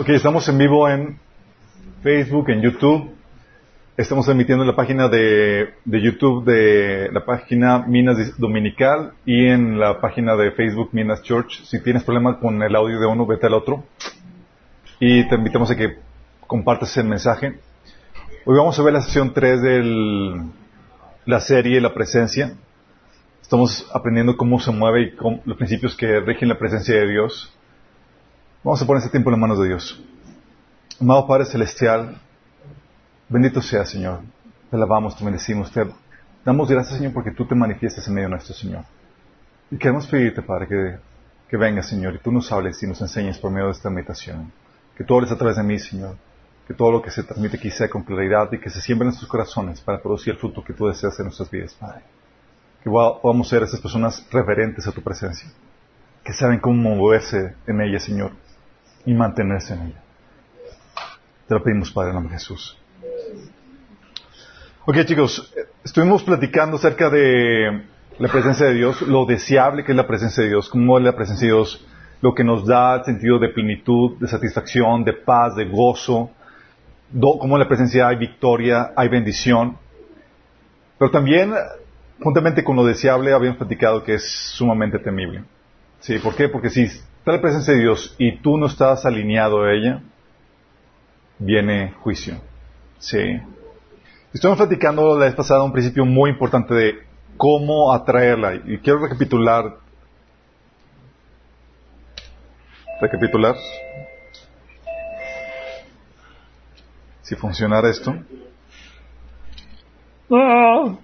Ok, 0.00 0.08
estamos 0.08 0.48
en 0.48 0.56
vivo 0.56 0.88
en 0.88 1.18
Facebook, 2.02 2.48
en 2.48 2.62
YouTube. 2.62 3.10
Estamos 3.98 4.26
emitiendo 4.28 4.64
en 4.64 4.70
la 4.70 4.74
página 4.74 5.08
de, 5.10 5.74
YouTube 5.84 6.42
de 6.46 7.10
la 7.12 7.26
página 7.26 7.80
Minas 7.80 8.38
Dominical 8.38 9.12
y 9.26 9.48
en 9.48 9.78
la 9.78 10.00
página 10.00 10.36
de 10.36 10.52
Facebook 10.52 10.88
Minas 10.92 11.22
Church. 11.22 11.64
Si 11.64 11.82
tienes 11.82 12.02
problemas 12.02 12.38
con 12.38 12.62
el 12.62 12.74
audio 12.76 12.98
de 12.98 13.06
uno, 13.06 13.26
vete 13.26 13.46
al 13.46 13.52
otro. 13.52 13.84
Y 15.00 15.28
te 15.28 15.34
invitamos 15.34 15.70
a 15.70 15.76
que 15.76 15.98
compartas 16.46 16.96
el 16.96 17.04
mensaje. 17.04 17.58
Hoy 18.46 18.56
vamos 18.56 18.78
a 18.78 18.82
ver 18.82 18.94
la 18.94 19.02
sesión 19.02 19.34
3 19.34 19.60
de 19.60 20.40
la 21.26 21.40
serie 21.40 21.78
La 21.78 21.92
Presencia. 21.92 22.54
Estamos 23.42 23.86
aprendiendo 23.92 24.38
cómo 24.38 24.60
se 24.60 24.70
mueve 24.70 25.02
y 25.02 25.14
los 25.44 25.58
principios 25.58 25.94
que 25.94 26.20
rigen 26.20 26.48
la 26.48 26.58
presencia 26.58 26.94
de 26.94 27.06
Dios. 27.06 27.54
Vamos 28.62 28.82
a 28.82 28.86
poner 28.86 28.98
este 28.98 29.10
tiempo 29.10 29.30
en 29.30 29.32
las 29.32 29.40
manos 29.40 29.58
de 29.58 29.68
Dios. 29.68 30.04
Amado 31.00 31.26
Padre 31.26 31.46
Celestial, 31.46 32.20
bendito 33.26 33.62
sea, 33.62 33.86
Señor. 33.86 34.20
Te 34.68 34.76
alabamos, 34.76 35.16
te 35.16 35.24
bendecimos, 35.24 35.72
te 35.72 35.86
damos 36.44 36.68
gracias, 36.68 36.98
Señor, 36.98 37.14
porque 37.14 37.30
tú 37.30 37.46
te 37.46 37.54
manifiestas 37.54 38.06
en 38.06 38.12
medio 38.12 38.28
nuestro 38.28 38.54
Señor. 38.54 38.84
Y 39.70 39.78
queremos 39.78 40.06
pedirte, 40.06 40.42
Padre, 40.42 40.68
que, 40.68 40.98
que 41.48 41.56
vengas, 41.56 41.88
Señor, 41.88 42.14
y 42.16 42.18
tú 42.18 42.30
nos 42.30 42.52
hables 42.52 42.82
y 42.82 42.86
nos 42.86 43.00
enseñes 43.00 43.38
por 43.38 43.50
medio 43.50 43.68
de 43.68 43.72
esta 43.72 43.88
meditación. 43.88 44.52
Que 44.94 45.04
tú 45.04 45.14
hables 45.14 45.32
a 45.32 45.38
través 45.38 45.56
de 45.56 45.62
mí, 45.62 45.78
Señor. 45.78 46.16
Que 46.68 46.74
todo 46.74 46.92
lo 46.92 47.00
que 47.00 47.10
se 47.10 47.22
transmite 47.22 47.56
aquí 47.56 47.70
sea 47.70 47.88
con 47.88 48.02
claridad 48.02 48.52
y 48.52 48.58
que 48.58 48.68
se 48.68 48.82
siembre 48.82 49.04
en 49.04 49.08
nuestros 49.08 49.30
corazones 49.30 49.80
para 49.80 50.02
producir 50.02 50.34
el 50.34 50.38
fruto 50.38 50.62
que 50.62 50.74
tú 50.74 50.86
deseas 50.86 51.18
en 51.18 51.24
nuestras 51.24 51.50
vidas, 51.50 51.72
Padre. 51.80 52.02
Que 52.84 52.90
podamos 52.90 53.48
ser 53.48 53.62
esas 53.62 53.80
personas 53.80 54.26
reverentes 54.30 54.86
a 54.86 54.92
tu 54.92 55.00
presencia. 55.00 55.48
Que 56.22 56.34
saben 56.34 56.60
cómo 56.60 56.94
moverse 56.94 57.54
en 57.66 57.80
ella, 57.80 57.98
Señor, 57.98 58.32
y 59.04 59.14
mantenerse 59.14 59.74
en 59.74 59.82
ella. 59.82 60.02
Te 61.48 61.54
lo 61.54 61.62
pedimos, 61.62 61.90
Padre, 61.90 62.10
en 62.10 62.14
nombre 62.14 62.32
de 62.32 62.38
Jesús. 62.38 62.78
Ok, 64.86 65.04
chicos, 65.04 65.52
estuvimos 65.84 66.22
platicando 66.22 66.76
acerca 66.76 67.10
de 67.10 67.84
la 68.18 68.28
presencia 68.28 68.66
de 68.66 68.74
Dios, 68.74 69.02
lo 69.02 69.24
deseable 69.24 69.84
que 69.84 69.92
es 69.92 69.96
la 69.96 70.06
presencia 70.06 70.42
de 70.42 70.50
Dios, 70.50 70.68
cómo 70.68 70.98
es 70.98 71.04
la 71.04 71.16
presencia 71.16 71.48
de 71.48 71.54
Dios, 71.54 71.86
lo 72.20 72.34
que 72.34 72.44
nos 72.44 72.66
da 72.66 73.02
sentido 73.04 73.38
de 73.38 73.48
plenitud, 73.48 74.18
de 74.18 74.28
satisfacción, 74.28 75.04
de 75.04 75.12
paz, 75.12 75.56
de 75.56 75.64
gozo, 75.66 76.30
cómo 77.18 77.56
en 77.56 77.60
la 77.60 77.68
presencia 77.68 78.08
hay 78.08 78.16
victoria, 78.16 78.92
hay 78.96 79.08
bendición. 79.08 79.76
Pero 80.98 81.10
también, 81.10 81.52
juntamente 82.22 82.62
con 82.62 82.76
lo 82.76 82.84
deseable, 82.84 83.32
habíamos 83.32 83.58
platicado 83.58 84.04
que 84.04 84.14
es 84.14 84.30
sumamente 84.54 84.98
temible. 84.98 85.44
¿Sí? 86.00 86.18
¿Por 86.18 86.34
qué? 86.34 86.48
Porque 86.48 86.70
si 86.70 86.88
está 87.30 87.36
la 87.36 87.42
presencia 87.42 87.74
de 87.74 87.80
Dios 87.80 88.14
y 88.18 88.38
tú 88.38 88.58
no 88.58 88.66
estás 88.66 89.06
alineado 89.06 89.62
a 89.62 89.72
ella, 89.72 90.02
viene 91.38 91.92
juicio. 92.00 92.40
Sí. 92.98 93.40
Estamos 94.32 94.58
platicando 94.58 95.16
la 95.16 95.26
vez 95.26 95.34
pasada 95.34 95.62
un 95.62 95.72
principio 95.72 96.04
muy 96.04 96.30
importante 96.30 96.74
de 96.74 96.94
cómo 97.36 97.92
atraerla. 97.92 98.54
Y 98.66 98.78
quiero 98.78 99.00
recapitular. 99.00 99.76
Recapitular. 103.00 103.56
Si 107.22 107.36
funcionara 107.36 107.90
esto. 107.90 108.14
Ah. 110.32 110.96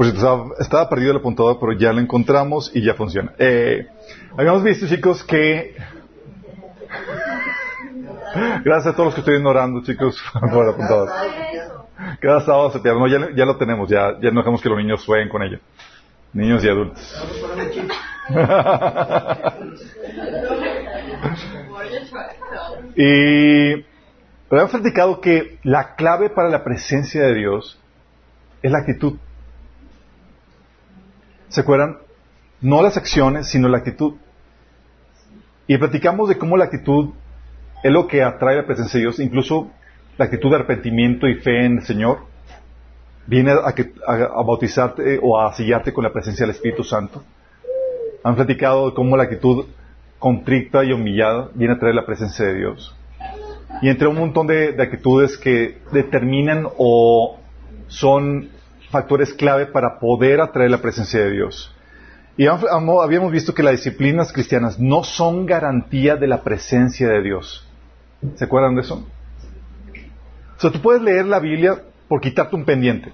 Por 0.00 0.06
si 0.06 0.16
estaba, 0.16 0.46
estaba, 0.58 0.88
perdido 0.88 1.10
el 1.10 1.18
apuntador, 1.18 1.58
pero 1.60 1.74
ya 1.74 1.92
lo 1.92 2.00
encontramos 2.00 2.74
y 2.74 2.82
ya 2.82 2.94
funciona. 2.94 3.34
Eh, 3.36 3.86
habíamos 4.34 4.64
visto, 4.64 4.86
chicos, 4.86 5.22
que 5.22 5.74
Gracias 8.64 8.94
a 8.94 8.96
todos 8.96 9.08
los 9.08 9.14
que 9.14 9.20
estuvieron 9.20 9.46
orando, 9.46 9.82
chicos, 9.82 10.18
por 10.50 10.70
apuntados. 10.70 11.10
Cada 12.18 12.40
sábado 12.40 12.70
se 12.70 12.80
pierde. 12.80 12.98
No, 12.98 13.08
ya, 13.08 13.28
ya, 13.36 13.44
lo 13.44 13.58
tenemos, 13.58 13.90
ya, 13.90 14.18
ya 14.22 14.30
no 14.30 14.40
dejamos 14.40 14.62
que 14.62 14.70
los 14.70 14.78
niños 14.78 15.04
jueguen 15.04 15.28
con 15.28 15.42
ello. 15.42 15.58
Niños 16.32 16.64
y 16.64 16.68
adultos. 16.70 17.22
y 22.96 23.84
habíamos 24.50 24.70
platicado 24.70 25.20
que 25.20 25.58
la 25.62 25.94
clave 25.94 26.30
para 26.30 26.48
la 26.48 26.64
presencia 26.64 27.20
de 27.20 27.34
Dios 27.34 27.78
es 28.62 28.72
la 28.72 28.78
actitud. 28.78 29.18
¿Se 31.50 31.60
acuerdan? 31.60 31.98
No 32.60 32.82
las 32.82 32.96
acciones, 32.96 33.48
sino 33.48 33.68
la 33.68 33.78
actitud. 33.78 34.14
Y 35.66 35.76
platicamos 35.78 36.28
de 36.28 36.38
cómo 36.38 36.56
la 36.56 36.64
actitud 36.64 37.10
es 37.82 37.92
lo 37.92 38.06
que 38.06 38.22
atrae 38.22 38.56
la 38.56 38.66
presencia 38.66 38.98
de 38.98 39.06
Dios, 39.06 39.18
incluso 39.18 39.70
la 40.16 40.26
actitud 40.26 40.50
de 40.50 40.56
arrepentimiento 40.56 41.26
y 41.26 41.34
fe 41.36 41.64
en 41.64 41.78
el 41.78 41.84
Señor, 41.84 42.18
viene 43.26 43.52
a, 43.52 44.42
bautizarte 44.42 45.18
o 45.22 45.40
a 45.40 45.52
sellarte 45.52 45.92
con 45.92 46.04
la 46.04 46.12
presencia 46.12 46.46
del 46.46 46.54
Espíritu 46.54 46.84
Santo. 46.84 47.22
Han 48.22 48.36
platicado 48.36 48.90
de 48.90 48.94
cómo 48.94 49.16
la 49.16 49.24
actitud 49.24 49.66
contrita 50.18 50.84
y 50.84 50.92
humillada 50.92 51.50
viene 51.54 51.74
a 51.74 51.78
traer 51.78 51.94
la 51.94 52.06
presencia 52.06 52.46
de 52.46 52.54
Dios. 52.54 52.94
Y 53.82 53.88
entre 53.88 54.08
un 54.08 54.18
montón 54.18 54.46
de, 54.46 54.76
actitudes 54.80 55.36
que 55.38 55.78
determinan 55.90 56.68
o 56.76 57.38
son 57.88 58.50
factores 58.90 59.32
clave 59.34 59.66
para 59.66 59.98
poder 59.98 60.40
atraer 60.40 60.70
la 60.70 60.82
presencia 60.82 61.20
de 61.20 61.30
Dios. 61.30 61.74
Y 62.36 62.46
habíamos 62.46 63.32
visto 63.32 63.54
que 63.54 63.62
las 63.62 63.72
disciplinas 63.72 64.32
cristianas 64.32 64.78
no 64.78 65.04
son 65.04 65.46
garantía 65.46 66.16
de 66.16 66.26
la 66.26 66.42
presencia 66.42 67.08
de 67.08 67.22
Dios. 67.22 67.66
¿Se 68.36 68.44
acuerdan 68.44 68.74
de 68.74 68.82
eso? 68.82 69.06
O 70.56 70.60
sea, 70.60 70.70
tú 70.70 70.80
puedes 70.80 71.02
leer 71.02 71.26
la 71.26 71.38
Biblia 71.38 71.82
por 72.08 72.20
quitarte 72.20 72.56
un 72.56 72.64
pendiente. 72.64 73.12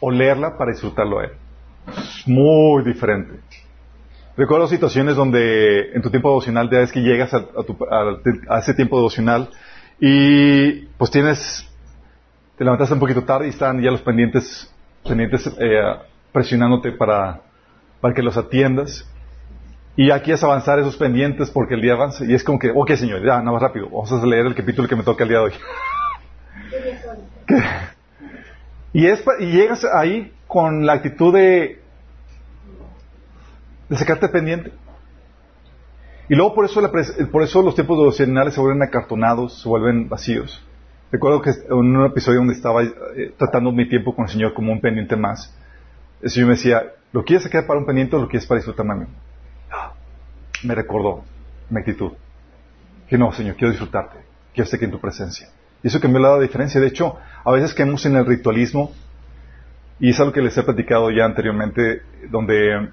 O 0.00 0.10
leerla 0.10 0.56
para 0.56 0.72
disfrutarlo 0.72 1.20
a 1.20 1.24
él. 1.24 1.30
Es 1.88 2.26
muy 2.26 2.84
diferente. 2.84 3.40
Recuerdo 4.36 4.66
situaciones 4.66 5.14
donde 5.14 5.92
en 5.92 6.02
tu 6.02 6.10
tiempo 6.10 6.28
devocional, 6.28 6.68
ya 6.68 6.78
vez 6.78 6.90
que 6.90 7.00
llegas 7.00 7.32
a, 7.32 8.58
ese 8.58 8.74
tiempo 8.74 8.96
devocional 8.96 9.48
y 10.00 10.86
pues 10.98 11.12
tienes, 11.12 11.68
te 12.56 12.64
levantaste 12.64 12.94
un 12.94 13.00
poquito 13.00 13.24
tarde 13.24 13.46
y 13.46 13.50
están 13.50 13.80
ya 13.80 13.90
los 13.90 14.02
pendientes, 14.02 14.72
pendientes 15.06 15.46
eh, 15.58 15.82
presionándote 16.32 16.92
para, 16.92 17.40
para 18.00 18.14
que 18.14 18.22
los 18.22 18.36
atiendas. 18.36 19.08
Y 19.96 20.10
aquí 20.10 20.32
es 20.32 20.42
avanzar 20.42 20.78
esos 20.78 20.96
pendientes 20.96 21.50
porque 21.50 21.74
el 21.74 21.80
día 21.80 21.92
avanza. 21.92 22.24
Y 22.24 22.34
es 22.34 22.42
como 22.42 22.58
que, 22.58 22.70
ok, 22.74 22.92
señor, 22.92 23.20
ya, 23.20 23.38
nada 23.38 23.52
más 23.52 23.62
rápido. 23.62 23.86
Vamos 23.86 24.12
a 24.12 24.26
leer 24.26 24.46
el 24.46 24.54
capítulo 24.54 24.88
que 24.88 24.96
me 24.96 25.02
toca 25.04 25.24
el 25.24 25.30
día 25.30 25.38
de 25.38 25.44
hoy. 25.44 25.52
y, 28.92 29.06
es, 29.06 29.24
y 29.38 29.46
llegas 29.46 29.84
ahí 29.84 30.32
con 30.46 30.84
la 30.84 30.94
actitud 30.94 31.32
de, 31.32 31.80
de 33.88 33.96
sacarte 33.96 34.28
pendiente. 34.28 34.72
Y 36.28 36.34
luego 36.34 36.54
por 36.54 36.64
eso, 36.64 36.80
por 37.30 37.42
eso 37.42 37.62
los 37.62 37.74
tiempos 37.74 37.98
devocionales 37.98 38.54
se 38.54 38.60
vuelven 38.60 38.82
acartonados, 38.82 39.60
se 39.60 39.68
vuelven 39.68 40.08
vacíos. 40.08 40.64
Recuerdo 41.12 41.42
que 41.42 41.50
en 41.50 41.74
un 41.74 42.06
episodio 42.06 42.38
donde 42.38 42.54
estaba 42.54 42.82
eh, 42.82 43.32
tratando 43.36 43.70
mi 43.72 43.88
tiempo 43.88 44.14
con 44.14 44.24
el 44.24 44.30
Señor 44.30 44.54
como 44.54 44.72
un 44.72 44.80
pendiente 44.80 45.16
más, 45.16 45.54
el 46.22 46.30
Señor 46.30 46.48
me 46.48 46.54
decía, 46.54 46.82
¿lo 47.12 47.24
quieres 47.24 47.44
sacar 47.44 47.66
para 47.66 47.78
un 47.78 47.86
pendiente 47.86 48.16
o 48.16 48.20
lo 48.20 48.28
quieres 48.28 48.46
para 48.46 48.58
disfrutarme 48.58 48.92
a 48.92 48.96
mí? 48.96 49.06
me 50.64 50.74
recordó 50.74 51.24
mi 51.70 51.80
actitud. 51.80 52.12
Que 53.08 53.18
no, 53.18 53.32
Señor, 53.32 53.56
quiero 53.56 53.70
disfrutarte, 53.70 54.16
quiero 54.52 54.64
estar 54.64 54.78
aquí 54.78 54.86
en 54.86 54.90
tu 54.90 55.00
presencia. 55.00 55.48
Y 55.82 55.88
eso 55.88 55.98
dado 56.00 56.36
la 56.36 56.42
diferencia. 56.42 56.80
De 56.80 56.86
hecho, 56.86 57.18
a 57.44 57.52
veces 57.52 57.74
caemos 57.74 58.06
en 58.06 58.16
el 58.16 58.24
ritualismo, 58.24 58.92
y 60.00 60.10
es 60.10 60.18
algo 60.18 60.32
que 60.32 60.40
les 60.40 60.56
he 60.56 60.62
platicado 60.62 61.10
ya 61.10 61.24
anteriormente, 61.24 62.02
donde 62.30 62.88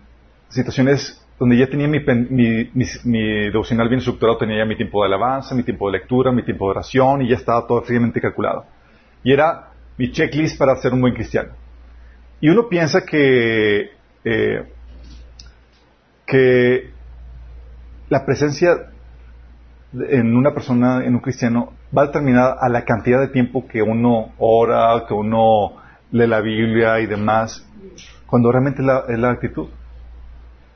situaciones 0.49 1.20
donde 1.41 1.57
ya 1.57 1.65
tenía 1.65 1.87
mi, 1.87 1.99
mi, 1.99 2.69
mi, 3.03 3.45
devocional 3.45 3.89
bien 3.89 3.97
estructurado, 3.97 4.37
tenía 4.37 4.59
ya 4.59 4.65
mi 4.65 4.75
tiempo 4.75 5.01
de 5.01 5.07
alabanza, 5.07 5.55
mi 5.55 5.63
tiempo 5.63 5.89
de 5.89 5.97
lectura, 5.97 6.31
mi 6.31 6.43
tiempo 6.43 6.65
de 6.65 6.69
oración, 6.69 7.23
y 7.23 7.29
ya 7.29 7.35
estaba 7.35 7.65
todo 7.65 7.81
fríamente 7.81 8.21
calculado. 8.21 8.65
Y 9.23 9.33
era 9.33 9.71
mi 9.97 10.11
checklist 10.11 10.59
para 10.59 10.75
ser 10.75 10.93
un 10.93 11.01
buen 11.01 11.15
cristiano. 11.15 11.53
Y 12.41 12.49
uno 12.49 12.69
piensa 12.69 13.03
que, 13.03 13.89
eh, 14.23 14.71
que 16.27 16.91
la 18.09 18.23
presencia 18.23 18.91
en 19.93 20.35
una 20.35 20.53
persona, 20.53 21.03
en 21.03 21.15
un 21.15 21.21
cristiano, 21.21 21.73
va 21.97 22.05
determinada 22.05 22.55
a 22.61 22.69
la 22.69 22.85
cantidad 22.85 23.19
de 23.19 23.29
tiempo 23.29 23.67
que 23.67 23.81
uno 23.81 24.33
ora, 24.37 25.05
que 25.07 25.15
uno 25.15 25.73
lee 26.11 26.27
la 26.27 26.41
Biblia 26.41 26.99
y 26.99 27.07
demás, 27.07 27.67
cuando 28.27 28.51
realmente 28.51 28.83
es 28.83 29.17
la, 29.17 29.31
actitud. 29.31 29.69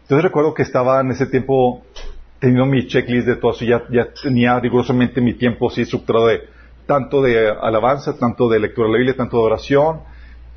Entonces 0.06 0.24
recuerdo 0.24 0.54
que 0.54 0.62
estaba 0.62 1.02
en 1.02 1.10
ese 1.10 1.25
tiempo 1.25 1.81
teniendo 2.38 2.68
mi 2.68 2.86
checklist 2.86 3.25
de 3.25 3.38
todo 3.38 3.54
eso, 3.54 3.66
ya, 3.66 4.07
tenía 4.22 4.60
rigurosamente 4.60 5.19
mi 5.19 5.34
tiempo 5.34 5.68
así 5.68 5.81
estructurado 5.81 6.28
de 6.28 6.42
tanto 6.86 7.24
de 7.24 7.50
alabanza, 7.50 8.16
tanto 8.16 8.48
de 8.48 8.60
lectura 8.60 8.86
de 8.86 8.92
la 8.92 8.98
Biblia, 9.00 9.18
tanto 9.18 9.38
de 9.38 9.44
oración, 9.44 10.02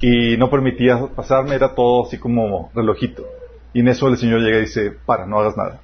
y 0.01 0.37
no 0.37 0.51
permitía 0.51 0.99
pasarme, 1.17 1.55
era 1.55 1.75
todo 1.75 2.05
así 2.05 2.19
como 2.19 2.71
relojito. 2.75 3.25
Y 3.73 3.81
en 3.81 3.89
eso 3.89 4.09
el 4.09 4.19
Señor 4.19 4.41
llega 4.41 4.59
y 4.59 4.63
dice, 4.63 4.95
para, 5.07 5.25
no 5.25 5.39
hagas 5.39 5.57
nada. 5.57 5.81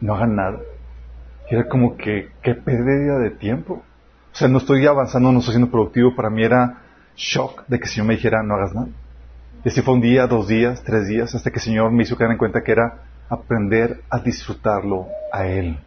no 0.00 0.16
hagan 0.16 0.34
nada. 0.34 0.58
Y 1.48 1.54
era 1.54 1.68
como 1.68 1.96
que, 1.96 2.30
qué 2.42 2.56
pérdida 2.56 3.20
de 3.20 3.30
tiempo. 3.30 3.84
O 4.32 4.36
sea, 4.36 4.48
no 4.48 4.58
estoy 4.58 4.84
avanzando, 4.84 5.30
no 5.30 5.38
estoy 5.38 5.52
siendo 5.54 5.70
productivo. 5.70 6.16
Para 6.16 6.28
mí 6.28 6.42
era 6.42 6.82
shock 7.14 7.68
de 7.68 7.78
que 7.78 7.84
el 7.84 7.90
Señor 7.90 8.08
me 8.08 8.16
dijera, 8.16 8.42
no 8.42 8.54
hagas 8.56 8.74
nada. 8.74 8.88
Y 9.64 9.68
así 9.70 9.80
fue 9.80 9.94
un 9.94 10.02
día, 10.02 10.26
dos 10.26 10.46
días, 10.46 10.82
tres 10.84 11.08
días, 11.08 11.34
hasta 11.34 11.50
que 11.50 11.56
el 11.56 11.62
Señor 11.62 11.90
me 11.90 12.02
hizo 12.02 12.16
caer 12.16 12.32
en 12.32 12.36
cuenta 12.36 12.62
que 12.62 12.72
era 12.72 13.04
aprender 13.30 14.02
a 14.10 14.18
disfrutarlo 14.18 15.06
a 15.32 15.46
Él. 15.46 15.78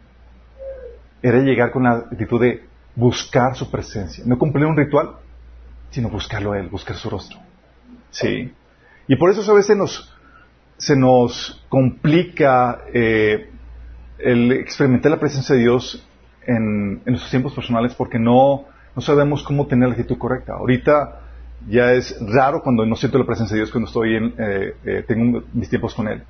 Era 1.22 1.38
llegar 1.38 1.70
con 1.70 1.84
la 1.84 1.92
actitud 1.92 2.40
de 2.40 2.64
buscar 2.96 3.54
su 3.54 3.70
presencia. 3.70 4.24
No 4.26 4.36
cumplir 4.36 4.66
un 4.66 4.76
ritual, 4.76 5.12
sino 5.90 6.08
buscarlo 6.08 6.52
a 6.52 6.58
Él, 6.58 6.68
buscar 6.68 6.96
su 6.96 7.08
rostro. 7.08 7.38
Sí. 8.10 8.52
Y 9.06 9.16
por 9.16 9.30
eso 9.30 9.48
a 9.48 9.54
veces 9.54 9.76
nos, 9.76 10.12
se 10.76 10.96
nos 10.96 11.64
complica 11.68 12.80
eh, 12.92 13.48
el 14.18 14.50
experimentar 14.52 15.12
la 15.12 15.20
presencia 15.20 15.54
de 15.54 15.60
Dios 15.60 16.04
en, 16.44 17.02
en 17.04 17.12
nuestros 17.12 17.30
tiempos 17.30 17.54
personales 17.54 17.94
porque 17.94 18.18
no, 18.18 18.64
no 18.96 19.02
sabemos 19.02 19.44
cómo 19.44 19.68
tener 19.68 19.88
la 19.88 19.94
actitud 19.94 20.18
correcta. 20.18 20.54
Ahorita 20.54 21.27
ya 21.66 21.92
es 21.92 22.16
raro 22.20 22.62
cuando 22.62 22.86
no 22.86 22.96
siento 22.96 23.18
la 23.18 23.26
presencia 23.26 23.54
de 23.54 23.60
Dios 23.60 23.70
cuando 23.70 23.88
estoy 23.88 24.16
en, 24.16 24.34
eh, 24.38 24.74
eh, 24.84 25.04
tengo 25.06 25.42
mis 25.52 25.68
tiempos 25.68 25.94
con 25.94 26.08
Él. 26.08 26.22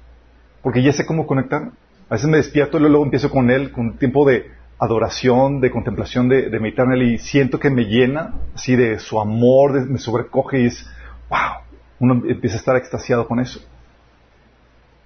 Porque 0.63 0.83
ya 0.83 0.93
sé 0.93 1.07
cómo 1.07 1.27
conectar. 1.27 1.71
A 2.09 2.15
veces 2.15 2.29
me 2.29 2.39
despierto 2.39 2.79
y 2.79 2.81
luego 2.81 3.05
empiezo 3.05 3.31
con 3.31 3.51
Él, 3.51 3.71
con 3.71 3.87
un 3.89 3.99
tiempo 3.99 4.27
de 4.27 4.51
adoración, 4.79 5.61
de 5.61 5.71
contemplación, 5.71 6.29
de, 6.29 6.49
de 6.51 6.61
meditar 6.61 6.87
en 6.87 7.03
y 7.03 7.19
siento 7.19 7.59
que 7.59 7.71
me 7.71 7.85
llena 7.85 8.35
así 8.55 8.77
de 8.77 8.99
su 8.99 9.21
amor, 9.21 9.87
me 9.89 9.99
sobrecoge 9.99 10.63
y 10.63 10.67
es, 10.67 10.89
wow, 11.29 11.63
uno 12.01 12.23
empieza 12.27 12.57
a 12.57 12.59
estar 12.61 12.77
extasiado 12.77 13.27
con 13.27 13.41
eso. 13.41 13.61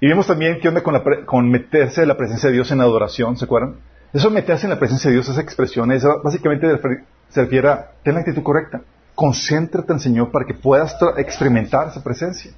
Y 0.00 0.08
vimos 0.08 0.26
también 0.26 0.58
qué 0.60 0.68
onda 0.68 0.82
con, 0.82 1.50
meterse 1.50 2.02
en 2.02 2.08
la 2.08 2.16
presencia 2.16 2.48
de 2.48 2.56
Dios 2.56 2.70
en 2.72 2.80
adoración, 2.80 3.36
¿se 3.36 3.44
acuerdan? 3.44 3.76
Eso 4.12 4.30
meterse 4.30 4.66
en 4.66 4.70
la 4.70 4.78
presencia 4.78 5.08
de 5.08 5.14
Dios, 5.14 5.28
esa 5.28 5.40
expresión, 5.40 5.90
es 5.92 6.04
básicamente 6.22 6.66
se 7.28 7.42
refiere 7.42 7.68
a 7.68 7.92
tener 8.02 8.16
la 8.16 8.20
actitud 8.20 8.42
correcta. 8.42 8.82
Concéntrate 9.14 9.92
en 9.92 10.00
Señor 10.00 10.30
para 10.30 10.46
que 10.46 10.54
puedas 10.54 10.96
experimentar 11.16 11.88
esa 11.88 12.02
presencia. 12.02 12.52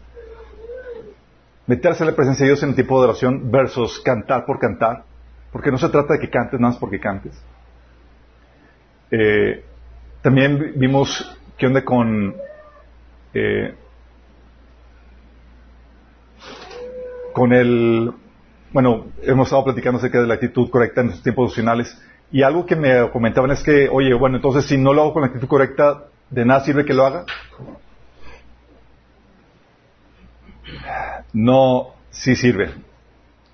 Meterse 1.66 2.02
en 2.02 2.10
la 2.10 2.16
presencia 2.16 2.44
de 2.44 2.50
Dios 2.50 2.62
en 2.62 2.70
el 2.70 2.74
tipo 2.74 3.00
de 3.00 3.08
oración 3.08 3.50
versus 3.50 4.00
cantar 4.00 4.44
por 4.44 4.58
cantar, 4.58 5.04
porque 5.50 5.70
no 5.70 5.78
se 5.78 5.88
trata 5.88 6.14
de 6.14 6.20
que 6.20 6.30
cantes 6.30 6.60
nada 6.60 6.72
más 6.72 6.80
porque 6.80 7.00
cantes. 7.00 7.32
Eh, 9.10 9.64
también 10.22 10.72
vimos 10.76 11.38
qué 11.56 11.66
onda 11.66 11.84
con 11.84 12.34
eh, 13.32 13.74
con 17.32 17.52
el 17.52 18.12
bueno, 18.74 19.06
hemos 19.22 19.46
estado 19.46 19.64
platicando 19.64 19.98
acerca 19.98 20.20
de 20.20 20.26
la 20.26 20.34
actitud 20.34 20.68
correcta 20.68 21.00
en 21.00 21.08
los 21.08 21.22
tiempos 21.22 21.50
opcionales 21.50 21.96
y 22.32 22.42
algo 22.42 22.66
que 22.66 22.74
me 22.74 23.08
comentaban 23.10 23.52
es 23.52 23.62
que, 23.62 23.88
oye, 23.88 24.12
bueno, 24.14 24.36
entonces 24.36 24.66
si 24.66 24.76
no 24.76 24.92
lo 24.92 25.02
hago 25.02 25.12
con 25.12 25.22
la 25.22 25.28
actitud 25.28 25.46
correcta, 25.46 26.06
¿de 26.34 26.44
nada 26.44 26.64
sirve 26.64 26.84
que 26.84 26.92
lo 26.92 27.06
haga? 27.06 27.24
No, 31.32 31.94
sí 32.10 32.34
sirve. 32.34 32.74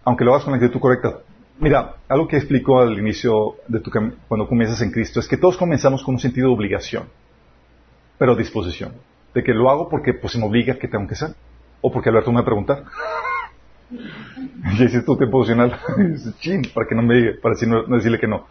Aunque 0.05 0.25
lo 0.25 0.32
hagas 0.32 0.44
con 0.44 0.53
la 0.53 0.59
actitud 0.59 0.81
correcta. 0.81 1.19
Mira, 1.59 1.97
algo 2.09 2.27
que 2.27 2.37
explico 2.37 2.81
al 2.81 2.99
inicio 2.99 3.56
de 3.69 3.81
tu 3.81 3.91
cuando 4.27 4.49
comienzas 4.49 4.81
en 4.81 4.91
Cristo 4.91 5.21
es 5.21 5.29
que 5.29 5.37
todos 5.37 5.59
comenzamos 5.59 6.03
con 6.03 6.15
un 6.15 6.21
sentido 6.21 6.49
de 6.49 6.55
obligación, 6.55 7.05
pero 8.19 8.35
disposición. 8.35 8.94
De 9.35 9.44
que 9.44 9.53
lo 9.53 9.71
hago 9.71 9.88
porque 9.91 10.15
pues 10.15 10.33
se 10.33 10.38
me 10.38 10.47
obliga 10.47 10.79
que 10.79 10.88
tengo 10.88 11.06
que 11.06 11.15
ser. 11.15 11.35
O 11.83 11.93
porque 11.93 12.09
Alberto 12.09 12.31
me 12.31 12.37
va 12.37 12.43
a 12.43 12.44
preguntar. 12.44 12.85
ya 14.79 14.85
hiciste 14.85 15.03
tu 15.03 15.19
tiempo 15.19 15.38
opcional. 15.38 15.79
Chin, 16.41 16.62
para 16.75 16.87
que 16.88 16.94
no 16.94 17.03
me 17.03 17.15
diga, 17.15 17.33
para 17.43 17.55
decirle 17.55 18.19
que 18.19 18.26
no. 18.26 18.47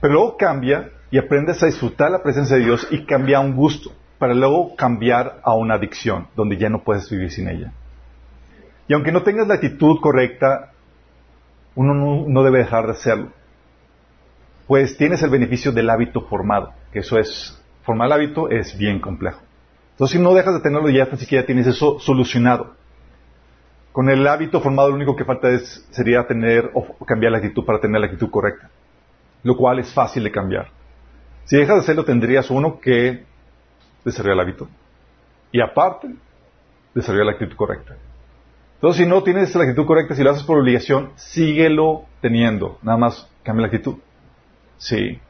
Pero 0.00 0.14
luego 0.14 0.36
cambia 0.36 0.88
y 1.10 1.18
aprendes 1.18 1.62
a 1.62 1.66
disfrutar 1.66 2.10
la 2.10 2.22
presencia 2.22 2.56
de 2.56 2.64
Dios 2.64 2.86
y 2.90 3.04
cambia 3.04 3.40
un 3.40 3.56
gusto, 3.56 3.92
para 4.18 4.34
luego 4.34 4.76
cambiar 4.76 5.40
a 5.42 5.54
una 5.54 5.74
adicción, 5.74 6.28
donde 6.36 6.56
ya 6.56 6.68
no 6.68 6.84
puedes 6.84 7.08
vivir 7.10 7.30
sin 7.30 7.48
ella. 7.48 7.72
Y 8.86 8.94
aunque 8.94 9.12
no 9.12 9.22
tengas 9.22 9.48
la 9.48 9.54
actitud 9.54 9.98
correcta, 10.00 10.72
uno 11.74 11.94
no, 11.94 12.24
no 12.28 12.42
debe 12.42 12.58
dejar 12.58 12.86
de 12.86 12.92
hacerlo. 12.92 13.28
Pues 14.66 14.96
tienes 14.96 15.22
el 15.22 15.30
beneficio 15.30 15.72
del 15.72 15.90
hábito 15.90 16.22
formado, 16.22 16.72
que 16.92 17.00
eso 17.00 17.18
es, 17.18 17.60
formar 17.82 18.06
el 18.06 18.12
hábito 18.12 18.50
es 18.50 18.76
bien 18.76 19.00
complejo. 19.00 19.40
Entonces 19.92 20.16
si 20.16 20.22
no 20.22 20.34
dejas 20.34 20.54
de 20.54 20.60
tenerlo 20.60 20.88
ya 20.90 21.08
ni 21.10 21.18
siquiera 21.18 21.46
tienes 21.46 21.66
eso 21.66 21.98
solucionado. 21.98 22.74
Con 23.92 24.08
el 24.08 24.26
hábito 24.26 24.60
formado 24.60 24.90
lo 24.90 24.94
único 24.94 25.16
que 25.16 25.24
falta 25.24 25.50
es, 25.50 25.86
sería 25.90 26.26
tener 26.26 26.70
o 26.74 27.04
cambiar 27.04 27.32
la 27.32 27.38
actitud 27.38 27.64
para 27.64 27.80
tener 27.80 28.00
la 28.00 28.06
actitud 28.06 28.30
correcta, 28.30 28.70
lo 29.42 29.56
cual 29.56 29.80
es 29.80 29.92
fácil 29.92 30.22
de 30.24 30.30
cambiar. 30.30 30.79
Si 31.44 31.56
dejas 31.56 31.76
de 31.76 31.80
hacerlo 31.82 32.04
tendrías 32.04 32.50
uno 32.50 32.80
que 32.80 33.24
desarrollar 34.04 34.34
el 34.34 34.40
hábito 34.40 34.68
y 35.52 35.60
aparte 35.60 36.08
desarrollar 36.94 37.26
la 37.26 37.32
actitud 37.32 37.56
correcta. 37.56 37.96
Entonces 38.74 39.02
si 39.02 39.08
no 39.08 39.22
tienes 39.22 39.54
la 39.54 39.64
actitud 39.64 39.86
correcta, 39.86 40.14
si 40.14 40.22
lo 40.22 40.30
haces 40.30 40.44
por 40.44 40.58
obligación, 40.58 41.10
síguelo 41.16 42.04
teniendo, 42.20 42.78
nada 42.82 42.98
más 42.98 43.28
cambia 43.42 43.62
la 43.62 43.66
actitud. 43.66 43.96
Sí, 44.78 45.20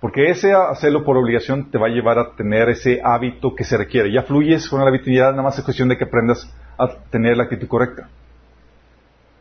porque 0.00 0.30
ese 0.30 0.52
hacerlo 0.52 1.04
por 1.04 1.16
obligación 1.16 1.70
te 1.70 1.78
va 1.78 1.86
a 1.86 1.90
llevar 1.90 2.18
a 2.18 2.36
tener 2.36 2.68
ese 2.68 3.00
hábito 3.02 3.54
que 3.54 3.64
se 3.64 3.76
requiere. 3.76 4.12
Ya 4.12 4.22
fluyes 4.22 4.68
con 4.68 4.82
y 4.82 5.16
ya 5.16 5.30
nada 5.30 5.42
más 5.42 5.58
es 5.58 5.64
cuestión 5.64 5.88
de 5.88 5.96
que 5.96 6.04
aprendas 6.04 6.46
a 6.78 6.88
tener 7.10 7.36
la 7.36 7.44
actitud 7.44 7.68
correcta. 7.68 8.08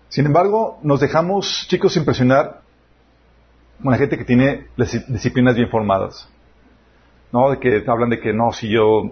Sin 0.10 0.26
embargo, 0.26 0.80
nos 0.84 1.00
dejamos, 1.00 1.66
chicos, 1.68 1.98
impresionar 1.98 2.63
con 3.82 3.92
la 3.92 3.98
gente 3.98 4.18
que 4.18 4.26
tiene 4.26 4.68
disciplinas 5.08 5.56
bien 5.56 5.70
formadas. 5.70 6.30
¿No? 7.32 7.50
De 7.50 7.60
que 7.60 7.84
hablan 7.88 8.10
de 8.10 8.20
que 8.20 8.34
no, 8.34 8.52
si 8.52 8.70
yo 8.70 9.12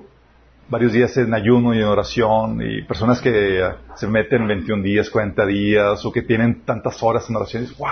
varios 0.69 0.93
días 0.93 1.15
en 1.17 1.33
ayuno 1.33 1.73
y 1.73 1.79
en 1.79 1.85
oración, 1.85 2.61
y 2.61 2.83
personas 2.83 3.19
que 3.19 3.61
se 3.95 4.07
meten 4.07 4.47
21 4.47 4.83
días, 4.83 5.09
40 5.09 5.45
días, 5.45 6.05
o 6.05 6.11
que 6.11 6.21
tienen 6.21 6.61
tantas 6.61 7.01
horas 7.03 7.29
en 7.29 7.35
oración, 7.35 7.67
¡wow! 7.77 7.89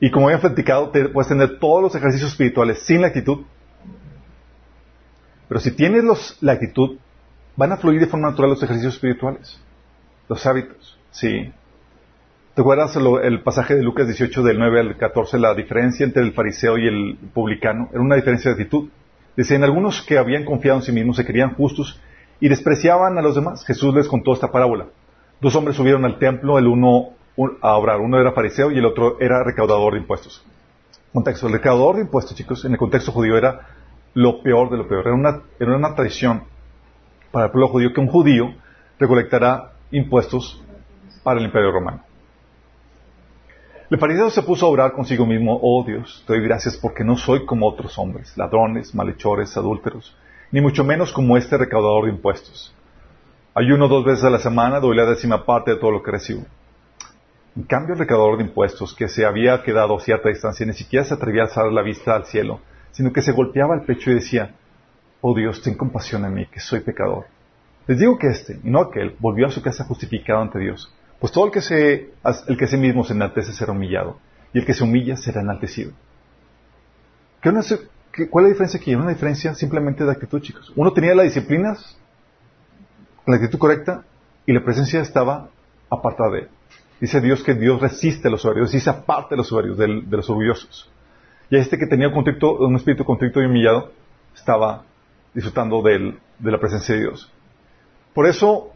Y 0.00 0.10
como 0.10 0.26
habían 0.26 0.40
platicado, 0.40 0.90
puedes 0.90 1.28
tener 1.28 1.58
todos 1.58 1.82
los 1.82 1.94
ejercicios 1.94 2.30
espirituales 2.30 2.82
sin 2.82 3.02
la 3.02 3.08
actitud. 3.08 3.44
Pero 5.48 5.60
si 5.60 5.72
tienes 5.72 6.02
los, 6.02 6.38
la 6.40 6.52
actitud, 6.52 6.96
van 7.56 7.72
a 7.72 7.76
fluir 7.76 8.00
de 8.00 8.06
forma 8.06 8.30
natural 8.30 8.50
los 8.50 8.62
ejercicios 8.62 8.94
espirituales, 8.94 9.60
los 10.28 10.46
hábitos, 10.46 10.98
sí. 11.10 11.52
¿Te 12.54 12.62
acuerdas 12.62 12.96
el, 12.96 13.42
pasaje 13.42 13.76
de 13.76 13.82
Lucas 13.82 14.08
18 14.08 14.42
del 14.42 14.58
9 14.58 14.80
al 14.80 14.96
14, 14.96 15.38
la 15.38 15.54
diferencia 15.54 16.04
entre 16.04 16.22
el 16.22 16.32
fariseo 16.32 16.78
y 16.78 16.88
el 16.88 17.16
publicano? 17.32 17.88
Era 17.92 18.00
una 18.00 18.16
diferencia 18.16 18.50
de 18.50 18.60
actitud. 18.60 18.88
Decían 19.36 19.62
algunos 19.62 20.02
que 20.02 20.18
habían 20.18 20.44
confiado 20.44 20.78
en 20.78 20.82
sí 20.82 20.90
mismos 20.90 21.16
se 21.16 21.24
querían 21.24 21.54
justos 21.54 22.00
y 22.40 22.48
despreciaban 22.48 23.16
a 23.16 23.22
los 23.22 23.36
demás. 23.36 23.64
Jesús 23.64 23.94
les 23.94 24.08
contó 24.08 24.32
esta 24.32 24.50
parábola. 24.50 24.86
Dos 25.40 25.54
hombres 25.54 25.76
subieron 25.76 26.04
al 26.04 26.18
templo, 26.18 26.58
el 26.58 26.66
uno 26.66 27.10
a 27.62 27.76
obrar, 27.76 28.00
uno 28.00 28.20
era 28.20 28.32
fariseo 28.32 28.72
y 28.72 28.78
el 28.78 28.84
otro 28.84 29.20
era 29.20 29.44
recaudador 29.44 29.92
de 29.92 30.00
impuestos. 30.00 30.44
Contexto, 31.12 31.46
el 31.46 31.52
recaudador 31.52 31.96
de 31.96 32.02
impuestos, 32.02 32.36
chicos, 32.36 32.64
en 32.64 32.72
el 32.72 32.78
contexto 32.78 33.12
judío 33.12 33.36
era 33.36 33.60
lo 34.14 34.42
peor 34.42 34.70
de 34.70 34.76
lo 34.76 34.88
peor. 34.88 35.06
Era 35.06 35.14
una, 35.14 35.42
era 35.60 35.76
una 35.76 35.94
tradición 35.94 36.42
para 37.30 37.46
el 37.46 37.52
pueblo 37.52 37.68
judío 37.68 37.92
que 37.94 38.00
un 38.00 38.08
judío 38.08 38.54
recolectará 38.98 39.70
impuestos 39.92 40.60
para 41.22 41.38
el 41.38 41.46
imperio 41.46 41.70
romano. 41.70 42.09
El 43.90 43.98
fariseo 43.98 44.30
se 44.30 44.44
puso 44.44 44.66
a 44.66 44.68
orar 44.68 44.92
consigo 44.92 45.26
mismo, 45.26 45.58
oh 45.60 45.82
Dios, 45.84 46.22
te 46.24 46.34
doy 46.34 46.44
gracias 46.44 46.76
porque 46.76 47.02
no 47.02 47.16
soy 47.16 47.44
como 47.44 47.66
otros 47.66 47.98
hombres, 47.98 48.38
ladrones, 48.38 48.94
malhechores, 48.94 49.56
adúlteros, 49.56 50.16
ni 50.52 50.60
mucho 50.60 50.84
menos 50.84 51.12
como 51.12 51.36
este 51.36 51.58
recaudador 51.58 52.04
de 52.04 52.12
impuestos. 52.12 52.72
Ayuno 53.52 53.88
dos 53.88 54.04
veces 54.04 54.22
a 54.22 54.30
la 54.30 54.38
semana, 54.38 54.78
doy 54.78 54.96
la 54.96 55.06
décima 55.06 55.44
parte 55.44 55.72
de 55.72 55.78
todo 55.78 55.90
lo 55.90 56.04
que 56.04 56.12
recibo. 56.12 56.42
En 57.56 57.64
cambio, 57.64 57.94
el 57.94 57.98
recaudador 57.98 58.36
de 58.36 58.44
impuestos, 58.44 58.94
que 58.94 59.08
se 59.08 59.26
había 59.26 59.60
quedado 59.64 59.96
a 59.96 60.00
cierta 60.00 60.28
distancia, 60.28 60.64
ni 60.64 60.74
siquiera 60.74 61.04
se 61.04 61.14
atrevía 61.14 61.42
a 61.42 61.46
alzar 61.46 61.72
la 61.72 61.82
vista 61.82 62.14
al 62.14 62.26
cielo, 62.26 62.60
sino 62.92 63.12
que 63.12 63.22
se 63.22 63.32
golpeaba 63.32 63.74
el 63.74 63.82
pecho 63.82 64.12
y 64.12 64.14
decía, 64.14 64.54
Oh 65.20 65.34
Dios, 65.34 65.62
ten 65.62 65.76
compasión 65.76 66.24
en 66.24 66.34
mí, 66.34 66.46
que 66.46 66.60
soy 66.60 66.78
pecador. 66.78 67.24
Les 67.88 67.98
digo 67.98 68.16
que 68.18 68.28
este, 68.28 68.60
y 68.62 68.70
no 68.70 68.82
aquel, 68.82 69.16
volvió 69.18 69.48
a 69.48 69.50
su 69.50 69.60
casa 69.60 69.82
justificado 69.82 70.40
ante 70.42 70.60
Dios. 70.60 70.94
Pues 71.20 71.32
todo 71.32 71.46
el 71.46 71.52
que 71.52 71.60
se, 71.60 72.10
el 72.48 72.56
que 72.56 72.66
sí 72.66 72.76
mismo 72.78 73.04
se 73.04 73.12
enaltece 73.12 73.52
será 73.52 73.72
humillado, 73.72 74.18
y 74.54 74.58
el 74.58 74.66
que 74.66 74.74
se 74.74 74.82
humilla 74.82 75.16
será 75.16 75.42
enaltecido. 75.42 75.92
¿Qué 77.42 77.52
¿Cuál 78.28 78.44
es 78.44 78.48
la 78.48 78.52
diferencia 78.52 78.80
aquí? 78.80 78.94
Una 78.94 79.10
diferencia 79.10 79.54
simplemente 79.54 80.04
de 80.04 80.10
actitud, 80.10 80.40
chicos. 80.40 80.72
Uno 80.74 80.92
tenía 80.92 81.14
las 81.14 81.26
disciplinas, 81.26 81.96
la 83.26 83.36
actitud 83.36 83.58
correcta, 83.58 84.04
y 84.46 84.52
la 84.52 84.64
presencia 84.64 85.00
estaba 85.00 85.48
apartada 85.90 86.30
de 86.30 86.38
él. 86.40 86.48
Dice 87.00 87.20
Dios 87.20 87.42
que 87.42 87.54
Dios 87.54 87.80
resiste 87.80 88.28
a 88.28 88.30
los 88.30 88.42
soberbios, 88.42 88.72
dice 88.72 88.90
aparte 88.90 89.34
de 89.34 89.36
los 89.36 89.48
soberbios, 89.48 89.78
de, 89.78 89.88
los 89.88 90.28
orgullosos. 90.28 90.90
Y 91.50 91.56
este 91.56 91.78
que 91.78 91.86
tenía 91.86 92.08
un, 92.08 92.76
espíritu 92.76 93.04
contrito 93.04 93.40
y 93.40 93.46
humillado, 93.46 93.92
estaba 94.34 94.84
disfrutando 95.32 95.82
de 95.82 96.50
la 96.50 96.58
presencia 96.58 96.94
de 96.94 97.02
Dios. 97.02 97.30
Por 98.14 98.26
eso, 98.26 98.72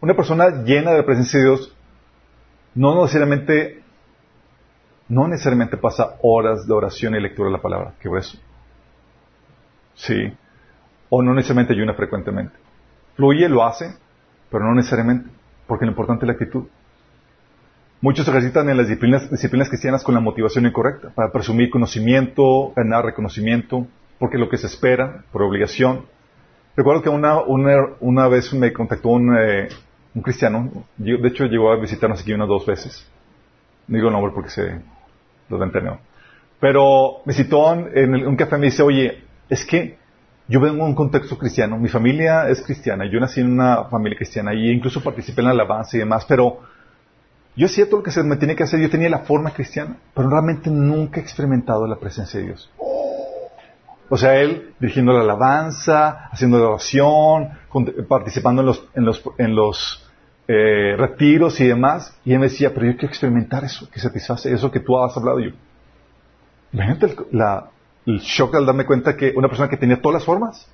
una 0.00 0.14
persona 0.14 0.62
llena 0.64 0.92
de 0.92 1.02
presencia 1.02 1.38
de 1.38 1.46
Dios 1.46 1.76
no 2.74 2.94
necesariamente, 3.02 3.82
no 5.08 5.28
necesariamente 5.28 5.76
pasa 5.76 6.16
horas 6.22 6.66
de 6.66 6.72
oración 6.72 7.14
y 7.14 7.20
lectura 7.20 7.48
de 7.48 7.56
la 7.56 7.62
palabra, 7.62 7.94
que 8.00 8.08
eso. 8.16 8.38
Sí. 9.94 10.32
O 11.10 11.22
no 11.22 11.34
necesariamente 11.34 11.74
ayuna 11.74 11.94
frecuentemente. 11.94 12.54
Fluye, 13.16 13.48
lo 13.48 13.64
hace, 13.64 13.96
pero 14.50 14.64
no 14.64 14.74
necesariamente, 14.74 15.28
porque 15.66 15.84
lo 15.84 15.90
importante 15.90 16.24
es 16.24 16.28
la 16.28 16.32
actitud. 16.34 16.64
Muchos 18.00 18.24
se 18.24 18.30
ejercitan 18.30 18.70
en 18.70 18.78
las 18.78 18.86
disciplinas, 18.86 19.30
disciplinas 19.30 19.68
cristianas 19.68 20.02
con 20.02 20.14
la 20.14 20.20
motivación 20.20 20.64
incorrecta, 20.64 21.10
para 21.10 21.32
presumir 21.32 21.68
conocimiento, 21.68 22.72
ganar 22.74 23.04
reconocimiento, 23.04 23.86
porque 24.18 24.38
lo 24.38 24.48
que 24.48 24.56
se 24.56 24.68
espera, 24.68 25.24
por 25.32 25.42
obligación. 25.42 26.06
Recuerdo 26.76 27.02
que 27.02 27.10
una, 27.10 27.42
una, 27.42 27.88
una 28.00 28.28
vez 28.28 28.54
me 28.54 28.72
contactó 28.72 29.10
un, 29.10 29.36
eh, 29.36 29.68
un 30.14 30.22
cristiano, 30.22 30.70
de 30.96 31.28
hecho 31.28 31.44
llegó 31.46 31.70
a 31.70 31.76
visitarnos 31.76 32.20
aquí 32.20 32.32
unas 32.32 32.48
dos 32.48 32.66
veces. 32.66 33.08
No 33.86 33.96
digo 33.96 34.08
el 34.08 34.14
nombre 34.14 34.32
porque 34.34 34.50
se 34.50 34.80
lo. 35.48 35.98
Pero 36.60 37.22
me 37.24 37.32
citó 37.32 37.72
en, 37.72 38.26
un 38.26 38.36
café 38.36 38.56
y 38.56 38.58
me 38.60 38.66
dice, 38.66 38.82
oye, 38.82 39.24
es 39.48 39.64
que 39.64 39.98
yo 40.46 40.60
vengo 40.60 40.82
en 40.82 40.90
un 40.90 40.94
contexto 40.94 41.38
cristiano, 41.38 41.78
mi 41.78 41.88
familia 41.88 42.48
es 42.48 42.60
cristiana, 42.62 43.04
yo 43.10 43.20
nací 43.20 43.40
en 43.40 43.52
una 43.52 43.84
familia 43.84 44.16
cristiana 44.16 44.52
y 44.52 44.70
incluso 44.70 45.02
participé 45.02 45.40
en 45.40 45.46
la 45.46 45.52
alabanza 45.52 45.96
y 45.96 46.00
demás, 46.00 46.24
pero 46.26 46.60
yo 47.56 47.66
hacía 47.66 47.86
todo 47.86 47.98
lo 47.98 48.02
que 48.02 48.10
se 48.10 48.22
me 48.22 48.36
tenía 48.36 48.56
que 48.56 48.64
hacer, 48.64 48.80
yo 48.80 48.90
tenía 48.90 49.08
la 49.08 49.20
forma 49.20 49.52
cristiana, 49.52 49.96
pero 50.14 50.28
realmente 50.28 50.70
nunca 50.70 51.20
he 51.20 51.22
experimentado 51.22 51.86
la 51.86 51.96
presencia 51.96 52.40
de 52.40 52.46
Dios. 52.46 52.70
O 54.12 54.16
sea, 54.16 54.40
él 54.40 54.74
dirigiendo 54.80 55.12
la 55.12 55.20
alabanza, 55.20 56.26
haciendo 56.32 56.58
la 56.58 56.70
oración, 56.70 57.50
participando 58.08 58.60
en 58.60 58.66
los, 58.66 58.84
en 58.94 59.04
los, 59.04 59.22
en 59.38 59.54
los 59.54 60.10
eh, 60.48 60.96
retiros 60.98 61.60
y 61.60 61.68
demás. 61.68 62.18
Y 62.24 62.32
él 62.32 62.40
me 62.40 62.46
decía, 62.46 62.74
pero 62.74 62.86
yo 62.86 62.94
quiero 62.94 63.06
experimentar 63.06 63.62
eso, 63.62 63.88
que 63.88 64.00
satisface 64.00 64.52
eso 64.52 64.68
que 64.68 64.80
tú 64.80 64.98
has 64.98 65.16
hablado 65.16 65.38
yo. 65.38 65.52
Imagínate 66.72 67.06
el, 67.06 67.16
la, 67.30 67.70
shock 68.04 68.56
al 68.56 68.66
darme 68.66 68.84
cuenta 68.84 69.16
que 69.16 69.32
una 69.36 69.46
persona 69.46 69.68
que 69.68 69.76
tenía 69.76 70.02
todas 70.02 70.14
las 70.14 70.24
formas, 70.24 70.66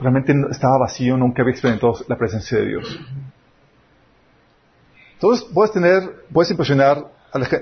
realmente 0.00 0.34
estaba 0.50 0.78
vacío, 0.78 1.16
nunca 1.16 1.42
había 1.42 1.52
experimentado 1.52 1.94
la 2.08 2.18
presencia 2.18 2.58
de 2.58 2.66
Dios. 2.66 3.00
Entonces, 5.12 5.46
puedes 5.54 5.70
tener, 5.70 6.24
puedes 6.32 6.50
impresionar, 6.50 7.06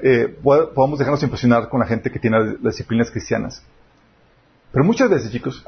eh, 0.03 0.39
podemos 0.43 0.99
dejarnos 0.99 1.23
impresionar 1.23 1.69
con 1.69 1.81
la 1.81 1.87
gente 1.87 2.11
que 2.11 2.19
tiene 2.19 2.39
las 2.63 2.73
disciplinas 2.73 3.11
cristianas. 3.11 3.63
Pero 4.73 4.85
muchas 4.85 5.11
veces, 5.11 5.31
chicos, 5.33 5.65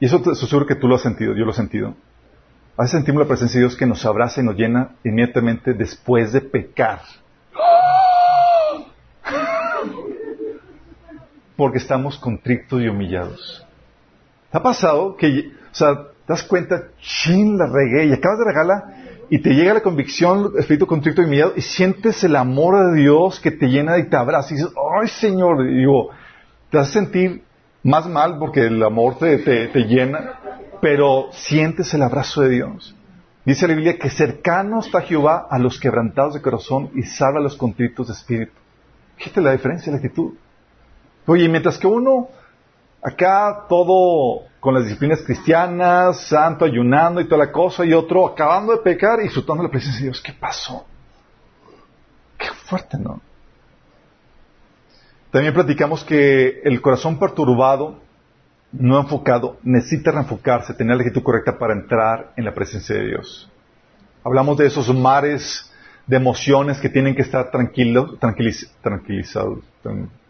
y 0.00 0.06
eso 0.06 0.20
te 0.20 0.34
seguro 0.34 0.66
que 0.66 0.74
tú 0.74 0.88
lo 0.88 0.96
has 0.96 1.02
sentido, 1.02 1.34
yo 1.34 1.44
lo 1.44 1.52
he 1.52 1.54
sentido, 1.54 1.94
a 2.76 2.82
veces 2.82 2.98
sentimos 2.98 3.22
la 3.22 3.28
presencia 3.28 3.58
de 3.58 3.66
Dios 3.66 3.76
que 3.76 3.86
nos 3.86 4.04
abraza 4.04 4.40
y 4.40 4.44
nos 4.44 4.56
llena 4.56 4.96
inmediatamente 5.04 5.72
después 5.72 6.32
de 6.32 6.40
pecar. 6.40 7.00
Porque 11.56 11.78
estamos 11.78 12.18
contrictos 12.18 12.82
y 12.82 12.88
humillados. 12.88 13.64
¿Te 14.50 14.58
ha 14.58 14.62
pasado 14.62 15.16
que, 15.16 15.52
o 15.70 15.74
sea, 15.74 15.94
te 15.94 16.32
das 16.32 16.42
cuenta, 16.42 16.88
chin, 17.00 17.56
la 17.56 17.66
regué 17.66 18.06
y 18.06 18.12
acabas 18.12 18.38
de 18.40 18.44
regarla 18.44 18.94
y 19.30 19.38
te 19.38 19.50
llega 19.50 19.74
la 19.74 19.80
convicción, 19.80 20.52
espíritu 20.58 20.86
contrito 20.86 21.22
y 21.22 21.26
humillado, 21.26 21.52
y 21.56 21.60
sientes 21.60 22.22
el 22.24 22.36
amor 22.36 22.90
de 22.90 23.00
Dios 23.00 23.40
que 23.40 23.52
te 23.52 23.68
llena 23.68 23.98
y 23.98 24.08
te 24.08 24.16
abraza, 24.16 24.52
y 24.52 24.56
dices, 24.56 24.72
ay 25.00 25.08
Señor, 25.08 25.64
y 25.66 25.78
digo, 25.78 26.10
te 26.74 26.80
a 26.80 26.84
sentir 26.84 27.44
más 27.84 28.06
mal 28.08 28.36
porque 28.38 28.66
el 28.66 28.82
amor 28.82 29.16
te, 29.16 29.38
te, 29.38 29.84
llena, 29.84 30.40
pero 30.80 31.28
sientes 31.30 31.94
el 31.94 32.02
abrazo 32.02 32.40
de 32.40 32.48
Dios. 32.48 32.96
Dice 33.44 33.68
la 33.68 33.74
Biblia 33.74 33.96
que 33.96 34.10
cercano 34.10 34.80
está 34.80 35.02
Jehová 35.02 35.46
a 35.48 35.58
los 35.58 35.78
quebrantados 35.78 36.34
de 36.34 36.42
corazón 36.42 36.90
y 36.94 37.02
salva 37.02 37.38
a 37.38 37.42
los 37.42 37.56
contritos 37.56 38.08
de 38.08 38.14
espíritu. 38.14 38.54
Fíjate 39.16 39.40
la 39.40 39.52
diferencia, 39.52 39.92
la 39.92 39.98
actitud. 39.98 40.32
Oye, 41.26 41.48
mientras 41.48 41.78
que 41.78 41.86
uno 41.86 42.28
acá 43.00 43.66
todo 43.68 44.46
con 44.58 44.74
las 44.74 44.84
disciplinas 44.84 45.22
cristianas, 45.22 46.26
santo, 46.26 46.64
ayunando 46.64 47.20
y 47.20 47.28
toda 47.28 47.46
la 47.46 47.52
cosa, 47.52 47.84
y 47.84 47.92
otro 47.92 48.26
acabando 48.26 48.72
de 48.72 48.78
pecar 48.78 49.20
y 49.20 49.24
disfrutando 49.24 49.62
la 49.62 49.68
presencia 49.68 50.00
de 50.00 50.06
Dios. 50.06 50.20
¿Qué 50.20 50.32
pasó? 50.32 50.86
Qué 52.36 52.48
fuerte, 52.64 52.98
¿no? 52.98 53.20
También 55.34 55.52
platicamos 55.52 56.04
que 56.04 56.60
el 56.62 56.80
corazón 56.80 57.18
perturbado, 57.18 57.98
no 58.70 59.00
enfocado, 59.00 59.58
necesita 59.64 60.12
reenfocarse, 60.12 60.74
tener 60.74 60.96
la 60.96 61.02
actitud 61.02 61.24
correcta 61.24 61.58
para 61.58 61.74
entrar 61.74 62.30
en 62.36 62.44
la 62.44 62.54
presencia 62.54 62.94
de 62.94 63.06
Dios. 63.08 63.50
Hablamos 64.22 64.56
de 64.58 64.66
esos 64.66 64.94
mares 64.94 65.68
de 66.06 66.18
emociones 66.18 66.78
que 66.78 66.88
tienen 66.88 67.16
que 67.16 67.22
estar 67.22 67.50
tranquilos, 67.50 68.16
tranquilizados, 68.20 69.58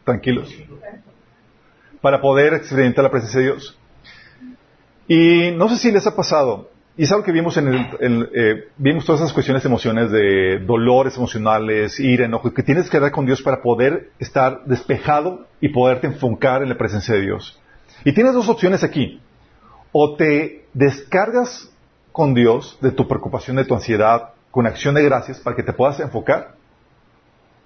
tranquilos, 0.04 0.48
para 2.00 2.18
poder 2.22 2.54
experimentar 2.54 3.04
la 3.04 3.10
presencia 3.10 3.40
de 3.40 3.46
Dios. 3.48 3.78
Y 5.06 5.50
no 5.50 5.68
sé 5.68 5.76
si 5.76 5.92
les 5.92 6.06
ha 6.06 6.16
pasado, 6.16 6.70
y 6.96 7.02
es 7.02 7.10
algo 7.10 7.24
que 7.24 7.32
vimos 7.32 7.56
en 7.56 7.68
el, 7.68 8.30
eh, 8.32 8.68
vimos 8.76 9.04
todas 9.04 9.20
esas 9.20 9.32
cuestiones 9.32 9.64
emociones 9.64 10.12
de 10.12 10.60
dolores 10.60 11.16
emocionales, 11.16 11.98
ira, 11.98 12.26
enojo, 12.26 12.54
que 12.54 12.62
tienes 12.62 12.88
que 12.88 13.00
dar 13.00 13.10
con 13.10 13.26
Dios 13.26 13.42
para 13.42 13.62
poder 13.62 14.10
estar 14.20 14.64
despejado 14.64 15.46
y 15.60 15.70
poderte 15.70 16.06
enfocar 16.06 16.62
en 16.62 16.68
la 16.68 16.78
presencia 16.78 17.14
de 17.16 17.22
Dios. 17.22 17.60
Y 18.04 18.12
tienes 18.12 18.32
dos 18.32 18.48
opciones 18.48 18.84
aquí. 18.84 19.20
O 19.90 20.14
te 20.14 20.66
descargas 20.72 21.68
con 22.12 22.32
Dios 22.32 22.78
de 22.80 22.92
tu 22.92 23.08
preocupación, 23.08 23.56
de 23.56 23.64
tu 23.64 23.74
ansiedad, 23.74 24.30
con 24.52 24.68
acción 24.68 24.94
de 24.94 25.02
gracias 25.02 25.40
para 25.40 25.56
que 25.56 25.64
te 25.64 25.72
puedas 25.72 25.98
enfocar, 25.98 26.54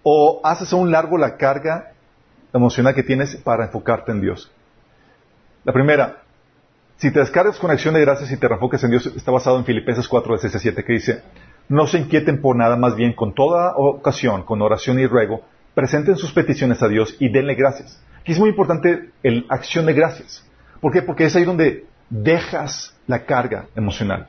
o 0.02 0.40
haces 0.42 0.72
a 0.72 0.76
un 0.76 0.90
largo 0.90 1.18
la 1.18 1.36
carga 1.36 1.92
emocional 2.54 2.94
que 2.94 3.02
tienes 3.02 3.36
para 3.36 3.66
enfocarte 3.66 4.10
en 4.10 4.22
Dios. 4.22 4.50
La 5.64 5.72
primera, 5.74 6.22
si 6.98 7.12
te 7.12 7.20
descargas 7.20 7.58
con 7.58 7.70
acción 7.70 7.94
de 7.94 8.00
gracias 8.00 8.30
y 8.32 8.36
te 8.36 8.48
reenfocas 8.48 8.82
en 8.82 8.90
Dios, 8.90 9.06
está 9.06 9.30
basado 9.30 9.56
en 9.56 9.64
Filipenses 9.64 10.08
4, 10.08 10.38
6 10.38 10.56
7, 10.58 10.84
que 10.84 10.92
dice, 10.92 11.22
no 11.68 11.86
se 11.86 11.98
inquieten 11.98 12.40
por 12.40 12.56
nada, 12.56 12.76
más 12.76 12.96
bien 12.96 13.12
con 13.12 13.34
toda 13.34 13.76
ocasión, 13.76 14.42
con 14.42 14.60
oración 14.62 14.98
y 14.98 15.06
ruego, 15.06 15.42
presenten 15.74 16.16
sus 16.16 16.32
peticiones 16.32 16.82
a 16.82 16.88
Dios 16.88 17.16
y 17.20 17.28
denle 17.28 17.54
gracias. 17.54 18.02
Aquí 18.20 18.32
es 18.32 18.40
muy 18.40 18.50
importante 18.50 19.10
el 19.22 19.46
acción 19.48 19.86
de 19.86 19.92
gracias. 19.92 20.44
¿Por 20.80 20.92
qué? 20.92 21.02
Porque 21.02 21.24
es 21.24 21.36
ahí 21.36 21.44
donde 21.44 21.86
dejas 22.10 22.96
la 23.06 23.24
carga 23.24 23.66
emocional. 23.76 24.26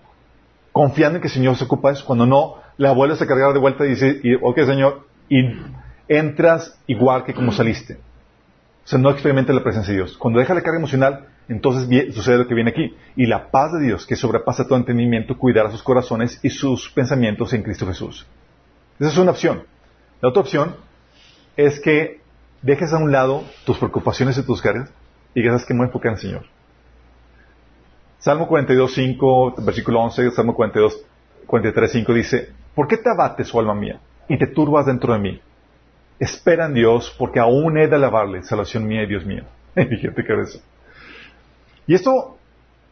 Confiando 0.72 1.18
en 1.18 1.22
que 1.22 1.28
el 1.28 1.34
Señor 1.34 1.56
se 1.56 1.64
ocupa 1.64 1.90
de 1.90 1.96
eso. 1.96 2.06
Cuando 2.06 2.28
no, 2.28 2.58
la 2.78 2.92
vuelves 2.92 3.20
a 3.20 3.26
cargar 3.26 3.52
de 3.52 3.60
vuelta 3.60 3.84
y 3.86 3.90
dices, 3.90 4.18
ok 4.44 4.60
Señor, 4.60 5.08
y 5.28 5.40
entras 6.08 6.80
igual 6.86 7.24
que 7.24 7.34
como 7.34 7.52
saliste. 7.52 7.96
O 8.86 8.88
sea, 8.88 9.00
no 9.00 9.10
experimenta 9.10 9.54
la 9.54 9.64
presencia 9.64 9.92
de 9.92 10.02
Dios. 10.02 10.18
Cuando 10.18 10.40
deja 10.40 10.54
la 10.54 10.62
carga 10.62 10.78
emocional, 10.78 11.26
entonces 11.50 12.14
sucede 12.14 12.38
lo 12.38 12.48
que 12.48 12.54
viene 12.54 12.70
aquí. 12.70 12.96
Y 13.16 13.26
la 13.26 13.50
paz 13.50 13.74
de 13.74 13.82
Dios, 13.82 14.06
que 14.06 14.16
sobrepasa 14.16 14.66
todo 14.66 14.78
entendimiento, 14.78 15.38
cuidará 15.38 15.72
sus 15.72 15.84
corazones 15.84 16.40
y 16.44 16.50
sus 16.52 16.90
pensamientos 16.90 17.52
en 17.54 17.64
Cristo 17.64 17.88
Jesús. 17.88 18.26
Esa 19.00 19.10
es 19.10 19.18
una 19.18 19.32
opción. 19.32 19.64
La 20.22 20.30
otra 20.30 20.42
opción 20.42 20.76
es 21.58 21.80
que 21.80 22.22
dejes 22.62 22.94
a 22.94 22.98
un 22.98 23.12
lado 23.12 23.44
tus 23.66 23.78
preocupaciones 23.78 24.38
y 24.38 24.46
tus 24.46 24.62
cargas 24.62 24.92
y 25.34 25.42
que 25.42 25.50
sabes 25.50 25.66
que 25.66 25.74
me 25.74 25.86
en 25.86 26.02
el 26.04 26.18
Señor. 26.18 26.46
Salmo 28.20 28.48
42, 28.48 28.94
5, 28.94 29.56
versículo 29.60 30.02
11, 30.02 30.32
Salmo 30.32 30.54
42, 30.54 31.02
43, 31.48 31.92
5 31.92 32.14
dice, 32.14 32.50
¿por 32.76 32.88
qué 32.88 32.98
te 32.98 33.10
abates, 33.10 33.54
oh 33.56 33.60
alma 33.60 33.74
mía, 33.74 34.00
y 34.28 34.38
te 34.38 34.48
turbas 34.48 34.86
dentro 34.86 35.14
de 35.14 35.20
mí? 35.20 35.42
Espera 36.20 36.66
en 36.66 36.74
Dios, 36.74 37.16
porque 37.18 37.40
aún 37.40 37.78
he 37.78 37.88
de 37.88 37.96
alabarle, 37.96 38.44
salvación 38.44 38.86
mía 38.86 39.04
y 39.04 39.08
Dios 39.08 39.26
mío. 39.26 39.46
Fíjate 39.74 40.24
qué 40.26 40.34
eso. 40.42 40.60
Y 41.90 41.96
esto 41.96 42.38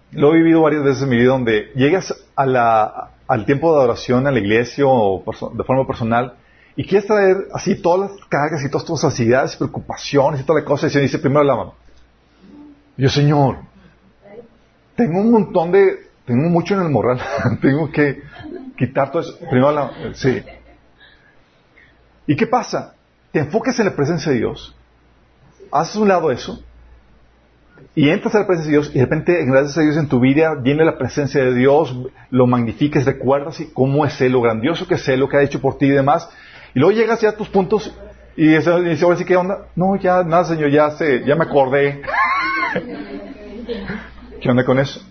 lo 0.09 0.33
he 0.33 0.37
vivido 0.37 0.63
varias 0.63 0.83
veces 0.83 1.03
en 1.03 1.09
mi 1.09 1.17
vida 1.17 1.29
donde 1.29 1.71
llegas 1.75 2.15
al 2.35 3.45
tiempo 3.45 3.71
de 3.71 3.77
adoración 3.77 4.25
a 4.25 4.31
la 4.31 4.39
iglesia 4.39 4.85
o 4.87 5.23
de 5.53 5.63
forma 5.63 5.85
personal 5.85 6.33
y 6.75 6.83
quieres 6.83 7.05
traer 7.05 7.47
así 7.53 7.79
todas 7.79 8.09
las 8.09 8.25
cargas 8.27 8.63
y 8.65 8.71
todas 8.71 8.87
tus 8.87 9.03
ansiedades, 9.03 9.55
preocupaciones 9.55 10.41
y 10.41 10.43
toda 10.45 10.61
la 10.61 10.65
cosa 10.65 10.87
y 10.87 10.89
se 10.89 10.99
dice 10.99 11.19
primero 11.19 11.43
la 11.43 11.55
mano. 11.55 11.75
Yo, 12.97 13.07
Señor, 13.07 13.59
tengo 14.95 15.21
un 15.21 15.31
montón 15.31 15.71
de, 15.71 16.09
tengo 16.25 16.49
mucho 16.49 16.73
en 16.73 16.81
el 16.81 16.89
moral, 16.89 17.21
tengo 17.61 17.91
que 17.91 18.23
quitar 18.75 19.11
todo 19.11 19.21
eso. 19.21 19.37
Primero 19.37 19.73
la, 19.73 19.91
sí. 20.15 20.41
¿Y 22.25 22.35
qué 22.35 22.47
pasa? 22.47 22.95
Te 23.31 23.41
enfocas 23.41 23.77
en 23.77 23.85
la 23.85 23.95
presencia 23.95 24.31
de 24.31 24.39
Dios, 24.39 24.75
haces 25.71 25.97
un 25.97 26.07
lado 26.07 26.31
eso 26.31 26.63
y 27.95 28.09
entras 28.09 28.35
a 28.35 28.41
la 28.41 28.47
presencia 28.47 28.71
de 28.71 28.77
Dios 28.77 28.91
y 28.93 28.99
de 28.99 29.05
repente, 29.05 29.45
gracias 29.45 29.77
a 29.77 29.81
Dios 29.81 29.97
en 29.97 30.07
tu 30.07 30.19
vida, 30.19 30.53
viene 30.55 30.85
la 30.85 30.97
presencia 30.97 31.43
de 31.43 31.55
Dios, 31.55 31.97
lo 32.29 32.45
magnificas, 32.45 33.05
recuerdas 33.05 33.61
cómo 33.73 34.05
es 34.05 34.21
Él, 34.21 34.33
lo 34.33 34.41
grandioso 34.41 34.87
que 34.87 34.95
es 34.95 35.07
Él, 35.07 35.19
lo 35.19 35.27
que 35.27 35.37
ha 35.37 35.41
hecho 35.41 35.59
por 35.59 35.77
ti 35.77 35.87
y 35.87 35.91
demás. 35.91 36.29
Y 36.75 36.79
luego 36.79 36.95
llegas 36.95 37.21
ya 37.21 37.29
a 37.29 37.35
tus 37.35 37.49
puntos 37.49 37.91
y 38.35 38.47
dices, 38.47 38.67
ahora 38.67 39.17
sí, 39.17 39.25
¿qué 39.25 39.35
onda? 39.35 39.65
No, 39.75 39.95
ya, 39.95 40.23
nada, 40.23 40.43
Señor, 40.43 40.69
ya 40.69 40.91
sé, 40.91 41.23
ya 41.25 41.35
me 41.35 41.45
acordé. 41.45 42.03
¿Qué 44.41 44.49
onda 44.49 44.63
con 44.63 44.77
eso? 44.77 45.01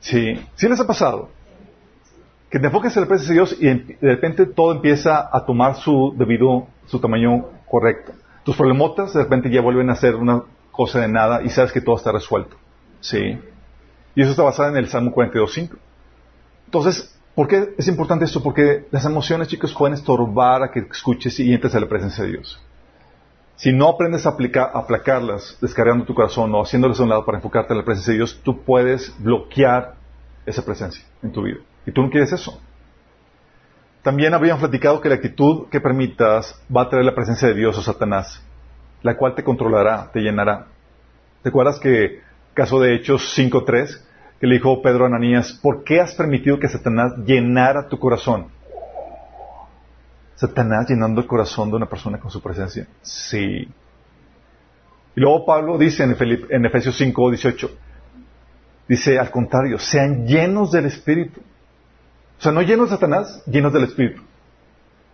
Sí, 0.00 0.38
sí 0.54 0.68
les 0.68 0.78
ha 0.78 0.86
pasado. 0.86 1.30
Que 2.50 2.58
te 2.58 2.66
enfoques 2.66 2.94
en 2.94 3.02
la 3.04 3.08
presencia 3.08 3.32
de 3.32 3.38
Dios 3.38 3.56
y 3.58 3.66
de 3.68 4.12
repente 4.14 4.44
todo 4.44 4.72
empieza 4.72 5.30
a 5.32 5.46
tomar 5.46 5.76
su 5.76 6.14
debido, 6.18 6.66
su 6.86 7.00
tamaño 7.00 7.46
correcto. 7.66 8.12
Tus 8.44 8.54
problemotas 8.54 9.14
de 9.14 9.22
repente 9.22 9.50
ya 9.50 9.62
vuelven 9.62 9.88
a 9.88 9.94
ser 9.94 10.14
una 10.14 10.42
cosa 10.74 11.00
de 11.00 11.08
nada 11.08 11.42
y 11.42 11.50
sabes 11.50 11.72
que 11.72 11.80
todo 11.80 11.96
está 11.96 12.12
resuelto. 12.12 12.56
¿Sí? 13.00 13.38
Y 14.14 14.22
eso 14.22 14.30
está 14.30 14.42
basado 14.42 14.70
en 14.70 14.76
el 14.76 14.88
Salmo 14.88 15.12
42.5. 15.12 15.76
Entonces, 16.66 17.16
¿por 17.34 17.48
qué 17.48 17.74
es 17.78 17.86
importante 17.88 18.24
esto? 18.24 18.42
Porque 18.42 18.86
las 18.90 19.04
emociones, 19.04 19.48
chicos, 19.48 19.74
pueden 19.74 19.94
estorbar 19.94 20.62
a 20.62 20.70
que 20.70 20.80
escuches 20.80 21.38
y 21.38 21.52
entres 21.52 21.74
a 21.74 21.80
la 21.80 21.88
presencia 21.88 22.24
de 22.24 22.30
Dios. 22.30 22.60
Si 23.56 23.72
no 23.72 23.88
aprendes 23.88 24.26
a, 24.26 24.30
aplicar, 24.30 24.72
aplacarlas, 24.74 25.56
descargando 25.60 26.04
tu 26.04 26.14
corazón 26.14 26.52
o 26.54 26.62
haciéndolas 26.62 26.98
a 26.98 27.04
un 27.04 27.08
lado 27.10 27.24
para 27.24 27.38
enfocarte 27.38 27.72
en 27.72 27.78
la 27.78 27.84
presencia 27.84 28.12
de 28.12 28.18
Dios, 28.18 28.40
tú 28.42 28.62
puedes 28.62 29.14
bloquear 29.22 29.94
esa 30.44 30.64
presencia 30.64 31.04
en 31.22 31.30
tu 31.30 31.42
vida. 31.42 31.58
Y 31.86 31.92
tú 31.92 32.02
no 32.02 32.10
quieres 32.10 32.32
eso. 32.32 32.60
También 34.02 34.34
habían 34.34 34.58
platicado 34.58 35.00
que 35.00 35.08
la 35.08 35.14
actitud 35.14 35.68
que 35.70 35.80
permitas 35.80 36.60
va 36.74 36.82
a 36.82 36.88
traer 36.90 37.04
la 37.04 37.14
presencia 37.14 37.48
de 37.48 37.54
Dios 37.54 37.78
o 37.78 37.82
Satanás, 37.82 38.42
la 39.04 39.16
cual 39.16 39.34
te 39.34 39.44
controlará, 39.44 40.10
te 40.12 40.20
llenará. 40.20 40.66
¿Te 41.42 41.50
acuerdas 41.50 41.78
que, 41.78 42.22
caso 42.54 42.80
de 42.80 42.96
Hechos 42.96 43.38
5.3, 43.38 44.00
que 44.40 44.46
le 44.46 44.54
dijo 44.54 44.80
Pedro 44.80 45.04
a 45.04 45.08
Ananías, 45.08 45.52
¿por 45.62 45.84
qué 45.84 46.00
has 46.00 46.14
permitido 46.14 46.58
que 46.58 46.68
Satanás 46.68 47.12
llenara 47.26 47.86
tu 47.86 47.98
corazón? 47.98 48.46
Satanás 50.36 50.88
llenando 50.88 51.20
el 51.20 51.26
corazón 51.26 51.68
de 51.68 51.76
una 51.76 51.86
persona 51.86 52.18
con 52.18 52.30
su 52.30 52.40
presencia. 52.40 52.86
Sí. 53.02 53.68
Y 55.16 55.20
luego 55.20 55.44
Pablo 55.44 55.76
dice 55.76 56.02
en, 56.02 56.64
Efesios 56.64 56.96
5, 56.96 57.30
18, 57.30 57.70
dice 58.88 59.18
al 59.18 59.30
contrario, 59.30 59.78
sean 59.78 60.26
llenos 60.26 60.72
del 60.72 60.86
Espíritu. 60.86 61.42
O 62.38 62.42
sea, 62.42 62.52
no 62.52 62.62
llenos 62.62 62.88
de 62.88 62.96
Satanás, 62.96 63.42
llenos 63.46 63.72
del 63.74 63.84
Espíritu. 63.84 64.22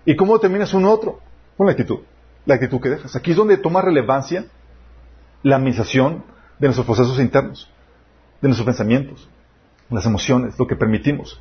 ¿Y 0.05 0.15
cómo 0.15 0.35
determinas 0.35 0.73
uno 0.75 0.93
otro? 0.93 1.19
Con 1.57 1.67
la 1.67 1.73
actitud. 1.73 1.99
La 2.47 2.55
actitud 2.55 2.81
que 2.81 2.91
dejas. 2.91 3.17
Aquí 3.17 3.33
es 3.33 3.37
donde 3.37 3.59
toma 3.59 3.83
relevancia 3.83 4.47
la 5.43 5.57
administración 5.57 6.25
de 6.59 6.67
nuestros 6.69 6.87
procesos 6.87 7.19
internos, 7.21 7.71
de 8.41 8.49
nuestros 8.49 8.67
pensamientos, 8.67 9.29
las 9.91 10.07
emociones, 10.07 10.59
lo 10.59 10.67
que 10.67 10.77
permitimos. 10.77 11.41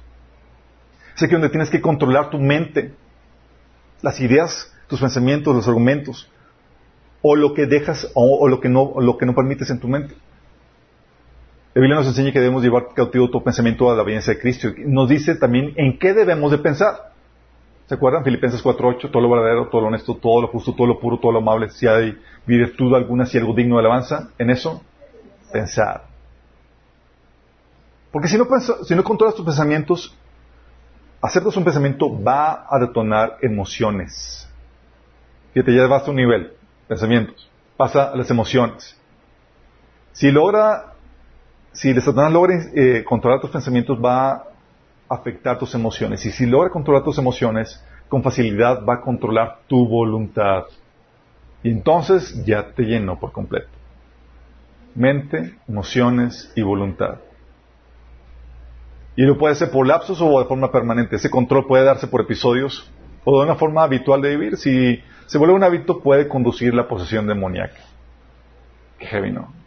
Es 1.15 1.23
aquí 1.23 1.33
donde 1.33 1.49
tienes 1.49 1.69
que 1.69 1.81
controlar 1.81 2.29
tu 2.29 2.39
mente, 2.39 2.93
las 4.01 4.19
ideas, 4.21 4.73
tus 4.87 5.01
pensamientos, 5.01 5.55
los 5.55 5.67
argumentos, 5.67 6.29
o 7.21 7.35
lo 7.35 7.53
que 7.53 7.65
dejas 7.65 8.09
o, 8.13 8.47
lo, 8.47 8.59
que 8.59 8.69
no, 8.69 8.93
lo 8.99 9.17
que 9.17 9.25
no 9.25 9.35
permites 9.35 9.69
en 9.69 9.79
tu 9.79 9.87
mente. 9.87 10.15
La 11.73 11.81
Biblia 11.81 11.97
nos 11.97 12.07
enseña 12.07 12.31
que 12.31 12.39
debemos 12.39 12.63
llevar 12.63 12.93
cautivo 12.95 13.29
todo 13.29 13.43
pensamiento 13.43 13.91
a 13.91 13.95
la 13.95 14.03
obediencia 14.03 14.33
de 14.33 14.39
Cristo. 14.39 14.69
Nos 14.85 15.09
dice 15.09 15.35
también 15.35 15.73
en 15.75 15.99
qué 15.99 16.13
debemos 16.13 16.51
de 16.51 16.57
pensar. 16.57 17.13
¿Se 17.89 17.95
acuerdan? 17.95 18.23
Filipenses 18.23 18.63
4.8, 18.63 19.11
todo 19.11 19.21
lo 19.21 19.29
verdadero, 19.29 19.67
todo 19.67 19.81
lo 19.81 19.87
honesto, 19.87 20.15
todo 20.15 20.43
lo 20.43 20.47
justo, 20.47 20.73
todo 20.73 20.87
lo 20.87 20.99
puro, 20.99 21.17
todo 21.17 21.33
lo 21.33 21.39
amable, 21.39 21.69
si 21.71 21.87
hay 21.87 22.17
virtud 22.45 22.95
alguna, 22.95 23.25
si 23.25 23.37
hay 23.37 23.41
algo 23.41 23.53
digno 23.53 23.75
de 23.75 23.81
alabanza, 23.81 24.29
en 24.37 24.51
eso, 24.51 24.81
pensar. 25.51 26.05
Porque 28.11 28.27
si 28.27 28.37
no, 28.37 28.47
si 28.83 28.95
no 28.95 29.03
controlas 29.03 29.35
tus 29.35 29.43
pensamientos, 29.43 30.15
Hacerte 31.21 31.49
un 31.57 31.65
pensamiento 31.65 32.23
va 32.23 32.65
a 32.69 32.79
detonar 32.79 33.37
emociones. 33.41 34.47
Fíjate, 35.53 35.75
ya 35.75 35.85
vas 35.87 36.07
a 36.07 36.11
un 36.11 36.15
nivel, 36.15 36.53
pensamientos. 36.87 37.49
Pasa 37.75 38.11
a 38.11 38.15
las 38.15 38.31
emociones. 38.31 38.97
Si 40.13 40.31
logra, 40.31 40.93
si 41.73 41.93
Satanás 41.99 42.31
logra 42.31 42.55
eh, 42.73 43.03
controlar 43.03 43.41
tus 43.41 43.49
pensamientos, 43.49 43.99
va 44.03 44.31
a 44.31 44.48
afectar 45.09 45.57
tus 45.57 45.73
emociones. 45.75 46.25
Y 46.25 46.31
si 46.31 46.45
logra 46.45 46.69
controlar 46.69 47.03
tus 47.03 47.17
emociones, 47.17 47.83
con 48.07 48.23
facilidad 48.23 48.85
va 48.85 48.95
a 48.95 49.01
controlar 49.01 49.59
tu 49.67 49.87
voluntad. 49.87 50.65
Y 51.63 51.69
entonces 51.71 52.43
ya 52.45 52.71
te 52.73 52.83
llenó 52.83 53.19
por 53.19 53.31
completo. 53.31 53.69
Mente, 54.95 55.55
emociones 55.67 56.51
y 56.55 56.61
voluntad. 56.61 57.19
Y 59.15 59.23
lo 59.23 59.37
puede 59.37 59.55
ser 59.55 59.69
por 59.71 59.85
lapsos 59.85 60.21
o 60.21 60.39
de 60.39 60.45
forma 60.45 60.71
permanente. 60.71 61.17
Ese 61.17 61.29
control 61.29 61.67
puede 61.67 61.83
darse 61.83 62.07
por 62.07 62.21
episodios 62.21 62.89
o 63.25 63.39
de 63.39 63.45
una 63.45 63.55
forma 63.55 63.83
habitual 63.83 64.21
de 64.21 64.29
vivir. 64.29 64.57
Si 64.57 65.03
se 65.25 65.37
vuelve 65.37 65.55
un 65.55 65.63
hábito, 65.63 65.99
puede 65.99 66.27
conducir 66.27 66.73
la 66.73 66.87
posesión 66.87 67.27
demoníaca. 67.27 67.79
Qué 68.97 69.05
heavy, 69.07 69.31
¿no? 69.31 69.58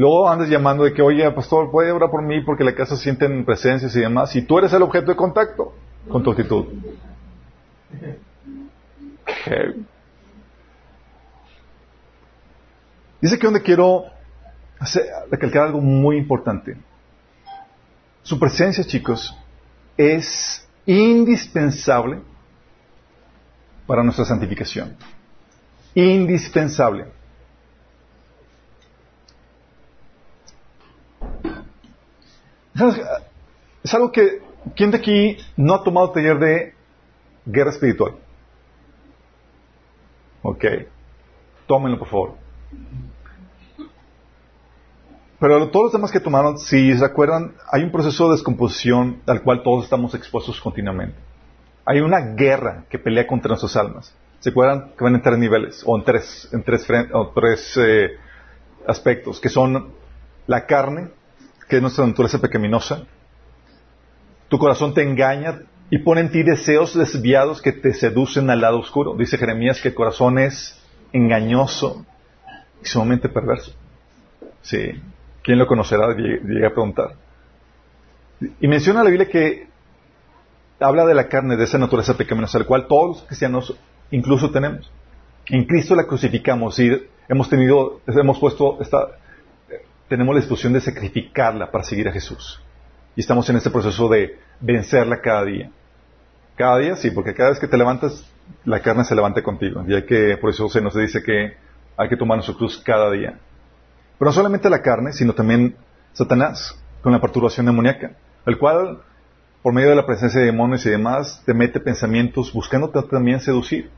Luego 0.00 0.30
andas 0.30 0.48
llamando 0.48 0.84
de 0.84 0.94
que, 0.94 1.02
oye, 1.02 1.30
pastor, 1.30 1.70
puede 1.70 1.92
orar 1.92 2.10
por 2.10 2.22
mí 2.22 2.40
porque 2.40 2.64
la 2.64 2.74
casa 2.74 2.96
sienten 2.96 3.44
presencias 3.44 3.94
y 3.94 4.00
demás. 4.00 4.34
Y 4.34 4.40
tú 4.40 4.56
eres 4.56 4.72
el 4.72 4.80
objeto 4.80 5.10
de 5.10 5.16
contacto 5.16 5.74
con 6.08 6.22
tu 6.22 6.30
actitud. 6.30 6.64
Dice 13.20 13.38
que 13.38 13.46
donde 13.46 13.60
quiero 13.60 14.04
recalcar 15.30 15.64
algo 15.64 15.82
muy 15.82 16.16
importante. 16.16 16.78
Su 18.22 18.38
presencia, 18.38 18.82
chicos, 18.82 19.36
es 19.98 20.66
indispensable 20.86 22.22
para 23.86 24.02
nuestra 24.02 24.24
santificación. 24.24 24.96
Indispensable. 25.94 27.19
Es 33.82 33.94
algo 33.94 34.12
que, 34.12 34.42
¿quién 34.76 34.90
de 34.90 34.98
aquí 34.98 35.36
no 35.56 35.74
ha 35.74 35.84
tomado 35.84 36.10
taller 36.10 36.38
de 36.38 36.74
guerra 37.46 37.70
espiritual? 37.70 38.14
Ok. 40.42 40.64
Tómenlo, 41.66 41.98
por 41.98 42.08
favor. 42.08 42.34
Pero 45.38 45.70
todos 45.70 45.84
los 45.84 45.92
temas 45.92 46.12
que 46.12 46.20
tomaron, 46.20 46.58
si 46.58 46.96
se 46.96 47.04
acuerdan, 47.04 47.54
hay 47.72 47.82
un 47.82 47.90
proceso 47.90 48.26
de 48.26 48.32
descomposición 48.32 49.22
al 49.26 49.42
cual 49.42 49.62
todos 49.62 49.84
estamos 49.84 50.14
expuestos 50.14 50.60
continuamente. 50.60 51.16
Hay 51.86 52.00
una 52.00 52.34
guerra 52.34 52.84
que 52.90 52.98
pelea 52.98 53.26
contra 53.26 53.48
nuestras 53.48 53.74
almas. 53.76 54.14
¿Se 54.40 54.50
acuerdan 54.50 54.92
que 54.96 55.04
van 55.04 55.14
en 55.14 55.22
tres 55.22 55.38
niveles? 55.38 55.82
O 55.86 55.96
en 55.96 56.04
tres, 56.04 56.48
en 56.52 56.62
tres, 56.62 56.86
tres 56.86 57.76
eh, 57.78 58.10
aspectos, 58.86 59.40
que 59.40 59.48
son 59.48 59.92
la 60.46 60.66
carne, 60.66 61.08
que 61.70 61.76
es 61.76 61.82
nuestra 61.82 62.04
naturaleza 62.04 62.40
pecaminosa. 62.40 63.04
Tu 64.48 64.58
corazón 64.58 64.92
te 64.92 65.02
engaña 65.02 65.62
y 65.88 65.98
pone 65.98 66.20
en 66.20 66.30
ti 66.30 66.42
deseos 66.42 66.94
desviados 66.94 67.62
que 67.62 67.72
te 67.72 67.94
seducen 67.94 68.50
al 68.50 68.60
lado 68.60 68.80
oscuro. 68.80 69.14
Dice 69.16 69.38
Jeremías 69.38 69.80
que 69.80 69.88
el 69.88 69.94
corazón 69.94 70.38
es 70.38 70.78
engañoso 71.12 72.04
y 72.82 72.86
sumamente 72.86 73.28
perverso. 73.28 73.72
Sí. 74.62 75.00
¿Quién 75.42 75.58
lo 75.58 75.66
conocerá? 75.66 76.14
Llegué 76.14 76.66
a 76.66 76.70
preguntar. 76.70 77.14
Y 78.60 78.66
menciona 78.66 79.04
la 79.04 79.10
Biblia 79.10 79.28
que 79.28 79.68
habla 80.80 81.06
de 81.06 81.14
la 81.14 81.28
carne, 81.28 81.56
de 81.56 81.64
esa 81.64 81.78
naturaleza 81.78 82.16
pecaminosa, 82.16 82.58
la 82.58 82.64
cual 82.64 82.88
todos 82.88 83.08
los 83.08 83.26
cristianos 83.26 83.76
incluso 84.10 84.50
tenemos. 84.50 84.90
En 85.46 85.64
Cristo 85.66 85.94
la 85.94 86.06
crucificamos 86.06 86.78
y 86.80 86.90
hemos 87.28 87.48
tenido, 87.48 88.00
hemos 88.06 88.38
puesto, 88.38 88.78
esta, 88.80 89.08
tenemos 90.10 90.34
la 90.34 90.40
disposición 90.40 90.72
de 90.72 90.80
sacrificarla 90.80 91.70
para 91.70 91.84
seguir 91.84 92.08
a 92.08 92.12
Jesús. 92.12 92.60
Y 93.14 93.20
estamos 93.20 93.48
en 93.48 93.56
este 93.56 93.70
proceso 93.70 94.08
de 94.08 94.40
vencerla 94.58 95.20
cada 95.20 95.44
día. 95.44 95.70
Cada 96.56 96.78
día 96.78 96.96
sí, 96.96 97.12
porque 97.12 97.32
cada 97.32 97.50
vez 97.50 97.60
que 97.60 97.68
te 97.68 97.78
levantas, 97.78 98.28
la 98.64 98.82
carne 98.82 99.04
se 99.04 99.14
levanta 99.14 99.40
contigo. 99.40 99.84
Y 99.86 99.94
hay 99.94 100.04
que, 100.04 100.36
por 100.38 100.50
eso 100.50 100.68
se 100.68 100.80
nos 100.80 100.96
dice 100.96 101.22
que 101.22 101.56
hay 101.96 102.08
que 102.08 102.16
tomar 102.16 102.38
nuestra 102.38 102.56
cruz 102.56 102.82
cada 102.84 103.08
día. 103.12 103.38
Pero 104.18 104.30
no 104.30 104.32
solamente 104.32 104.68
la 104.68 104.82
carne, 104.82 105.12
sino 105.12 105.32
también 105.32 105.76
Satanás, 106.12 106.76
con 107.02 107.12
la 107.12 107.20
perturbación 107.20 107.66
demoníaca, 107.66 108.10
el 108.46 108.58
cual, 108.58 109.02
por 109.62 109.72
medio 109.72 109.90
de 109.90 109.96
la 109.96 110.06
presencia 110.06 110.40
de 110.40 110.46
demonios 110.46 110.84
y 110.86 110.90
demás, 110.90 111.40
te 111.46 111.54
mete 111.54 111.78
pensamientos 111.78 112.52
buscando 112.52 112.90
también 112.90 113.38
seducir. 113.38 113.88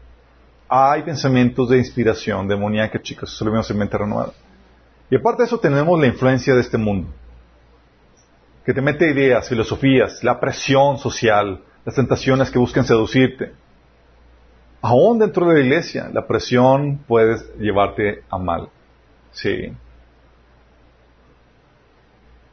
Hay 0.68 1.04
pensamientos 1.04 1.70
de 1.70 1.78
inspiración 1.78 2.48
demoníaca, 2.48 3.00
chicos, 3.00 3.32
eso 3.32 3.46
lo 3.46 3.52
vemos 3.52 3.70
en 3.70 3.78
mente 3.78 3.96
renovada. 3.96 4.32
Y 5.12 5.16
aparte 5.16 5.42
de 5.42 5.46
eso 5.46 5.58
tenemos 5.60 6.00
la 6.00 6.06
influencia 6.06 6.54
de 6.54 6.62
este 6.62 6.78
mundo, 6.78 7.10
que 8.64 8.72
te 8.72 8.80
mete 8.80 9.10
ideas, 9.10 9.46
filosofías, 9.46 10.24
la 10.24 10.40
presión 10.40 10.96
social, 10.96 11.60
las 11.84 11.94
tentaciones 11.94 12.50
que 12.50 12.58
buscan 12.58 12.86
seducirte. 12.86 13.52
Aún 14.80 15.18
dentro 15.18 15.48
de 15.48 15.56
la 15.56 15.60
iglesia, 15.60 16.08
la 16.10 16.26
presión 16.26 17.00
puede 17.06 17.36
llevarte 17.58 18.24
a 18.30 18.38
mal. 18.38 18.70
Sí. 19.32 19.74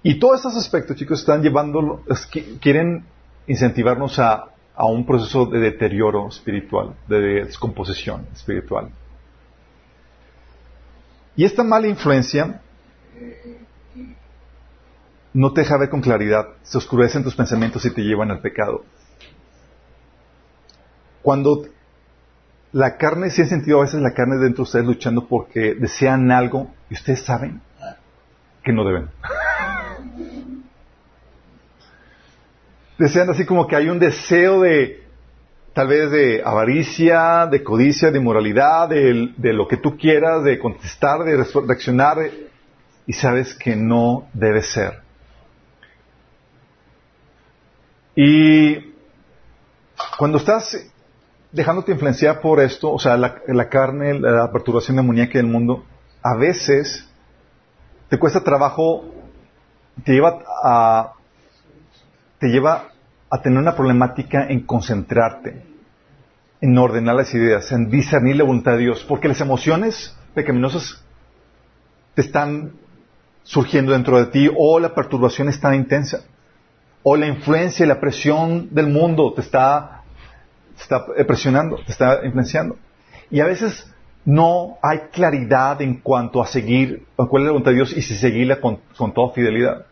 Y 0.03 0.19
todos 0.19 0.39
estos 0.39 0.57
aspectos, 0.57 0.97
chicos, 0.97 1.21
están 1.21 1.41
llevando, 1.41 2.03
quieren 2.59 3.05
incentivarnos 3.47 4.19
a, 4.19 4.49
a 4.75 4.85
un 4.85 5.05
proceso 5.05 5.45
de 5.45 5.61
deterioro 5.61 6.27
espiritual, 6.27 6.93
de 7.07 7.45
descomposición 7.45 8.27
espiritual. 8.33 8.91
Y 11.39 11.45
esta 11.45 11.63
mala 11.63 11.87
influencia 11.87 12.59
no 15.33 15.53
te 15.53 15.61
deja 15.61 15.77
ver 15.77 15.89
con 15.89 16.01
claridad, 16.01 16.49
se 16.63 16.77
oscurecen 16.77 17.23
tus 17.23 17.33
pensamientos 17.33 17.85
y 17.85 17.91
te 17.91 18.01
llevan 18.01 18.29
al 18.29 18.41
pecado. 18.41 18.83
Cuando 21.21 21.65
la 22.73 22.97
carne, 22.97 23.29
si 23.29 23.41
han 23.41 23.47
sentido 23.47 23.77
a 23.77 23.83
veces 23.83 24.01
la 24.01 24.13
carne 24.13 24.35
dentro 24.35 24.65
de 24.65 24.67
ustedes 24.67 24.85
luchando 24.85 25.29
porque 25.29 25.75
desean 25.75 26.29
algo 26.29 26.73
y 26.89 26.95
ustedes 26.95 27.23
saben 27.23 27.61
que 28.61 28.73
no 28.73 28.83
deben. 28.83 29.07
desean 32.97 33.29
así 33.29 33.45
como 33.45 33.65
que 33.65 33.77
hay 33.77 33.87
un 33.87 33.99
deseo 33.99 34.59
de, 34.59 35.07
tal 35.79 35.87
vez 35.87 36.11
de 36.11 36.43
avaricia, 36.43 37.47
de 37.49 37.63
codicia, 37.63 38.11
de 38.11 38.17
inmoralidad, 38.17 38.89
de, 38.89 39.53
lo 39.53 39.65
que 39.65 39.77
tú 39.77 39.95
quieras, 39.95 40.43
de 40.43 40.59
contestar, 40.59 41.23
de 41.23 41.37
reaccionar, 41.37 42.17
y 43.07 43.13
sabes 43.13 43.55
que 43.55 43.77
no 43.77 44.27
debe 44.33 44.61
ser. 44.61 44.99
Y 48.13 48.93
cuando 50.17 50.39
estás 50.39 50.85
dejándote 51.49 51.93
influenciar 51.93 52.41
por 52.41 52.59
esto, 52.59 52.91
o 52.91 52.99
sea, 52.99 53.15
la, 53.15 53.69
carne, 53.69 54.19
la 54.19 54.51
perturbación 54.51 54.97
demoníaca 54.97 55.39
del 55.39 55.47
mundo, 55.47 55.85
a 56.21 56.35
veces 56.35 57.09
te 58.09 58.19
cuesta 58.19 58.43
trabajo, 58.43 59.05
te 60.03 60.11
lleva 60.11 60.43
a, 60.61 61.13
te 62.37 62.47
lleva 62.47 62.89
a 63.29 63.41
tener 63.41 63.57
una 63.57 63.77
problemática 63.77 64.45
en 64.49 64.65
concentrarte, 64.65 65.68
en 66.61 66.77
ordenar 66.77 67.15
las 67.15 67.33
ideas, 67.33 67.71
en 67.71 67.89
discernir 67.89 68.35
la 68.35 68.43
voluntad 68.43 68.73
de 68.73 68.79
Dios, 68.79 69.05
porque 69.07 69.27
las 69.27 69.41
emociones 69.41 70.15
pecaminosas 70.33 71.03
te 72.15 72.21
están 72.21 72.73
surgiendo 73.43 73.93
dentro 73.93 74.17
de 74.17 74.25
ti 74.27 74.49
o 74.55 74.79
la 74.79 74.93
perturbación 74.93 75.49
es 75.49 75.59
tan 75.59 75.75
intensa 75.75 76.21
o 77.03 77.15
la 77.15 77.27
influencia 77.27 77.85
y 77.85 77.87
la 77.87 77.99
presión 77.99 78.67
del 78.71 78.87
mundo 78.87 79.33
te 79.33 79.41
está, 79.41 80.03
está 80.77 81.05
presionando, 81.25 81.77
te 81.77 81.91
está 81.91 82.25
influenciando. 82.25 82.77
Y 83.31 83.39
a 83.39 83.45
veces 83.45 83.89
no 84.25 84.77
hay 84.81 84.99
claridad 85.11 85.81
en 85.81 86.01
cuanto 86.01 86.41
a 86.41 86.47
seguir, 86.47 87.05
cuál 87.15 87.43
es 87.43 87.45
la 87.45 87.51
voluntad 87.51 87.71
de 87.71 87.77
Dios 87.77 87.95
y 87.95 88.01
si 88.01 88.15
seguirla 88.15 88.59
con, 88.59 88.79
con 88.97 89.13
toda 89.13 89.33
fidelidad. 89.33 89.85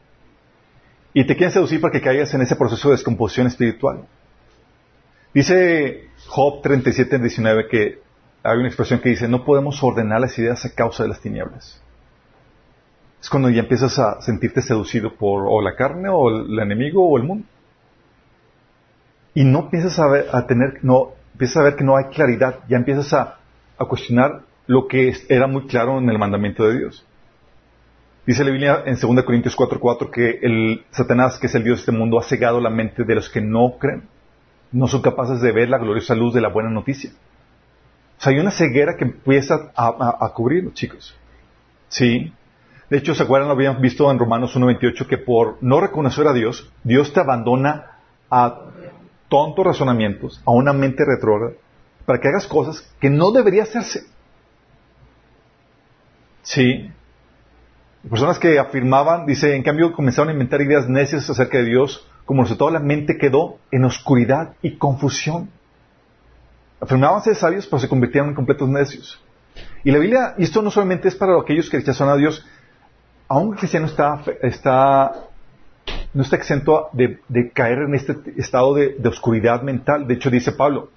Y 1.13 1.25
te 1.25 1.35
quieren 1.35 1.51
seducir 1.51 1.79
para 1.79 1.91
que 1.91 2.01
caigas 2.01 2.33
en 2.33 2.41
ese 2.41 2.55
proceso 2.55 2.89
de 2.89 2.95
descomposición 2.95 3.47
espiritual. 3.47 4.01
Dice 5.33 6.06
Job 6.27 6.61
37, 6.61 7.19
19 7.19 7.67
que 7.67 7.99
hay 8.43 8.57
una 8.57 8.67
expresión 8.67 8.99
que 8.99 9.09
dice, 9.09 9.27
no 9.27 9.43
podemos 9.43 9.81
ordenar 9.83 10.21
las 10.21 10.37
ideas 10.37 10.63
a 10.65 10.73
causa 10.73 11.03
de 11.03 11.09
las 11.09 11.19
tinieblas. 11.19 11.81
Es 13.21 13.29
cuando 13.29 13.49
ya 13.49 13.61
empiezas 13.61 13.97
a 13.99 14.21
sentirte 14.21 14.61
seducido 14.61 15.15
por 15.15 15.45
o 15.47 15.61
la 15.61 15.75
carne 15.75 16.09
o 16.09 16.29
el, 16.29 16.59
enemigo 16.59 17.07
o 17.07 17.17
el 17.17 17.23
mundo. 17.23 17.45
Y 19.33 19.43
no 19.43 19.59
empiezas 19.61 19.99
a, 19.99 20.07
ver, 20.07 20.27
a 20.31 20.45
tener, 20.47 20.79
no, 20.83 21.13
empiezas 21.33 21.57
a 21.57 21.63
ver 21.63 21.75
que 21.75 21.83
no 21.83 21.97
hay 21.97 22.05
claridad, 22.05 22.59
ya 22.69 22.77
empiezas 22.77 23.13
a, 23.13 23.37
a 23.77 23.85
cuestionar 23.85 24.41
lo 24.67 24.87
que 24.87 25.13
era 25.29 25.47
muy 25.47 25.67
claro 25.67 25.97
en 25.97 26.09
el 26.09 26.17
mandamiento 26.17 26.67
de 26.67 26.77
Dios. 26.77 27.05
Dice 28.25 28.43
la 28.43 28.51
Biblia 28.51 28.83
en 28.85 28.97
2 28.99 29.23
Corintios 29.23 29.55
4:4 29.55 30.11
que 30.11 30.39
el 30.41 30.85
Satanás, 30.91 31.39
que 31.39 31.47
es 31.47 31.55
el 31.55 31.63
Dios 31.63 31.77
de 31.77 31.81
este 31.81 31.91
mundo, 31.93 32.19
ha 32.19 32.23
cegado 32.23 32.59
la 32.59 32.69
mente 32.69 33.03
de 33.03 33.15
los 33.15 33.29
que 33.29 33.41
no 33.41 33.77
creen. 33.79 34.03
No 34.71 34.87
son 34.87 35.01
capaces 35.01 35.41
de 35.41 35.51
ver 35.51 35.69
la 35.69 35.77
gloriosa 35.77 36.15
luz 36.15 36.33
de 36.33 36.41
la 36.41 36.49
buena 36.49 36.69
noticia. 36.69 37.11
O 38.17 38.21
sea, 38.21 38.33
hay 38.33 38.39
una 38.39 38.51
ceguera 38.51 38.95
que 38.97 39.05
empieza 39.05 39.71
a, 39.75 39.87
a, 40.19 40.33
chicos. 40.73 41.15
Sí. 41.87 42.33
De 42.89 42.97
hecho, 42.97 43.13
¿se 43.13 43.23
acuerdan? 43.23 43.49
Lo 43.49 43.53
habían 43.53 43.81
visto 43.81 44.09
en 44.09 44.17
Romanos 44.17 44.55
1.28 44.55 45.07
que 45.07 45.17
por 45.17 45.57
no 45.61 45.79
reconocer 45.79 46.27
a 46.27 46.33
Dios, 46.33 46.71
Dios 46.83 47.13
te 47.13 47.19
abandona 47.19 47.97
a 48.29 48.61
tontos 49.29 49.65
razonamientos, 49.65 50.41
a 50.45 50.51
una 50.51 50.73
mente 50.73 51.03
retrógrada, 51.05 51.53
para 52.05 52.19
que 52.19 52.29
hagas 52.29 52.47
cosas 52.47 52.89
que 52.99 53.09
no 53.09 53.31
debería 53.31 53.63
hacerse. 53.63 54.05
Sí. 56.43 56.89
Personas 58.09 58.39
que 58.39 58.57
afirmaban, 58.57 59.25
dice, 59.25 59.53
en 59.53 59.63
cambio 59.63 59.91
comenzaron 59.91 60.29
a 60.29 60.33
inventar 60.33 60.61
ideas 60.61 60.87
necias 60.87 61.29
acerca 61.29 61.57
de 61.57 61.65
Dios, 61.65 62.07
como 62.27 62.43
resultado 62.43 62.69
la 62.69 62.81
mente 62.81 63.17
quedó 63.17 63.57
en 63.71 63.85
oscuridad 63.85 64.53
y 64.61 64.75
confusión. 64.75 65.49
Afirmaban 66.81 67.23
ser 67.23 67.35
sabios, 67.35 67.65
pero 67.65 67.79
se 67.79 67.87
convirtieron 67.87 68.29
en 68.29 68.35
completos 68.35 68.67
necios. 68.67 69.23
Y 69.85 69.91
la 69.91 69.97
Biblia, 69.97 70.35
y 70.37 70.43
esto 70.43 70.61
no 70.61 70.69
solamente 70.69 71.07
es 71.07 71.15
para 71.15 71.39
aquellos 71.39 71.69
que 71.69 71.77
rechazan 71.77 72.09
a 72.09 72.17
Dios, 72.17 72.45
aún 73.29 73.53
el 73.53 73.59
cristiano 73.59 73.85
está, 73.85 74.21
está, 74.41 75.13
no 76.13 76.21
está 76.21 76.35
exento 76.35 76.89
de, 76.91 77.19
caer 77.53 77.79
en 77.87 77.95
este 77.95 78.17
estado 78.35 78.73
de, 78.75 78.97
de, 78.99 79.07
oscuridad 79.07 79.61
mental. 79.61 80.05
De 80.05 80.15
hecho, 80.15 80.29
dice 80.29 80.51
Pablo, 80.51 80.89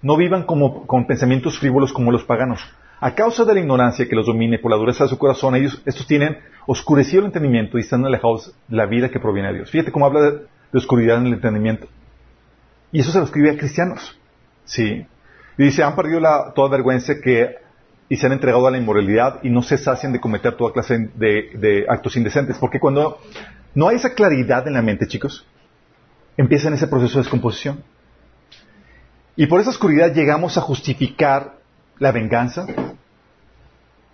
no 0.00 0.16
vivan 0.16 0.44
como, 0.44 0.86
con 0.86 1.06
pensamientos 1.06 1.58
frívolos 1.58 1.92
como 1.92 2.10
los 2.10 2.24
paganos 2.24 2.66
a 3.00 3.14
causa 3.14 3.44
de 3.44 3.54
la 3.54 3.60
ignorancia 3.60 4.06
que 4.06 4.14
los 4.14 4.26
domine 4.26 4.58
por 4.58 4.70
la 4.70 4.76
dureza 4.76 5.04
de 5.04 5.10
su 5.10 5.18
corazón, 5.18 5.56
ellos, 5.56 5.80
estos 5.86 6.06
tienen 6.06 6.38
oscurecido 6.66 7.20
el 7.20 7.26
entendimiento 7.26 7.78
y 7.78 7.80
están 7.80 8.04
alejados 8.04 8.54
de 8.68 8.76
la 8.76 8.86
vida 8.86 9.08
que 9.08 9.18
proviene 9.18 9.48
de 9.48 9.54
Dios. 9.54 9.70
Fíjate 9.70 9.90
cómo 9.90 10.04
habla 10.04 10.20
de, 10.20 10.40
oscuridad 10.78 11.18
en 11.18 11.26
el 11.26 11.34
entendimiento. 11.34 11.88
Y 12.92 13.00
eso 13.00 13.12
se 13.12 13.18
lo 13.18 13.24
escribe 13.24 13.50
a 13.50 13.58
cristianos. 13.58 14.18
Sí. 14.64 15.06
Y 15.58 15.62
dice, 15.62 15.82
han 15.82 15.96
perdido 15.96 16.20
la, 16.20 16.52
toda 16.54 16.68
vergüenza 16.68 17.14
que, 17.22 17.56
y 18.08 18.16
se 18.16 18.26
han 18.26 18.32
entregado 18.32 18.66
a 18.66 18.70
la 18.70 18.78
inmoralidad 18.78 19.40
y 19.42 19.50
no 19.50 19.62
se 19.62 19.78
sacian 19.78 20.12
de 20.12 20.20
cometer 20.20 20.56
toda 20.56 20.72
clase 20.72 21.10
de, 21.14 21.50
de 21.54 21.86
actos 21.88 22.16
indecentes. 22.16 22.58
Porque 22.58 22.80
cuando 22.80 23.20
no 23.74 23.88
hay 23.88 23.96
esa 23.96 24.14
claridad 24.14 24.66
en 24.66 24.74
la 24.74 24.82
mente, 24.82 25.06
chicos, 25.06 25.46
empieza 26.36 26.68
en 26.68 26.74
ese 26.74 26.86
proceso 26.86 27.18
de 27.18 27.24
descomposición. 27.24 27.84
Y 29.36 29.46
por 29.46 29.60
esa 29.60 29.70
oscuridad 29.70 30.12
llegamos 30.12 30.58
a 30.58 30.60
justificar 30.60 31.58
la 31.98 32.12
venganza, 32.12 32.66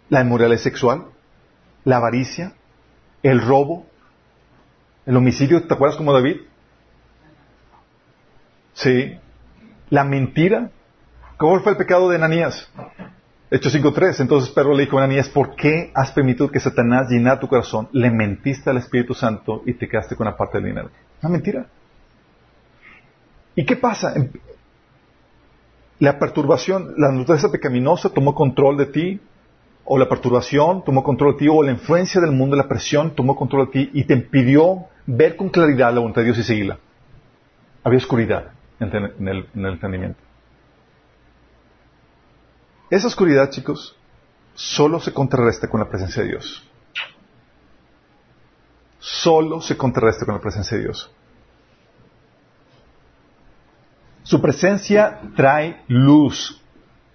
la 0.08 0.20
inmoralidad 0.20 0.60
sexual, 0.60 1.06
la 1.84 1.96
avaricia, 1.96 2.52
el 3.22 3.40
robo, 3.40 3.86
el 5.06 5.16
homicidio, 5.16 5.62
¿te 5.62 5.72
acuerdas 5.72 5.96
como 5.96 6.12
David? 6.12 6.38
Sí. 8.74 9.16
La 9.88 10.04
mentira. 10.04 10.70
¿Cómo 11.36 11.60
fue 11.60 11.72
el 11.72 11.78
pecado 11.78 12.08
de 12.08 12.16
Ananías? 12.16 12.68
Hechos 13.50 13.74
5.3. 13.74 14.20
Entonces 14.20 14.50
Pedro 14.50 14.74
le 14.74 14.84
dijo 14.84 14.98
a 14.98 15.04
Ananías, 15.04 15.28
¿por 15.28 15.54
qué 15.54 15.92
has 15.94 16.10
permitido 16.10 16.50
que 16.50 16.58
Satanás 16.58 17.08
llenara 17.08 17.38
tu 17.38 17.46
corazón? 17.46 17.88
Le 17.92 18.10
mentiste 18.10 18.68
al 18.68 18.78
Espíritu 18.78 19.14
Santo 19.14 19.62
y 19.64 19.74
te 19.74 19.88
quedaste 19.88 20.16
con 20.16 20.26
la 20.26 20.36
parte 20.36 20.58
del 20.58 20.66
dinero. 20.66 20.90
Una 21.22 21.30
mentira. 21.30 21.66
¿Y 23.54 23.64
qué 23.64 23.76
pasa? 23.76 24.12
La 26.00 26.18
perturbación, 26.18 26.94
la 26.98 27.12
naturaleza 27.12 27.50
pecaminosa 27.50 28.10
tomó 28.10 28.34
control 28.34 28.76
de 28.76 28.86
ti, 28.86 29.20
o 29.84 29.96
la 29.98 30.08
perturbación 30.08 30.84
tomó 30.84 31.04
control 31.04 31.34
de 31.34 31.38
ti, 31.38 31.48
o 31.48 31.62
la 31.62 31.70
influencia 31.70 32.20
del 32.20 32.32
mundo, 32.32 32.56
la 32.56 32.68
presión 32.68 33.14
tomó 33.14 33.36
control 33.36 33.66
de 33.66 33.72
ti 33.72 33.90
y 33.94 34.04
te 34.04 34.14
impidió 34.14 34.86
ver 35.06 35.36
con 35.36 35.48
claridad 35.48 35.92
la 35.92 36.00
voluntad 36.00 36.22
de 36.22 36.26
Dios 36.26 36.38
y 36.38 36.42
seguirla. 36.42 36.78
Había 37.84 37.98
oscuridad 37.98 38.52
en 38.80 38.94
el, 38.94 39.48
en 39.54 39.64
el 39.64 39.72
entendimiento. 39.72 40.20
Esa 42.90 43.06
oscuridad, 43.06 43.50
chicos, 43.50 43.96
solo 44.54 45.00
se 45.00 45.12
contrarresta 45.12 45.68
con 45.68 45.80
la 45.80 45.88
presencia 45.88 46.22
de 46.22 46.30
Dios. 46.30 46.68
Solo 48.98 49.60
se 49.60 49.76
contrarresta 49.76 50.24
con 50.24 50.34
la 50.34 50.40
presencia 50.40 50.76
de 50.76 50.84
Dios. 50.84 51.10
Su 54.22 54.40
presencia 54.40 55.20
trae 55.36 55.84
luz, 55.86 56.60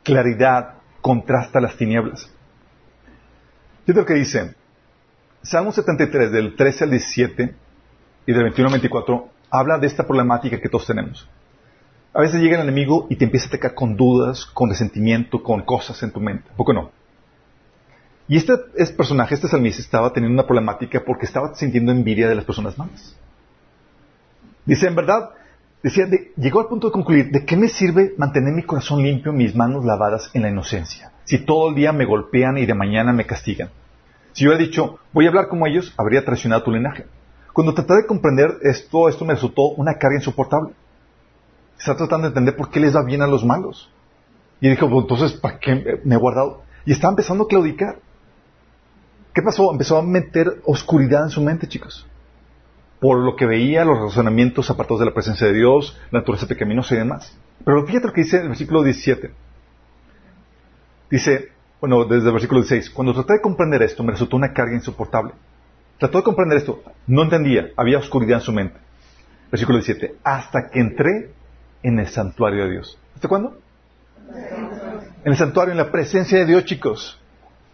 claridad, 0.04 0.76
contrasta 1.02 1.60
las 1.60 1.76
tinieblas. 1.76 2.32
Fíjate 3.86 4.00
lo 4.00 4.06
que 4.06 4.14
dice. 4.14 4.56
Salmo 5.42 5.72
73, 5.72 6.32
del 6.32 6.56
13 6.56 6.84
al 6.86 6.90
17 6.92 7.56
y 8.26 8.34
del 8.34 8.44
21 8.44 8.68
al 8.68 8.74
24, 8.74 9.30
habla 9.50 9.78
de 9.78 9.88
esta 9.88 10.06
problemática 10.06 10.60
que 10.60 10.70
todos 10.70 10.88
tenemos. 10.88 11.28
A 12.14 12.22
veces 12.22 12.42
llega 12.42 12.58
el 12.58 12.64
enemigo 12.64 13.08
y 13.10 13.16
te 13.16 13.26
empieza 13.26 13.46
a 13.46 13.50
atacar 13.50 13.74
con 13.74 13.96
dudas, 13.96 14.46
con 14.46 14.70
resentimiento, 14.70 15.42
con 15.42 15.62
cosas 15.62 16.02
en 16.04 16.12
tu 16.12 16.20
mente. 16.20 16.50
¿Por 16.58 16.66
qué 16.66 16.74
no? 16.74 16.92
Y 18.28 18.38
este, 18.38 18.58
personaje, 18.96 19.36
este 19.36 19.48
salmista, 19.48 19.82
estaba 19.82 20.14
teniendo 20.14 20.36
una 20.36 20.48
problemática 20.48 21.04
porque 21.06 21.26
estaba 21.26 21.54
sintiendo 21.56 21.92
envidia 21.92 22.30
de 22.30 22.36
las 22.36 22.46
personas 22.46 22.78
malas. 22.78 23.16
Dice, 24.66 24.88
en 24.88 24.96
verdad, 24.96 25.32
decía, 25.82 26.08
llegó 26.38 26.62
al 26.62 26.68
punto 26.68 26.88
de 26.88 26.94
concluir, 26.94 27.32
¿de 27.32 27.46
qué 27.46 27.58
me 27.58 27.68
sirve 27.68 28.14
mantener 28.18 28.54
mi 28.54 28.64
corazón 28.64 29.04
limpio, 29.04 29.34
mis 29.34 29.56
manos 29.56 29.84
lavadas 29.84 30.30
en 30.34 30.44
la 30.44 30.50
inocencia? 30.50 31.12
Si 31.24 31.40
todo 31.40 31.70
el 31.70 31.76
día 31.76 31.92
me 31.92 32.06
golpean 32.06 32.58
y 32.58 32.66
de 32.66 32.74
mañana 32.74 33.12
me 33.12 33.26
castigan. 33.26 33.70
Si 34.34 34.46
yo 34.46 34.54
he 34.54 34.58
dicho, 34.58 35.00
voy 35.12 35.26
a 35.26 35.30
hablar 35.30 35.48
como 35.48 35.68
ellos, 35.68 35.94
habría 35.98 36.24
traicionado 36.24 36.64
tu 36.64 36.72
linaje. 36.72 37.06
Cuando 37.54 37.74
traté 37.74 37.96
de 37.96 38.06
comprender 38.06 38.60
esto, 38.62 39.10
esto 39.10 39.26
me 39.26 39.34
resultó 39.34 39.70
una 39.70 39.96
carga 39.96 40.18
insoportable. 40.18 40.74
Está 41.78 41.96
tratando 41.98 42.24
de 42.24 42.28
entender 42.30 42.56
por 42.56 42.70
qué 42.70 42.80
les 42.80 42.96
va 42.96 43.04
bien 43.04 43.22
a 43.22 43.28
los 43.28 43.44
malos. 43.44 43.92
Y 44.62 44.70
dijo, 44.70 44.90
pues 44.90 45.02
entonces, 45.02 45.34
¿para 45.34 45.60
qué 45.60 46.00
me 46.04 46.16
he 46.16 46.18
guardado? 46.18 46.62
Y 46.86 46.92
estaba 46.92 47.12
empezando 47.12 47.44
a 47.46 47.48
claudicar. 47.48 48.00
¿Qué 49.34 49.42
pasó? 49.42 49.72
Empezó 49.72 49.98
a 49.98 50.02
meter 50.04 50.62
oscuridad 50.66 51.24
en 51.24 51.30
su 51.30 51.42
mente, 51.42 51.68
chicos. 51.68 52.06
por 53.02 53.18
lo 53.18 53.36
que 53.36 53.48
veía, 53.48 53.84
los 53.84 54.00
razonamientos 54.00 54.70
apartados 54.70 55.00
de 55.00 55.08
la 55.08 55.14
presencia 55.14 55.48
de 55.48 55.54
Dios, 55.54 55.98
la 56.12 56.20
naturaleza 56.20 56.48
pecaminosa 56.48 56.94
y 56.94 57.00
demás. 57.00 57.36
Pero 57.66 57.86
fíjate 57.88 58.08
lo 58.08 58.14
que 58.14 58.22
dice 58.22 58.38
en 58.38 58.44
el 58.44 58.50
versículo 58.50 58.84
17. 58.84 59.32
Dice, 61.10 61.50
bueno, 61.82 62.06
desde 62.06 62.28
el 62.28 62.34
versículo 62.34 62.62
16, 62.62 62.92
cuando 62.92 63.16
traté 63.16 63.34
de 63.34 63.42
comprender 63.42 63.82
esto, 63.82 64.04
me 64.04 64.12
resultó 64.12 64.38
una 64.38 64.54
carga 64.54 64.76
insoportable. 64.76 65.34
Trató 66.02 66.18
de 66.18 66.24
comprender 66.24 66.58
esto, 66.58 66.82
no 67.06 67.22
entendía, 67.22 67.68
había 67.78 68.00
oscuridad 68.00 68.40
en 68.40 68.44
su 68.44 68.52
mente. 68.52 68.76
Versículo 69.52 69.78
17, 69.78 70.16
hasta 70.24 70.72
que 70.72 70.80
entré 70.80 71.30
en 71.84 72.00
el 72.00 72.08
santuario 72.08 72.64
de 72.64 72.72
Dios. 72.72 72.98
¿Hasta 73.14 73.28
cuándo? 73.28 73.60
En 75.24 75.32
el 75.32 75.38
santuario, 75.38 75.74
en 75.74 75.78
la 75.78 75.92
presencia 75.92 76.40
de 76.40 76.48
Dios, 76.48 76.66
chicos. 76.66 77.22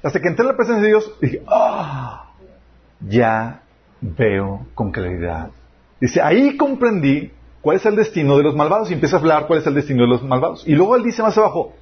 Hasta 0.03 0.19
que 0.19 0.27
entré 0.27 0.43
en 0.43 0.49
la 0.49 0.57
presencia 0.57 0.81
de 0.83 0.89
Dios, 0.89 1.09
dije, 1.21 1.41
ah, 1.47 2.33
ya 2.99 3.61
veo 4.01 4.67
con 4.73 4.91
claridad. 4.91 5.51
Dice, 6.01 6.21
ahí 6.21 6.57
comprendí 6.57 7.31
cuál 7.61 7.77
es 7.77 7.85
el 7.85 7.95
destino 7.95 8.35
de 8.35 8.43
los 8.43 8.57
malvados 8.57 8.91
y 8.91 8.93
empieza 8.95 9.15
a 9.15 9.19
hablar 9.19 9.47
cuál 9.47 9.59
es 9.59 9.67
el 9.67 9.73
destino 9.73 10.01
de 10.01 10.09
los 10.09 10.21
malvados. 10.21 10.67
Y 10.67 10.75
luego 10.75 10.97
él 10.97 11.03
dice 11.03 11.23
más 11.23 11.37
abajo, 11.37 11.75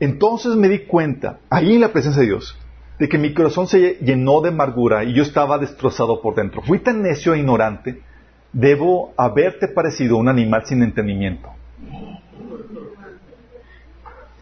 entonces 0.00 0.56
me 0.56 0.70
di 0.70 0.86
cuenta, 0.86 1.40
ahí 1.50 1.74
en 1.74 1.82
la 1.82 1.92
presencia 1.92 2.22
de 2.22 2.28
Dios, 2.28 2.58
de 2.98 3.08
que 3.08 3.18
mi 3.18 3.34
corazón 3.34 3.66
se 3.66 3.98
llenó 4.00 4.40
de 4.40 4.50
amargura 4.50 5.04
y 5.04 5.14
yo 5.14 5.22
estaba 5.22 5.58
destrozado 5.58 6.20
por 6.20 6.34
dentro. 6.34 6.62
Fui 6.62 6.78
tan 6.78 7.02
necio 7.02 7.34
e 7.34 7.38
ignorante, 7.38 8.02
debo 8.52 9.12
haberte 9.16 9.68
parecido 9.68 10.16
un 10.16 10.28
animal 10.28 10.64
sin 10.66 10.82
entendimiento. 10.82 11.50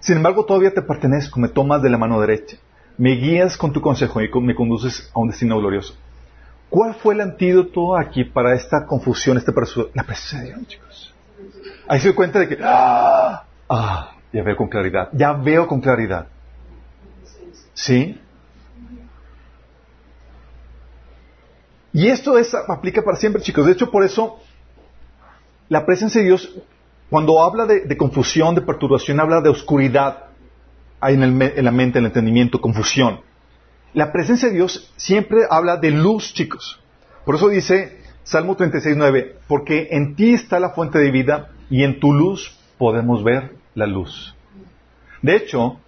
Sin 0.00 0.16
embargo, 0.16 0.44
todavía 0.44 0.72
te 0.72 0.82
pertenezco, 0.82 1.38
me 1.38 1.48
tomas 1.48 1.82
de 1.82 1.90
la 1.90 1.98
mano 1.98 2.20
derecha, 2.20 2.56
me 2.96 3.12
guías 3.12 3.56
con 3.56 3.72
tu 3.72 3.80
consejo 3.80 4.20
y 4.20 4.30
me 4.40 4.54
conduces 4.54 5.10
a 5.14 5.20
un 5.20 5.28
destino 5.28 5.58
glorioso. 5.58 5.94
¿Cuál 6.70 6.94
fue 6.94 7.14
el 7.14 7.20
antídoto 7.20 7.96
aquí 7.96 8.24
para 8.24 8.54
esta 8.54 8.86
confusión, 8.86 9.36
este 9.36 9.52
persuasión? 9.52 9.92
La 9.94 10.04
Dios, 10.04 10.66
chicos. 10.68 11.14
Ahí 11.88 11.98
se 11.98 12.08
dio 12.08 12.14
cuenta 12.14 12.38
de 12.38 12.48
que, 12.48 12.58
¡ah! 12.62 13.44
ah, 13.68 14.12
ya 14.32 14.42
veo 14.42 14.56
con 14.56 14.68
claridad, 14.68 15.08
ya 15.12 15.32
veo 15.32 15.66
con 15.66 15.80
claridad. 15.80 16.28
¿Sí? 17.74 18.20
Y 21.92 22.08
esto 22.08 22.38
es, 22.38 22.54
aplica 22.54 23.02
para 23.02 23.16
siempre, 23.16 23.42
chicos. 23.42 23.66
De 23.66 23.72
hecho, 23.72 23.90
por 23.90 24.04
eso, 24.04 24.38
la 25.68 25.84
presencia 25.84 26.20
de 26.20 26.28
Dios, 26.28 26.54
cuando 27.08 27.42
habla 27.42 27.66
de, 27.66 27.96
confusión, 27.96 28.54
de 28.54 28.60
perturbación, 28.60 29.18
habla 29.18 29.40
de 29.40 29.48
oscuridad 29.48 30.26
en, 31.02 31.22
en 31.22 31.64
la 31.64 31.72
mente, 31.72 31.98
en 31.98 32.04
el 32.04 32.10
entendimiento, 32.10 32.60
confusión. 32.60 33.20
La 33.92 34.12
presencia 34.12 34.48
de 34.48 34.54
Dios 34.54 34.92
siempre 34.96 35.40
habla 35.50 35.76
de 35.76 35.90
luz, 35.90 36.32
chicos. 36.32 36.80
Por 37.24 37.34
eso 37.34 37.48
dice 37.48 38.00
Salmo 38.22 38.54
36, 38.54 38.96
9, 38.96 39.36
porque 39.48 39.88
en 39.90 40.14
ti 40.14 40.34
está 40.34 40.60
la 40.60 40.70
fuente 40.70 40.98
de 40.98 41.10
vida 41.10 41.50
y 41.68 41.82
en 41.82 41.98
tu 41.98 42.12
luz 42.12 42.56
podemos 42.78 43.24
ver 43.24 43.56
la 43.74 43.86
luz. 43.86 44.34
De 45.22 45.36
hecho, 45.36 45.80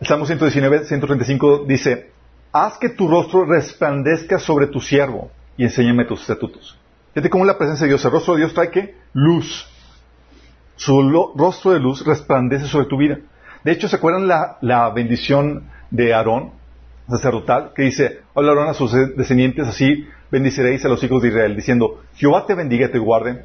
el 0.00 0.06
Salmo 0.06 0.26
119, 0.26 0.84
135 0.84 1.64
dice, 1.66 2.10
haz 2.52 2.78
que 2.78 2.88
tu 2.88 3.08
rostro 3.08 3.44
resplandezca 3.44 4.38
sobre 4.38 4.66
tu 4.66 4.80
siervo 4.80 5.30
y 5.56 5.64
enséñame 5.64 6.04
tus 6.04 6.20
estatutos. 6.22 6.78
Fíjate 7.14 7.30
cómo 7.30 7.44
la 7.44 7.58
presencia 7.58 7.84
de 7.84 7.90
Dios, 7.90 8.04
el 8.04 8.10
rostro 8.10 8.34
de 8.34 8.40
Dios 8.40 8.54
trae 8.54 8.70
que 8.70 8.94
luz. 9.12 9.66
Su 10.76 11.32
rostro 11.36 11.72
de 11.72 11.80
luz 11.80 12.04
resplandece 12.04 12.66
sobre 12.66 12.86
tu 12.86 12.96
vida. 12.96 13.18
De 13.64 13.72
hecho, 13.72 13.88
¿se 13.88 13.96
acuerdan 13.96 14.28
la, 14.28 14.58
la 14.60 14.88
bendición 14.90 15.64
de 15.90 16.14
Aarón? 16.14 16.58
sacerdotal 17.08 17.72
que 17.74 17.84
dice, 17.84 18.20
hablaron 18.34 18.68
a 18.68 18.74
sus 18.74 18.92
descendientes 19.16 19.66
así, 19.66 20.06
bendiciréis 20.30 20.84
a 20.84 20.88
los 20.88 21.02
hijos 21.02 21.22
de 21.22 21.28
Israel, 21.28 21.56
diciendo, 21.56 22.02
Jehová 22.14 22.46
te 22.46 22.54
bendiga 22.54 22.86
y 22.86 22.92
te 22.92 22.98
guarde, 22.98 23.44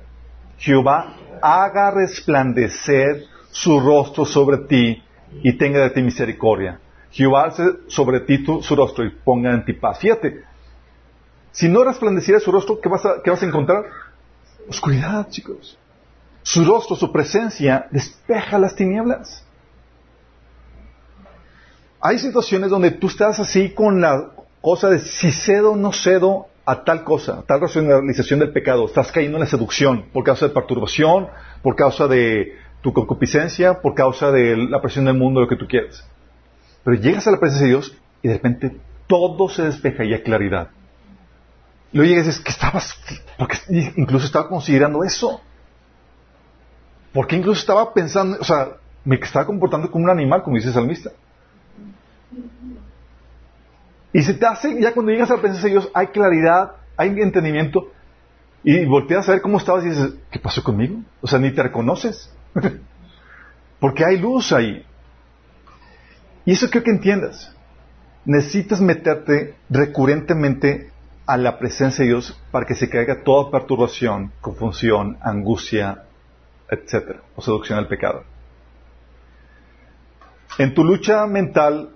Jehová 0.57 1.15
haga 1.41 1.91
resplandecer 1.91 3.23
su 3.51 3.79
rostro 3.79 4.25
sobre 4.25 4.57
ti 4.57 5.01
y 5.43 5.53
tenga 5.53 5.79
de 5.79 5.89
ti 5.91 6.01
misericordia. 6.01 6.79
Jehová 7.13 7.45
hace 7.45 7.63
sobre 7.87 8.21
ti 8.21 8.43
su 8.61 8.75
rostro 8.75 9.05
y 9.05 9.11
ponga 9.11 9.51
en 9.51 9.63
ti 9.63 9.73
paz. 9.73 9.99
Fíjate, 9.99 10.43
si 11.51 11.69
no 11.69 11.83
resplandeciera 11.83 12.39
su 12.39 12.51
rostro, 12.51 12.81
¿qué 12.81 12.89
vas 12.89 13.05
a, 13.05 13.45
encontrar? 13.45 13.85
Oscuridad, 14.67 15.29
chicos. 15.29 15.77
Su 16.41 16.65
rostro, 16.65 16.95
su 16.95 17.11
presencia, 17.11 17.87
despeja 17.91 18.57
las 18.57 18.75
tinieblas. 18.75 19.45
Hay 22.01 22.17
situaciones 22.17 22.71
donde 22.71 22.89
tú 22.89 23.07
estás 23.07 23.39
así 23.39 23.69
con 23.69 24.01
la 24.01 24.31
cosa 24.59 24.89
de 24.89 24.97
si 24.97 25.31
cedo 25.31 25.73
o 25.73 25.75
no 25.75 25.93
cedo 25.93 26.47
a 26.65 26.83
tal 26.83 27.03
cosa, 27.03 27.43
tal 27.45 27.61
racionalización 27.61 28.39
del 28.39 28.51
pecado. 28.51 28.87
Estás 28.87 29.11
cayendo 29.11 29.37
en 29.37 29.43
la 29.43 29.49
seducción 29.49 30.05
por 30.11 30.23
causa 30.23 30.47
de 30.47 30.53
perturbación, 30.53 31.27
por 31.61 31.75
causa 31.75 32.07
de 32.07 32.57
tu 32.81 32.91
concupiscencia, 32.91 33.81
por 33.81 33.93
causa 33.93 34.31
de 34.31 34.57
la 34.57 34.81
presión 34.81 35.05
del 35.05 35.15
mundo, 35.15 35.41
lo 35.41 35.47
que 35.47 35.55
tú 35.55 35.67
quieras. 35.67 36.03
Pero 36.83 36.97
llegas 36.97 37.27
a 37.27 37.31
la 37.31 37.39
presencia 37.39 37.65
de 37.65 37.73
Dios 37.73 37.97
y 38.21 38.27
de 38.27 38.33
repente 38.33 38.77
todo 39.07 39.49
se 39.49 39.63
despeja 39.63 40.03
y 40.03 40.13
hay 40.13 40.21
claridad. 40.21 40.69
Luego 41.91 42.09
llegas 42.09 42.25
y 42.25 42.29
dices, 42.29 42.43
¿qué 42.43 42.51
estabas? 42.51 42.95
Porque 43.37 43.57
incluso 43.95 44.25
estaba 44.25 44.49
considerando 44.49 45.03
eso. 45.03 45.41
Porque 47.13 47.35
incluso 47.35 47.61
estaba 47.61 47.93
pensando, 47.93 48.37
o 48.39 48.43
sea, 48.43 48.69
me 49.05 49.15
estaba 49.17 49.45
comportando 49.45 49.91
como 49.91 50.05
un 50.05 50.09
animal, 50.09 50.41
como 50.43 50.55
dice 50.55 50.69
el 50.69 50.73
salmista. 50.73 51.11
Y 54.11 54.21
se 54.21 54.33
te 54.33 54.45
hace, 54.45 54.79
ya 54.81 54.93
cuando 54.93 55.11
llegas 55.11 55.29
a 55.29 55.35
la 55.35 55.41
presencia 55.41 55.67
de 55.67 55.71
Dios, 55.71 55.89
hay 55.93 56.07
claridad, 56.07 56.73
hay 56.97 57.09
entendimiento, 57.09 57.91
y 58.63 58.85
volteas 58.85 59.27
a 59.27 59.33
ver 59.33 59.41
cómo 59.41 59.57
estabas 59.57 59.83
y 59.83 59.89
dices, 59.89 60.13
¿qué 60.31 60.39
pasó 60.39 60.63
conmigo? 60.63 61.01
O 61.21 61.27
sea, 61.27 61.37
ni 61.37 61.51
te 61.51 61.61
reconoces. 61.61 62.31
Porque 63.79 64.05
hay 64.05 64.17
luz 64.17 64.53
ahí. 64.53 64.85
Y 66.45 66.53
eso 66.53 66.69
creo 66.69 66.83
que 66.83 66.91
entiendas. 66.91 67.55
Necesitas 68.25 68.81
meterte 68.81 69.55
recurrentemente 69.69 70.91
a 71.25 71.37
la 71.37 71.57
presencia 71.57 72.03
de 72.03 72.09
Dios 72.09 72.39
para 72.51 72.65
que 72.65 72.75
se 72.75 72.89
caiga 72.89 73.23
toda 73.23 73.51
perturbación, 73.51 74.31
confusión, 74.41 75.17
angustia, 75.21 76.03
etcétera, 76.69 77.21
o 77.35 77.41
seducción 77.41 77.79
al 77.79 77.87
pecado. 77.87 78.23
En 80.57 80.73
tu 80.73 80.83
lucha 80.83 81.25
mental 81.27 81.89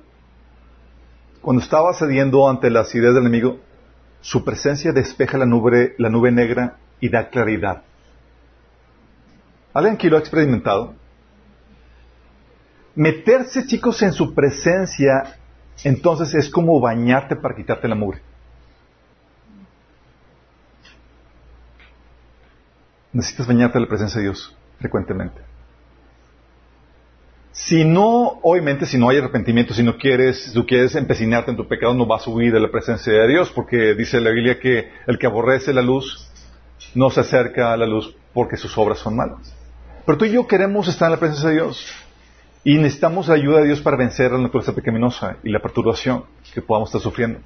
cuando 1.48 1.64
estaba 1.64 1.94
cediendo 1.94 2.50
ante 2.50 2.70
las 2.70 2.94
ideas 2.94 3.14
del 3.14 3.24
enemigo, 3.24 3.60
su 4.20 4.44
presencia 4.44 4.92
despeja 4.92 5.38
la 5.38 5.46
nube, 5.46 5.96
la 5.98 6.10
nube 6.10 6.30
negra 6.30 6.76
y 7.00 7.08
da 7.08 7.30
claridad. 7.30 7.84
¿Alguien 9.74 9.96
aquí 9.96 10.10
lo 10.10 10.18
ha 10.18 10.20
experimentado? 10.20 10.94
Meterse, 12.98 13.68
chicos, 13.68 14.02
en 14.02 14.12
su 14.12 14.34
presencia, 14.34 15.38
entonces 15.84 16.34
es 16.34 16.50
como 16.50 16.80
bañarte 16.80 17.36
para 17.36 17.56
quitarte 17.56 17.88
la 17.88 17.94
mugre. 17.94 18.24
Necesitas 23.14 23.46
bañarte 23.46 23.78
en 23.78 23.84
la 23.84 23.88
presencia 23.88 24.18
de 24.18 24.24
Dios 24.24 24.58
frecuentemente. 24.80 25.40
Si 27.52 27.86
no, 27.86 28.40
obviamente, 28.42 28.88
si 28.88 28.98
no 28.98 29.10
hay 29.10 29.20
arrepentimiento, 29.20 29.76
si 29.76 29.84
no 29.84 29.96
quieres, 30.00 30.46
si 30.46 30.54
tú 30.54 30.66
quieres 30.66 30.96
empecinarte 30.96 31.52
en 31.52 31.58
tu 31.58 31.68
pecado, 31.68 31.94
no 31.94 32.08
vas 32.08 32.26
a 32.26 32.32
huir 32.32 32.52
de 32.52 32.60
la 32.60 32.72
presencia 32.72 33.14
de 33.14 33.28
Dios, 33.28 33.52
porque 33.52 33.94
dice 33.94 34.20
la 34.20 34.32
Biblia 34.32 34.60
que 34.60 34.90
el 35.06 35.20
que 35.20 35.28
aborrece 35.28 35.72
la 35.72 35.84
luz 35.84 36.32
no 36.96 37.12
se 37.12 37.20
acerca 37.20 37.74
a 37.74 37.78
la 37.78 37.86
luz 37.86 38.16
porque 38.34 38.58
sus 38.58 38.76
obras 38.76 38.98
son 38.98 39.16
malas. 39.16 39.54
Pero 40.04 40.18
tú 40.18 40.26
y 40.26 40.32
yo 40.32 40.48
queremos 40.48 40.88
estar 40.88 41.08
en 41.08 41.12
la 41.12 41.20
presencia 41.20 41.50
de 41.50 41.56
Dios 41.58 42.07
y 42.64 42.78
necesitamos 42.78 43.28
la 43.28 43.36
ayuda 43.36 43.60
de 43.60 43.68
Dios 43.68 43.82
para 43.82 43.98
vencer 43.98 44.32
la 44.32 44.40
naturaleza 44.40 44.74
pecaminosa 44.74 45.38
y 45.44 45.50
la 45.50 45.60
perturbación 45.60 46.26
que 46.54 46.62
podamos 46.62 46.90
estar 46.90 47.02
sufriendo. 47.02 47.40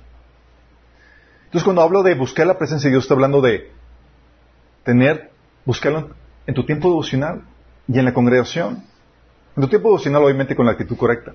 Entonces, 1.45 1.63
cuando 1.63 1.82
hablo 1.82 2.02
de 2.02 2.15
buscar 2.15 2.47
la 2.47 2.58
presencia 2.58 2.88
de 2.88 2.93
Dios, 2.93 3.04
estoy 3.04 3.15
hablando 3.15 3.41
de 3.41 3.69
tener, 4.84 5.32
buscarlo 5.65 6.12
en 6.47 6.54
tu 6.54 6.65
tiempo 6.65 6.89
devocional 6.89 7.43
y 7.88 8.00
en 8.00 8.06
la 8.06 8.13
congregación. 8.13 8.84
En 9.56 9.62
tu 9.62 9.67
tiempo 9.67 9.89
devocional, 9.89 10.24
obviamente, 10.24 10.56
con 10.56 10.65
la 10.65 10.71
actitud 10.71 10.95
correcta. 10.95 11.34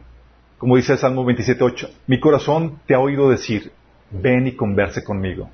Como 0.58 0.76
dice 0.76 0.92
el 0.92 0.98
Salmo 0.98 1.24
27.8, 1.24 1.90
mi 2.06 2.18
corazón 2.18 2.80
te 2.86 2.94
ha 2.94 2.98
oído 2.98 3.28
decir, 3.28 3.72
ven 4.10 4.46
y 4.46 4.56
converse 4.56 5.04
conmigo. 5.04 5.50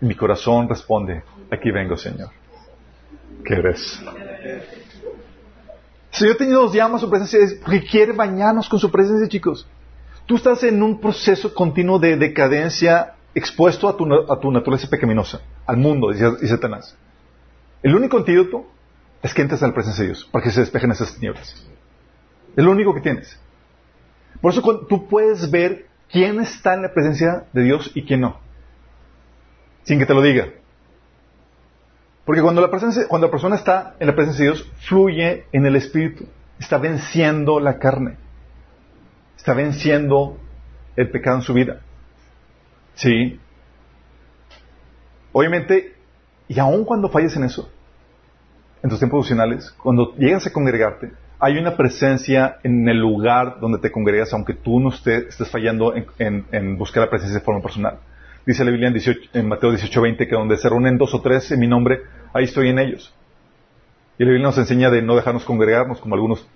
mi 0.00 0.14
corazón 0.14 0.66
responde, 0.66 1.22
aquí 1.50 1.70
vengo, 1.70 1.96
Señor. 1.96 2.30
¿Qué 3.44 3.54
eres? 3.54 4.02
Señor 6.10 6.40
nos 6.40 6.72
llama 6.72 6.96
a 6.96 7.00
su 7.00 7.08
presencia 7.08 7.58
porque 7.62 7.84
quiere 7.84 8.12
bañarnos 8.12 8.68
con 8.68 8.78
su 8.78 8.90
presencia, 8.90 9.28
chicos. 9.28 9.66
Tú 10.26 10.36
estás 10.36 10.62
en 10.64 10.82
un 10.82 11.00
proceso 11.00 11.54
continuo 11.54 11.98
de 11.98 12.16
decadencia 12.16 13.14
expuesto 13.34 13.88
a 13.88 13.96
tu, 13.96 14.50
naturaleza 14.50 14.88
pecaminosa, 14.88 15.40
al 15.66 15.76
mundo 15.76 16.12
y 16.12 16.46
Satanás. 16.46 16.96
El 17.82 17.94
único 17.94 18.16
antídoto 18.16 18.66
es 19.22 19.32
que 19.32 19.42
entres 19.42 19.62
a 19.62 19.68
la 19.68 19.74
presencia 19.74 20.02
de 20.02 20.08
Dios 20.08 20.28
para 20.30 20.44
que 20.44 20.50
se 20.50 20.60
despejen 20.60 20.90
esas 20.90 21.14
tinieblas. 21.14 21.66
Es 22.56 22.64
lo 22.64 22.70
único 22.70 22.94
que 22.94 23.00
tienes. 23.00 23.38
Por 24.40 24.52
eso 24.52 24.62
tú 24.88 25.08
puedes 25.08 25.50
ver 25.50 25.86
quién 26.10 26.40
está 26.40 26.74
en 26.74 26.82
la 26.82 26.92
presencia 26.92 27.44
de 27.52 27.62
Dios 27.62 27.90
y 27.94 28.04
quién 28.04 28.20
no. 28.20 28.38
Sin 29.84 29.98
que 29.98 30.06
te 30.06 30.14
lo 30.14 30.22
diga. 30.22 30.48
Porque 32.30 32.42
cuando 32.42 32.60
la, 32.60 32.70
presencia, 32.70 33.08
cuando 33.08 33.26
la 33.26 33.30
persona 33.32 33.56
está 33.56 33.96
en 33.98 34.06
la 34.06 34.14
presencia 34.14 34.44
de 34.44 34.52
Dios, 34.52 34.72
fluye 34.86 35.46
en 35.50 35.66
el 35.66 35.74
Espíritu. 35.74 36.28
Está 36.60 36.78
venciendo 36.78 37.58
la 37.58 37.80
carne. 37.80 38.18
Está 39.36 39.52
venciendo 39.52 40.38
el 40.94 41.10
pecado 41.10 41.38
en 41.38 41.42
su 41.42 41.52
vida. 41.52 41.80
Sí. 42.94 43.40
Obviamente, 45.32 45.96
y 46.46 46.60
aun 46.60 46.84
cuando 46.84 47.08
falles 47.08 47.34
en 47.34 47.42
eso, 47.42 47.68
en 48.80 48.90
tus 48.90 49.00
tiempos 49.00 49.28
cuando 49.82 50.14
llegas 50.14 50.46
a 50.46 50.52
congregarte, 50.52 51.10
hay 51.40 51.58
una 51.58 51.76
presencia 51.76 52.58
en 52.62 52.88
el 52.88 52.98
lugar 52.98 53.58
donde 53.58 53.80
te 53.80 53.90
congregas, 53.90 54.32
aunque 54.34 54.54
tú 54.54 54.78
no 54.78 54.90
estés, 54.90 55.36
fallando 55.50 55.94
en, 55.96 56.78
buscar 56.78 57.02
la 57.02 57.10
presencia 57.10 57.40
de 57.40 57.44
forma 57.44 57.60
personal. 57.60 57.98
Dice 58.46 58.64
la 58.64 58.70
Biblia 58.70 58.88
en, 58.88 58.94
18, 58.94 59.30
en 59.34 59.48
Mateo 59.48 59.72
18:20 59.72 60.28
que 60.28 60.34
donde 60.34 60.56
se 60.56 60.68
reúnen 60.68 60.98
dos 60.98 61.14
o 61.14 61.20
tres 61.20 61.50
en 61.52 61.60
mi 61.60 61.68
nombre, 61.68 62.00
ahí 62.32 62.44
estoy 62.44 62.68
en 62.68 62.78
ellos. 62.78 63.14
Y 64.18 64.24
la 64.24 64.30
Biblia 64.30 64.48
nos 64.48 64.58
enseña 64.58 64.90
de 64.90 65.02
no 65.02 65.16
dejarnos 65.16 65.44
congregarnos 65.44 66.00
como 66.00 66.14
algunos 66.14 66.46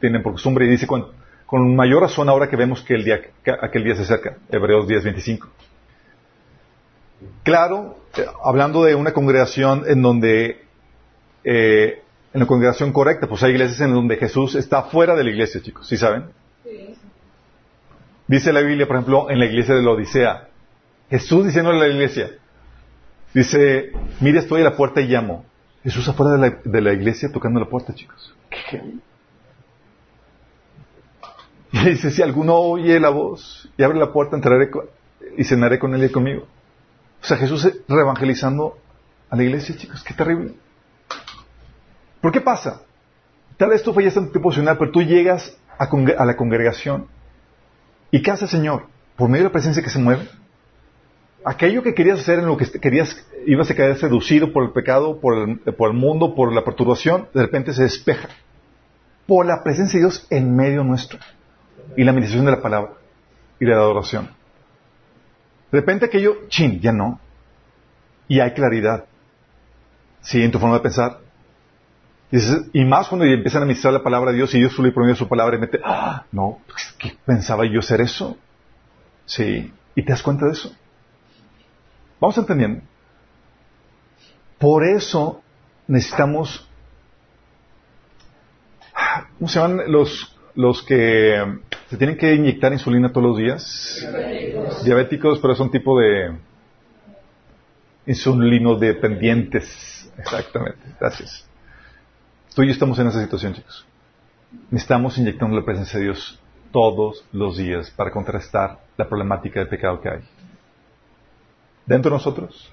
tienen 0.00 0.22
por 0.22 0.32
costumbre 0.32 0.66
y 0.66 0.68
dice 0.70 0.86
con, 0.86 1.06
con 1.46 1.76
mayor 1.76 2.02
razón 2.02 2.28
ahora 2.28 2.48
que 2.48 2.56
vemos 2.56 2.82
que 2.82 2.94
el 2.94 3.04
día, 3.04 3.20
aquel 3.60 3.84
día 3.84 3.94
se 3.94 4.02
acerca. 4.02 4.36
Hebreos 4.50 4.86
10:25. 4.86 5.48
Claro, 7.42 7.96
eh, 8.16 8.24
hablando 8.44 8.84
de 8.84 8.94
una 8.94 9.12
congregación 9.12 9.84
en 9.86 10.02
donde 10.02 10.64
eh, 11.44 12.02
en 12.32 12.40
la 12.40 12.46
congregación 12.46 12.92
correcta. 12.92 13.26
Pues 13.26 13.42
hay 13.42 13.52
iglesias 13.52 13.80
en 13.80 13.94
donde 13.94 14.16
Jesús 14.16 14.54
está 14.54 14.84
fuera 14.84 15.14
de 15.14 15.24
la 15.24 15.30
iglesia, 15.30 15.60
chicos, 15.60 15.86
¿sí 15.86 15.96
saben? 15.96 16.26
Dice 18.26 18.52
la 18.52 18.60
Biblia, 18.60 18.86
por 18.86 18.96
ejemplo, 18.96 19.28
en 19.28 19.40
la 19.40 19.46
iglesia 19.46 19.74
de 19.74 19.82
la 19.82 19.90
Odisea, 19.90 20.48
Jesús 21.10 21.44
diciéndole 21.44 21.78
a 21.78 21.88
la 21.88 21.88
iglesia, 21.88 22.30
dice, 23.34 23.92
mire, 24.20 24.38
estoy 24.38 24.60
a 24.62 24.64
la 24.64 24.76
puerta 24.76 25.00
y 25.00 25.08
llamo. 25.08 25.44
Jesús 25.82 26.08
afuera 26.08 26.32
de 26.32 26.38
la, 26.38 26.58
de 26.62 26.80
la 26.80 26.92
iglesia 26.92 27.30
tocando 27.32 27.58
la 27.58 27.66
puerta, 27.66 27.94
chicos. 27.94 28.34
¿Qué? 28.48 28.82
Y 31.72 31.90
dice, 31.90 32.10
si 32.10 32.20
alguno 32.20 32.56
oye 32.56 32.98
la 32.98 33.10
voz 33.10 33.68
y 33.76 33.82
abre 33.84 33.98
la 33.98 34.12
puerta, 34.12 34.34
entraré 34.34 34.70
y 35.36 35.44
cenaré 35.44 35.78
con 35.78 35.94
él 35.94 36.02
y 36.02 36.10
conmigo. 36.10 36.46
O 37.22 37.24
sea, 37.24 37.36
Jesús 37.36 37.68
reevangelizando 37.86 38.76
a 39.28 39.36
la 39.36 39.42
iglesia, 39.44 39.76
chicos, 39.76 40.02
qué 40.02 40.14
terrible. 40.14 40.54
¿Por 42.20 42.32
qué 42.32 42.40
pasa? 42.40 42.82
Tal 43.56 43.70
vez 43.70 43.82
tú 43.82 43.92
fallas 43.92 44.16
en 44.16 44.32
tu 44.32 44.40
tiempo 44.40 44.50
pero 44.78 44.90
tú 44.90 45.02
llegas 45.02 45.56
a, 45.78 46.24
la 46.24 46.36
congregación. 46.36 47.06
¿Y 48.10 48.22
qué 48.22 48.30
hace 48.30 48.46
el 48.46 48.50
Señor? 48.50 48.86
Por 49.16 49.28
medio 49.28 49.44
de 49.44 49.48
la 49.48 49.52
presencia 49.52 49.82
que 49.82 49.90
se 49.90 49.98
mueve. 49.98 50.28
Aquello 51.44 51.82
que 51.82 51.94
querías 51.94 52.20
hacer, 52.20 52.38
en 52.38 52.46
lo 52.46 52.56
que 52.56 52.70
querías, 52.80 53.26
ibas 53.46 53.70
a 53.70 53.74
quedar 53.74 53.96
seducido 53.96 54.52
por 54.52 54.64
el 54.64 54.72
pecado, 54.72 55.20
por 55.20 55.36
el, 55.38 55.58
por 55.58 55.90
el 55.90 55.96
mundo, 55.96 56.34
por 56.34 56.52
la 56.52 56.64
perturbación, 56.64 57.28
de 57.32 57.42
repente 57.42 57.72
se 57.72 57.84
despeja. 57.84 58.28
Por 59.26 59.46
la 59.46 59.62
presencia 59.62 59.98
de 59.98 60.04
Dios 60.04 60.26
en 60.30 60.54
medio 60.54 60.84
nuestro. 60.84 61.18
Y 61.96 62.04
la 62.04 62.12
meditación 62.12 62.44
de 62.44 62.50
la 62.50 62.60
palabra. 62.60 62.92
Y 63.58 63.64
la 63.64 63.76
adoración. 63.76 64.28
De 65.72 65.78
repente 65.80 66.06
aquello, 66.06 66.48
chin, 66.48 66.80
ya 66.80 66.92
no. 66.92 67.20
Y 68.28 68.40
hay 68.40 68.52
claridad. 68.52 69.06
Sí, 70.20 70.42
en 70.42 70.50
tu 70.50 70.58
forma 70.58 70.76
de 70.76 70.82
pensar. 70.82 71.20
Y, 72.72 72.84
más 72.84 73.08
cuando 73.08 73.24
empiezan 73.24 73.62
a 73.62 73.66
ministrar 73.66 73.92
la 73.92 74.02
palabra 74.02 74.30
de 74.30 74.36
Dios 74.36 74.54
y 74.54 74.58
Dios 74.60 74.78
medio 74.78 75.06
de 75.06 75.16
su 75.16 75.26
palabra 75.26 75.56
y 75.56 75.60
mete, 75.60 75.80
ah, 75.84 76.26
no, 76.30 76.60
pues, 76.68 76.94
¿qué 76.98 77.16
pensaba 77.26 77.64
yo 77.66 77.82
ser 77.82 78.00
eso? 78.00 78.36
Sí, 79.24 79.72
y 79.96 80.04
te 80.04 80.12
das 80.12 80.22
cuenta 80.22 80.46
de 80.46 80.52
eso. 80.52 80.72
Vamos 82.20 82.36
entendiendo. 82.36 82.82
Por 84.58 84.86
eso 84.86 85.42
necesitamos, 85.86 86.68
¿cómo 89.38 89.48
se 89.48 89.58
llaman 89.58 89.90
los, 89.90 90.36
los 90.54 90.82
que 90.82 91.60
se 91.88 91.96
tienen 91.96 92.18
que 92.18 92.34
inyectar 92.34 92.72
insulina 92.72 93.10
todos 93.10 93.26
los 93.26 93.38
días? 93.38 93.98
Diabéticos. 94.00 94.84
Diabéticos, 94.84 95.38
pero 95.40 95.54
son 95.54 95.70
tipo 95.70 95.98
de 95.98 96.36
insulinodependientes. 98.06 100.12
Exactamente, 100.18 100.78
gracias. 101.00 101.48
Tú 102.54 102.62
y 102.62 102.66
yo 102.66 102.72
estamos 102.72 102.98
en 102.98 103.06
esa 103.06 103.22
situación, 103.22 103.54
chicos. 103.54 103.86
Necesitamos 104.70 105.16
inyectando 105.16 105.56
la 105.56 105.64
presencia 105.64 105.98
de 105.98 106.06
Dios 106.06 106.38
todos 106.70 107.24
los 107.32 107.56
días 107.56 107.90
para 107.92 108.10
contrastar 108.10 108.80
la 108.96 109.08
problemática 109.08 109.60
de 109.60 109.66
pecado 109.66 110.00
que 110.00 110.08
hay. 110.10 110.20
Dentro 111.90 112.12
de 112.12 112.18
nosotros, 112.18 112.72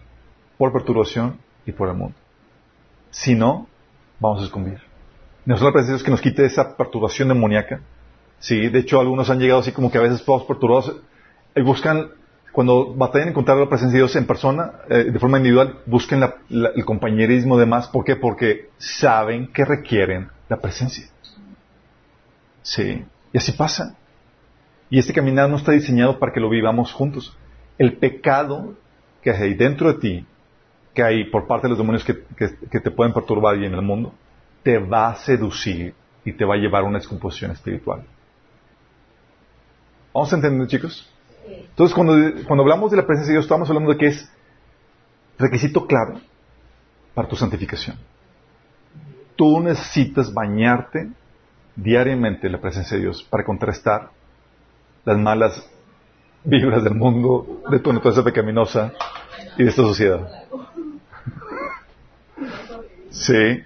por 0.60 0.72
perturbación 0.72 1.40
y 1.66 1.72
por 1.72 1.90
el 1.90 1.96
mundo. 1.96 2.16
Si 3.10 3.34
no, 3.34 3.68
vamos 4.20 4.44
a 4.44 4.46
sucumbir. 4.46 4.80
Nosotros 5.44 5.88
Dios 5.88 6.04
que 6.04 6.12
nos 6.12 6.22
quite 6.22 6.46
esa 6.46 6.78
perturbación 6.78 7.30
demoníaca. 7.30 7.82
Sí, 8.38 8.70
de 8.70 8.78
hecho 8.78 9.00
algunos 9.00 9.32
han 9.32 9.40
llegado 9.40 9.62
así 9.62 9.72
como 9.72 9.90
que 9.90 9.98
a 9.98 10.02
veces 10.02 10.24
todos 10.24 10.44
perturbados 10.44 10.98
y 11.56 11.62
buscan 11.64 12.12
cuando 12.52 12.94
batallan 12.94 13.30
en 13.30 13.32
encontrar 13.32 13.58
la 13.58 13.68
presencia 13.68 13.94
de 13.94 14.04
Dios 14.04 14.16
en 14.16 14.28
persona, 14.28 14.74
eh, 14.88 15.06
de 15.06 15.20
forma 15.20 15.40
individual, 15.40 15.80
busquen 15.88 16.24
el 16.52 16.86
compañerismo 16.86 17.58
de 17.58 17.66
más. 17.66 17.88
¿Por 17.88 18.06
qué? 18.06 18.18
Porque 18.18 18.70
saben 18.78 19.52
que 19.52 19.66
requieren 19.66 20.30
la 20.48 20.58
presencia. 20.58 21.08
Sí. 22.62 23.04
Y 23.34 23.38
así 23.38 23.52
pasa. 23.54 23.96
Y 24.92 25.00
este 25.00 25.12
caminar 25.12 25.50
no 25.50 25.56
está 25.56 25.72
diseñado 25.72 26.20
para 26.20 26.34
que 26.34 26.40
lo 26.40 26.50
vivamos 26.50 26.94
juntos. 26.94 27.36
El 27.80 27.98
pecado 27.98 28.76
que 29.22 29.32
hay 29.32 29.54
dentro 29.56 29.94
de 29.94 30.00
ti, 30.00 30.26
que 30.94 31.04
hay 31.04 31.26
por 31.30 31.48
parte 31.48 31.68
de 31.68 31.70
los 31.70 31.78
demonios 31.78 32.04
que, 32.04 32.24
que 32.36 32.80
te 32.80 32.92
pueden 32.92 33.14
perturbar 33.14 33.58
y 33.58 33.66
en 33.66 33.74
el 33.74 33.82
mundo, 33.82 34.14
te 34.64 34.78
va 34.80 35.10
a 35.10 35.16
seducir 35.16 35.94
y 36.26 36.34
te 36.34 36.44
va 36.44 36.56
a 36.56 36.58
llevar 36.58 36.84
a 36.84 36.86
una 36.86 36.98
descomposición 36.98 37.52
espiritual. 37.52 38.04
¿Vamos 40.14 40.34
a 40.34 40.36
entender, 40.36 40.68
chicos? 40.68 41.10
Entonces, 41.48 41.96
cuando, 41.96 42.14
cuando 42.46 42.64
hablamos 42.64 42.92
de 42.92 42.98
la 42.98 43.06
presencia 43.06 43.32
de 43.32 43.38
Dios, 43.38 43.46
estamos 43.46 43.70
hablando 43.70 43.92
de 43.92 43.98
que 43.98 44.08
es 44.08 44.30
requisito 45.38 45.86
claro 45.86 46.20
para 47.14 47.28
tu 47.28 47.36
santificación. 47.36 47.98
Tú 49.36 49.60
necesitas 49.60 50.34
bañarte 50.34 51.12
diariamente 51.76 52.48
en 52.48 52.54
la 52.54 52.60
presencia 52.60 52.98
de 52.98 53.04
Dios 53.04 53.24
para 53.24 53.46
contrastar 53.46 54.10
las 55.06 55.18
malas 55.18 55.70
vibras 56.44 56.84
del 56.84 56.96
mundo, 56.96 57.64
de 57.70 57.80
tu 57.80 57.92
naturaleza 57.92 58.24
pecaminosa 58.24 58.94
y 59.58 59.64
de 59.64 59.70
esta 59.70 59.82
sociedad. 59.82 60.30
Sí. 63.10 63.64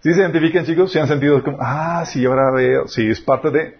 ¿Sí 0.00 0.14
se 0.14 0.20
identifican, 0.20 0.64
chicos? 0.64 0.92
¿Se 0.92 1.00
han 1.00 1.08
sentido 1.08 1.42
como, 1.42 1.58
ah, 1.60 2.04
sí, 2.06 2.24
ahora 2.24 2.50
veo, 2.52 2.88
sí, 2.88 3.08
es 3.08 3.20
parte 3.20 3.50
de... 3.50 3.78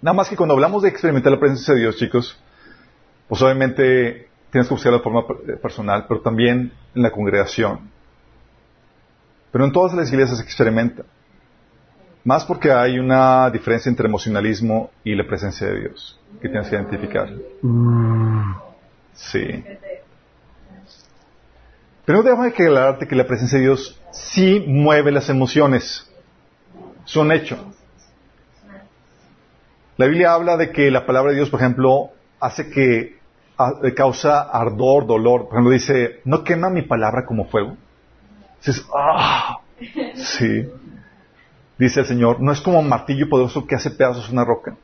Nada 0.00 0.14
más 0.14 0.28
que 0.28 0.36
cuando 0.36 0.54
hablamos 0.54 0.82
de 0.82 0.88
experimentar 0.88 1.32
la 1.32 1.38
presencia 1.38 1.74
de 1.74 1.80
Dios, 1.80 1.96
chicos, 1.96 2.38
pues 3.28 3.40
obviamente 3.42 4.28
tienes 4.50 4.68
que 4.68 4.74
buscar 4.74 4.92
de 4.92 4.98
forma 4.98 5.24
personal, 5.60 6.06
pero 6.08 6.20
también 6.20 6.72
en 6.94 7.02
la 7.02 7.10
congregación. 7.10 7.90
Pero 9.50 9.64
en 9.64 9.72
todas 9.72 9.94
las 9.94 10.10
iglesias 10.12 10.38
se 10.38 10.44
experimenta. 10.44 11.04
Más 12.24 12.44
porque 12.44 12.70
hay 12.70 12.98
una 12.98 13.50
diferencia 13.50 13.90
entre 13.90 14.06
emocionalismo 14.06 14.90
y 15.02 15.14
la 15.14 15.26
presencia 15.26 15.66
de 15.66 15.80
Dios 15.80 16.20
que 16.40 16.48
tienes 16.48 16.68
que 16.68 16.76
identificar. 16.76 17.28
Sí. 19.12 19.64
Pero 22.04 22.22
déjame 22.22 22.48
aclararte 22.48 23.06
que 23.06 23.16
la 23.16 23.26
presencia 23.26 23.58
de 23.58 23.64
Dios 23.64 24.00
sí 24.10 24.64
mueve 24.66 25.10
las 25.10 25.28
emociones. 25.28 26.08
Son 27.04 27.32
hechos. 27.32 27.58
La 29.96 30.06
Biblia 30.06 30.32
habla 30.32 30.56
de 30.56 30.70
que 30.70 30.90
la 30.90 31.06
palabra 31.06 31.30
de 31.30 31.36
Dios, 31.36 31.50
por 31.50 31.60
ejemplo, 31.60 32.10
hace 32.40 32.70
que 32.70 33.18
causa 33.94 34.42
ardor, 34.42 35.06
dolor. 35.06 35.44
Por 35.44 35.54
ejemplo, 35.54 35.70
dice, 35.70 36.20
no 36.24 36.44
quema 36.44 36.70
mi 36.70 36.82
palabra 36.82 37.24
como 37.26 37.46
fuego. 37.46 37.76
Dices, 38.58 38.86
ah, 38.94 39.60
sí. 40.14 40.68
Dice 41.78 42.00
el 42.00 42.06
Señor, 42.06 42.40
no 42.40 42.52
es 42.52 42.60
como 42.60 42.80
un 42.80 42.88
martillo 42.88 43.28
poderoso 43.28 43.66
que 43.66 43.74
hace 43.74 43.90
pedazos 43.90 44.30
una 44.30 44.44
roca. 44.44 44.76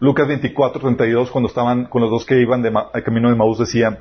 Lucas 0.00 0.28
24, 0.28 0.80
32, 0.80 1.30
cuando 1.30 1.48
estaban 1.48 1.86
con 1.86 2.02
los 2.02 2.10
dos 2.10 2.26
que 2.26 2.40
iban 2.40 2.62
de 2.62 2.68
al 2.68 3.02
camino 3.02 3.30
de 3.30 3.36
Maús, 3.36 3.58
decía, 3.58 3.98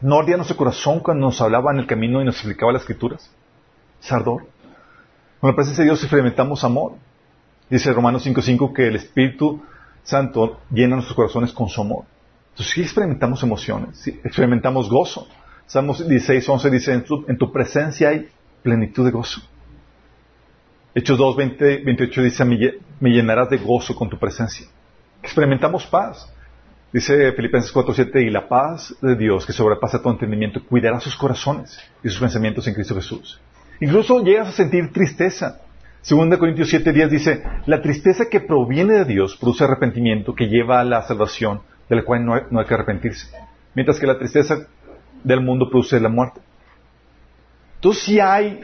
¿no 0.00 0.18
ardía 0.18 0.36
nuestro 0.36 0.56
corazón 0.56 1.00
cuando 1.00 1.26
nos 1.26 1.40
hablaba 1.40 1.72
en 1.72 1.78
el 1.78 1.86
camino 1.86 2.20
y 2.20 2.24
nos 2.24 2.36
explicaba 2.36 2.72
las 2.72 2.82
escrituras? 2.82 3.30
Es 4.02 4.10
ardor. 4.10 4.46
Con 5.40 5.50
la 5.50 5.56
presencia 5.56 5.82
de 5.82 5.90
Dios 5.90 6.02
experimentamos 6.02 6.64
amor. 6.64 6.94
Dice 7.68 7.92
Romanos 7.92 8.26
5.5 8.26 8.72
que 8.72 8.88
el 8.88 8.96
Espíritu 8.96 9.62
Santo 10.02 10.60
llena 10.70 10.96
nuestros 10.96 11.16
corazones 11.16 11.52
con 11.52 11.68
su 11.68 11.80
amor. 11.80 12.04
Entonces 12.50 12.74
sí 12.74 12.82
experimentamos 12.82 13.42
emociones, 13.42 13.98
sí 13.98 14.20
experimentamos 14.24 14.88
gozo. 14.88 15.28
Salmos 15.66 16.06
16.11 16.06 16.70
dice, 16.70 16.92
en 17.28 17.38
tu, 17.38 17.52
presencia 17.52 18.10
hay 18.10 18.28
plenitud 18.62 19.04
de 19.04 19.10
gozo. 19.10 19.42
Hechos 20.98 21.18
2, 21.18 21.36
28 21.36 22.22
dice, 22.22 22.42
me, 22.46 23.10
llenarás 23.10 23.50
de 23.50 23.58
gozo 23.58 23.94
con 23.94 24.08
tu 24.08 24.18
presencia. 24.18 24.66
Experimentamos 25.22 25.84
paz. 25.84 26.32
Dice 26.90 27.32
Filipenses 27.32 27.70
4:7, 27.70 28.26
y 28.26 28.30
la 28.30 28.48
paz 28.48 28.96
de 29.02 29.14
Dios, 29.14 29.44
que 29.44 29.52
sobrepasa 29.52 30.00
todo 30.00 30.14
entendimiento, 30.14 30.64
cuidará 30.64 30.98
sus 30.98 31.14
corazones 31.14 31.78
y 32.02 32.08
sus 32.08 32.18
pensamientos 32.18 32.66
en 32.66 32.72
Cristo 32.72 32.94
Jesús. 32.94 33.38
Incluso 33.78 34.24
llegas 34.24 34.48
a 34.48 34.52
sentir 34.52 34.90
tristeza. 34.90 35.60
2 36.08 36.38
Corintios 36.38 36.72
7:10 36.72 37.08
dice, 37.10 37.42
la 37.66 37.82
tristeza 37.82 38.30
que 38.30 38.40
proviene 38.40 38.94
de 38.94 39.04
Dios 39.04 39.36
produce 39.36 39.64
arrepentimiento 39.64 40.34
que 40.34 40.46
lleva 40.46 40.80
a 40.80 40.84
la 40.84 41.02
salvación, 41.02 41.60
de 41.90 41.96
la 41.96 42.04
cual 42.04 42.24
no 42.24 42.58
hay 42.58 42.64
que 42.64 42.72
arrepentirse. 42.72 43.28
Mientras 43.74 44.00
que 44.00 44.06
la 44.06 44.16
tristeza 44.16 44.66
del 45.22 45.42
mundo 45.42 45.68
produce 45.68 46.00
la 46.00 46.08
muerte. 46.08 46.40
Entonces 47.74 48.02
si 48.02 48.18
hay 48.18 48.60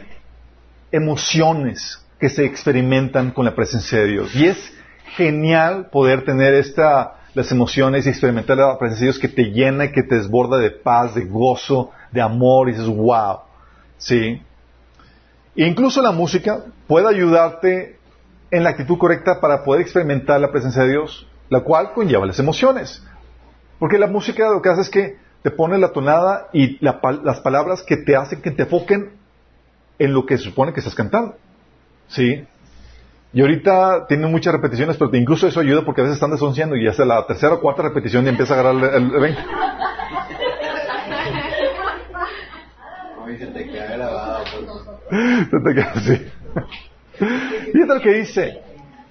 emociones 0.91 1.99
que 2.23 2.29
se 2.29 2.45
experimentan 2.45 3.33
con 3.33 3.45
la 3.45 3.57
presencia 3.57 3.99
de 3.99 4.07
Dios. 4.07 4.33
Y 4.37 4.47
es 4.47 4.73
genial 5.17 5.91
poder 5.91 6.25
tener 6.25 6.55
esta, 6.55 7.15
las 7.35 7.51
emociones 7.51 8.07
y 8.07 8.11
experimentar 8.11 8.59
la 8.59 8.79
presencia 8.79 9.07
de 9.07 9.11
Dios 9.11 9.19
que 9.19 9.27
te 9.27 9.51
llena 9.51 9.87
y 9.87 9.91
que 9.91 10.05
te 10.05 10.15
desborda 10.15 10.59
de 10.59 10.71
paz, 10.71 11.17
de 11.17 11.25
gozo, 11.25 11.91
de 12.13 12.23
amor 12.23 12.69
y 12.69 12.75
dices, 12.75 12.87
wow. 12.87 13.39
¿Sí? 13.99 14.41
E 15.57 15.67
incluso 15.67 16.01
la 16.01 16.13
música 16.13 16.65
puede 16.87 17.09
ayudarte 17.09 17.99
en 18.53 18.63
la 18.63 18.71
actitud 18.71 18.99
correcta 18.99 19.41
para 19.41 19.65
poder 19.65 19.81
experimentar 19.81 20.41
la 20.41 20.53
presencia 20.53 20.85
de 20.85 20.91
Dios, 20.91 21.27
la 21.49 21.63
cual 21.63 21.93
conlleva 21.93 22.25
las 22.25 22.39
emociones. 22.39 23.03
Porque 23.81 23.99
la 23.99 24.07
música 24.07 24.49
lo 24.49 24.63
que 24.63 24.69
hace 24.69 24.83
es 24.83 24.91
que 24.91 25.17
te 25.43 25.51
pone 25.51 25.77
la 25.77 25.91
tonada 25.91 26.51
y 26.53 26.79
las 26.85 27.41
palabras 27.41 27.83
que 27.83 27.97
te 27.97 28.15
hacen 28.15 28.41
que 28.43 28.53
te 28.53 28.63
enfoquen 28.63 29.11
en 29.99 30.15
lo 30.15 30.25
que 30.25 30.39
se 30.39 30.45
supone 30.45 30.73
que 30.73 30.79
estás 30.79 30.95
cantando. 30.95 31.35
¿Sí? 32.09 32.45
Y 33.33 33.41
ahorita 33.41 34.07
tiene 34.09 34.27
muchas 34.27 34.53
repeticiones, 34.53 34.97
pero 34.97 35.11
incluso 35.15 35.47
eso 35.47 35.61
ayuda 35.61 35.85
porque 35.85 36.03
a 36.03 36.05
veces 36.05 36.17
están 36.17 36.33
desonciando 36.33 36.77
y 36.77 36.87
hasta 36.87 37.05
la 37.05 37.27
tercera 37.27 37.55
o 37.55 37.61
cuarta 37.61 37.83
repetición 37.83 38.27
y 38.27 38.29
empieza 38.29 38.55
a 38.55 38.61
agarrar 38.61 38.95
el, 38.95 39.15
el 39.15 39.21
20. 39.21 39.43
se 43.39 43.47
te 43.47 43.71
queda 43.71 43.97
grabado. 43.97 44.45
Se 45.51 45.61
te 45.61 45.75
queda 45.75 45.93
así. 45.95 46.33
Lo 47.93 48.01
que 48.01 48.13
dice. 48.15 48.61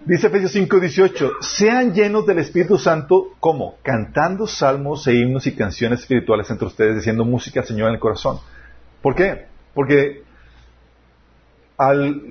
Dice 0.06 0.28
Efesios 0.28 0.52
5, 0.54 0.80
18. 0.80 1.32
Sean 1.42 1.94
llenos 1.94 2.26
del 2.26 2.40
Espíritu 2.40 2.80
Santo, 2.80 3.34
¿cómo? 3.40 3.76
Cantando 3.84 4.48
salmos 4.48 5.06
e 5.08 5.14
himnos 5.14 5.46
y 5.46 5.56
canciones 5.56 6.00
espirituales 6.00 6.50
entre 6.50 6.66
ustedes, 6.66 6.96
diciendo 6.96 7.24
música 7.24 7.60
al 7.60 7.68
Señor 7.68 7.90
en 7.90 7.96
el 7.96 8.00
corazón. 8.00 8.40
¿Por 9.04 9.14
qué? 9.14 9.46
Porque 9.76 10.24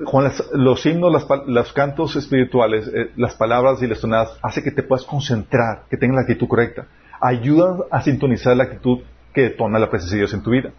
con 0.04 0.30
los 0.52 0.86
himnos, 0.86 1.26
los 1.46 1.72
cantos 1.72 2.14
espirituales, 2.14 2.88
eh, 2.94 3.10
las 3.16 3.34
palabras 3.34 3.82
y 3.82 3.88
las 3.88 4.00
tonadas, 4.00 4.38
hace 4.42 4.62
que 4.62 4.70
te 4.70 4.84
puedas 4.84 5.04
concentrar, 5.04 5.84
que 5.90 5.96
tengas 5.96 6.16
la 6.16 6.22
actitud 6.22 6.46
correcta. 6.46 6.86
Ayudan 7.20 7.78
a 7.90 8.00
sintonizar 8.00 8.56
la 8.56 8.64
actitud 8.64 9.00
que 9.34 9.42
detona 9.42 9.78
la 9.78 9.90
presencia 9.90 10.16
de 10.16 10.20
Dios 10.20 10.34
en 10.34 10.42
tu 10.42 10.50
vida. 10.50 10.70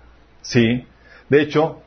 ¿Sí? 0.41 0.87
De 1.29 1.41
hecho, 1.41 1.81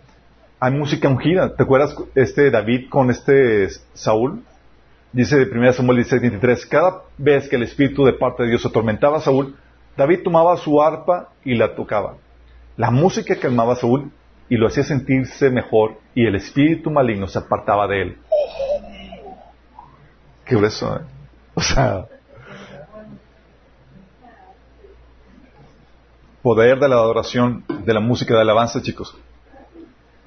hay 0.61 0.72
música 0.72 1.09
ungida. 1.09 1.57
¿Te 1.57 1.62
acuerdas 1.62 1.97
este 2.14 2.51
David 2.51 2.91
con 2.91 3.11
este 3.11 3.68
Saúl? 3.95 4.43
Dice 5.12 5.39
de 5.39 5.51
1 5.51 5.72
Samuel 5.72 5.99
16, 5.99 6.20
23, 6.20 6.66
cada 6.66 7.03
vez 7.16 7.49
que 7.49 7.57
el 7.57 7.62
Espíritu 7.62 8.05
de 8.05 8.12
parte 8.12 8.43
de 8.43 8.51
Dios 8.51 8.66
atormentaba 8.66 9.18
a 9.18 9.20
Saúl, 9.20 9.57
David 9.97 10.20
tomaba 10.22 10.57
su 10.59 10.82
arpa 10.82 11.30
y 11.45 11.55
la 11.55 11.74
tocaba. 11.74 12.16
La 12.76 12.91
música 12.91 13.37
calmaba 13.37 13.72
a 13.72 13.76
Saúl 13.76 14.11
y 14.49 14.57
lo 14.57 14.66
hacía 14.66 14.84
sentirse 14.84 15.51
mejor 15.51 15.99
y 16.14 16.26
el 16.26 16.34
espíritu 16.36 16.90
maligno 16.90 17.26
se 17.26 17.38
apartaba 17.38 17.86
de 17.88 18.03
él. 18.03 18.18
Qué 20.45 20.57
grueso, 20.57 20.97
¿eh? 20.97 21.01
O 21.55 21.61
sea, 21.61 22.07
poder 26.42 26.78
de 26.78 26.88
la 26.88 26.97
adoración, 26.97 27.64
de 27.84 27.95
la 27.95 28.01
música 28.01 28.34
de 28.34 28.42
alabanza, 28.42 28.82
chicos. 28.82 29.16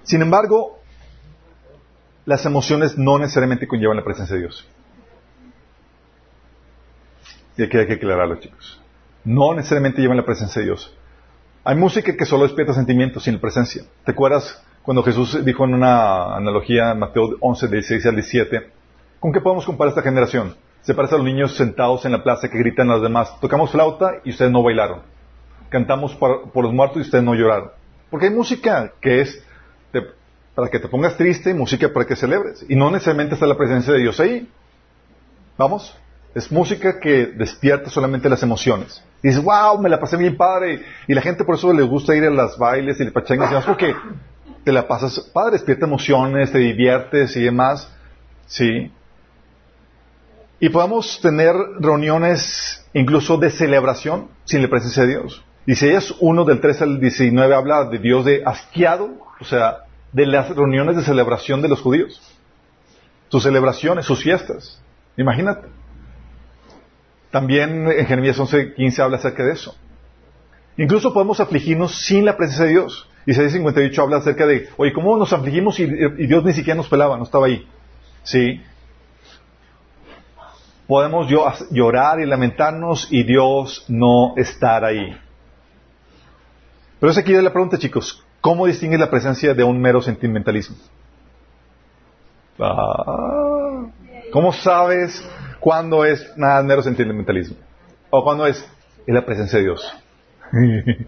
Sin 0.02 0.24
embargo, 0.24 0.80
las 2.26 2.44
emociones 2.46 2.98
no 2.98 3.20
necesariamente 3.20 3.68
conllevan 3.68 3.98
la 3.98 4.04
presencia 4.04 4.36
de 4.36 4.42
Dios. 4.42 4.68
Y 7.56 7.64
aquí 7.64 7.78
hay 7.78 7.86
que 7.86 7.94
aclararlo, 7.94 8.40
chicos. 8.40 8.82
No 9.24 9.54
necesariamente 9.54 10.02
llevan 10.02 10.18
la 10.18 10.26
presencia 10.26 10.60
de 10.60 10.68
Dios. 10.68 10.97
Hay 11.68 11.76
música 11.76 12.16
que 12.16 12.24
solo 12.26 12.44
despierta 12.44 12.74
sentimientos 12.74 13.24
sin 13.24 13.40
presencia. 13.40 13.84
¿Te 14.06 14.14
acuerdas 14.14 14.64
cuando 14.84 15.04
Jesús 15.04 15.44
dijo 15.44 15.66
en 15.66 15.74
una 15.74 16.34
analogía 16.38 16.94
en 16.94 17.00
Mateo 17.00 17.32
11, 17.42 17.68
16 17.68 18.06
al 18.06 18.16
17, 18.16 18.72
¿con 19.20 19.34
qué 19.34 19.42
podemos 19.42 19.66
comparar 19.66 19.90
esta 19.90 20.02
generación? 20.02 20.56
Se 20.80 20.94
parece 20.94 21.16
a 21.16 21.18
los 21.18 21.28
niños 21.28 21.58
sentados 21.58 22.06
en 22.06 22.14
la 22.14 22.24
plaza 22.24 22.48
que 22.48 22.58
gritan 22.58 22.90
a 22.90 22.94
los 22.94 23.04
demás, 23.04 23.38
tocamos 23.42 23.70
flauta 23.70 24.14
y 24.24 24.30
ustedes 24.30 24.50
no 24.50 24.64
bailaron. 24.64 25.02
Cantamos 25.68 26.16
por, 26.16 26.50
los 26.56 26.72
muertos 26.72 27.00
y 27.00 27.02
ustedes 27.02 27.26
no 27.26 27.36
lloraron. 27.36 27.72
Porque 28.10 28.28
hay 28.28 28.34
música 28.34 28.94
que 29.02 29.20
es 29.20 29.46
para 30.56 30.70
que 30.70 30.80
te 30.80 30.88
pongas 30.88 31.18
triste 31.18 31.54
música 31.54 31.92
para 31.92 32.06
que 32.06 32.16
celebres. 32.16 32.66
Y 32.70 32.78
no 32.78 32.90
necesariamente 32.92 33.34
está 33.34 33.46
la 33.46 33.58
presencia 33.58 33.92
de 33.92 34.00
Dios 34.00 34.18
ahí. 34.22 34.50
¿Vamos? 35.58 35.94
Es 36.38 36.52
música 36.52 37.00
que 37.00 37.26
despierta 37.26 37.90
solamente 37.90 38.30
las 38.30 38.44
emociones. 38.44 39.04
Y 39.24 39.30
dices, 39.30 39.44
wow, 39.44 39.82
me 39.82 39.90
la 39.90 40.00
pasé 40.00 40.18
bien 40.18 40.38
padre. 40.38 40.84
Y 41.08 41.16
la 41.16 41.22
gente 41.22 41.44
por 41.44 41.56
eso 41.56 41.74
le 41.74 41.82
gusta 41.82 42.16
ir 42.16 42.24
a 42.26 42.30
las 42.30 42.60
bailes 42.60 43.00
y 43.00 43.04
el 43.04 43.12
pachangas 43.12 43.48
y 43.48 43.54
demás, 43.54 43.66
porque 43.66 43.96
te 44.64 44.72
la 44.72 44.88
pasas 44.88 45.20
padre, 45.34 45.54
despierta 45.54 45.88
emociones, 45.88 46.52
te 46.52 46.60
diviertes 46.60 47.36
y 47.38 47.42
demás. 47.42 47.92
Sí. 48.46 48.92
Y 50.60 50.70
podemos 50.70 51.20
tener 51.22 51.56
reuniones 51.80 52.88
incluso 52.94 53.38
de 53.38 53.50
celebración 53.50 54.28
sin 54.46 54.62
la 54.62 54.68
presencia 54.68 55.08
de 55.08 55.10
Dios. 55.10 55.44
Isaías 55.66 56.14
1 56.20 56.46
del 56.46 56.62
3 56.62 56.82
al 56.84 57.00
19 57.00 57.56
habla 57.56 57.86
de 57.86 57.98
Dios 57.98 58.26
de 58.26 58.44
asquiado, 58.46 59.10
o 59.40 59.44
sea, 59.44 59.86
de 60.12 60.28
las 60.28 60.56
reuniones 60.56 60.98
de 60.98 61.02
celebración 61.02 61.64
de 61.64 61.70
los 61.70 61.82
judíos. 61.82 62.22
Sus 63.30 63.42
celebraciones, 63.42 64.06
sus 64.06 64.22
fiestas. 64.22 64.80
Imagínate. 65.18 65.68
También 67.32 67.92
en 67.92 68.06
Jeremías 68.06 68.40
11:15 68.40 69.00
habla 69.00 69.18
acerca 69.18 69.44
de 69.44 69.54
eso. 69.54 69.76
Incluso 70.78 71.14
podemos 71.14 71.40
afligirnos 71.40 72.06
sin 72.06 72.26
la 72.26 72.38
presencia 72.38 72.66
de 72.66 72.72
Dios. 72.72 73.10
Isaías 73.26 73.52
58 73.52 74.02
habla 74.02 74.18
acerca 74.18 74.46
de, 74.46 74.70
oye, 74.78 74.94
¿cómo 74.94 75.18
nos 75.18 75.34
afligimos 75.34 75.80
y, 75.80 75.86
Dios 75.86 76.46
ni 76.46 76.54
siquiera 76.54 76.78
nos 76.78 76.88
pelaba, 76.88 77.18
no 77.18 77.24
estaba 77.24 77.48
ahí? 77.48 77.68
Sí. 78.24 78.62
Podemos 80.88 81.28
llorar 81.72 82.22
y 82.22 82.26
lamentarnos 82.26 83.10
y 83.12 83.24
Dios 83.24 83.84
no 83.90 84.34
estar 84.38 84.86
ahí. 84.86 85.18
Pero 87.00 87.12
es 87.12 87.18
aquí 87.18 87.34
la 87.34 87.52
pregunta, 87.52 87.78
chicos. 87.78 88.24
¿Cómo 88.40 88.66
distingues 88.66 89.00
la 89.00 89.10
presencia 89.10 89.54
de 89.54 89.64
un 89.64 89.82
mero 89.82 90.02
sentimentalismo? 90.02 90.78
Ah, 92.60 93.88
¿Cómo 94.32 94.54
sabes 94.54 95.28
¿Cuándo 95.68 96.06
es 96.06 96.32
nada 96.38 96.64
mero 96.64 96.82
sentimentalismo? 96.82 97.58
¿O 98.10 98.24
cuándo 98.24 98.48
es? 98.48 98.66
Es 99.06 99.14
la 99.14 99.26
presencia 99.26 99.60
de 99.60 99.66
Dios. 99.66 99.94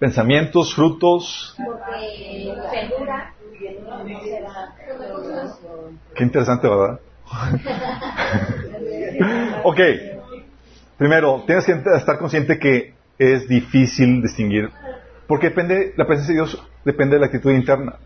pensamientos, 0.00 0.74
frutos. 0.74 1.56
Qué 6.12 6.24
interesante, 6.24 6.68
¿verdad? 6.68 6.98
ok. 9.62 9.80
Primero, 10.98 11.44
tienes 11.46 11.66
que 11.66 11.80
estar 11.94 12.18
consciente 12.18 12.58
que 12.58 12.94
es 13.16 13.46
difícil 13.46 14.22
distinguir 14.22 14.72
porque 15.26 15.48
depende, 15.48 15.94
la 15.96 16.06
presencia 16.06 16.34
de 16.34 16.40
Dios 16.40 16.62
depende 16.84 17.16
de 17.16 17.20
la 17.20 17.26
actitud 17.26 17.50
interna 17.50 17.96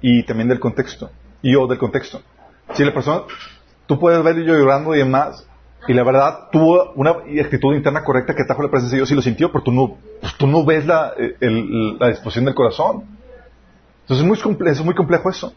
y 0.00 0.24
también 0.24 0.48
del 0.48 0.60
contexto, 0.60 1.10
y 1.42 1.54
o 1.54 1.66
del 1.66 1.78
contexto. 1.78 2.20
Si 2.74 2.84
la 2.84 2.92
persona, 2.92 3.22
tú 3.86 3.98
puedes 3.98 4.22
ver 4.22 4.36
yo 4.42 4.54
llorando 4.54 4.94
y 4.94 4.98
demás, 4.98 5.46
y 5.88 5.94
la 5.94 6.04
verdad 6.04 6.48
tuvo 6.50 6.92
una 6.94 7.10
actitud 7.10 7.74
interna 7.74 8.04
correcta 8.04 8.34
que 8.34 8.44
trajo 8.44 8.62
la 8.62 8.70
presencia 8.70 8.96
de 8.96 9.00
Dios 9.00 9.10
y 9.10 9.14
lo 9.14 9.22
sintió, 9.22 9.50
pero 9.50 9.64
tú 9.64 9.72
no, 9.72 9.96
pues 10.20 10.34
tú 10.36 10.46
no 10.46 10.64
ves 10.64 10.86
la, 10.86 11.12
la 11.98 12.08
disposición 12.08 12.44
del 12.44 12.54
corazón. 12.54 13.04
Entonces 14.02 14.22
es 14.22 14.28
muy, 14.28 14.38
complejo, 14.38 14.72
es 14.72 14.84
muy 14.84 14.94
complejo 14.94 15.30
eso. 15.30 15.54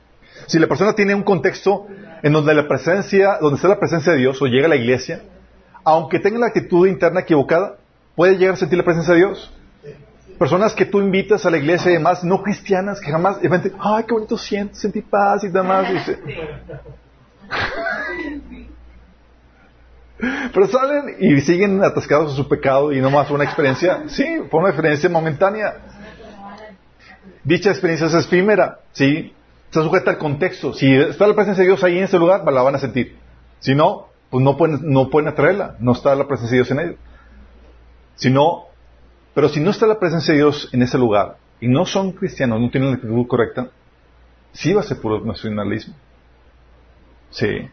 Si 0.47 0.59
la 0.59 0.67
persona 0.67 0.93
tiene 0.93 1.15
un 1.15 1.23
contexto 1.23 1.87
en 2.21 2.33
donde 2.33 2.53
la 2.53 2.67
presencia, 2.67 3.37
donde 3.39 3.55
está 3.55 3.67
la 3.67 3.79
presencia 3.79 4.13
de 4.13 4.19
Dios 4.19 4.41
o 4.41 4.47
llega 4.47 4.65
a 4.65 4.69
la 4.69 4.75
iglesia, 4.75 5.21
aunque 5.83 6.19
tenga 6.19 6.39
la 6.39 6.47
actitud 6.47 6.87
interna 6.87 7.21
equivocada, 7.21 7.77
puede 8.15 8.37
llegar 8.37 8.55
a 8.55 8.57
sentir 8.57 8.77
la 8.77 8.83
presencia 8.83 9.13
de 9.13 9.19
Dios. 9.19 9.53
Personas 10.37 10.73
que 10.73 10.85
tú 10.85 10.99
invitas 10.99 11.45
a 11.45 11.49
la 11.49 11.57
iglesia 11.57 11.91
y 11.91 11.95
demás, 11.95 12.23
no 12.23 12.43
cristianas, 12.43 12.99
que 12.99 13.11
jamás, 13.11 13.37
y 13.41 13.47
ay, 13.47 14.03
qué 14.03 14.13
bonito 14.13 14.37
siento, 14.37 14.75
sentí 14.75 15.01
paz 15.01 15.43
y 15.43 15.49
demás. 15.49 15.91
Dice. 15.91 16.19
Pero 20.17 20.67
salen 20.67 21.15
y 21.19 21.41
siguen 21.41 21.83
atascados 21.83 22.31
en 22.31 22.37
su 22.37 22.47
pecado 22.47 22.93
y 22.93 23.01
no 23.01 23.09
más 23.09 23.29
una 23.31 23.43
experiencia, 23.43 24.03
sí, 24.07 24.25
fue 24.49 24.61
una 24.61 24.69
experiencia 24.69 25.09
momentánea. 25.09 25.75
Dicha 27.43 27.69
experiencia 27.69 28.07
es 28.07 28.13
efímera, 28.13 28.79
sí. 28.91 29.33
está 29.65 29.83
sujeta 29.83 30.11
al 30.11 30.17
contexto. 30.17 30.73
Si 30.73 30.93
está 30.95 31.27
la 31.27 31.35
presencia 31.35 31.63
de 31.63 31.69
Dios 31.69 31.83
ahí 31.83 31.97
en 31.97 32.05
ese 32.05 32.17
lugar, 32.17 32.49
la 32.51 32.61
van 32.61 32.75
a 32.75 32.79
sentir. 32.79 33.17
Si 33.59 33.75
no, 33.75 34.07
pues 34.29 34.43
no 34.43 34.57
pueden, 34.57 34.79
no 34.83 35.09
pueden 35.09 35.29
atraerla. 35.29 35.75
No 35.79 35.91
está 35.91 36.15
la 36.15 36.27
presencia 36.27 36.57
de 36.57 36.63
Dios 36.63 36.71
en 36.71 36.79
ellos. 36.79 36.95
Si 38.15 38.29
no, 38.29 38.65
pero 39.35 39.49
si 39.49 39.59
no 39.59 39.69
está 39.69 39.85
la 39.85 39.99
presencia 39.99 40.33
de 40.33 40.39
Dios 40.39 40.69
en 40.71 40.81
ese 40.81 40.97
lugar 40.97 41.35
y 41.59 41.67
no 41.67 41.85
son 41.85 42.13
cristianos, 42.13 42.59
no 42.59 42.71
tienen 42.71 42.89
la 42.89 42.95
actitud 42.95 43.27
correcta, 43.27 43.67
sí 44.53 44.73
va 44.73 44.79
a 44.79 44.85
ser 44.85 44.99
puro 44.99 45.23
nacionalismo. 45.23 45.93
Sí. 47.31 47.69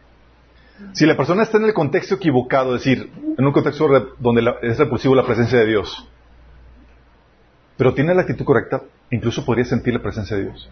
Si 0.91 1.05
la 1.05 1.15
persona 1.15 1.43
está 1.43 1.57
en 1.57 1.63
el 1.63 1.73
contexto 1.73 2.15
equivocado, 2.15 2.75
es 2.75 2.83
decir, 2.83 3.09
en 3.37 3.45
un 3.45 3.53
contexto 3.53 3.87
donde 4.19 4.53
es 4.61 4.77
repulsivo 4.77 5.15
la 5.15 5.25
presencia 5.25 5.59
de 5.59 5.67
Dios, 5.67 6.05
pero 7.77 7.93
tiene 7.93 8.13
la 8.13 8.23
actitud 8.23 8.43
correcta, 8.43 8.81
incluso 9.09 9.45
podría 9.45 9.63
sentir 9.63 9.93
la 9.93 10.01
presencia 10.01 10.35
de 10.35 10.43
Dios. 10.43 10.69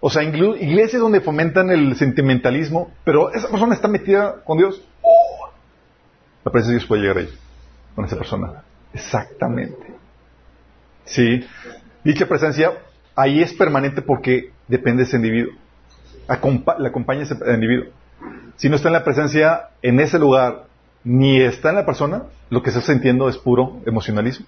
O 0.00 0.08
sea, 0.08 0.22
iglesias 0.22 1.02
donde 1.02 1.20
fomentan 1.20 1.68
el 1.70 1.94
sentimentalismo, 1.96 2.90
pero 3.04 3.30
esa 3.34 3.50
persona 3.50 3.74
está 3.74 3.88
metida 3.88 4.42
con 4.42 4.56
Dios, 4.56 4.82
¡oh! 5.02 5.50
la 6.46 6.50
presencia 6.50 6.72
de 6.72 6.78
Dios 6.78 6.88
puede 6.88 7.02
llegar 7.02 7.18
ahí, 7.18 7.28
con 7.94 8.06
esa 8.06 8.16
persona. 8.16 8.64
Exactamente. 8.92 9.94
Sí. 11.04 11.44
Dicha 12.04 12.26
presencia 12.26 12.72
ahí 13.14 13.42
es 13.42 13.52
permanente 13.52 14.02
porque 14.02 14.52
depende 14.68 15.02
de 15.02 15.08
ese 15.08 15.16
individuo. 15.16 15.52
le 16.78 16.88
acompaña 16.88 17.22
ese 17.22 17.36
individuo. 17.52 17.86
Si 18.56 18.68
no 18.68 18.76
está 18.76 18.88
en 18.88 18.94
la 18.94 19.04
presencia 19.04 19.70
en 19.82 20.00
ese 20.00 20.18
lugar, 20.18 20.66
ni 21.02 21.40
está 21.40 21.70
en 21.70 21.76
la 21.76 21.86
persona, 21.86 22.24
lo 22.50 22.62
que 22.62 22.70
está 22.70 22.82
sintiendo 22.82 23.28
es 23.28 23.38
puro 23.38 23.80
emocionalismo. 23.86 24.46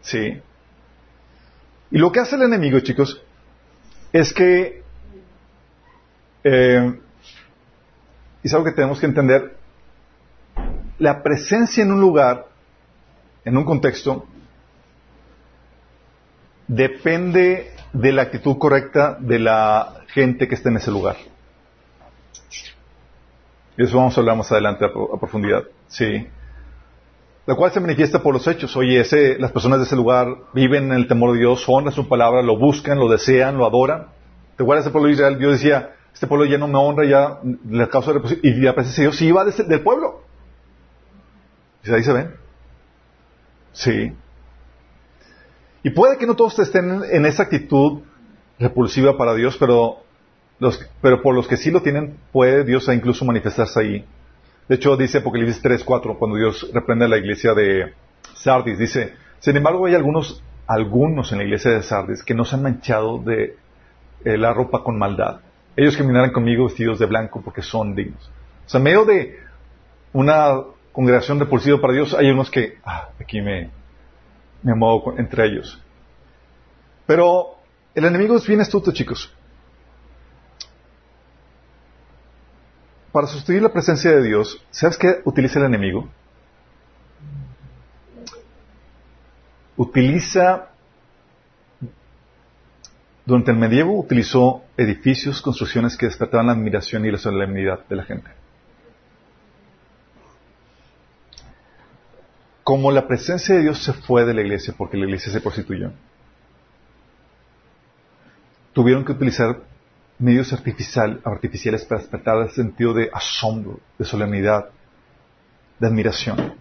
Sí. 0.00 0.40
Y 1.90 1.98
lo 1.98 2.10
que 2.10 2.20
hace 2.20 2.36
el 2.36 2.42
enemigo, 2.42 2.80
chicos, 2.80 3.22
es 4.12 4.32
que, 4.32 4.82
eh, 6.44 7.00
es 8.42 8.52
algo 8.52 8.64
que 8.64 8.72
tenemos 8.72 8.98
que 8.98 9.06
entender, 9.06 9.56
la 10.98 11.22
presencia 11.22 11.82
en 11.82 11.92
un 11.92 12.00
lugar, 12.00 12.46
en 13.44 13.56
un 13.56 13.64
contexto, 13.64 14.26
depende 16.68 17.72
de 17.92 18.12
la 18.12 18.22
actitud 18.22 18.58
correcta 18.58 19.16
de 19.20 19.38
la 19.38 20.02
gente 20.08 20.48
que 20.48 20.54
está 20.54 20.68
en 20.70 20.76
ese 20.76 20.90
lugar. 20.90 21.16
Y 23.76 23.84
eso 23.84 23.96
vamos 23.96 24.16
a 24.16 24.20
hablar 24.20 24.36
más 24.36 24.50
adelante 24.52 24.84
a, 24.84 25.18
profundidad. 25.18 25.64
Sí. 25.88 26.26
La 27.46 27.56
cual 27.56 27.72
se 27.72 27.80
manifiesta 27.80 28.22
por 28.22 28.34
los 28.34 28.46
hechos. 28.46 28.76
Oye, 28.76 29.04
las 29.38 29.52
personas 29.52 29.80
de 29.80 29.86
ese 29.86 29.96
lugar 29.96 30.28
viven 30.52 30.84
en 30.84 30.92
el 30.92 31.08
temor 31.08 31.32
de 31.32 31.40
Dios, 31.40 31.64
honran 31.66 31.92
su 31.92 32.08
palabra, 32.08 32.42
lo 32.42 32.56
buscan, 32.56 32.98
lo 32.98 33.08
desean, 33.08 33.56
lo 33.58 33.66
adoran. 33.66 34.06
¿Te 34.56 34.62
acuerdas 34.62 34.84
del 34.84 34.92
pueblo 34.92 35.08
de 35.08 35.14
Israel? 35.14 35.38
Dios 35.38 35.52
decía, 35.52 35.94
este 36.12 36.26
pueblo 36.26 36.44
ya 36.44 36.58
no 36.58 36.68
me 36.68 36.78
honra, 36.78 37.04
ya 37.06 37.38
le 37.68 37.88
causa 37.88 38.12
Y 38.42 38.52
la 38.60 38.74
presencia 38.74 39.02
de 39.02 39.08
Dios 39.08 39.16
sí 39.16 39.26
iba 39.26 39.44
del 39.44 39.80
pueblo. 39.80 40.22
Y 41.84 41.90
ahí 41.90 42.04
se 42.04 42.12
ven. 42.12 42.41
Sí. 43.72 44.12
Y 45.82 45.90
puede 45.90 46.18
que 46.18 46.26
no 46.26 46.36
todos 46.36 46.58
estén 46.58 47.02
en 47.10 47.26
esa 47.26 47.44
actitud 47.44 48.02
repulsiva 48.58 49.16
para 49.16 49.34
Dios, 49.34 49.56
pero, 49.58 49.98
pero 51.00 51.22
por 51.22 51.34
los 51.34 51.48
que 51.48 51.56
sí 51.56 51.70
lo 51.70 51.82
tienen, 51.82 52.16
puede 52.30 52.64
Dios 52.64 52.88
incluso 52.88 53.24
manifestarse 53.24 53.80
ahí. 53.80 54.04
De 54.68 54.76
hecho, 54.76 54.96
dice 54.96 55.18
Apocalipsis 55.18 55.60
3, 55.60 55.82
4, 55.84 56.18
cuando 56.18 56.36
Dios 56.36 56.70
reprende 56.72 57.06
a 57.06 57.08
la 57.08 57.18
iglesia 57.18 57.52
de 57.52 57.94
Sardis, 58.34 58.78
dice, 58.78 59.14
sin 59.40 59.56
embargo 59.56 59.86
hay 59.86 59.94
algunos, 59.94 60.42
algunos 60.66 61.32
en 61.32 61.38
la 61.38 61.44
iglesia 61.44 61.72
de 61.72 61.82
Sardis 61.82 62.22
que 62.22 62.34
no 62.34 62.44
se 62.44 62.54
han 62.54 62.62
manchado 62.62 63.18
de 63.18 63.56
eh, 64.24 64.38
la 64.38 64.54
ropa 64.54 64.84
con 64.84 64.96
maldad. 64.96 65.40
Ellos 65.76 65.96
caminarán 65.96 66.32
conmigo 66.32 66.66
vestidos 66.66 66.98
de 66.98 67.06
blanco 67.06 67.42
porque 67.42 67.62
son 67.62 67.94
dignos. 67.94 68.30
O 68.66 68.68
sea, 68.68 68.78
en 68.78 68.84
medio 68.84 69.04
de 69.04 69.40
una 70.12 70.58
congregación 70.92 71.40
repulsiva 71.40 71.80
para 71.80 71.94
Dios, 71.94 72.14
hay 72.14 72.30
unos 72.30 72.50
que, 72.50 72.78
ah, 72.84 73.08
aquí 73.20 73.40
me, 73.40 73.70
me 74.62 74.74
muevo 74.74 75.14
entre 75.18 75.46
ellos. 75.46 75.82
Pero 77.06 77.56
el 77.94 78.04
enemigo 78.04 78.36
es 78.36 78.46
bien 78.46 78.60
astuto, 78.60 78.92
chicos. 78.92 79.32
Para 83.10 83.26
sustituir 83.26 83.62
la 83.62 83.72
presencia 83.72 84.10
de 84.10 84.22
Dios, 84.22 84.64
¿sabes 84.70 84.96
qué 84.96 85.20
utiliza 85.24 85.58
el 85.58 85.66
enemigo? 85.66 86.08
Utiliza, 89.76 90.70
durante 93.26 93.50
el 93.50 93.58
medievo 93.58 93.98
utilizó 93.98 94.62
edificios, 94.76 95.42
construcciones 95.42 95.96
que 95.96 96.06
despertaban 96.06 96.46
la 96.46 96.52
admiración 96.52 97.04
y 97.04 97.10
la 97.10 97.18
solemnidad 97.18 97.84
de 97.86 97.96
la 97.96 98.04
gente. 98.04 98.30
Como 102.64 102.90
la 102.90 103.06
presencia 103.06 103.54
de 103.54 103.62
Dios 103.62 103.82
se 103.82 103.92
fue 103.92 104.24
de 104.24 104.34
la 104.34 104.42
iglesia 104.42 104.74
porque 104.76 104.96
la 104.96 105.04
iglesia 105.04 105.32
se 105.32 105.40
prostituyó, 105.40 105.92
tuvieron 108.72 109.04
que 109.04 109.12
utilizar 109.12 109.60
medios 110.18 110.52
artificiales 110.52 111.84
para 111.84 112.00
despertar 112.00 112.38
el 112.42 112.50
sentido 112.50 112.94
de 112.94 113.10
asombro, 113.12 113.80
de 113.98 114.04
solemnidad, 114.04 114.68
de 115.78 115.86
admiración. 115.86 116.54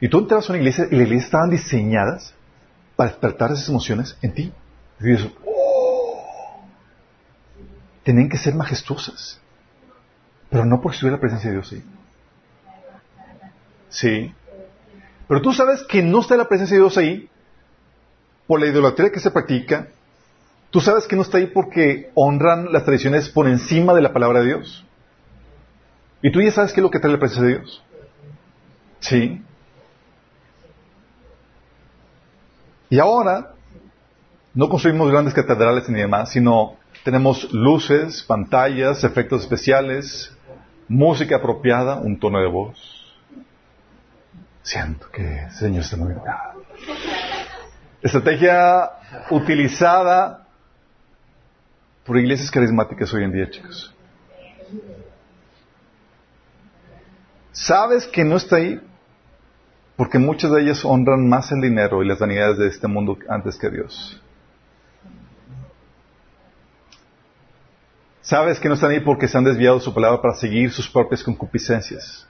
Y 0.00 0.08
tú 0.08 0.18
entras 0.18 0.48
a 0.48 0.52
una 0.52 0.58
iglesia 0.58 0.86
y 0.90 0.96
las 0.96 1.02
iglesias 1.02 1.24
estaban 1.24 1.50
diseñadas 1.50 2.34
para 2.96 3.10
despertar 3.10 3.52
esas 3.52 3.68
emociones 3.68 4.16
en 4.22 4.34
ti. 4.34 4.52
Y 5.00 5.04
dices, 5.04 5.30
oh, 5.46 6.62
tenían 8.02 8.28
que 8.28 8.36
ser 8.36 8.54
majestuosas. 8.54 9.40
Pero 10.50 10.64
no 10.64 10.80
porque 10.80 10.96
estuviera 10.96 11.16
la 11.16 11.20
presencia 11.20 11.50
de 11.50 11.56
Dios 11.56 11.68
sí. 11.68 11.84
Sí. 13.88 14.34
Pero 15.30 15.42
tú 15.42 15.52
sabes 15.52 15.84
que 15.84 16.02
no 16.02 16.22
está 16.22 16.36
la 16.36 16.48
presencia 16.48 16.76
de 16.76 16.82
Dios 16.82 16.98
ahí 16.98 17.28
por 18.48 18.58
la 18.58 18.66
idolatría 18.66 19.12
que 19.12 19.20
se 19.20 19.30
practica. 19.30 19.86
Tú 20.70 20.80
sabes 20.80 21.06
que 21.06 21.14
no 21.14 21.22
está 21.22 21.38
ahí 21.38 21.46
porque 21.46 22.10
honran 22.16 22.72
las 22.72 22.84
tradiciones 22.84 23.28
por 23.28 23.46
encima 23.46 23.94
de 23.94 24.02
la 24.02 24.12
palabra 24.12 24.40
de 24.40 24.46
Dios. 24.46 24.84
Y 26.20 26.32
tú 26.32 26.42
ya 26.42 26.50
sabes 26.50 26.72
qué 26.72 26.80
es 26.80 26.82
lo 26.82 26.90
que 26.90 26.98
trae 26.98 27.12
la 27.12 27.20
presencia 27.20 27.46
de 27.46 27.58
Dios. 27.58 27.84
Sí. 28.98 29.40
Y 32.88 32.98
ahora, 32.98 33.52
no 34.52 34.68
construimos 34.68 35.12
grandes 35.12 35.32
catedrales 35.32 35.88
ni 35.88 36.00
demás, 36.00 36.32
sino 36.32 36.74
tenemos 37.04 37.52
luces, 37.52 38.24
pantallas, 38.24 39.04
efectos 39.04 39.42
especiales, 39.42 40.36
música 40.88 41.36
apropiada, 41.36 42.00
un 42.00 42.18
tono 42.18 42.40
de 42.40 42.48
voz. 42.48 42.99
Siento 44.62 45.10
que 45.10 45.44
el 45.44 45.50
Señor 45.52 45.82
está 45.82 45.96
muy 45.96 46.14
Estrategia 48.02 48.90
utilizada 49.30 50.46
por 52.04 52.18
iglesias 52.18 52.50
carismáticas 52.50 53.12
hoy 53.12 53.24
en 53.24 53.32
día, 53.32 53.50
chicos. 53.50 53.94
¿Sabes 57.52 58.06
que 58.06 58.24
no 58.24 58.36
está 58.36 58.56
ahí? 58.56 58.80
Porque 59.96 60.18
muchas 60.18 60.50
de 60.50 60.62
ellas 60.62 60.84
honran 60.84 61.28
más 61.28 61.52
el 61.52 61.60
dinero 61.60 62.02
y 62.02 62.08
las 62.08 62.18
vanidades 62.18 62.56
de 62.56 62.68
este 62.68 62.88
mundo 62.88 63.18
antes 63.28 63.56
que 63.56 63.68
Dios. 63.68 64.20
¿Sabes 68.22 68.60
que 68.60 68.68
no 68.68 68.74
están 68.74 68.92
ahí 68.92 69.00
porque 69.00 69.28
se 69.28 69.36
han 69.36 69.44
desviado 69.44 69.80
su 69.80 69.92
palabra 69.92 70.22
para 70.22 70.34
seguir 70.34 70.70
sus 70.70 70.88
propias 70.88 71.22
concupiscencias? 71.22 72.29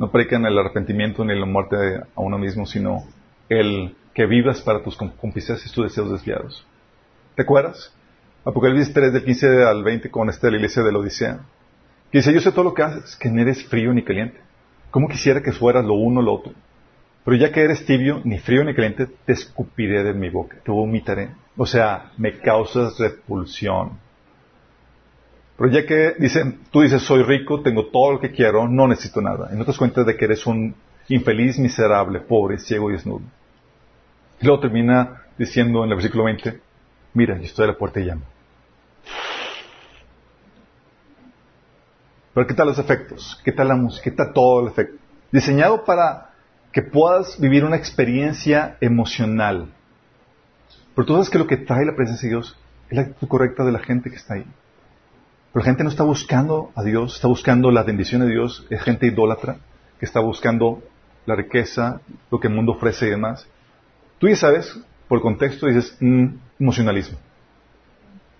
No 0.00 0.10
predican 0.10 0.46
el 0.46 0.58
arrepentimiento 0.58 1.22
ni 1.26 1.38
la 1.38 1.44
muerte 1.44 1.76
a 1.76 2.20
uno 2.22 2.38
mismo, 2.38 2.64
sino 2.64 3.04
el 3.50 3.94
que 4.14 4.24
vivas 4.24 4.62
para 4.62 4.82
tus 4.82 4.96
concupiscencias 4.96 5.70
y 5.70 5.74
tus 5.74 5.84
deseos 5.84 6.10
desviados. 6.10 6.66
¿Te 7.36 7.42
acuerdas? 7.42 7.94
Apocalipsis 8.42 8.94
3 8.94 9.12
del 9.12 9.24
15 9.24 9.62
al 9.62 9.84
20 9.84 10.10
con 10.10 10.30
esta 10.30 10.46
de 10.46 10.52
la 10.52 10.56
iglesia 10.56 10.82
de 10.82 10.90
la 10.90 11.00
Odisea. 11.00 11.40
Que 12.10 12.18
dice, 12.18 12.32
yo 12.32 12.40
sé 12.40 12.50
todo 12.50 12.64
lo 12.64 12.72
que 12.72 12.82
haces, 12.82 13.14
que 13.16 13.28
no 13.28 13.42
eres 13.42 13.62
frío 13.66 13.92
ni 13.92 14.02
caliente. 14.02 14.40
¿Cómo 14.90 15.06
quisiera 15.06 15.42
que 15.42 15.52
fueras 15.52 15.84
lo 15.84 15.92
uno 15.92 16.20
o 16.20 16.22
lo 16.22 16.32
otro? 16.32 16.54
Pero 17.22 17.36
ya 17.36 17.52
que 17.52 17.60
eres 17.60 17.84
tibio, 17.84 18.22
ni 18.24 18.38
frío 18.38 18.64
ni 18.64 18.74
caliente, 18.74 19.06
te 19.26 19.34
escupiré 19.34 20.02
de 20.02 20.14
mi 20.14 20.30
boca, 20.30 20.56
te 20.64 20.72
vomitaré. 20.72 21.28
O 21.58 21.66
sea, 21.66 22.12
me 22.16 22.38
causas 22.38 22.98
repulsión. 22.98 23.98
Pero 25.60 25.72
ya 25.72 25.84
que 25.84 26.14
dicen, 26.18 26.60
tú 26.70 26.80
dices, 26.80 27.02
soy 27.02 27.22
rico, 27.22 27.60
tengo 27.60 27.88
todo 27.88 28.12
lo 28.12 28.18
que 28.18 28.30
quiero, 28.30 28.66
no 28.66 28.88
necesito 28.88 29.20
nada. 29.20 29.50
Y 29.52 29.56
no 29.56 29.64
te 29.64 29.72
das 29.72 29.76
cuenta 29.76 30.04
de 30.04 30.16
que 30.16 30.24
eres 30.24 30.46
un 30.46 30.74
infeliz, 31.08 31.58
miserable, 31.58 32.20
pobre, 32.20 32.56
ciego 32.56 32.88
y 32.88 32.94
desnudo. 32.94 33.20
Y 34.40 34.46
luego 34.46 34.62
termina 34.62 35.20
diciendo 35.36 35.84
en 35.84 35.90
el 35.90 35.96
versículo 35.96 36.24
20, 36.24 36.58
mira, 37.12 37.36
yo 37.36 37.44
estoy 37.44 37.64
a 37.64 37.72
la 37.72 37.76
puerta 37.76 38.00
y 38.00 38.04
llamo. 38.04 38.22
Pero 42.32 42.46
¿qué 42.46 42.54
tal 42.54 42.68
los 42.68 42.78
efectos? 42.78 43.38
¿Qué 43.44 43.52
tal 43.52 43.68
la 43.68 43.76
música? 43.76 44.04
¿Qué 44.04 44.12
tal 44.12 44.32
todo 44.32 44.62
el 44.62 44.68
efecto? 44.68 44.96
Diseñado 45.30 45.84
para 45.84 46.30
que 46.72 46.80
puedas 46.80 47.38
vivir 47.38 47.66
una 47.66 47.76
experiencia 47.76 48.78
emocional. 48.80 49.70
Pero 50.94 51.06
tú 51.06 51.12
sabes 51.12 51.28
que 51.28 51.38
lo 51.38 51.46
que 51.46 51.58
trae 51.58 51.84
la 51.84 51.94
presencia 51.94 52.30
de 52.30 52.36
Dios 52.36 52.58
es 52.88 52.96
la 52.96 53.02
actitud 53.02 53.28
correcta 53.28 53.62
de 53.62 53.72
la 53.72 53.80
gente 53.80 54.08
que 54.08 54.16
está 54.16 54.36
ahí. 54.36 54.46
Pero 55.52 55.64
la 55.64 55.70
gente 55.70 55.82
no 55.82 55.90
está 55.90 56.04
buscando 56.04 56.70
a 56.76 56.82
Dios, 56.82 57.16
está 57.16 57.26
buscando 57.26 57.70
la 57.70 57.82
bendición 57.82 58.20
de 58.20 58.28
Dios, 58.28 58.66
es 58.70 58.80
gente 58.82 59.06
idólatra 59.06 59.56
que 59.98 60.06
está 60.06 60.20
buscando 60.20 60.82
la 61.26 61.34
riqueza, 61.34 62.00
lo 62.30 62.38
que 62.38 62.48
el 62.48 62.54
mundo 62.54 62.72
ofrece 62.72 63.06
y 63.06 63.10
demás. 63.10 63.48
Tú 64.18 64.28
ya 64.28 64.36
sabes, 64.36 64.78
por 65.08 65.18
el 65.18 65.22
contexto, 65.22 65.66
dices, 65.66 65.96
mm, 66.00 66.26
emocionalismo. 66.60 67.18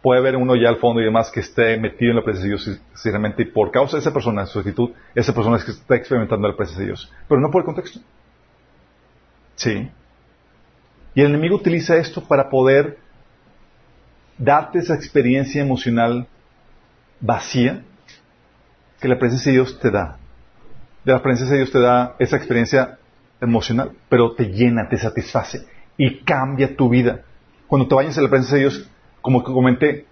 Puede 0.02 0.20
haber 0.20 0.36
uno 0.36 0.54
ya 0.56 0.68
al 0.68 0.76
fondo 0.76 1.00
y 1.00 1.04
demás 1.04 1.30
que 1.30 1.40
esté 1.40 1.76
metido 1.78 2.10
en 2.10 2.16
la 2.16 2.24
presencia 2.24 2.48
de 2.48 2.56
Dios, 2.56 2.80
sinceramente, 2.94 3.42
y 3.42 3.46
por 3.46 3.70
causa 3.70 3.96
de 3.96 4.00
esa 4.00 4.12
persona, 4.12 4.46
su 4.46 4.60
actitud, 4.60 4.90
esa 5.14 5.34
persona 5.34 5.56
es 5.56 5.64
que 5.64 5.72
está 5.72 5.96
experimentando 5.96 6.48
la 6.48 6.56
presencia 6.56 6.80
de 6.80 6.86
Dios. 6.86 7.12
Pero 7.28 7.40
no 7.40 7.50
por 7.50 7.62
el 7.62 7.66
contexto. 7.66 8.00
Sí. 9.56 9.90
Y 11.14 11.20
el 11.20 11.26
enemigo 11.26 11.56
utiliza 11.56 11.96
esto 11.96 12.22
para 12.22 12.48
poder 12.48 12.98
darte 14.38 14.78
esa 14.78 14.94
experiencia 14.94 15.60
emocional 15.60 16.26
vacía 17.20 17.82
que 19.00 19.08
la 19.08 19.18
presencia 19.18 19.52
de 19.52 19.58
Dios 19.58 19.78
te 19.78 19.90
da. 19.90 20.18
De 21.04 21.12
la 21.12 21.22
presencia 21.22 21.52
de 21.52 21.62
Dios 21.62 21.72
te 21.72 21.80
da 21.80 22.16
esa 22.18 22.36
experiencia 22.36 22.98
emocional, 23.40 23.92
pero 24.08 24.34
te 24.34 24.44
llena, 24.44 24.88
te 24.88 24.98
satisface 24.98 25.66
y 25.96 26.20
cambia 26.20 26.76
tu 26.76 26.88
vida. 26.88 27.22
Cuando 27.66 27.88
te 27.88 27.94
vayas 27.94 28.18
a 28.18 28.22
la 28.22 28.28
presencia 28.28 28.56
de 28.56 28.62
Dios, 28.62 28.90
como 29.22 29.42
comenté, 29.42 30.06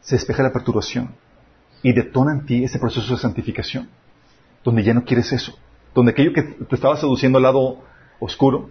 se 0.00 0.16
despeja 0.16 0.42
la 0.42 0.52
perturbación 0.52 1.14
y 1.82 1.92
detona 1.92 2.32
en 2.32 2.46
ti 2.46 2.64
ese 2.64 2.78
proceso 2.78 3.14
de 3.14 3.20
santificación, 3.20 3.88
donde 4.64 4.82
ya 4.82 4.94
no 4.94 5.04
quieres 5.04 5.32
eso, 5.32 5.58
donde 5.94 6.12
aquello 6.12 6.32
que 6.32 6.42
te 6.42 6.74
estaba 6.74 6.96
seduciendo 6.96 7.38
al 7.38 7.44
lado 7.44 7.82
oscuro, 8.20 8.70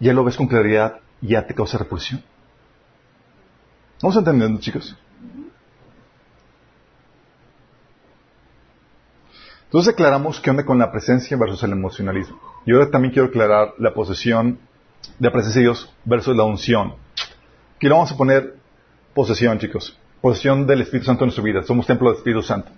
ya 0.00 0.12
lo 0.12 0.24
ves 0.24 0.36
con 0.36 0.46
claridad 0.46 1.00
y 1.20 1.28
ya 1.28 1.46
te 1.46 1.54
causa 1.54 1.78
repulsión. 1.78 2.22
¿Vamos 4.00 4.16
entendiendo, 4.16 4.60
chicos? 4.60 4.96
Entonces 9.68 9.92
aclaramos 9.92 10.40
qué 10.40 10.48
onda 10.48 10.64
con 10.64 10.78
la 10.78 10.90
presencia 10.90 11.36
versus 11.36 11.62
el 11.62 11.72
emocionalismo. 11.72 12.40
Y 12.64 12.72
ahora 12.72 12.90
también 12.90 13.12
quiero 13.12 13.28
aclarar 13.28 13.74
la 13.76 13.92
posesión 13.92 14.58
de 15.18 15.28
la 15.28 15.30
presencia 15.30 15.60
de 15.60 15.66
Dios 15.66 15.94
versus 16.06 16.34
la 16.34 16.44
unción. 16.44 16.94
Aquí 17.76 17.86
lo 17.86 17.96
vamos 17.96 18.10
a 18.10 18.16
poner 18.16 18.54
posesión, 19.12 19.58
chicos. 19.58 19.94
Posesión 20.22 20.66
del 20.66 20.80
Espíritu 20.80 21.04
Santo 21.04 21.24
en 21.24 21.26
nuestra 21.26 21.44
vida. 21.44 21.62
Somos 21.64 21.86
templo 21.86 22.08
del 22.08 22.16
Espíritu 22.16 22.42
Santo. 22.42 22.72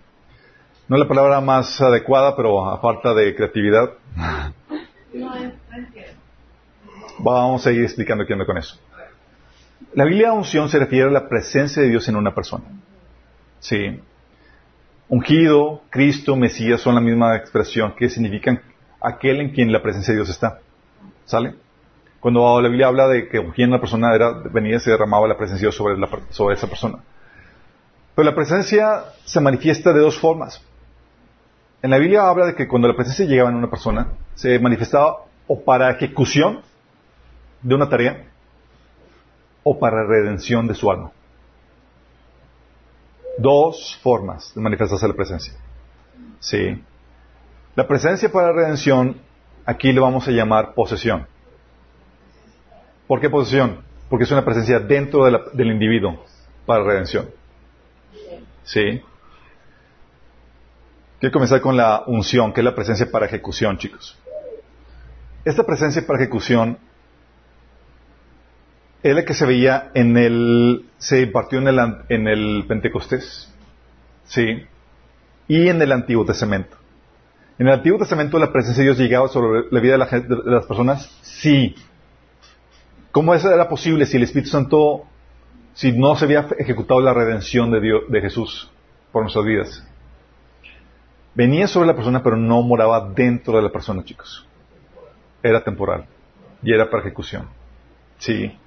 No 0.88 0.96
es 0.96 1.00
la 1.00 1.06
palabra 1.06 1.40
más 1.40 1.80
adecuada, 1.80 2.34
pero 2.34 2.68
a 2.68 2.80
falta 2.80 3.14
de 3.14 3.36
creatividad. 3.36 3.92
Vamos 7.20 7.64
a 7.68 7.70
ir 7.70 7.84
explicando 7.84 8.26
qué 8.26 8.32
onda 8.32 8.46
con 8.46 8.58
eso. 8.58 8.76
La 9.94 10.04
Biblia 10.04 10.32
unción 10.32 10.68
se 10.68 10.80
refiere 10.80 11.08
a 11.08 11.12
la 11.12 11.28
presencia 11.28 11.82
de 11.82 11.88
Dios 11.88 12.08
en 12.08 12.16
una 12.16 12.34
persona. 12.34 12.64
Sí. 13.60 14.00
Ungido, 15.10 15.82
Cristo, 15.90 16.36
Mesías 16.36 16.80
son 16.80 16.94
la 16.94 17.00
misma 17.00 17.34
expresión 17.34 17.96
que 17.96 18.08
significan 18.08 18.62
aquel 19.00 19.40
en 19.40 19.50
quien 19.50 19.72
la 19.72 19.82
presencia 19.82 20.12
de 20.12 20.18
Dios 20.18 20.30
está. 20.30 20.60
¿Sale? 21.24 21.56
Cuando 22.20 22.60
la 22.60 22.68
Biblia 22.68 22.86
habla 22.86 23.08
de 23.08 23.28
que 23.28 23.40
ungía 23.40 23.66
una 23.66 23.80
persona 23.80 24.14
era, 24.14 24.30
venía 24.52 24.76
y 24.76 24.78
se 24.80 24.92
derramaba 24.92 25.26
la 25.26 25.36
presencia 25.36 25.66
de 25.66 25.72
Dios 25.72 25.74
sobre, 25.74 25.96
sobre 26.30 26.54
esa 26.54 26.68
persona. 26.68 27.00
Pero 28.14 28.24
la 28.24 28.36
presencia 28.36 29.06
se 29.24 29.40
manifiesta 29.40 29.92
de 29.92 29.98
dos 29.98 30.16
formas. 30.16 30.64
En 31.82 31.90
la 31.90 31.98
Biblia 31.98 32.28
habla 32.28 32.46
de 32.46 32.54
que 32.54 32.68
cuando 32.68 32.86
la 32.86 32.94
presencia 32.94 33.26
llegaba 33.26 33.50
en 33.50 33.56
una 33.56 33.68
persona, 33.68 34.12
se 34.34 34.60
manifestaba 34.60 35.24
o 35.48 35.64
para 35.64 35.90
ejecución 35.90 36.60
de 37.62 37.74
una 37.74 37.88
tarea 37.88 38.26
o 39.64 39.76
para 39.76 40.06
redención 40.06 40.68
de 40.68 40.74
su 40.74 40.88
alma 40.88 41.10
dos 43.38 43.98
formas 44.02 44.52
de 44.54 44.60
manifestarse 44.60 45.08
la 45.08 45.14
presencia. 45.14 45.54
Sí. 46.40 46.82
La 47.74 47.86
presencia 47.86 48.30
para 48.30 48.52
redención, 48.52 49.20
aquí 49.64 49.92
le 49.92 50.00
vamos 50.00 50.26
a 50.28 50.30
llamar 50.30 50.74
posesión. 50.74 51.26
¿Por 53.06 53.20
qué 53.20 53.30
posesión? 53.30 53.82
Porque 54.08 54.24
es 54.24 54.30
una 54.30 54.44
presencia 54.44 54.80
dentro 54.80 55.24
del 55.24 55.70
individuo 55.70 56.24
para 56.66 56.84
redención. 56.84 57.30
Sí. 58.64 59.02
Quiero 61.18 61.32
comenzar 61.32 61.60
con 61.60 61.76
la 61.76 62.04
unción, 62.06 62.52
que 62.52 62.60
es 62.60 62.64
la 62.64 62.74
presencia 62.74 63.10
para 63.10 63.26
ejecución, 63.26 63.78
chicos. 63.78 64.18
Esta 65.44 65.64
presencia 65.64 66.06
para 66.06 66.18
ejecución 66.18 66.78
es 69.02 69.14
la 69.14 69.24
que 69.24 69.34
se 69.34 69.46
veía 69.46 69.90
en 69.94 70.16
el, 70.16 70.86
se 70.98 71.22
impartió 71.22 71.58
en 71.58 71.68
el, 71.68 71.78
en 72.08 72.28
el 72.28 72.64
Pentecostés, 72.68 73.52
¿sí? 74.24 74.64
Y 75.48 75.68
en 75.68 75.80
el 75.80 75.92
Antiguo 75.92 76.24
Testamento. 76.24 76.76
En 77.58 77.66
el 77.66 77.74
Antiguo 77.74 77.98
Testamento 77.98 78.38
la 78.38 78.52
presencia 78.52 78.82
de 78.82 78.90
Dios 78.90 78.98
llegaba 78.98 79.28
sobre 79.28 79.64
la 79.70 79.80
vida 79.80 79.92
de, 79.92 79.98
la 79.98 80.08
las 80.44 80.66
personas, 80.66 81.06
sí. 81.22 81.74
¿Cómo 83.10 83.34
eso 83.34 83.52
era 83.52 83.68
posible 83.68 84.06
si 84.06 84.16
el 84.16 84.22
Espíritu 84.24 84.50
Santo, 84.50 85.04
si 85.74 85.92
no 85.92 86.14
se 86.16 86.26
había 86.26 86.46
ejecutado 86.58 87.00
la 87.00 87.14
redención 87.14 87.70
de 87.70 87.80
Dios, 87.80 88.02
de 88.08 88.20
Jesús 88.20 88.70
por 89.12 89.22
nuestras 89.22 89.44
vidas? 89.44 89.86
Venía 91.34 91.66
sobre 91.66 91.86
la 91.86 91.94
persona, 91.94 92.22
pero 92.22 92.36
no 92.36 92.62
moraba 92.62 93.08
dentro 93.14 93.56
de 93.56 93.62
la 93.62 93.70
persona, 93.70 94.04
chicos. 94.04 94.46
Era 95.42 95.64
temporal 95.64 96.06
y 96.62 96.72
era 96.72 96.90
para 96.90 97.02
ejecución. 97.02 97.48
Sí. 98.18 98.58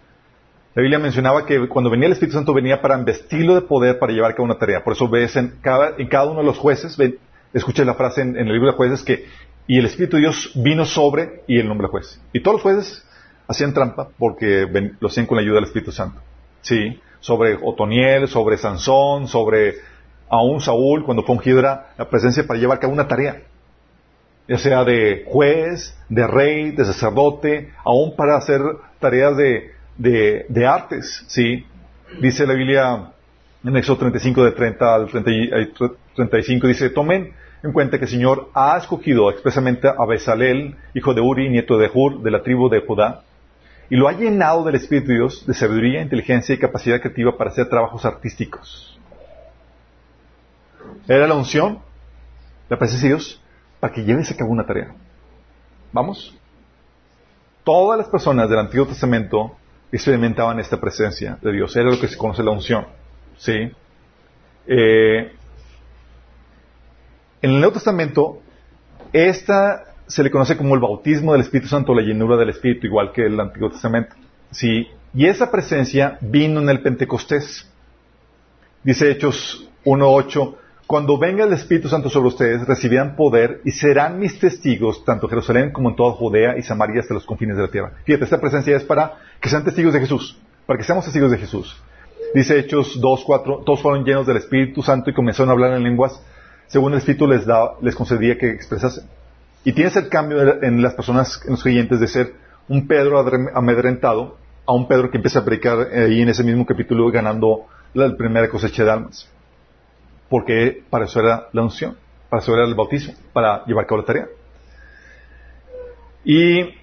La 0.76 0.82
Biblia 0.82 0.98
mencionaba 0.98 1.46
que 1.46 1.68
cuando 1.68 1.92
venía 1.92 2.08
el 2.08 2.14
Espíritu 2.14 2.36
Santo 2.36 2.54
venía 2.54 2.82
para 2.82 2.98
investirlo 2.98 3.54
de 3.54 3.62
poder 3.62 4.00
para 4.00 4.12
llevar 4.12 4.32
a 4.32 4.34
cabo 4.34 4.46
una 4.46 4.58
tarea. 4.58 4.84
Por 4.84 4.94
eso 4.94 5.08
ves 5.08 5.36
en 5.36 5.60
cada, 5.62 5.94
en 5.98 6.08
cada 6.08 6.26
uno 6.26 6.40
de 6.40 6.46
los 6.46 6.58
jueces, 6.58 6.98
ven, 6.98 7.20
escucha 7.54 7.86
la 7.86 7.94
frase 7.94 8.22
en, 8.22 8.36
el 8.36 8.52
libro 8.52 8.72
de 8.72 8.78
jueces 8.78 9.04
que, 9.04 9.26
y 9.68 9.78
el 9.78 9.86
Espíritu 9.86 10.16
de 10.18 10.22
Dios 10.22 10.52
vino 10.56 10.86
sobre 10.86 11.44
y 11.48 11.60
el 11.60 11.68
nombre 11.68 11.86
de 11.88 11.92
juez. 11.92 12.20
Y 12.34 12.42
todos 12.42 12.56
los 12.56 12.64
jueces 12.64 13.06
hacían 13.48 13.74
trampa 13.74 14.10
porque 14.18 14.68
lo 15.00 15.08
hacían 15.08 15.28
con 15.28 15.38
la 15.38 15.44
ayuda 15.44 15.56
del 15.56 15.66
Espíritu 15.66 15.92
Santo. 15.92 16.20
Sí, 16.62 17.00
sobre 17.20 17.56
Otoniel, 17.62 18.28
sobre 18.28 18.58
Sansón, 18.58 19.28
sobre 19.28 19.76
aún 20.28 20.60
Saúl, 20.60 21.06
cuando 21.06 21.22
fue 21.22 21.36
ungido 21.36 21.60
era 21.60 21.94
la 22.00 22.10
presencia 22.10 22.48
para 22.48 22.60
llevar 22.60 22.78
a 22.78 22.80
cabo 22.80 22.94
una 22.94 23.08
tarea. 23.08 23.44
Ya 24.48 24.58
sea 24.58 24.84
de 24.84 25.24
juez, 25.28 25.96
de 26.10 26.26
rey, 26.26 26.72
de 26.72 26.84
sacerdote, 26.84 27.72
aún 27.86 28.16
para 28.16 28.38
hacer 28.38 28.62
tareas 29.00 29.38
de, 29.38 29.72
de, 29.98 30.66
artes, 30.68 31.24
¿sí? 31.28 31.66
Dice 32.22 32.46
la 32.46 32.54
Biblia 32.54 33.12
en 33.64 33.78
Éxodo 33.78 34.00
35, 34.00 34.44
de 34.44 34.52
30 34.52 34.96
al 34.96 35.08
35, 35.08 36.68
dice, 36.68 36.89
tomen 36.89 37.34
en 37.64 37.72
cuenta 37.72 37.98
que 37.98 38.06
el 38.06 38.12
Señor 38.12 38.50
ha 38.54 38.78
escogido 38.78 39.30
expresamente 39.32 39.88
a 39.88 40.06
Besalel, 40.06 40.76
hijo 40.94 41.14
de 41.14 41.22
Uri, 41.22 41.50
nieto 41.50 41.78
de 41.78 41.89
Hur, 41.91 42.22
de 42.22 42.32
la 42.32 42.44
tribu 42.44 42.70
de 42.70 42.82
Judá, 42.82 43.24
y 43.89 43.96
lo 43.96 44.08
ha 44.08 44.14
llenado 44.14 44.64
del 44.64 44.76
Espíritu 44.76 45.08
de 45.10 45.16
Dios, 45.16 45.46
de 45.46 45.54
sabiduría, 45.54 46.02
inteligencia 46.02 46.54
y 46.54 46.58
capacidad 46.58 47.00
creativa 47.00 47.38
para 47.38 47.52
hacer 47.52 47.70
trabajos 47.70 48.04
artísticos. 48.06 49.00
Era 51.08 51.28
la 51.28 51.36
unción, 51.36 51.80
la 52.70 52.78
presencia 52.78 53.10
de 53.10 53.16
Dios, 53.16 53.41
para 53.80 53.94
que 53.94 54.04
lleves 54.04 54.30
a 54.32 54.36
cabo 54.36 54.52
una 54.52 54.66
tarea. 54.66 54.94
¿Vamos? 55.91 56.36
Todas 57.64 57.98
las 57.98 58.08
personas 58.10 58.50
del 58.50 58.60
Antiguo 58.60 58.88
Testamento 58.88 59.56
experimentaban 59.94 60.60
esta 60.60 60.82
presencia 60.82 61.38
de 61.41 61.52
Dios. 61.52 61.76
Era 61.76 61.91
lo 61.91 62.00
que 62.00 62.08
se 62.08 62.18
conoce 62.18 62.44
la 62.44 62.52
unción. 62.52 62.88
¿Sí? 63.38 63.72
Eh, 64.66 65.32
en 67.41 67.50
el 67.50 67.60
Nuevo 67.60 67.74
Testamento, 67.74 68.41
esta 69.12 69.84
se 70.08 70.24
le 70.24 70.32
conoce 70.32 70.58
como 70.58 70.74
el 70.74 70.82
bautismo 70.82 71.34
del 71.34 71.41
Espíritu 71.41 71.68
Santo, 71.68 71.94
la 71.94 72.02
llenura 72.02 72.38
del 72.38 72.50
Espíritu, 72.50 72.88
igual 72.88 73.12
que 73.12 73.26
el 73.26 73.39
Antiguo 73.39 73.70
Testamento. 73.70 74.16
¿Sí? 74.52 74.88
Y 75.14 75.28
esa 75.28 75.52
presencia 75.52 76.18
vino 76.22 76.60
en 76.60 76.70
el 76.70 76.82
Pentecostés. 76.82 77.70
Dice 78.84 79.12
Hechos 79.12 79.70
1.8, 79.86 80.56
cuando 80.94 81.18
venga 81.18 81.46
el 81.46 81.54
Espíritu 81.54 81.89
Santo 81.89 82.08
sobre 82.08 82.28
ustedes, 82.28 82.68
recibirán 82.68 83.16
poder 83.16 83.62
y 83.66 83.72
serán 83.72 84.20
mis 84.20 84.38
testigos, 84.38 85.04
tanto 85.04 85.26
en 85.26 85.32
Jerusalén 85.32 85.72
como 85.72 85.89
en 85.89 85.96
toda 85.96 86.12
Judea 86.12 86.56
y 86.56 86.62
Samaria 86.62 87.02
hasta 87.02 87.16
los 87.16 87.26
confines 87.26 87.58
de 87.58 87.64
la 87.64 87.72
tierra. 87.72 87.94
Fíjate, 88.04 88.26
esta 88.26 88.39
presencia 88.39 88.78
es 88.78 88.84
para 88.84 89.14
que 89.41 89.50
sean 89.50 89.64
testigos 89.64 89.91
de 89.91 90.02
Jesús, 90.02 90.38
para 90.68 90.78
que 90.78 90.84
seamos 90.84 91.04
testigos 91.04 91.32
de 91.32 91.39
Jesús. 91.39 91.82
Dice 92.36 92.60
Hechos 92.60 93.02
2.4, 93.02 93.64
todos 93.66 93.82
fueron 93.82 94.06
llenos 94.06 94.28
del 94.28 94.38
Espíritu 94.38 94.84
Santo 94.84 95.10
y 95.10 95.16
comenzaron 95.16 95.50
a 95.50 95.54
hablar 95.54 95.74
en 95.74 95.82
lenguas 95.82 96.22
según 96.68 96.91
el 96.91 97.00
Espíritu 97.00 97.26
les, 97.26 97.44
da, 97.44 97.72
les 97.82 97.96
concedía 97.96 98.38
que 98.38 98.52
expresasen. 98.52 99.06
Y 99.64 99.74
tienes 99.74 99.96
el 99.96 100.10
cambio 100.10 100.64
en 100.64 100.80
las 100.84 100.94
personas, 100.94 101.41
en 101.44 101.54
los 101.54 101.64
creyentes, 101.64 102.02
de 102.02 102.08
ser 102.08 102.36
un 102.70 102.86
Pedro 102.86 103.18
amedrentado 103.56 104.38
a 104.68 104.74
un 104.74 104.88
Pedro 104.88 105.10
que 105.10 105.18
empieza 105.18 105.39
a 105.39 105.44
predicar 105.44 105.88
ahí 105.91 106.22
en 106.22 106.30
ese 106.30 106.44
mismo 106.44 106.68
capítulo 106.68 107.10
ganando 107.10 107.66
la 107.96 108.16
primera 108.16 108.48
cosecha 108.48 108.84
de 108.84 108.91
almas 108.91 109.33
porque 110.34 110.82
para 110.90 111.06
eso 111.06 111.20
era 111.20 111.48
la 111.52 111.62
unción, 111.62 111.96
para 112.28 112.42
eso 112.42 112.56
era 112.56 112.66
el 112.66 112.74
bautismo, 112.74 113.14
para 113.34 113.64
llevar 113.66 113.84
a 113.84 113.88
cabo 113.88 114.02
la 114.02 114.08
tarea. 114.08 114.28
Y 116.26 116.60
eh, 116.60 116.74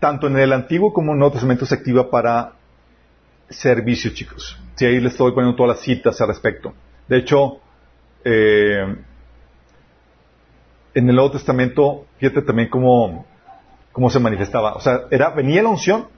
tanto 0.00 0.26
en 0.26 0.36
el 0.38 0.52
Antiguo 0.52 0.92
como 0.92 1.12
en 1.12 1.12
el 1.12 1.18
Nuevo 1.20 1.34
Testamento 1.34 1.64
se 1.64 1.76
activa 1.76 2.10
para 2.10 2.54
servicio, 3.48 4.10
chicos. 4.12 4.58
Si 4.74 4.84
ahí 4.84 4.98
les 4.98 5.12
estoy 5.12 5.30
poniendo 5.30 5.56
todas 5.56 5.76
las 5.76 5.84
citas 5.84 6.20
al 6.20 6.26
respecto. 6.26 6.74
De 7.06 7.18
hecho, 7.18 7.60
eh, 8.24 8.96
en 10.94 11.08
el 11.08 11.14
Nuevo 11.14 11.30
Testamento, 11.30 12.06
fíjate 12.18 12.42
también 12.42 12.70
cómo, 12.70 13.24
cómo 13.92 14.10
se 14.10 14.18
manifestaba. 14.18 14.74
O 14.74 14.80
sea, 14.80 15.02
venía 15.36 15.62
la 15.62 15.68
unción 15.68 16.08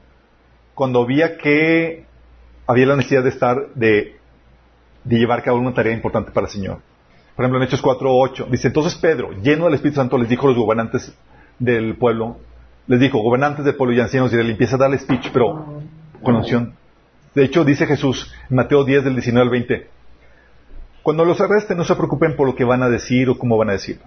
cuando 0.73 1.03
había 1.03 1.37
que, 1.37 2.07
había 2.67 2.87
la 2.87 2.97
necesidad 2.97 3.25
de 3.25 3.29
estar, 3.29 3.75
de, 3.75 4.16
de 5.07 5.19
llevar 5.19 5.39
a 5.39 5.43
cabo 5.43 5.59
una 5.59 5.73
tarea 5.73 5.93
importante 5.93 6.33
para 6.33 6.47
el 6.47 6.53
Señor. 6.53 6.79
Por 7.35 7.45
ejemplo, 7.45 7.61
en 7.61 7.69
Hechos 7.69 7.83
4.8, 7.83 8.49
dice, 8.49 8.69
entonces 8.69 8.95
Pedro, 8.97 9.31
lleno 9.43 9.67
del 9.67 9.75
Espíritu 9.75 9.97
Santo, 10.01 10.19
les 10.19 10.29
dijo 10.29 10.47
a 10.47 10.51
los 10.51 10.59
gobernantes 10.59 11.17
del 11.59 11.97
pueblo, 11.97 12.39
les 12.87 12.99
dijo, 12.99 13.19
gobernantes 13.19 13.65
del 13.65 13.77
pueblo 13.77 13.95
y 13.95 14.01
ancianos, 14.01 14.33
y 14.33 14.37
le 14.37 14.51
empieza 14.51 14.77
a 14.77 14.79
darle 14.79 14.99
speech, 14.99 15.31
pero 15.33 15.81
con 16.23 16.37
unción. 16.37 16.75
De 17.35 17.45
hecho, 17.45 17.65
dice 17.65 17.87
Jesús 17.87 18.33
en 18.51 18.57
Mateo 18.57 18.85
10, 18.85 19.05
del 19.05 19.15
19 19.15 19.45
al 19.45 19.51
20, 19.51 19.87
cuando 21.03 21.25
los 21.25 21.41
arresten, 21.41 21.77
no 21.77 21.85
se 21.85 21.95
preocupen 21.95 22.35
por 22.35 22.49
lo 22.49 22.57
que 22.57 22.65
van 22.65 22.83
a 22.83 22.89
decir 22.89 23.29
o 23.29 23.39
cómo 23.39 23.57
van 23.57 23.69
a 23.69 23.73
decir. 23.73 24.01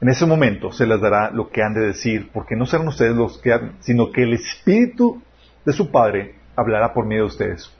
En 0.00 0.08
ese 0.08 0.26
momento 0.26 0.72
se 0.72 0.86
les 0.86 1.00
dará 1.00 1.30
lo 1.30 1.50
que 1.50 1.62
han 1.62 1.72
de 1.72 1.82
decir, 1.82 2.30
porque 2.32 2.56
no 2.56 2.66
serán 2.66 2.88
ustedes 2.88 3.14
los 3.14 3.38
que 3.38 3.52
hablan, 3.52 3.76
sino 3.80 4.10
que 4.10 4.22
el 4.24 4.32
Espíritu 4.32 5.22
de 5.64 5.72
su 5.72 5.90
Padre 5.90 6.34
hablará 6.56 6.92
por 6.92 7.06
medio 7.06 7.22
de 7.22 7.28
ustedes. 7.28 7.72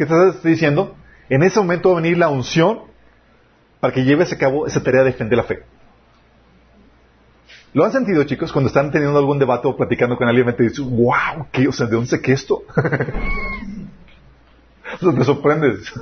¿Qué 0.00 0.04
estás 0.04 0.42
diciendo? 0.42 0.96
En 1.28 1.42
ese 1.42 1.60
momento 1.60 1.90
va 1.90 1.98
a 1.98 2.00
venir 2.00 2.16
la 2.16 2.30
unción 2.30 2.84
para 3.80 3.92
que 3.92 4.02
lleves 4.02 4.32
a 4.32 4.38
cabo 4.38 4.66
esa 4.66 4.82
tarea 4.82 5.02
de 5.02 5.10
defender 5.10 5.36
la 5.36 5.44
fe. 5.44 5.62
¿Lo 7.74 7.84
han 7.84 7.92
sentido, 7.92 8.24
chicos? 8.24 8.50
Cuando 8.50 8.68
están 8.68 8.90
teniendo 8.90 9.18
algún 9.18 9.38
debate 9.38 9.68
o 9.68 9.76
platicando 9.76 10.16
con 10.16 10.26
alguien, 10.26 10.56
te 10.56 10.62
dicen, 10.62 10.88
wow, 10.88 11.48
¿qué? 11.52 11.68
O 11.68 11.72
sea, 11.72 11.86
¿de 11.86 11.96
dónde 11.96 12.08
sé 12.08 12.32
esto? 12.32 12.62
o 15.02 15.12
te 15.12 15.24
sorprendes. 15.24 15.92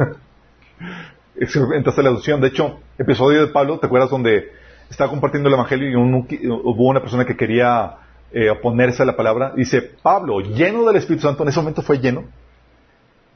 Entraste 1.75 2.03
la 2.05 2.13
unción. 2.13 2.41
De 2.41 2.47
hecho, 2.47 2.79
episodio 2.99 3.41
de 3.41 3.49
Pablo, 3.49 3.81
¿te 3.81 3.87
acuerdas 3.87 4.11
donde 4.11 4.53
estaba 4.89 5.11
compartiendo 5.11 5.49
el 5.49 5.57
Evangelio 5.57 5.91
y 5.91 5.97
hubo 5.97 6.89
una 6.89 7.01
persona 7.01 7.25
que 7.25 7.37
quería 7.37 7.97
eh, 8.31 8.49
oponerse 8.49 9.03
a 9.03 9.07
la 9.07 9.17
palabra. 9.17 9.55
Dice, 9.57 9.83
Pablo, 9.83 10.39
lleno 10.39 10.85
del 10.85 10.95
Espíritu 10.95 11.27
Santo, 11.27 11.43
en 11.43 11.49
ese 11.49 11.59
momento 11.59 11.83
fue 11.83 11.99
lleno, 11.99 12.27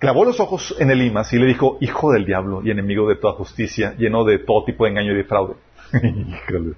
clavó 0.03 0.25
los 0.25 0.41
ojos 0.41 0.75
en 0.81 0.91
el 0.91 1.01
Imas 1.01 1.33
y 1.33 1.39
le 1.39 1.47
dijo, 1.47 1.79
hijo 1.81 2.11
del 2.11 2.27
diablo 2.27 2.61
y 2.65 2.73
enemigo 2.73 3.09
de 3.09 3.15
toda 3.15 3.35
justicia, 3.35 3.95
lleno 3.97 4.25
de 4.25 4.41
todo 4.41 4.65
tipo 4.65 4.83
de 4.83 4.91
engaño 4.91 5.13
y 5.13 5.15
de 5.15 5.23
fraude. 5.23 5.55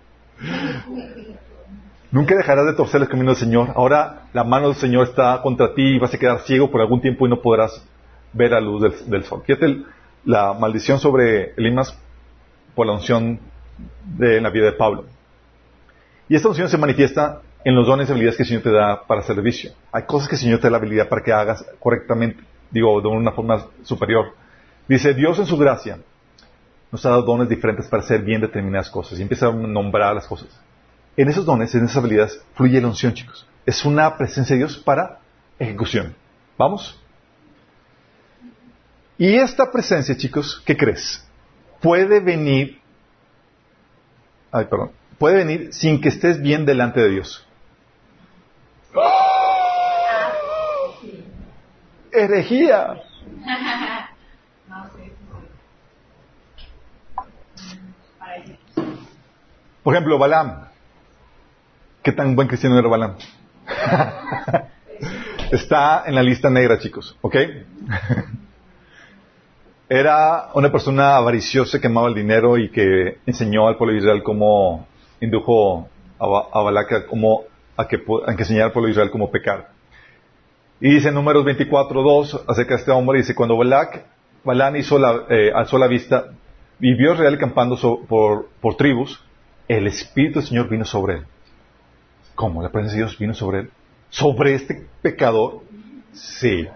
Nunca 2.11 2.37
dejarás 2.37 2.67
de 2.67 2.75
torcer 2.75 3.01
el 3.01 3.09
camino 3.09 3.31
del 3.31 3.39
Señor. 3.39 3.71
Ahora 3.77 4.25
la 4.35 4.45
mano 4.45 4.67
del 4.67 4.77
Señor 4.77 5.09
está 5.09 5.41
contra 5.41 5.73
ti 5.73 5.95
y 5.95 5.99
vas 5.99 6.13
a 6.13 6.19
quedar 6.19 6.41
ciego 6.41 6.71
por 6.71 6.83
algún 6.83 7.01
tiempo 7.01 7.27
y 7.27 7.31
no 7.31 7.41
podrás 7.41 7.83
ver 8.35 8.51
la 8.51 8.61
luz 8.61 9.07
del, 9.07 9.25
sol. 9.25 9.43
Fíjate 9.47 9.79
la 10.27 10.53
maldición 10.53 10.99
sobre 10.99 11.55
el 11.57 11.67
Imas 11.67 11.99
por 12.75 12.87
la 12.87 12.93
unción 12.93 13.41
de 14.19 14.39
la 14.43 14.51
vida 14.51 14.67
de 14.67 14.73
Pablo. 14.73 15.07
Y 16.29 16.37
esta 16.37 16.49
unción 16.49 16.69
se 16.69 16.77
manifiesta 16.77 17.41
en 17.65 17.75
los 17.75 17.87
dones 17.87 18.07
y 18.07 18.13
habilidades 18.13 18.37
que 18.37 18.43
el 18.43 18.49
Señor 18.51 18.65
te 18.65 18.71
da 18.71 19.07
para 19.07 19.23
servicio. 19.23 19.73
Hay 19.93 20.03
cosas 20.03 20.29
que 20.29 20.35
el 20.35 20.43
Señor 20.43 20.59
te 20.61 20.67
da 20.67 20.73
la 20.73 20.77
habilidad 20.77 21.09
para 21.09 21.23
que 21.23 21.33
hagas 21.33 21.65
correctamente, 21.81 22.45
digo, 22.75 23.01
de 23.01 23.09
una 23.09 23.33
forma 23.33 23.67
superior. 23.83 24.35
Dice, 24.87 25.15
Dios 25.15 25.39
en 25.39 25.47
su 25.47 25.57
gracia 25.57 25.99
nos 26.93 27.07
ha 27.07 27.11
dado 27.11 27.23
dones 27.23 27.49
diferentes 27.49 27.87
para 27.87 28.03
hacer 28.03 28.23
bien 28.23 28.43
determinadas 28.43 28.91
cosas 28.91 29.19
y 29.19 29.23
empieza 29.23 29.47
a 29.47 29.53
nombrar 29.53 30.15
las 30.15 30.27
cosas. 30.27 30.49
En 31.17 31.29
esos 31.29 31.47
dones, 31.47 31.75
en 31.75 31.85
esas 31.85 31.97
habilidades, 31.97 32.45
fluye 32.55 32.81
la 32.81 32.89
unción, 32.89 33.15
chicos. 33.15 33.47
Es 33.65 33.85
una 33.87 34.19
presencia 34.19 34.55
de 34.55 34.59
Dios 34.59 34.77
para 34.77 35.21
ejecución. 35.59 36.15
¿Vamos? 36.59 37.01
Y 39.17 39.35
esta 39.37 39.73
presencia, 39.73 40.17
chicos, 40.17 40.63
¿qué 40.67 40.77
crees? 40.77 41.27
Puede 41.81 42.21
venir 42.21 42.83
Ay, 44.55 44.67
perdón. 44.67 44.93
Puede 45.19 45.39
venir 45.39 45.73
sin 45.73 46.01
que 46.01 46.09
estés 46.09 46.41
bien 46.41 46.65
delante 46.65 47.01
de 47.01 47.11
Dios. 47.11 47.45
¡Herejía! 52.15 53.03
Por 59.83 59.95
ejemplo, 59.95 60.17
Balaam. 60.17 60.69
¿Qué 62.03 62.13
tan 62.13 62.37
buen 62.37 62.47
cristiano 62.47 62.79
era 62.79 62.89
Balaam? 62.89 63.17
Está 65.51 66.05
en 66.07 66.15
la 66.15 66.23
lista 66.23 66.49
negra, 66.51 66.79
chicos, 66.79 67.17
¿ok? 67.21 67.37
Era 69.89 70.51
una 70.55 70.71
persona 70.71 71.17
avariciosa 71.17 71.81
que 71.81 71.89
amaba 71.89 72.09
el 72.09 72.15
dinero 72.15 72.57
y 72.57 72.71
que 72.71 73.19
enseñó 73.27 73.67
al 73.67 73.77
pueblo 73.77 73.95
de 73.95 73.99
Israel 74.01 74.23
cómo 74.23 74.87
indujo 75.21 75.89
a, 76.19 76.63
Balak 76.63 76.93
a, 76.93 77.05
a, 77.77 77.89
que, 77.89 77.97
a 78.27 78.31
enseñar 78.31 78.67
al 78.67 78.73
pueblo 78.73 78.87
de 78.87 78.93
Israel 78.93 79.11
cómo 79.11 79.31
pecar. 79.31 79.74
Y 80.81 80.95
dice 80.95 81.09
en 81.09 81.15
números 81.15 81.45
24.2 81.45 82.45
acerca 82.47 82.75
de 82.75 82.81
este 82.81 82.91
hombre, 82.91 83.19
dice, 83.19 83.35
cuando 83.35 83.57
Balak, 83.57 84.05
Balán 84.45 84.77
hizo 84.77 84.99
eh, 85.31 85.53
alzó 85.55 85.79
la 85.79 85.87
vista 85.87 86.33
y 86.81 86.95
vio 86.95 87.13
a 87.13 87.15
Israel 87.15 87.39
campando 87.39 87.77
por, 88.07 88.49
por 88.61 88.77
tribus, 88.77 89.23
el 89.69 89.87
Espíritu 89.87 90.41
del 90.41 90.49
Señor 90.49 90.69
vino 90.69 90.85
sobre 90.85 91.15
él. 91.19 91.27
¿Cómo? 92.35 92.63
¿La 92.63 92.71
presencia 92.71 92.99
de 92.99 93.05
Dios 93.07 93.19
vino 93.19 93.35
sobre 93.35 93.61
él? 93.61 93.71
¿Sobre 94.11 94.55
este 94.55 94.87
pecador? 95.01 95.63
Sí 96.13 96.69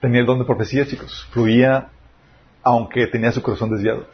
tenía 0.00 0.20
el 0.20 0.26
don 0.26 0.38
de 0.38 0.44
profecía, 0.44 0.86
chicos. 0.86 1.26
Fluía 1.30 1.90
aunque 2.62 3.06
tenía 3.06 3.32
su 3.32 3.40
corazón 3.40 3.70
desviado. 3.70 4.06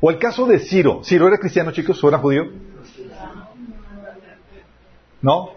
O 0.00 0.10
el 0.10 0.18
caso 0.18 0.46
de 0.46 0.58
Ciro. 0.58 1.02
¿Ciro 1.04 1.28
era 1.28 1.38
cristiano, 1.38 1.70
chicos? 1.70 2.02
¿O 2.02 2.08
era 2.08 2.18
judío? 2.18 2.50
¿No? 5.22 5.50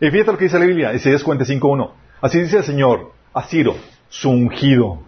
Y 0.00 0.10
fíjate 0.10 0.32
lo 0.32 0.38
que 0.38 0.44
dice 0.44 0.58
la 0.58 0.64
Biblia, 0.64 0.94
Isaías 0.94 1.24
45.1. 1.24 1.92
Así 2.20 2.40
dice 2.40 2.58
el 2.58 2.64
Señor 2.64 3.12
a 3.34 3.42
Ciro, 3.42 3.76
su 4.08 4.30
ungido, 4.30 5.02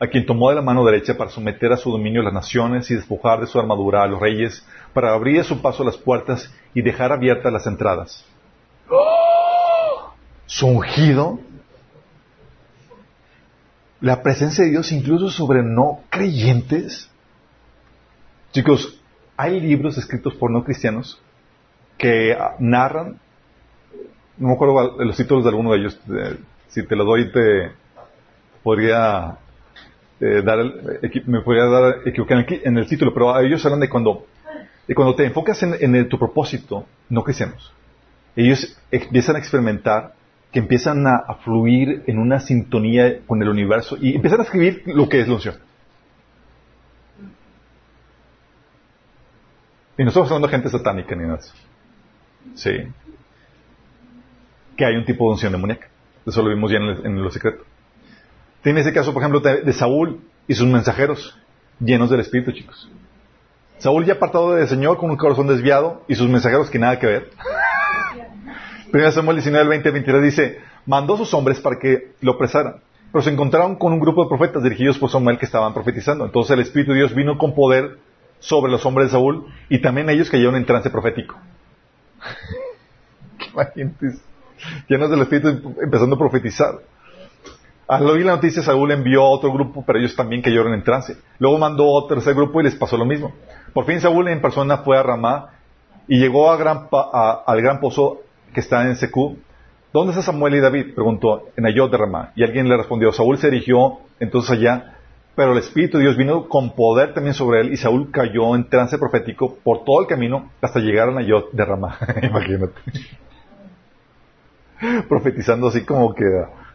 a 0.00 0.06
quien 0.06 0.26
tomó 0.26 0.48
de 0.48 0.56
la 0.56 0.62
mano 0.62 0.84
derecha 0.84 1.16
para 1.16 1.30
someter 1.30 1.72
a 1.72 1.76
su 1.76 1.90
dominio 1.90 2.22
las 2.22 2.32
naciones 2.32 2.90
y 2.90 2.94
despojar 2.94 3.40
de 3.40 3.46
su 3.46 3.58
armadura 3.58 4.02
a 4.02 4.06
los 4.06 4.20
reyes, 4.20 4.66
para 4.92 5.12
abrir 5.12 5.40
a 5.40 5.44
su 5.44 5.60
paso 5.60 5.84
las 5.84 5.96
puertas 5.96 6.52
y 6.74 6.82
dejar 6.82 7.12
abiertas 7.12 7.52
las 7.52 7.66
entradas. 7.66 8.24
Su 10.46 10.66
ungido 10.66 11.38
la 14.04 14.22
presencia 14.22 14.64
de 14.64 14.70
Dios 14.70 14.92
incluso 14.92 15.30
sobre 15.30 15.62
no 15.62 16.02
creyentes. 16.10 17.10
Chicos, 18.52 19.00
hay 19.34 19.58
libros 19.60 19.96
escritos 19.96 20.34
por 20.34 20.50
no 20.50 20.62
cristianos 20.62 21.18
que 21.96 22.36
narran, 22.58 23.18
no 24.38 24.48
me 24.48 24.54
acuerdo 24.54 25.04
los 25.04 25.16
títulos 25.16 25.44
de 25.44 25.50
alguno 25.50 25.72
de 25.72 25.78
ellos, 25.78 26.00
si 26.68 26.86
te 26.86 26.96
lo 26.96 27.04
doy 27.04 27.30
te 27.30 27.72
podría 28.62 29.38
eh, 30.20 30.42
dar, 30.44 30.58
me 31.26 31.40
podría 31.42 31.64
dar 31.66 31.96
equivocar 32.06 32.46
en 32.48 32.78
el, 32.78 32.86
título, 32.86 33.12
pero 33.12 33.38
ellos 33.40 33.64
hablan 33.64 33.80
de 33.80 33.88
cuando, 33.88 34.26
de 34.88 34.94
cuando 34.94 35.14
te 35.14 35.24
enfocas 35.24 35.62
en, 35.62 35.94
en 35.94 36.08
tu 36.08 36.18
propósito, 36.18 36.86
no 37.08 37.22
cristianos. 37.22 37.72
Ellos 38.36 38.76
empiezan 38.90 39.36
a 39.36 39.38
experimentar 39.38 40.14
que 40.54 40.60
empiezan 40.60 41.04
a, 41.08 41.34
fluir 41.42 42.04
en 42.06 42.18
una 42.18 42.38
sintonía 42.38 43.26
con 43.26 43.42
el 43.42 43.48
universo 43.48 43.96
y 44.00 44.14
empiezan 44.14 44.38
a 44.38 44.44
escribir 44.44 44.84
lo 44.86 45.08
que 45.08 45.20
es 45.20 45.26
la 45.26 45.34
unción. 45.34 45.56
Y 49.98 50.02
no 50.04 50.08
estamos 50.10 50.28
hablando 50.28 50.46
de 50.46 50.52
gente 50.52 50.68
satánica 50.68 51.16
ni 51.16 51.24
nada. 51.24 51.40
Sí. 52.54 52.70
Que 54.76 54.84
hay 54.84 54.96
un 54.96 55.04
tipo 55.04 55.24
de 55.24 55.32
unción 55.32 55.52
demoníaca. 55.52 55.88
Eso 56.26 56.42
lo 56.42 56.48
vimos 56.48 56.70
ya 56.70 56.78
en, 56.78 57.22
lo 57.22 57.30
secreto. 57.30 57.64
Tiene 58.62 58.80
ese 58.80 58.92
caso, 58.92 59.12
por 59.12 59.22
ejemplo, 59.22 59.40
de, 59.40 59.72
Saúl 59.72 60.20
y 60.48 60.54
sus 60.54 60.66
mensajeros 60.66 61.38
llenos 61.80 62.10
del 62.10 62.20
Espíritu, 62.20 62.52
chicos. 62.52 62.90
Saúl 63.78 64.04
ya 64.06 64.14
apartado 64.14 64.54
del 64.54 64.66
Señor 64.66 64.96
con 64.96 65.10
un 65.10 65.16
corazón 65.16 65.46
desviado 65.46 66.02
y 66.08 66.14
sus 66.14 66.28
mensajeros 66.28 66.70
que 66.70 66.78
nada 66.78 66.98
que 66.98 67.06
ver. 67.06 67.30
1 68.92 69.10
Samuel 69.12 69.36
19, 69.36 69.68
20, 69.68 69.90
23 69.90 70.22
dice, 70.22 70.60
mandó 70.86 71.14
a 71.14 71.18
sus 71.18 71.34
hombres 71.34 71.60
para 71.60 71.78
que 71.78 72.12
lo 72.20 72.32
apresaran. 72.32 72.76
Pero 73.12 73.22
se 73.22 73.30
encontraron 73.30 73.76
con 73.76 73.92
un 73.92 74.00
grupo 74.00 74.22
de 74.22 74.28
profetas 74.28 74.62
dirigidos 74.62 74.98
por 74.98 75.10
Samuel 75.10 75.38
que 75.38 75.44
estaban 75.44 75.74
profetizando. 75.74 76.24
Entonces 76.24 76.52
el 76.52 76.60
Espíritu 76.60 76.92
de 76.92 76.98
Dios 76.98 77.14
vino 77.14 77.36
con 77.36 77.54
poder 77.54 77.98
sobre 78.38 78.72
los 78.72 78.84
hombres 78.86 79.08
de 79.08 79.12
Saúl 79.12 79.46
y 79.68 79.80
también 79.80 80.08
ellos 80.10 80.30
cayeron 80.30 80.56
en 80.56 80.64
trance 80.64 80.90
profético. 80.90 81.36
llenos 84.88 85.10
del 85.10 85.20
Espíritu 85.20 85.74
empezando 85.82 86.16
a 86.16 86.18
profetizar. 86.18 86.74
Al 87.86 88.06
oír 88.08 88.24
la 88.24 88.36
noticia, 88.36 88.62
Saúl 88.62 88.92
envió 88.92 89.22
a 89.22 89.30
otro 89.30 89.52
grupo, 89.52 89.84
pero 89.86 89.98
ellos 89.98 90.16
también 90.16 90.40
cayeron 90.40 90.72
en 90.72 90.82
trance. 90.82 91.16
Luego 91.38 91.58
mandó 91.58 91.84
a 91.84 91.98
otro 91.98 92.16
tercer 92.16 92.34
grupo 92.34 92.60
y 92.60 92.64
les 92.64 92.74
pasó 92.74 92.96
lo 92.96 93.04
mismo. 93.04 93.32
Por 93.74 93.84
fin 93.84 94.00
Saúl 94.00 94.28
en 94.28 94.40
persona 94.40 94.78
fue 94.78 94.96
a 94.98 95.02
Ramá 95.02 95.50
y 96.08 96.18
llegó 96.18 96.50
al 96.50 96.58
gran 96.58 97.80
pozo 97.80 98.22
que 98.54 98.60
está 98.60 98.86
en 98.86 98.96
Secú, 98.96 99.36
¿Dónde 99.94 100.10
está 100.10 100.22
Samuel 100.22 100.56
y 100.56 100.60
David? 100.60 100.92
Preguntó, 100.92 101.50
en 101.56 101.66
Ayot 101.66 101.88
de 101.88 101.96
Ramá. 101.96 102.32
Y 102.34 102.42
alguien 102.42 102.68
le 102.68 102.76
respondió, 102.76 103.12
Saúl 103.12 103.38
se 103.38 103.48
dirigió 103.48 104.00
entonces 104.18 104.50
allá, 104.50 104.96
pero 105.36 105.52
el 105.52 105.58
Espíritu 105.58 105.98
de 105.98 106.02
Dios 106.02 106.16
vino 106.16 106.48
con 106.48 106.74
poder 106.74 107.14
también 107.14 107.32
sobre 107.32 107.60
él 107.60 107.72
y 107.72 107.76
Saúl 107.76 108.10
cayó 108.10 108.56
en 108.56 108.68
trance 108.68 108.98
profético 108.98 109.56
por 109.62 109.84
todo 109.84 110.00
el 110.00 110.08
camino 110.08 110.50
hasta 110.60 110.80
llegar 110.80 111.10
a 111.10 111.12
Nayot 111.12 111.52
de 111.52 111.64
Ramá. 111.64 111.96
Imagínate. 112.22 112.74
Profetizando 115.08 115.68
así 115.68 115.84
como 115.84 116.14
que 116.14 116.24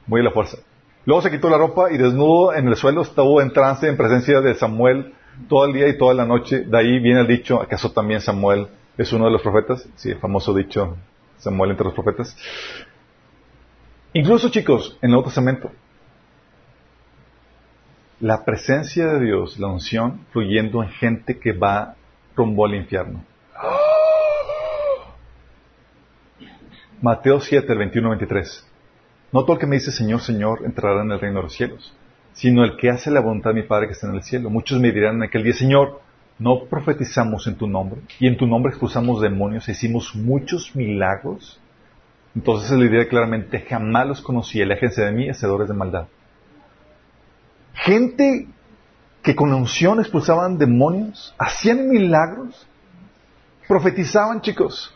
muy 0.08 0.22
a 0.22 0.24
la 0.24 0.32
fuerza. 0.32 0.58
Luego 1.06 1.22
se 1.22 1.32
quitó 1.32 1.50
la 1.50 1.58
ropa 1.58 1.92
y 1.92 1.98
desnudo 1.98 2.54
en 2.54 2.68
el 2.68 2.76
suelo 2.76 3.02
estuvo 3.02 3.42
en 3.42 3.52
trance 3.52 3.88
en 3.88 3.98
presencia 3.98 4.42
de 4.42 4.54
Samuel 4.56 5.14
todo 5.48 5.66
el 5.66 5.74
día 5.74 5.88
y 5.88 5.98
toda 5.98 6.14
la 6.14 6.26
noche. 6.26 6.62
De 6.62 6.78
ahí 6.78 7.00
viene 7.00 7.22
el 7.22 7.28
dicho, 7.28 7.62
¿acaso 7.62 7.92
también 7.92 8.22
Samuel 8.22 8.68
es 8.98 9.12
uno 9.14 9.26
de 9.26 9.32
los 9.32 9.42
profetas? 9.42 9.88
Sí, 9.96 10.12
el 10.12 10.20
famoso 10.20 10.54
dicho, 10.54 10.98
Samuel 11.38 11.72
entre 11.72 11.86
los 11.86 11.94
profetas. 11.94 12.36
Incluso 14.14 14.50
chicos, 14.50 14.98
en 15.02 15.08
el 15.08 15.12
Nuevo 15.12 15.26
Testamento, 15.26 15.72
la 18.20 18.44
presencia 18.44 19.08
de 19.14 19.26
Dios, 19.26 19.58
la 19.60 19.68
unción, 19.68 20.26
fluyendo 20.32 20.84
en 20.84 20.90
gente 20.90 21.40
que 21.40 21.54
va 21.54 21.96
rumbo 22.36 22.66
al 22.66 22.76
infierno. 22.76 23.24
Mateo 27.02 27.40
7, 27.40 27.72
el 27.72 27.80
21-23. 27.80 28.64
No 29.32 29.44
todo 29.44 29.54
el 29.54 29.60
que 29.60 29.68
me 29.68 29.78
dice 29.78 29.92
Señor, 29.92 30.22
Señor 30.22 30.66
entrará 30.66 31.02
en 31.02 31.12
el 31.12 31.20
reino 31.20 31.38
de 31.38 31.44
los 31.44 31.54
cielos, 31.54 31.94
sino 32.34 32.64
el 32.64 32.76
que 32.76 32.90
hace 32.90 33.10
la 33.10 33.22
voluntad 33.22 33.52
de 33.52 33.62
mi 33.62 33.68
Padre 33.68 33.88
que 33.88 33.94
está 33.94 34.08
en 34.08 34.16
el 34.16 34.24
cielo. 34.24 34.50
Muchos 34.50 34.80
me 34.80 34.92
dirán 34.92 35.16
en 35.16 35.24
aquel 35.24 35.44
día, 35.44 35.54
Señor, 35.54 36.02
no 36.40 36.66
profetizamos 36.66 37.48
en 37.48 37.56
tu 37.56 37.68
nombre 37.68 38.02
y 38.20 38.28
en 38.28 38.38
tu 38.38 38.48
nombre 38.48 38.72
expulsamos 38.72 39.22
demonios 39.22 39.68
e 39.70 39.74
hicimos 39.74 40.14
muchos 40.16 40.76
milagros. 40.76 41.60
Entonces 42.36 42.72
le 42.78 42.90
diré 42.90 43.08
claramente, 43.08 43.62
jamás 43.62 44.08
los 44.08 44.22
conocí, 44.22 44.62
aléjense 44.62 45.04
de 45.04 45.12
mí, 45.12 45.30
hacedores 45.30 45.68
de 45.68 45.74
maldad. 45.74 46.08
Gente 47.76 48.48
que 49.24 49.36
con 49.36 49.54
unción 49.54 50.00
expulsaban 50.00 50.58
demonios, 50.58 51.34
hacían 51.38 51.90
milagros, 51.90 52.68
profetizaban, 53.68 54.42
chicos. 54.42 54.94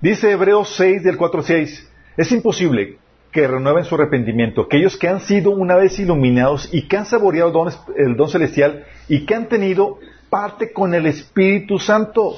Dice 0.00 0.30
Hebreos 0.30 0.74
6 0.76 1.02
del 1.02 1.18
4 1.18 1.42
6, 1.42 1.92
es 2.16 2.32
imposible 2.32 2.96
que 3.32 3.46
renueven 3.46 3.84
su 3.84 3.96
arrepentimiento, 3.96 4.62
aquellos 4.62 4.96
que 4.96 5.08
han 5.08 5.20
sido 5.20 5.50
una 5.50 5.76
vez 5.76 5.98
iluminados 5.98 6.70
y 6.72 6.88
que 6.88 6.96
han 6.96 7.04
saboreado 7.04 7.48
el 7.48 7.52
don, 7.52 7.72
el 7.96 8.16
don 8.16 8.28
celestial 8.30 8.86
y 9.08 9.26
que 9.26 9.34
han 9.34 9.48
tenido 9.48 9.98
parte 10.30 10.72
con 10.72 10.94
el 10.94 11.04
Espíritu 11.04 11.78
Santo 11.78 12.36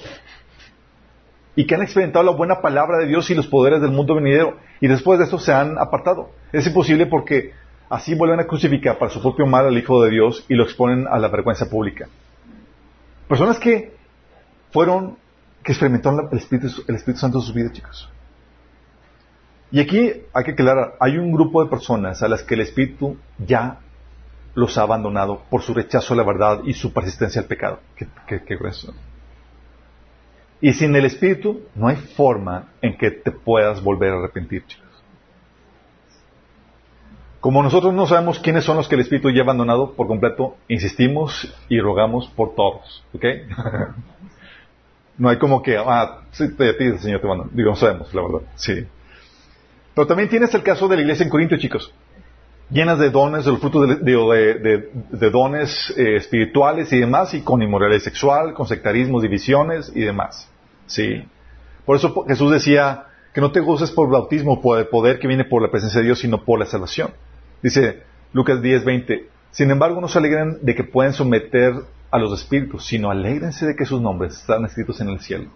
y 1.54 1.64
que 1.64 1.76
han 1.76 1.82
experimentado 1.82 2.24
la 2.24 2.32
buena 2.32 2.60
palabra 2.60 2.98
de 2.98 3.06
Dios 3.06 3.30
y 3.30 3.34
los 3.36 3.46
poderes 3.46 3.80
del 3.80 3.92
mundo 3.92 4.16
venidero 4.16 4.56
y 4.80 4.88
después 4.88 5.20
de 5.20 5.26
eso 5.26 5.38
se 5.38 5.52
han 5.52 5.78
apartado. 5.78 6.30
Es 6.52 6.66
imposible 6.66 7.06
porque 7.06 7.52
así 7.88 8.16
vuelven 8.16 8.40
a 8.40 8.46
crucificar 8.46 8.98
para 8.98 9.12
su 9.12 9.22
propio 9.22 9.46
mal 9.46 9.66
al 9.66 9.78
Hijo 9.78 10.02
de 10.02 10.10
Dios 10.10 10.44
y 10.48 10.54
lo 10.54 10.64
exponen 10.64 11.06
a 11.06 11.16
la 11.16 11.28
vergüenza 11.28 11.70
pública. 11.70 12.08
Personas 13.28 13.60
que 13.60 13.92
fueron 14.72 15.21
que 15.62 15.72
experimentaron 15.72 16.28
el 16.30 16.38
Espíritu, 16.38 16.82
el 16.88 16.94
Espíritu 16.96 17.20
Santo 17.20 17.38
en 17.38 17.44
sus 17.44 17.54
vidas, 17.54 17.72
chicos. 17.72 18.10
Y 19.70 19.80
aquí 19.80 20.12
hay 20.34 20.44
que 20.44 20.52
aclarar, 20.52 20.96
hay 21.00 21.16
un 21.16 21.32
grupo 21.32 21.64
de 21.64 21.70
personas 21.70 22.22
a 22.22 22.28
las 22.28 22.42
que 22.42 22.54
el 22.54 22.60
Espíritu 22.60 23.16
ya 23.38 23.78
los 24.54 24.76
ha 24.76 24.82
abandonado 24.82 25.42
por 25.48 25.62
su 25.62 25.72
rechazo 25.72 26.12
a 26.12 26.16
la 26.18 26.24
verdad 26.24 26.60
y 26.64 26.74
su 26.74 26.92
persistencia 26.92 27.40
al 27.40 27.46
pecado. 27.46 27.80
Qué, 27.96 28.06
qué, 28.26 28.56
grueso. 28.56 28.92
Y 30.60 30.74
sin 30.74 30.94
el 30.94 31.06
Espíritu 31.06 31.62
no 31.74 31.88
hay 31.88 31.96
forma 31.96 32.68
en 32.82 32.98
que 32.98 33.10
te 33.10 33.30
puedas 33.30 33.82
volver 33.82 34.12
a 34.12 34.18
arrepentir, 34.18 34.66
chicos. 34.66 34.88
Como 37.40 37.62
nosotros 37.62 37.92
no 37.94 38.06
sabemos 38.06 38.38
quiénes 38.38 38.64
son 38.64 38.76
los 38.76 38.88
que 38.88 38.94
el 38.94 39.00
Espíritu 39.00 39.30
ya 39.30 39.40
ha 39.40 39.44
abandonado 39.44 39.94
por 39.94 40.06
completo, 40.06 40.56
insistimos 40.68 41.52
y 41.68 41.80
rogamos 41.80 42.28
por 42.28 42.54
todos. 42.54 43.04
¿Ok? 43.14 43.24
No 45.22 45.28
hay 45.28 45.38
como 45.38 45.62
que, 45.62 45.76
ah, 45.76 46.22
sí, 46.32 46.52
te 46.56 46.74
pide, 46.74 46.98
Señor, 46.98 47.20
te 47.20 47.28
mando. 47.28 47.48
Digo, 47.52 47.70
no 47.70 47.76
sabemos, 47.76 48.12
la 48.12 48.22
verdad. 48.22 48.40
Sí. 48.56 48.84
Pero 49.94 50.04
también 50.08 50.28
tienes 50.28 50.52
el 50.52 50.64
caso 50.64 50.88
de 50.88 50.96
la 50.96 51.02
iglesia 51.02 51.22
en 51.22 51.30
Corinto, 51.30 51.56
chicos. 51.58 51.94
Llenas 52.70 52.98
de 52.98 53.08
dones, 53.10 53.44
de 53.44 53.52
los 53.52 53.60
frutos 53.60 54.02
de, 54.02 55.30
dones 55.30 55.94
eh, 55.96 56.16
espirituales 56.16 56.92
y 56.92 56.98
demás, 56.98 57.34
y 57.34 57.42
con 57.42 57.62
inmoralidad 57.62 58.00
sexual, 58.00 58.52
con 58.52 58.66
sectarismos, 58.66 59.22
divisiones 59.22 59.92
y 59.94 60.00
demás. 60.00 60.50
Sí. 60.86 61.24
Por 61.86 61.98
eso 61.98 62.24
Jesús 62.26 62.50
decía 62.50 63.04
que 63.32 63.40
no 63.40 63.52
te 63.52 63.60
goces 63.60 63.92
por 63.92 64.10
bautismo, 64.10 64.60
por 64.60 64.80
el 64.80 64.88
poder 64.88 65.20
que 65.20 65.28
viene 65.28 65.44
por 65.44 65.62
la 65.62 65.70
presencia 65.70 66.00
de 66.00 66.06
Dios, 66.06 66.18
sino 66.18 66.44
por 66.44 66.58
la 66.58 66.66
salvación. 66.66 67.12
Dice 67.62 68.02
Lucas 68.32 68.60
10, 68.60 68.84
20. 68.84 69.28
Sin 69.52 69.70
embargo, 69.70 70.00
no 70.00 70.08
se 70.08 70.18
alegran 70.18 70.58
de 70.62 70.74
que 70.74 70.82
pueden 70.82 71.12
someter 71.12 71.74
a 72.12 72.18
los 72.18 72.38
espíritus, 72.38 72.86
sino 72.86 73.10
alégrense 73.10 73.66
de 73.66 73.74
que 73.74 73.86
sus 73.86 74.00
nombres 74.00 74.34
están 74.36 74.64
escritos 74.66 75.00
en 75.00 75.08
el 75.08 75.20
cielo. 75.20 75.50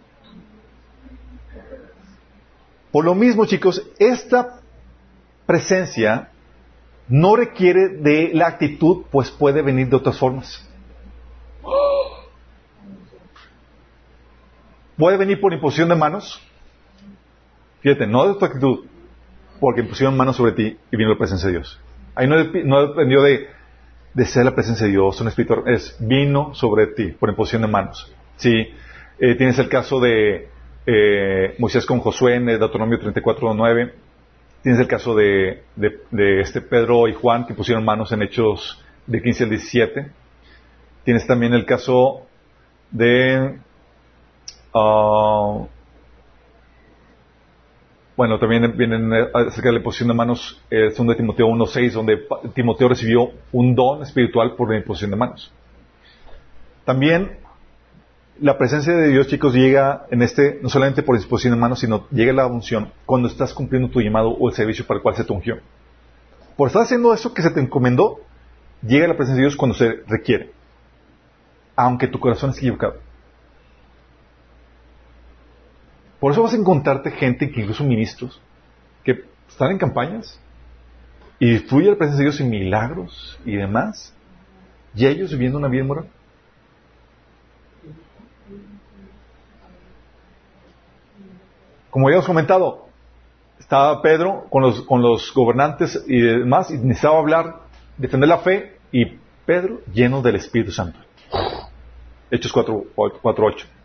Por 2.90 3.04
lo 3.04 3.14
mismo, 3.14 3.44
chicos, 3.44 3.86
esta 3.98 4.60
presencia 5.44 6.30
no 7.08 7.36
requiere 7.36 7.88
de 7.88 8.30
la 8.32 8.46
actitud, 8.46 9.04
pues 9.12 9.30
puede 9.30 9.60
venir 9.60 9.90
de 9.90 9.96
otras 9.96 10.18
formas. 10.18 10.66
Puede 14.96 15.18
venir 15.18 15.38
por 15.38 15.52
imposición 15.52 15.90
de 15.90 15.94
manos. 15.94 16.40
Fíjate, 17.80 18.06
no 18.06 18.32
de 18.32 18.38
tu 18.38 18.44
actitud, 18.46 18.86
porque 19.60 19.82
impusieron 19.82 20.16
manos 20.16 20.36
sobre 20.36 20.52
ti 20.52 20.78
y 20.90 20.96
vino 20.96 21.10
la 21.10 21.18
presencia 21.18 21.48
de 21.48 21.56
Dios. 21.56 21.78
Ahí 22.14 22.26
no, 22.26 22.36
no 22.64 22.88
dependió 22.88 23.20
de 23.20 23.55
ser 24.24 24.44
la 24.44 24.54
presencia 24.54 24.86
de 24.86 24.92
Dios, 24.92 25.20
un 25.20 25.28
espíritu, 25.28 25.62
es 25.66 25.96
vino 26.00 26.54
sobre 26.54 26.86
ti 26.88 27.08
por 27.08 27.28
imposición 27.28 27.62
de 27.62 27.68
manos. 27.68 28.12
Sí, 28.36 28.68
eh, 29.18 29.34
tienes 29.34 29.58
el 29.58 29.68
caso 29.68 30.00
de 30.00 30.48
eh, 30.86 31.54
Moisés 31.58 31.84
con 31.84 32.00
Josué 32.00 32.36
en 32.36 32.46
Deuteronomio 32.46 32.98
34.9. 32.98 33.92
Tienes 34.62 34.80
el 34.80 34.88
caso 34.88 35.14
de, 35.14 35.62
este 36.10 36.60
Pedro 36.60 37.08
y 37.08 37.14
Juan 37.14 37.46
que 37.46 37.54
pusieron 37.54 37.84
manos 37.84 38.10
en 38.12 38.22
Hechos 38.22 38.82
de 39.06 39.22
15 39.22 39.44
al 39.44 39.50
17. 39.50 40.10
Tienes 41.04 41.26
también 41.26 41.54
el 41.54 41.64
caso 41.64 42.26
de 42.90 43.58
ah, 44.74 45.66
bueno, 48.16 48.38
también 48.38 48.76
vienen 48.76 49.12
acerca 49.12 49.68
de 49.68 49.72
la 49.72 49.78
imposición 49.78 50.08
de 50.08 50.14
manos, 50.14 50.62
segundo 50.70 51.12
de 51.12 51.18
Timoteo 51.18 51.46
1.6, 51.48 51.92
donde 51.92 52.26
Timoteo 52.54 52.88
recibió 52.88 53.30
un 53.52 53.74
don 53.74 54.02
espiritual 54.02 54.54
por 54.56 54.70
la 54.70 54.78
imposición 54.78 55.10
de 55.10 55.16
manos. 55.16 55.52
También 56.86 57.38
la 58.40 58.58
presencia 58.58 58.94
de 58.94 59.08
Dios, 59.08 59.26
chicos, 59.28 59.54
llega 59.54 60.06
en 60.10 60.22
este, 60.22 60.58
no 60.62 60.68
solamente 60.68 61.02
por 61.02 61.16
disposición 61.16 61.54
de 61.54 61.60
manos, 61.60 61.80
sino 61.80 62.06
llega 62.10 62.32
la 62.32 62.46
unción 62.46 62.92
cuando 63.04 63.28
estás 63.28 63.52
cumpliendo 63.52 63.88
tu 63.88 64.00
llamado 64.00 64.30
o 64.30 64.48
el 64.48 64.54
servicio 64.54 64.86
para 64.86 64.98
el 64.98 65.02
cual 65.02 65.16
se 65.16 65.24
te 65.24 65.32
ungió. 65.32 65.58
Por 66.56 66.68
estar 66.68 66.82
haciendo 66.82 67.12
eso 67.12 67.34
que 67.34 67.42
se 67.42 67.50
te 67.50 67.60
encomendó, 67.60 68.20
llega 68.82 69.08
la 69.08 69.16
presencia 69.16 69.36
de 69.36 69.48
Dios 69.48 69.56
cuando 69.56 69.76
se 69.76 70.00
requiere. 70.06 70.52
Aunque 71.76 72.08
tu 72.08 72.18
corazón 72.18 72.50
esté 72.50 72.62
equivocado. 72.62 73.05
Por 76.26 76.32
eso 76.32 76.42
vas 76.42 76.54
a 76.54 76.56
encontrarte 76.56 77.12
gente, 77.12 77.52
que 77.52 77.60
incluso 77.60 77.84
ministros, 77.84 78.42
que 79.04 79.22
están 79.48 79.70
en 79.70 79.78
campañas 79.78 80.40
y 81.38 81.58
fluye 81.58 81.88
la 81.88 81.94
presencia 81.94 82.24
de 82.24 82.30
Dios 82.30 82.40
en 82.40 82.50
milagros 82.50 83.38
y 83.44 83.54
demás, 83.54 84.12
y 84.96 85.06
ellos 85.06 85.30
viviendo 85.30 85.56
una 85.56 85.68
vida 85.68 85.84
moral. 85.84 86.08
Como 91.90 92.10
ya 92.10 92.14
hemos 92.14 92.26
comentado, 92.26 92.88
estaba 93.60 94.02
Pedro 94.02 94.48
con 94.50 94.62
los, 94.62 94.82
con 94.82 95.02
los 95.02 95.32
gobernantes 95.32 96.04
y 96.08 96.20
demás, 96.22 96.72
y 96.72 96.78
necesitaba 96.78 97.20
hablar, 97.20 97.60
defender 97.98 98.28
la 98.28 98.38
fe, 98.38 98.80
y 98.90 99.16
Pedro 99.44 99.80
lleno 99.94 100.22
del 100.22 100.34
Espíritu 100.34 100.72
Santo. 100.72 100.98
Hechos 102.32 102.52
4.8. 102.52 103.75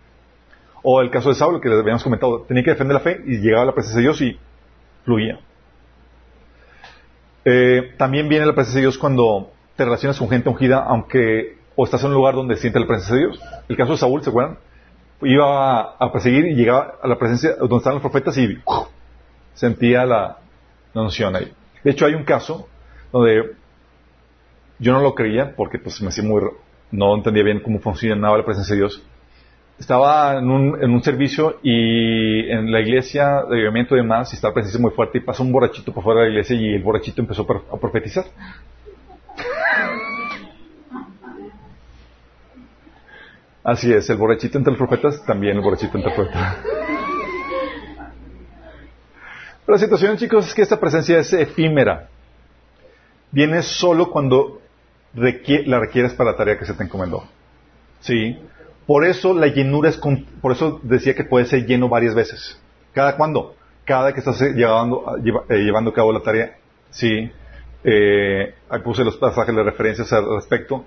O 0.83 1.01
el 1.01 1.11
caso 1.11 1.29
de 1.29 1.35
Saulo, 1.35 1.61
que 1.61 1.69
les 1.69 1.79
habíamos 1.79 2.03
comentado, 2.03 2.41
tenía 2.41 2.63
que 2.63 2.71
defender 2.71 2.95
la 2.95 3.01
fe 3.01 3.21
y 3.25 3.37
llegaba 3.37 3.63
a 3.63 3.65
la 3.67 3.73
presencia 3.73 3.97
de 3.97 4.03
Dios 4.03 4.21
y 4.21 4.39
fluía. 5.05 5.39
Eh, 7.45 7.93
también 7.97 8.29
viene 8.29 8.45
la 8.45 8.53
presencia 8.53 8.79
de 8.79 8.85
Dios 8.85 8.97
cuando 8.97 9.51
te 9.75 9.85
relacionas 9.85 10.17
con 10.17 10.29
gente 10.29 10.49
ungida, 10.49 10.83
aunque 10.83 11.57
o 11.75 11.85
estás 11.85 12.01
en 12.03 12.09
un 12.09 12.15
lugar 12.15 12.35
donde 12.35 12.57
siente 12.57 12.79
la 12.79 12.87
presencia 12.87 13.15
de 13.15 13.21
Dios. 13.21 13.39
El 13.69 13.77
caso 13.77 13.91
de 13.91 13.97
Saúl, 13.97 14.23
¿se 14.23 14.29
acuerdan? 14.29 14.57
Iba 15.21 15.95
a, 15.99 16.11
perseguir 16.11 16.45
y 16.45 16.55
llegaba 16.55 16.95
a 17.01 17.07
la 17.07 17.17
presencia 17.17 17.55
donde 17.57 17.77
estaban 17.77 17.95
los 17.95 18.01
profetas 18.01 18.35
y 18.37 18.57
sentía 19.53 20.05
la, 20.05 20.39
la 20.93 21.01
unción 21.01 21.35
ahí. 21.35 21.51
De 21.83 21.91
hecho, 21.91 22.05
hay 22.05 22.15
un 22.15 22.23
caso 22.23 22.67
donde 23.11 23.51
yo 24.79 24.93
no 24.93 25.01
lo 25.01 25.13
creía 25.13 25.55
porque 25.55 25.77
pues 25.77 26.01
me 26.01 26.07
hacía 26.07 26.23
muy 26.23 26.41
no 26.91 27.15
entendía 27.15 27.43
bien 27.43 27.61
cómo 27.61 27.79
funcionaba 27.79 28.37
la 28.37 28.43
presencia 28.43 28.73
de 28.73 28.81
Dios 28.81 29.03
estaba 29.81 30.37
en 30.37 30.49
un, 30.49 30.81
en 30.81 30.91
un 30.91 31.01
servicio 31.01 31.59
y 31.63 32.49
en 32.51 32.71
la 32.71 32.79
iglesia 32.81 33.43
de 33.49 33.55
avivamiento 33.55 33.95
y 33.95 33.97
demás, 33.97 34.31
y 34.31 34.35
estaba 34.35 34.53
presencia 34.53 34.79
muy 34.79 34.91
fuerte, 34.91 35.17
y 35.17 35.21
pasó 35.21 35.43
un 35.43 35.51
borrachito 35.51 35.91
por 35.91 36.03
fuera 36.03 36.21
de 36.21 36.27
la 36.27 36.31
iglesia 36.33 36.55
y 36.55 36.75
el 36.75 36.83
borrachito 36.83 37.21
empezó 37.21 37.41
a 37.41 37.77
profetizar. 37.77 38.25
Así 43.63 43.91
es, 43.91 44.09
el 44.09 44.17
borrachito 44.17 44.57
entre 44.57 44.71
los 44.71 44.77
profetas, 44.77 45.23
también 45.25 45.57
el 45.57 45.63
borrachito 45.63 45.97
entre 45.97 46.15
los 46.15 46.15
profetas. 46.15 46.57
La 49.67 49.77
situación, 49.77 50.17
chicos, 50.17 50.47
es 50.47 50.53
que 50.53 50.61
esta 50.61 50.79
presencia 50.79 51.19
es 51.19 51.33
efímera. 51.33 52.07
Viene 53.31 53.61
solo 53.61 54.11
cuando 54.11 54.61
la 55.13 55.79
requieres 55.79 56.13
para 56.13 56.31
la 56.31 56.37
tarea 56.37 56.57
que 56.57 56.65
se 56.65 56.73
te 56.73 56.83
encomendó. 56.83 57.23
¿Sí? 58.01 58.37
Por 58.87 59.05
eso 59.05 59.33
la 59.33 59.47
llenura 59.47 59.89
es, 59.89 59.97
por 60.41 60.51
eso 60.51 60.79
decía 60.83 61.15
que 61.15 61.23
puede 61.23 61.45
ser 61.45 61.65
lleno 61.65 61.87
varias 61.87 62.15
veces. 62.15 62.59
¿Cada 62.93 63.15
cuándo? 63.15 63.55
Cada 63.85 64.13
que 64.13 64.19
estás 64.19 64.41
eh, 64.41 64.53
llevando, 64.53 65.15
eh, 65.49 65.57
llevando 65.59 65.91
a 65.91 65.93
cabo 65.93 66.11
la 66.11 66.21
tarea. 66.21 66.57
¿Sí? 66.89 67.31
Eh, 67.83 68.55
ahí 68.69 68.81
puse 68.81 69.03
los 69.03 69.17
pasajes 69.17 69.55
de 69.55 69.63
referencias 69.63 70.11
al 70.13 70.25
respecto. 70.35 70.85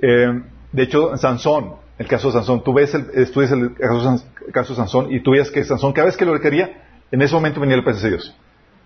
De 0.00 0.82
hecho, 0.82 1.16
Sansón, 1.16 1.74
el 1.98 2.08
caso 2.08 2.28
de 2.28 2.34
Sansón, 2.34 2.64
tú 2.64 2.72
ves 2.72 2.92
el, 2.94 3.06
estudias 3.14 3.52
el 3.52 3.74
caso, 3.74 4.72
de 4.72 4.76
Sansón 4.76 5.12
y 5.12 5.20
tú 5.20 5.32
ves 5.32 5.50
que 5.50 5.62
Sansón, 5.62 5.92
cada 5.92 6.06
vez 6.06 6.16
que 6.16 6.24
lo 6.24 6.32
requería, 6.32 6.82
en 7.12 7.22
ese 7.22 7.34
momento 7.34 7.60
venía 7.60 7.76
la 7.76 7.84
presencia 7.84 8.10
de 8.10 8.16
Dios. 8.16 8.36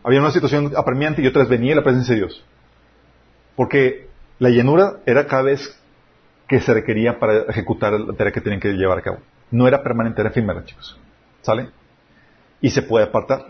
Había 0.02 0.20
una 0.20 0.30
situación 0.30 0.72
apremiante 0.76 1.22
y 1.22 1.26
otras 1.26 1.48
venía 1.48 1.74
la 1.74 1.82
presencia 1.82 2.14
de 2.14 2.20
Dios. 2.20 2.44
Porque 3.54 4.08
la 4.38 4.50
llenura 4.50 4.98
era 5.06 5.26
cada 5.26 5.42
vez 5.42 5.80
que 6.48 6.60
se 6.60 6.72
requería 6.72 7.18
para 7.18 7.42
ejecutar 7.48 7.92
la 7.92 8.12
tarea 8.14 8.32
que 8.32 8.40
tenían 8.40 8.60
que 8.60 8.72
llevar 8.72 8.98
a 8.98 9.02
cabo. 9.02 9.18
No 9.50 9.66
era 9.66 9.82
permanente, 9.82 10.20
era 10.20 10.30
efímera, 10.30 10.64
chicos. 10.64 10.98
¿Sale? 11.42 11.70
Y 12.60 12.70
se 12.70 12.82
puede 12.82 13.06
apartar. 13.06 13.46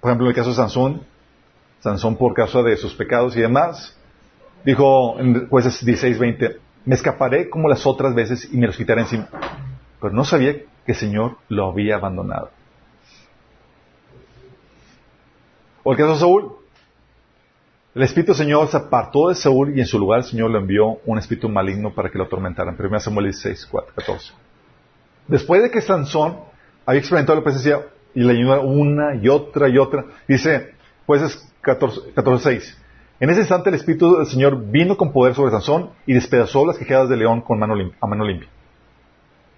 Por 0.00 0.10
ejemplo, 0.10 0.26
en 0.26 0.30
el 0.30 0.36
caso 0.36 0.50
de 0.50 0.56
Sansón, 0.56 1.02
Sansón 1.80 2.16
por 2.16 2.34
causa 2.34 2.62
de 2.62 2.76
sus 2.76 2.94
pecados 2.94 3.36
y 3.36 3.40
demás, 3.40 3.96
dijo 4.64 5.18
en 5.18 5.48
jueces 5.48 5.84
16, 5.84 6.18
20, 6.18 6.56
me 6.84 6.94
escaparé 6.94 7.48
como 7.48 7.68
las 7.68 7.86
otras 7.86 8.14
veces 8.14 8.48
y 8.52 8.56
me 8.56 8.66
los 8.66 8.76
quitaré 8.76 9.02
encima. 9.02 9.28
Pero 10.00 10.12
no 10.12 10.24
sabía 10.24 10.54
que 10.54 10.92
el 10.92 10.96
Señor 10.96 11.38
lo 11.48 11.70
había 11.70 11.96
abandonado. 11.96 12.50
O 15.84 15.92
el 15.92 15.98
caso 15.98 16.12
de 16.12 16.18
Saúl. 16.18 16.61
El 17.94 18.02
Espíritu 18.02 18.32
Señor 18.32 18.68
se 18.68 18.78
apartó 18.78 19.28
de 19.28 19.34
Saúl 19.34 19.76
y 19.76 19.80
en 19.80 19.86
su 19.86 19.98
lugar 19.98 20.20
el 20.20 20.24
Señor 20.24 20.50
le 20.50 20.58
envió 20.58 20.98
un 21.04 21.18
espíritu 21.18 21.50
maligno 21.50 21.94
para 21.94 22.08
que 22.08 22.16
lo 22.16 22.24
atormentaran. 22.24 22.74
1 22.78 23.00
Samuel 23.00 23.26
16, 23.26 23.68
4, 23.70 23.92
14. 23.94 24.32
Después 25.28 25.62
de 25.62 25.70
que 25.70 25.82
Sansón 25.82 26.38
había 26.86 27.00
experimentado 27.00 27.38
la 27.38 27.44
presencia 27.44 27.80
y 28.14 28.22
le 28.22 28.32
ayudó 28.32 28.62
una 28.62 29.16
y 29.16 29.28
otra 29.28 29.68
y 29.68 29.76
otra, 29.76 30.06
dice, 30.26 30.74
pues 31.04 31.20
es 31.20 31.52
14, 31.60 32.12
14 32.14 32.42
6. 32.42 32.78
En 33.20 33.28
ese 33.28 33.40
instante 33.40 33.68
el 33.68 33.74
Espíritu 33.74 34.16
del 34.16 34.26
Señor 34.26 34.70
vino 34.70 34.96
con 34.96 35.12
poder 35.12 35.34
sobre 35.34 35.50
Sansón 35.50 35.90
y 36.06 36.14
despedazó 36.14 36.66
las 36.66 36.78
quejadas 36.78 37.10
de 37.10 37.18
león 37.18 37.42
con 37.42 37.58
mano 37.58 37.74
a 38.00 38.06
mano 38.06 38.24
limpia. 38.24 38.48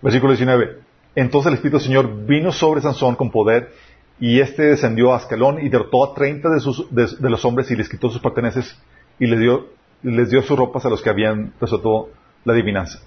Versículo 0.02 0.32
19. 0.32 0.80
Entonces 1.14 1.48
el 1.48 1.54
Espíritu 1.54 1.78
del 1.78 1.86
Señor 1.86 2.26
vino 2.26 2.50
sobre 2.50 2.80
Sansón 2.80 3.14
con 3.14 3.30
poder 3.30 3.72
y 4.20 4.40
éste 4.40 4.62
descendió 4.62 5.12
a 5.12 5.16
Ascalón 5.16 5.60
y 5.60 5.68
derrotó 5.68 6.04
a 6.04 6.14
treinta 6.14 6.48
de, 6.48 7.30
los 7.30 7.44
hombres 7.44 7.70
y 7.70 7.76
les 7.76 7.88
quitó 7.88 8.10
sus 8.10 8.20
pertenencias 8.20 8.78
y 9.18 9.26
les 9.26 9.40
dio, 9.40 9.68
les 10.02 10.30
dio 10.30 10.42
sus 10.42 10.56
ropas 10.56 10.84
a 10.86 10.88
los 10.88 11.02
que 11.02 11.10
habían 11.10 11.52
resuelto 11.60 12.10
la 12.44 12.52
adivinanza. 12.52 13.00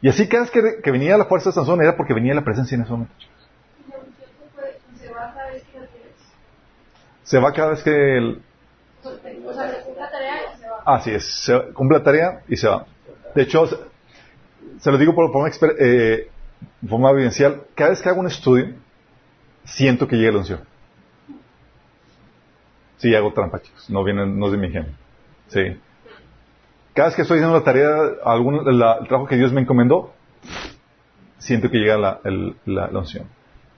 Y 0.00 0.08
así 0.08 0.28
cada 0.28 0.44
vez 0.44 0.50
que, 0.82 0.90
venía 0.90 1.18
la 1.18 1.26
fuerza 1.26 1.50
de 1.50 1.54
Sansón 1.54 1.82
era 1.82 1.96
porque 1.96 2.14
venía 2.14 2.34
la 2.34 2.44
presencia 2.44 2.76
en 2.76 2.82
ese 2.82 2.90
momento. 2.92 3.14
Se 7.24 7.38
va 7.38 7.52
cada 7.52 7.70
vez 7.70 7.82
que 7.82 8.16
el, 8.16 8.42
Así 10.84 11.10
es, 11.10 11.44
se 11.44 11.60
cumple 11.74 11.98
la 11.98 12.04
tarea 12.04 12.42
y 12.48 12.56
se 12.56 12.66
va. 12.66 12.86
De 13.34 13.42
hecho, 13.42 13.66
se, 14.78 14.90
lo 14.90 14.96
digo 14.96 15.14
por, 15.14 15.30
por 15.30 15.50
eh, 15.78 16.30
forma 16.88 17.10
evidencial, 17.10 17.64
cada 17.74 17.90
vez 17.90 18.00
que 18.00 18.08
hago 18.08 18.20
un 18.20 18.26
estudio, 18.26 18.74
siento 19.68 20.08
que 20.08 20.16
llega 20.16 20.32
la 20.32 20.38
unción. 20.38 20.60
Sí, 22.98 23.14
hago 23.14 23.32
trampa, 23.32 23.60
chicos, 23.60 23.88
no, 23.90 24.02
viene, 24.02 24.26
no 24.26 24.46
es 24.46 24.52
de 24.52 24.58
mi 24.58 24.66
ingenio. 24.66 24.92
Sí. 25.48 25.76
Cada 26.94 27.08
vez 27.08 27.16
que 27.16 27.22
estoy 27.22 27.38
haciendo 27.38 27.56
la 27.56 27.64
tarea, 27.64 27.96
algún, 28.24 28.68
el 28.68 28.78
trabajo 29.06 29.26
que 29.26 29.36
Dios 29.36 29.52
me 29.52 29.60
encomendó, 29.60 30.12
siento 31.38 31.70
que 31.70 31.78
llega 31.78 31.96
la, 31.96 32.20
la, 32.64 32.88
unción. 32.98 33.26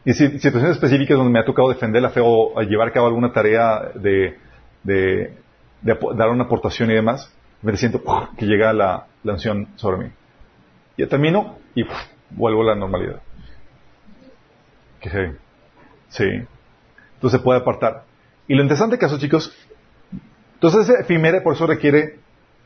Y 0.07 0.15
si, 0.15 0.27
situaciones 0.39 0.77
específicas 0.77 1.19
donde 1.19 1.33
me 1.33 1.39
ha 1.39 1.45
tocado 1.45 1.69
defender 1.69 2.01
la 2.01 2.09
fe 2.09 2.21
o 2.25 2.59
llevar 2.63 2.89
a 2.89 2.93
cabo 2.93 3.09
alguna 3.09 3.33
tarea 3.33 3.91
de, 3.95 4.39
de 4.85 5.35
dar 5.83 6.31
una 6.31 6.45
aportación 6.45 6.91
y 6.91 6.95
demás, 6.95 7.31
me 7.61 7.77
siento 7.77 8.03
que 8.39 8.47
llega 8.47 8.73
la, 8.73 9.07
la 9.23 9.33
unción 9.35 9.69
sobre 9.77 10.05
mí. 10.05 10.11
Ya 10.97 11.07
termino 11.07 11.59
y 11.75 11.85
vuelvo 12.31 12.63
a 12.63 12.67
la 12.67 12.75
normalidad. 12.75 13.21
Que 15.01 15.35
sí. 16.11 16.25
Entonces 17.15 17.41
se 17.41 17.45
puede 17.45 17.61
apartar. 17.61 18.05
Y 18.47 18.55
lo 18.55 18.63
interesante 18.63 18.99
caso, 18.99 19.19
chicos, 19.19 19.57
entonces 20.55 20.89
ese 20.89 21.01
efímera 21.01 21.43
por 21.43 21.55
eso 21.55 21.67
requiere 21.67 22.19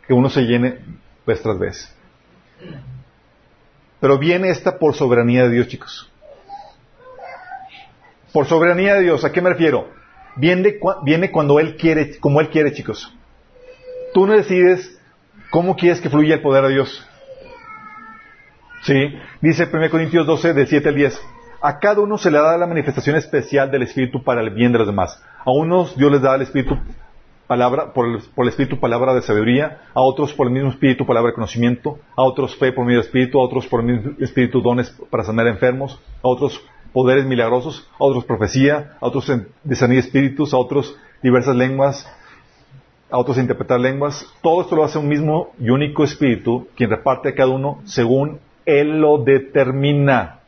que 0.07 0.13
uno 0.13 0.29
se 0.29 0.43
llene 0.43 0.79
vez 1.27 1.41
tras 1.41 1.59
vez. 1.59 1.97
Pero 4.01 4.19
viene 4.19 4.51
esta 4.51 4.79
por 4.79 4.95
soberanía 4.95 5.45
de 5.45 5.51
Dios, 5.51 5.69
chicos. 5.69 6.11
Por 8.33 8.47
soberanía 8.47 8.97
de 8.97 9.03
Dios, 9.03 9.25
¿a 9.25 9.33
qué 9.33 9.41
me 9.41 9.51
refiero? 9.51 9.89
viene, 10.37 10.79
viene 11.03 11.31
cuando 11.31 11.61
Él 11.61 11.77
quiere, 11.77 12.19
como 12.19 12.41
Él 12.41 12.49
quiere, 12.49 12.73
chicos. 12.73 13.13
Tú 14.13 14.27
no 14.27 14.35
decides 14.35 14.99
cómo 15.51 15.77
quieres 15.77 16.01
que 16.01 16.11
fluya 16.11 16.37
el 16.37 16.43
poder 16.43 16.65
de 16.65 16.75
Dios. 16.75 17.07
Sí, 18.83 19.19
dice 19.41 19.69
1 19.73 19.91
Corintios 19.91 20.27
12, 20.27 20.53
del 20.53 20.67
7 20.67 20.89
al 20.89 20.95
10. 20.95 21.21
A 21.67 21.79
cada 21.79 22.03
uno 22.03 22.19
se 22.19 22.31
le 22.31 22.37
da 22.37 22.59
la 22.59 22.67
manifestación 22.67 23.17
especial 23.17 23.71
del 23.71 23.85
Espíritu 23.85 24.23
para 24.23 24.43
el 24.43 24.51
bien 24.51 24.71
de 24.71 24.81
los 24.81 24.87
demás. 24.87 25.19
A 25.47 25.51
unos 25.51 25.97
Dios 25.97 26.13
les 26.13 26.21
da 26.21 26.35
el 26.35 26.43
Espíritu 26.43 26.77
palabra, 27.47 27.95
por 27.95 28.07
el, 28.07 28.19
por 28.35 28.45
el, 28.45 28.51
Espíritu 28.51 28.79
palabra 28.79 29.15
de 29.15 29.23
sabiduría, 29.23 29.81
a 29.95 30.03
otros 30.03 30.35
por 30.35 30.47
el 30.47 30.53
mismo 30.53 30.69
Espíritu 30.69 31.07
palabra 31.07 31.31
de 31.31 31.35
conocimiento, 31.37 31.99
a 32.17 32.23
otros 32.23 32.55
fe 32.57 32.71
por 32.73 32.85
medio 32.85 32.99
del 32.99 33.07
Espíritu, 33.07 33.41
a 33.41 33.45
otros 33.45 33.67
por 33.67 33.81
el 33.81 33.87
mismo 33.87 34.13
Espíritu 34.21 34.61
dones 34.61 34.91
para 35.09 35.25
sanar 35.25 35.47
enfermos, 35.47 35.99
a 36.23 36.29
otros 36.29 36.61
poderes 36.93 37.25
milagrosos, 37.25 37.89
a 37.99 38.05
otros 38.05 38.27
profecía, 38.27 38.99
a 39.01 39.07
otros 39.07 39.33
discernir 39.63 40.01
espíritus, 40.01 40.53
a 40.53 40.59
otros 40.59 40.95
diversas 41.23 41.57
lenguas, 41.57 42.07
a 43.11 43.17
otros 43.17 43.39
interpretar 43.39 43.81
lenguas. 43.81 44.31
Todo 44.43 44.61
esto 44.61 44.77
lo 44.77 44.85
hace 44.85 44.99
un 44.99 45.09
mismo 45.09 45.55
y 45.59 45.71
único 45.71 46.05
espíritu, 46.05 46.69
quien 46.77 46.91
reparte 46.91 47.31
a 47.31 47.35
cada 47.35 47.49
uno 47.49 47.81
según 47.85 48.39
Él 48.67 49.01
lo 49.01 49.17
determina. 49.17 50.41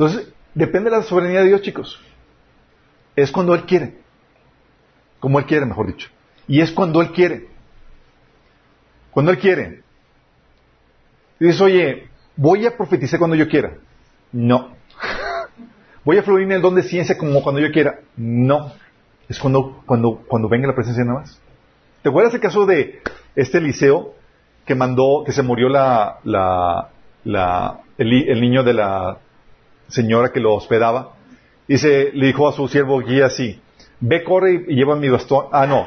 Entonces, 0.00 0.32
depende 0.54 0.88
de 0.88 0.96
la 0.96 1.02
soberanía 1.02 1.40
de 1.40 1.48
Dios, 1.48 1.60
chicos. 1.60 2.00
Es 3.14 3.30
cuando 3.30 3.54
Él 3.54 3.64
quiere. 3.66 3.98
Como 5.18 5.38
Él 5.38 5.44
quiere, 5.44 5.66
mejor 5.66 5.88
dicho. 5.88 6.08
Y 6.48 6.62
es 6.62 6.72
cuando 6.72 7.02
Él 7.02 7.12
quiere. 7.12 7.48
Cuando 9.10 9.30
Él 9.30 9.38
quiere. 9.38 9.82
Dices, 11.38 11.60
oye, 11.60 12.08
voy 12.34 12.64
a 12.64 12.78
profetizar 12.78 13.18
cuando 13.18 13.36
yo 13.36 13.46
quiera. 13.46 13.74
No. 14.32 14.74
¿Voy 16.06 16.16
a 16.16 16.22
fluir 16.22 16.44
en 16.44 16.52
el 16.52 16.62
don 16.62 16.76
de 16.76 16.82
ciencia 16.82 17.18
como 17.18 17.42
cuando 17.42 17.60
yo 17.60 17.70
quiera? 17.70 18.00
No. 18.16 18.72
Es 19.28 19.38
cuando, 19.38 19.82
cuando, 19.84 20.24
cuando 20.26 20.48
venga 20.48 20.66
la 20.66 20.74
presencia 20.74 21.04
nada 21.04 21.20
más. 21.20 21.38
¿Te 22.02 22.08
acuerdas 22.08 22.32
el 22.32 22.40
caso 22.40 22.64
de 22.64 23.02
este 23.36 23.58
Eliseo 23.58 24.14
que 24.64 24.74
mandó, 24.74 25.24
que 25.26 25.32
se 25.32 25.42
murió 25.42 25.68
la, 25.68 26.20
la, 26.24 26.88
la, 27.24 27.80
el, 27.98 28.40
niño 28.40 28.62
de 28.62 28.72
la 28.72 29.18
señora 29.90 30.32
que 30.32 30.40
lo 30.40 30.54
hospedaba? 30.54 31.14
Y 31.68 31.78
se, 31.78 32.10
le 32.12 32.26
dijo 32.26 32.48
a 32.48 32.52
su 32.52 32.66
siervo 32.68 33.00
guía 33.00 33.26
así, 33.26 33.60
ve, 34.00 34.24
corre 34.24 34.64
y, 34.68 34.74
lleva 34.74 34.96
mi 34.96 35.08
bastón. 35.08 35.46
Ah, 35.52 35.66
no. 35.66 35.86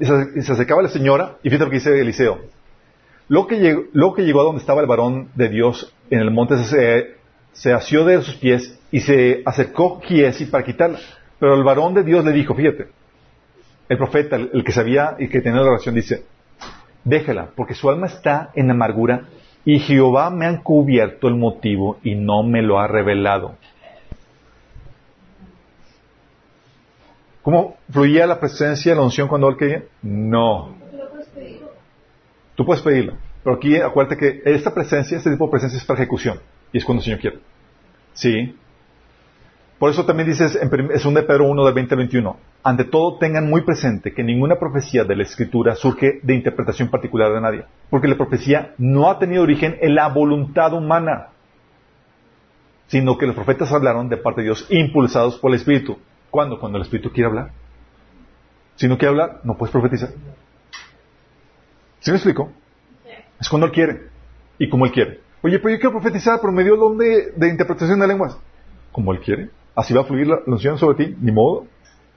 Se, 0.00 0.42
se 0.42 0.52
acercaba 0.52 0.82
la 0.82 0.88
señora 0.88 1.36
y 1.42 1.50
fíjate 1.50 1.64
lo 1.64 1.70
que 1.70 1.76
dice 1.76 2.00
Eliseo. 2.00 2.40
Lo 3.28 3.46
que, 3.46 3.58
llegó, 3.58 3.84
lo 3.92 4.14
que 4.14 4.22
llegó 4.22 4.40
a 4.40 4.44
donde 4.44 4.60
estaba 4.60 4.80
el 4.80 4.86
varón 4.86 5.30
de 5.34 5.48
Dios 5.48 5.92
en 6.10 6.20
el 6.20 6.30
monte 6.30 6.62
se 6.64 7.16
se 7.56 7.72
asió 7.72 8.04
de 8.04 8.20
sus 8.20 8.36
pies 8.36 8.78
y 8.90 9.00
se 9.00 9.42
acercó 9.46 10.00
Giesi 10.02 10.44
para 10.44 10.64
quitarla. 10.64 10.98
Pero 11.40 11.54
el 11.54 11.64
varón 11.64 11.94
de 11.94 12.02
Dios 12.02 12.24
le 12.24 12.32
dijo, 12.32 12.54
fíjate, 12.54 12.88
el 13.88 13.96
profeta, 13.96 14.36
el, 14.36 14.62
que 14.62 14.72
sabía 14.72 15.16
y 15.18 15.28
que 15.28 15.40
tenía 15.40 15.62
la 15.62 15.70
oración, 15.70 15.94
dice, 15.94 16.24
déjala, 17.02 17.50
porque 17.56 17.74
su 17.74 17.88
alma 17.88 18.08
está 18.08 18.50
en 18.54 18.70
amargura 18.70 19.28
y 19.66 19.80
Jehová 19.80 20.30
me 20.30 20.46
ha 20.46 20.50
encubierto 20.50 21.26
el 21.26 21.34
motivo 21.34 21.98
y 22.04 22.14
no 22.14 22.44
me 22.44 22.62
lo 22.62 22.78
ha 22.78 22.86
revelado. 22.86 23.56
¿Cómo 27.42 27.76
fluía 27.90 28.26
la 28.28 28.38
presencia 28.38 28.92
de 28.92 28.96
la 28.96 29.02
unción 29.02 29.26
cuando 29.26 29.48
él 29.48 29.56
quería? 29.56 29.82
No. 30.02 30.74
Tú 32.54 32.64
puedes 32.64 32.80
pedirlo. 32.80 33.14
Pero 33.42 33.56
aquí 33.56 33.76
acuérdate 33.76 34.16
que 34.16 34.42
esta 34.44 34.72
presencia, 34.72 35.18
este 35.18 35.30
tipo 35.32 35.46
de 35.46 35.50
presencia 35.50 35.78
es 35.78 35.84
para 35.84 36.00
ejecución. 36.00 36.40
Y 36.72 36.78
es 36.78 36.84
cuando 36.84 37.00
el 37.00 37.04
Señor 37.04 37.20
quiere. 37.20 37.38
Sí. 38.14 38.56
Por 39.78 39.90
eso 39.90 40.06
también 40.06 40.28
dices 40.28 40.58
en 40.60 40.70
2 40.70 41.14
de 41.14 41.22
Pedro 41.22 41.44
1 41.48 41.64
del 41.64 41.74
20 41.74 41.94
al 41.94 41.98
21. 41.98 42.36
Ante 42.62 42.84
todo 42.84 43.18
tengan 43.18 43.48
muy 43.48 43.60
presente 43.60 44.14
que 44.14 44.22
ninguna 44.22 44.56
profecía 44.56 45.04
de 45.04 45.16
la 45.16 45.22
Escritura 45.22 45.74
surge 45.74 46.20
de 46.22 46.34
interpretación 46.34 46.88
particular 46.88 47.32
de 47.32 47.40
nadie. 47.40 47.64
Porque 47.90 48.08
la 48.08 48.16
profecía 48.16 48.74
no 48.78 49.10
ha 49.10 49.18
tenido 49.18 49.42
origen 49.42 49.76
en 49.80 49.94
la 49.94 50.08
voluntad 50.08 50.72
humana. 50.72 51.28
Sino 52.86 53.18
que 53.18 53.26
los 53.26 53.34
profetas 53.34 53.70
hablaron 53.72 54.08
de 54.08 54.16
parte 54.16 54.40
de 54.40 54.46
Dios 54.46 54.66
impulsados 54.70 55.38
por 55.38 55.50
el 55.50 55.56
Espíritu. 55.56 55.98
¿Cuándo? 56.30 56.58
Cuando 56.58 56.78
el 56.78 56.82
Espíritu 56.82 57.10
quiere 57.10 57.28
hablar. 57.28 57.50
Si 58.76 58.88
no 58.88 58.96
quiere 58.96 59.10
hablar, 59.10 59.40
no 59.44 59.56
puedes 59.56 59.72
profetizar. 59.72 60.10
¿Sí 62.00 62.10
me 62.10 62.16
explico? 62.16 62.52
Es 63.40 63.48
cuando 63.48 63.66
Él 63.66 63.72
quiere 63.72 64.02
y 64.58 64.68
como 64.68 64.86
Él 64.86 64.92
quiere. 64.92 65.20
Oye, 65.42 65.58
pero 65.58 65.74
yo 65.74 65.80
quiero 65.80 65.92
profetizar, 65.92 66.40
pero 66.40 66.52
me 66.52 66.64
dio 66.64 66.74
el 66.74 66.80
don 66.80 66.98
de, 66.98 67.48
interpretación 67.48 68.00
de 68.00 68.06
lenguas. 68.06 68.38
Como 68.92 69.12
Él 69.12 69.20
quiere. 69.20 69.50
Así 69.76 69.92
va 69.92 70.00
a 70.00 70.04
fluir 70.04 70.26
la, 70.26 70.38
unción 70.46 70.78
sobre 70.78 71.04
ti, 71.04 71.16
ni 71.20 71.30
modo. 71.30 71.66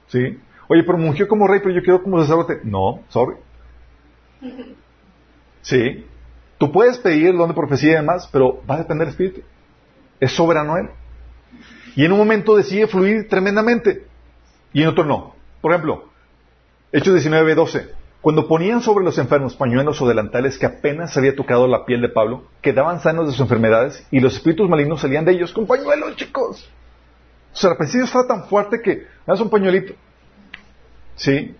¿Sí? 0.08 0.38
Oye, 0.66 0.82
pero 0.82 0.98
me 0.98 1.26
como 1.28 1.46
rey, 1.46 1.60
pero 1.62 1.74
yo 1.74 1.82
quiero 1.82 2.02
como 2.02 2.18
sacerdote. 2.20 2.60
No, 2.64 3.02
sorry. 3.08 3.36
¿Sí? 5.60 6.06
Tú 6.58 6.72
puedes 6.72 6.98
pedir 6.98 7.28
el 7.28 7.36
don 7.36 7.48
de 7.48 7.54
profecía 7.54 7.92
y 7.92 7.94
demás, 7.96 8.28
pero 8.32 8.62
va 8.68 8.76
a 8.76 8.78
depender 8.78 9.06
del 9.06 9.12
Espíritu. 9.12 9.42
Es 10.18 10.32
soberano 10.32 10.78
Él. 10.78 10.88
Y 11.96 12.04
en 12.04 12.12
un 12.12 12.18
momento 12.18 12.56
decide 12.56 12.86
fluir 12.86 13.28
tremendamente. 13.28 14.06
Y 14.72 14.82
en 14.82 14.88
otro 14.88 15.04
no. 15.04 15.34
Por 15.60 15.72
ejemplo, 15.72 16.04
Hechos 16.92 17.14
19, 17.14 17.54
12. 17.54 17.88
Cuando 18.20 18.48
ponían 18.48 18.82
sobre 18.82 19.04
los 19.04 19.18
enfermos 19.18 19.54
pañuelos 19.56 20.00
o 20.00 20.08
delantales 20.08 20.58
que 20.58 20.66
apenas 20.66 21.16
había 21.16 21.36
tocado 21.36 21.66
la 21.66 21.84
piel 21.84 22.00
de 22.00 22.08
Pablo, 22.08 22.44
quedaban 22.62 23.00
sanos 23.00 23.26
de 23.26 23.32
sus 23.32 23.40
enfermedades 23.40 24.06
y 24.10 24.20
los 24.20 24.34
espíritus 24.34 24.68
malignos 24.68 25.00
salían 25.00 25.24
de 25.24 25.32
ellos 25.32 25.52
con 25.52 25.66
pañuelos, 25.66 26.16
chicos. 26.16 26.68
O 27.52 27.56
sea, 27.56 27.76
presencia 27.76 28.04
estaba 28.04 28.26
tan 28.26 28.44
fuerte 28.44 28.80
que 28.80 29.06
haz 29.26 29.40
un 29.40 29.50
pañuelito. 29.50 29.94
¿Sí? 31.16 31.54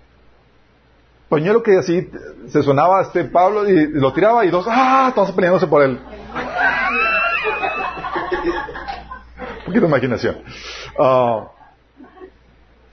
Pañuelo 1.28 1.62
que 1.62 1.78
así 1.78 2.10
se 2.48 2.62
sonaba 2.62 3.02
este 3.02 3.24
Pablo 3.24 3.68
y 3.68 3.88
lo 3.92 4.12
tiraba 4.12 4.44
y 4.44 4.50
dos, 4.50 4.66
¡ah! 4.68 5.12
Todos 5.14 5.32
peleándose 5.32 5.66
por 5.66 5.82
él. 5.82 6.00
un 9.58 9.64
poquito 9.64 9.80
de 9.80 9.86
imaginación. 9.86 10.38
Ah, 10.98 11.48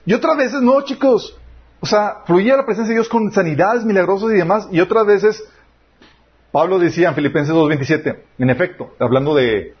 y 0.06 0.14
otras 0.14 0.36
veces 0.36 0.62
no, 0.62 0.80
chicos. 0.82 1.36
O 1.80 1.86
sea, 1.86 2.22
fluía 2.26 2.56
la 2.56 2.64
presencia 2.64 2.90
de 2.90 3.00
Dios 3.00 3.08
con 3.08 3.30
sanidades 3.32 3.84
milagrosas 3.84 4.30
y 4.30 4.36
demás. 4.36 4.68
Y 4.70 4.80
otras 4.80 5.06
veces, 5.06 5.44
Pablo 6.50 6.78
decía 6.78 7.08
en 7.08 7.14
Filipenses 7.14 7.54
2.27, 7.54 8.18
en 8.38 8.50
efecto, 8.50 8.94
hablando 8.98 9.34
de, 9.34 9.74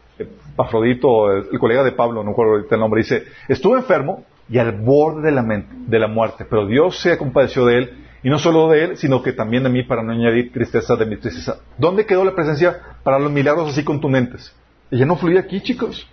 Pafrodito, 0.58 1.30
el, 1.30 1.56
colega 1.60 1.84
de 1.84 1.92
Pablo, 1.92 2.24
no 2.24 2.30
recuerdo 2.30 2.54
ahorita 2.54 2.74
el 2.74 2.80
nombre, 2.80 3.02
dice, 3.02 3.22
estuve 3.46 3.78
enfermo 3.78 4.24
y 4.50 4.58
al 4.58 4.72
borde 4.72 5.22
de 5.22 5.30
la, 5.30 5.44
de 5.44 5.98
la 6.00 6.08
muerte, 6.08 6.44
pero 6.50 6.66
Dios 6.66 6.98
se 6.98 7.16
compadeció 7.16 7.64
de 7.64 7.78
él, 7.78 8.04
y 8.24 8.28
no 8.28 8.40
solo 8.40 8.68
de 8.68 8.82
él, 8.82 8.96
sino 8.96 9.22
que 9.22 9.32
también 9.32 9.62
de 9.62 9.68
mí 9.68 9.84
para 9.84 10.02
no 10.02 10.10
añadir 10.10 10.52
tristeza 10.52 10.96
de 10.96 11.06
mi 11.06 11.16
tristeza. 11.16 11.60
¿Dónde 11.78 12.06
quedó 12.06 12.24
la 12.24 12.34
presencia 12.34 12.76
para 13.04 13.20
los 13.20 13.30
milagros 13.30 13.70
así 13.70 13.84
contundentes? 13.84 14.52
Ella 14.90 15.06
no 15.06 15.14
fluía 15.14 15.38
aquí, 15.38 15.60
chicos. 15.60 16.08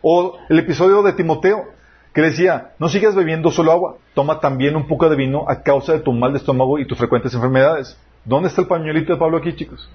O 0.00 0.38
el 0.48 0.58
episodio 0.58 1.02
de 1.02 1.12
Timoteo, 1.12 1.66
que 2.14 2.22
decía, 2.22 2.72
no 2.78 2.88
sigas 2.88 3.14
bebiendo 3.14 3.50
solo 3.50 3.72
agua, 3.72 3.96
toma 4.14 4.40
también 4.40 4.76
un 4.76 4.88
poco 4.88 5.10
de 5.10 5.16
vino 5.16 5.44
a 5.46 5.62
causa 5.62 5.92
de 5.92 5.98
tu 5.98 6.14
mal 6.14 6.32
de 6.32 6.38
estómago 6.38 6.78
y 6.78 6.86
tus 6.86 6.96
frecuentes 6.96 7.34
enfermedades. 7.34 8.00
¿Dónde 8.24 8.48
está 8.48 8.62
el 8.62 8.66
pañuelito 8.66 9.12
de 9.12 9.18
Pablo 9.18 9.36
aquí, 9.36 9.54
chicos? 9.54 9.90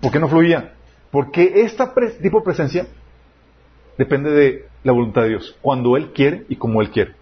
¿Por 0.00 0.10
qué 0.10 0.18
no 0.18 0.26
fluía? 0.26 0.72
Porque 1.14 1.62
este 1.62 1.86
tipo 2.20 2.40
de 2.40 2.44
presencia 2.44 2.88
depende 3.96 4.32
de 4.32 4.68
la 4.82 4.90
voluntad 4.90 5.22
de 5.22 5.28
Dios, 5.28 5.56
cuando 5.62 5.96
Él 5.96 6.12
quiere 6.12 6.44
y 6.48 6.56
como 6.56 6.82
Él 6.82 6.90
quiere. 6.90 7.14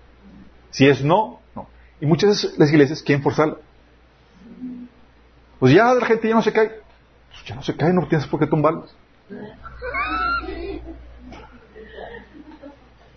Si 0.70 0.88
es 0.88 1.04
no, 1.04 1.40
no. 1.54 1.68
Y 2.00 2.06
muchas 2.06 2.30
veces 2.30 2.58
las 2.58 2.70
iglesias 2.70 3.02
quieren 3.02 3.22
forzarlo. 3.22 3.60
Pues 5.58 5.74
ya 5.74 5.92
la 5.92 6.06
gente 6.06 6.26
ya 6.26 6.34
no 6.34 6.40
se 6.40 6.54
cae. 6.54 6.70
Pues 7.32 7.44
ya 7.44 7.54
no 7.54 7.62
se 7.62 7.76
cae, 7.76 7.92
no 7.92 8.08
tienes 8.08 8.26
por 8.28 8.40
qué 8.40 8.46
tumbarlos. 8.46 8.96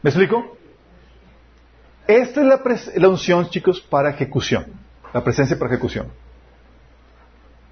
¿Me 0.02 0.10
explico? 0.10 0.58
Esta 2.06 2.42
es 2.42 2.98
la, 2.98 3.08
unción, 3.08 3.50
chicos, 3.50 3.80
para 3.80 4.10
ejecución. 4.10 4.66
La 5.14 5.24
presencia 5.24 5.58
para 5.58 5.72
ejecución. 5.72 6.12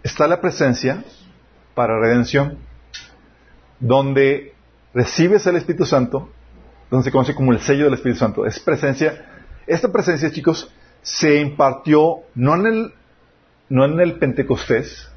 Está 0.03 0.25
la 0.25 0.39
presencia 0.39 1.03
para 1.75 1.99
redención, 1.99 2.59
donde 3.79 4.53
recibes 4.93 5.45
el 5.47 5.55
Espíritu 5.55 5.85
Santo, 5.85 6.29
donde 6.89 7.05
se 7.05 7.11
conoce 7.11 7.35
como 7.35 7.51
el 7.51 7.59
sello 7.59 7.85
del 7.85 7.95
Espíritu 7.95 8.19
Santo. 8.19 8.45
Es 8.45 8.59
presencia. 8.59 9.25
Esta 9.65 9.91
presencia, 9.91 10.31
chicos, 10.31 10.71
se 11.01 11.39
impartió 11.39 12.21
no 12.35 12.55
en 12.55 12.65
el, 12.65 12.93
no 13.69 13.85
en 13.85 13.99
el 13.99 14.17
Pentecostés, 14.19 15.09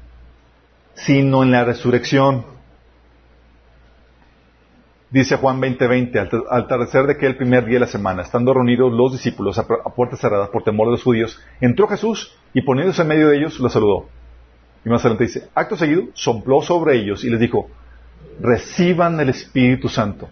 sino 0.93 1.43
en 1.43 1.51
la 1.51 1.63
resurrección. 1.63 2.45
Dice 5.09 5.37
Juan 5.37 5.61
20:20, 5.61 6.19
al 6.49 6.63
atardecer 6.63 7.05
de 7.05 7.13
aquel 7.13 7.37
primer 7.37 7.63
día 7.63 7.75
de 7.75 7.81
la 7.81 7.87
semana, 7.87 8.23
estando 8.23 8.53
reunidos 8.53 8.91
los 8.91 9.13
discípulos 9.13 9.57
a, 9.57 9.65
puertas 9.65 10.19
cerradas 10.19 10.49
por 10.49 10.63
temor 10.63 10.87
de 10.87 10.91
los 10.93 11.03
judíos, 11.03 11.39
entró 11.61 11.87
Jesús 11.87 12.37
y 12.53 12.61
poniéndose 12.61 13.03
en 13.03 13.07
medio 13.07 13.29
de 13.29 13.37
ellos, 13.37 13.59
los 13.59 13.71
saludó. 13.71 14.09
Y 14.83 14.89
más 14.89 15.01
adelante 15.01 15.25
dice, 15.25 15.47
acto 15.55 15.77
seguido, 15.77 16.03
sopló 16.13 16.61
sobre 16.61 16.97
ellos 16.97 17.23
y 17.23 17.29
les 17.29 17.39
dijo, 17.39 17.69
reciban 18.39 19.19
el 19.19 19.29
Espíritu 19.29 19.89
Santo. 19.89 20.29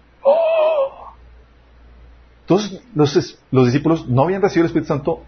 Entonces, 2.41 2.81
los, 2.93 3.39
los 3.51 3.65
discípulos 3.65 4.07
no 4.07 4.23
habían 4.23 4.41
recibido 4.41 4.65
el 4.65 4.67
Espíritu 4.67 4.87
Santo, 4.87 5.23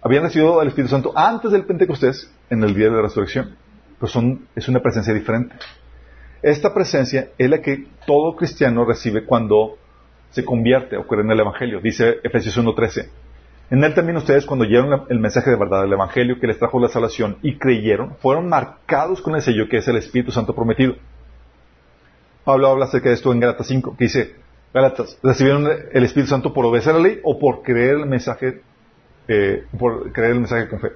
habían 0.00 0.22
recibido 0.22 0.62
el 0.62 0.68
Espíritu 0.68 0.90
Santo 0.90 1.12
antes 1.14 1.52
del 1.52 1.64
Pentecostés, 1.64 2.32
en 2.48 2.62
el 2.64 2.74
día 2.74 2.86
de 2.86 2.96
la 2.96 3.02
resurrección. 3.02 3.56
Pero 3.98 4.10
son, 4.10 4.46
es 4.56 4.68
una 4.68 4.80
presencia 4.80 5.12
diferente. 5.12 5.54
Esta 6.42 6.74
presencia 6.74 7.28
es 7.38 7.50
la 7.50 7.60
que 7.60 7.86
todo 8.06 8.34
cristiano 8.34 8.84
recibe 8.84 9.24
cuando 9.24 9.78
se 10.30 10.44
convierte 10.44 10.96
o 10.96 11.06
cree 11.06 11.22
en 11.22 11.30
el 11.30 11.40
Evangelio. 11.40 11.80
Dice 11.80 12.16
Efesios 12.24 12.58
1.13. 12.58 13.08
En 13.70 13.84
él 13.84 13.94
también 13.94 14.16
ustedes 14.16 14.44
cuando 14.44 14.64
oyeron 14.64 15.04
el 15.08 15.18
mensaje 15.18 15.50
de 15.50 15.56
verdad 15.56 15.82
del 15.82 15.92
Evangelio 15.92 16.38
que 16.40 16.46
les 16.46 16.58
trajo 16.58 16.80
la 16.80 16.88
salvación 16.88 17.38
y 17.42 17.56
creyeron, 17.56 18.16
fueron 18.16 18.48
marcados 18.48 19.22
con 19.22 19.34
el 19.34 19.40
sello 19.40 19.68
que 19.68 19.78
es 19.78 19.88
el 19.88 19.96
Espíritu 19.96 20.32
Santo 20.32 20.54
prometido. 20.54 20.96
Pablo 22.44 22.68
habla 22.68 22.86
acerca 22.86 23.08
de 23.08 23.14
esto 23.14 23.32
en 23.32 23.40
Gálatas 23.40 23.66
5, 23.66 23.96
que 23.96 24.04
dice, 24.04 24.34
Gálatas, 24.74 25.18
¿recibieron 25.22 25.68
el 25.92 26.04
Espíritu 26.04 26.30
Santo 26.30 26.52
por 26.52 26.64
obedecer 26.64 26.94
la 26.94 27.00
ley 27.00 27.20
o 27.22 27.38
por 27.38 27.62
creer 27.62 27.96
el 27.96 28.06
mensaje, 28.06 28.62
eh, 29.28 29.64
por 29.78 30.12
creer 30.12 30.32
el 30.32 30.40
mensaje 30.40 30.68
con 30.68 30.80
fe? 30.80 30.92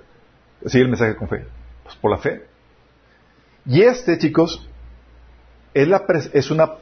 Seguir 0.64 0.86
el 0.86 0.90
mensaje 0.90 1.14
con 1.14 1.28
fe. 1.28 1.44
Pues 1.84 1.94
por 1.96 2.10
la 2.10 2.18
fe. 2.18 2.42
Y 3.66 3.82
este, 3.82 4.18
chicos, 4.18 4.68
es 5.74 5.88
es, 6.32 6.50
una, 6.50 6.72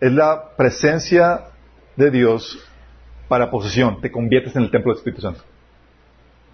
es 0.00 0.12
la 0.12 0.56
presencia 0.56 1.44
de 1.96 2.10
Dios 2.10 2.58
para 3.28 3.50
posesión. 3.50 4.00
Te 4.00 4.12
conviertes 4.12 4.54
en 4.56 4.62
el 4.62 4.70
templo 4.70 4.92
del 4.92 4.98
Espíritu 4.98 5.22
Santo. 5.22 5.42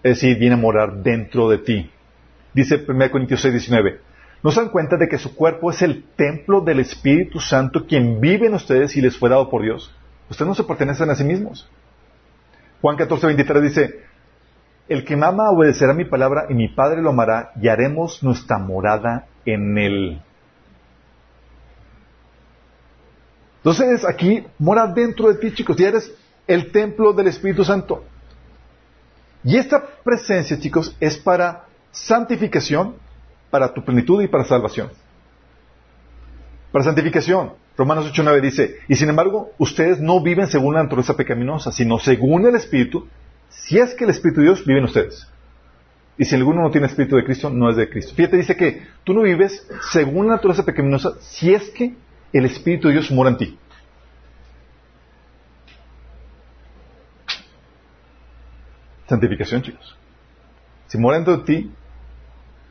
Es 0.02 0.20
decir, 0.20 0.38
viene 0.38 0.54
a 0.54 0.58
morar 0.58 1.02
dentro 1.02 1.48
de 1.48 1.58
ti. 1.58 1.90
Dice 2.54 2.84
1 2.86 3.10
Corintios 3.10 3.42
6, 3.42 3.52
19. 3.52 4.00
¿No 4.42 4.50
se 4.50 4.60
dan 4.60 4.70
cuenta 4.70 4.96
de 4.96 5.08
que 5.08 5.18
su 5.18 5.34
cuerpo 5.34 5.70
es 5.70 5.82
el 5.82 6.04
templo 6.16 6.60
del 6.60 6.80
Espíritu 6.80 7.40
Santo 7.40 7.86
quien 7.86 8.20
vive 8.20 8.46
en 8.46 8.54
ustedes 8.54 8.96
y 8.96 9.00
les 9.00 9.16
fue 9.16 9.30
dado 9.30 9.50
por 9.50 9.62
Dios? 9.62 9.92
Ustedes 10.30 10.48
no 10.48 10.54
se 10.54 10.64
pertenecen 10.64 11.10
a 11.10 11.14
sí 11.14 11.24
mismos. 11.24 11.68
Juan 12.80 12.96
14, 12.96 13.26
23 13.26 13.62
dice, 13.62 14.00
el 14.88 15.04
que 15.04 15.16
me 15.16 15.26
ama 15.26 15.50
obedecerá 15.50 15.92
mi 15.92 16.04
palabra 16.04 16.46
y 16.48 16.54
mi 16.54 16.68
Padre 16.68 17.02
lo 17.02 17.10
amará 17.10 17.52
y 17.60 17.68
haremos 17.68 18.22
nuestra 18.22 18.58
morada 18.58 19.26
en 19.44 19.76
él. 19.76 20.22
Entonces 23.58 24.04
aquí 24.04 24.46
mora 24.58 24.86
dentro 24.86 25.28
de 25.28 25.34
ti, 25.34 25.52
chicos, 25.52 25.76
ya 25.76 25.88
eres 25.88 26.14
el 26.46 26.70
templo 26.70 27.12
del 27.12 27.26
Espíritu 27.26 27.64
Santo. 27.64 28.04
Y 29.44 29.56
esta 29.56 29.84
presencia, 30.04 30.58
chicos, 30.58 30.96
es 31.00 31.18
para 31.18 31.64
santificación, 31.90 32.96
para 33.50 33.72
tu 33.72 33.84
plenitud 33.84 34.22
y 34.22 34.28
para 34.28 34.44
salvación. 34.44 34.90
Para 36.72 36.84
santificación. 36.84 37.52
Romanos 37.76 38.12
8.9 38.12 38.40
dice, 38.40 38.78
y 38.88 38.96
sin 38.96 39.08
embargo, 39.08 39.52
ustedes 39.58 40.00
no 40.00 40.20
viven 40.20 40.48
según 40.48 40.74
la 40.74 40.82
naturaleza 40.82 41.16
pecaminosa, 41.16 41.70
sino 41.70 41.98
según 41.98 42.46
el 42.46 42.56
Espíritu, 42.56 43.06
si 43.48 43.78
es 43.78 43.94
que 43.94 44.04
el 44.04 44.10
Espíritu 44.10 44.40
de 44.40 44.46
Dios 44.46 44.64
vive 44.66 44.80
en 44.80 44.84
ustedes. 44.84 45.28
Y 46.18 46.24
si 46.24 46.34
alguno 46.34 46.62
no 46.62 46.70
tiene 46.72 46.88
Espíritu 46.88 47.14
de 47.14 47.24
Cristo, 47.24 47.48
no 47.48 47.70
es 47.70 47.76
de 47.76 47.88
Cristo. 47.88 48.14
Fíjate, 48.16 48.36
dice 48.36 48.56
que 48.56 48.82
tú 49.04 49.14
no 49.14 49.22
vives 49.22 49.64
según 49.92 50.26
la 50.26 50.34
naturaleza 50.34 50.64
pecaminosa, 50.64 51.12
si 51.20 51.54
es 51.54 51.70
que 51.70 51.94
el 52.32 52.44
Espíritu 52.44 52.88
de 52.88 52.94
Dios 52.94 53.10
mora 53.12 53.30
en 53.30 53.36
ti. 53.36 53.58
Santificación, 59.08 59.62
chicos. 59.62 59.96
Si 60.88 60.98
mora 60.98 61.16
dentro 61.16 61.36
de 61.38 61.44
ti, 61.44 61.72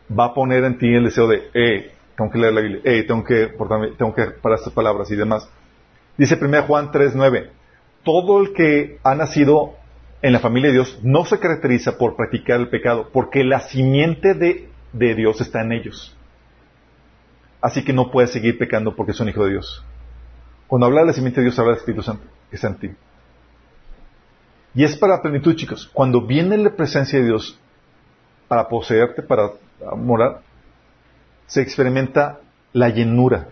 va 0.10 0.26
a 0.26 0.34
poner 0.34 0.64
en 0.64 0.78
ti 0.78 0.94
el 0.94 1.06
deseo 1.06 1.28
de, 1.28 1.50
eh, 1.54 1.92
tengo 2.16 2.32
que 2.32 2.38
leer 2.38 2.54
la 2.54 2.62
Biblia, 2.62 2.82
eh, 2.84 3.04
tengo 3.04 3.24
que 3.24 3.48
portarme, 3.48 3.92
tengo 3.92 4.14
que 4.14 4.26
para 4.42 4.56
estas 4.56 4.74
palabras 4.74 5.10
y 5.12 5.16
demás. 5.16 5.50
Dice 6.18 6.38
1 6.42 6.64
Juan 6.64 6.92
3.9, 6.92 7.50
todo 8.04 8.42
el 8.42 8.54
que 8.54 9.00
ha 9.04 9.16
nacido 9.16 9.76
en 10.22 10.34
la 10.34 10.40
familia 10.40 10.70
de 10.70 10.76
Dios 10.76 11.00
no 11.04 11.26
se 11.26 11.40
caracteriza 11.40 11.98
por 11.98 12.16
practicar 12.16 12.60
el 12.60 12.70
pecado, 12.70 13.10
porque 13.12 13.44
la 13.44 13.60
simiente 13.60 14.34
de, 14.34 14.70
de 14.94 15.16
Dios 15.16 15.42
está 15.42 15.62
en 15.62 15.74
ellos. 15.74 16.16
Así 17.62 17.84
que 17.84 17.94
no 17.94 18.12
puedes 18.12 18.32
seguir 18.32 18.58
pecando 18.58 18.96
porque 18.96 19.14
son 19.14 19.30
hijo 19.30 19.44
de 19.44 19.52
Dios. 19.52 19.86
Cuando 20.68 20.86
habla 20.88 21.02
de 21.02 21.08
la 21.08 21.14
simiente 21.14 21.42
de 21.42 21.46
Dios, 21.46 21.60
habla 21.60 21.72
del 21.72 21.80
Espíritu 21.80 22.04
Santo, 22.04 22.24
que 22.50 22.56
está 22.56 22.68
en 22.68 22.76
ti. 22.76 22.90
Y 24.74 24.84
es 24.84 24.96
para 24.98 25.22
plenitud, 25.22 25.56
chicos. 25.56 25.90
Cuando 25.94 26.22
viene 26.22 26.58
la 26.58 26.76
presencia 26.76 27.20
de 27.20 27.26
Dios 27.26 27.60
para 28.48 28.68
poseerte, 28.68 29.24
para 29.24 29.52
morar, 29.96 30.42
se 31.46 31.62
experimenta 31.62 32.40
la 32.74 32.90
llenura, 32.90 33.48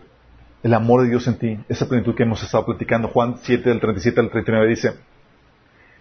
el 0.64 0.74
amor 0.74 1.04
de 1.04 1.10
Dios 1.10 1.28
en 1.28 1.38
ti, 1.38 1.60
esa 1.70 1.88
plenitud 1.88 2.16
que 2.16 2.24
hemos 2.24 2.44
estado 2.44 2.66
platicando. 2.66 3.08
Juan 3.10 3.38
7, 3.42 3.70
del 3.70 3.80
37 3.80 4.20
al 4.20 4.30
39 4.30 4.68
dice, 4.68 4.94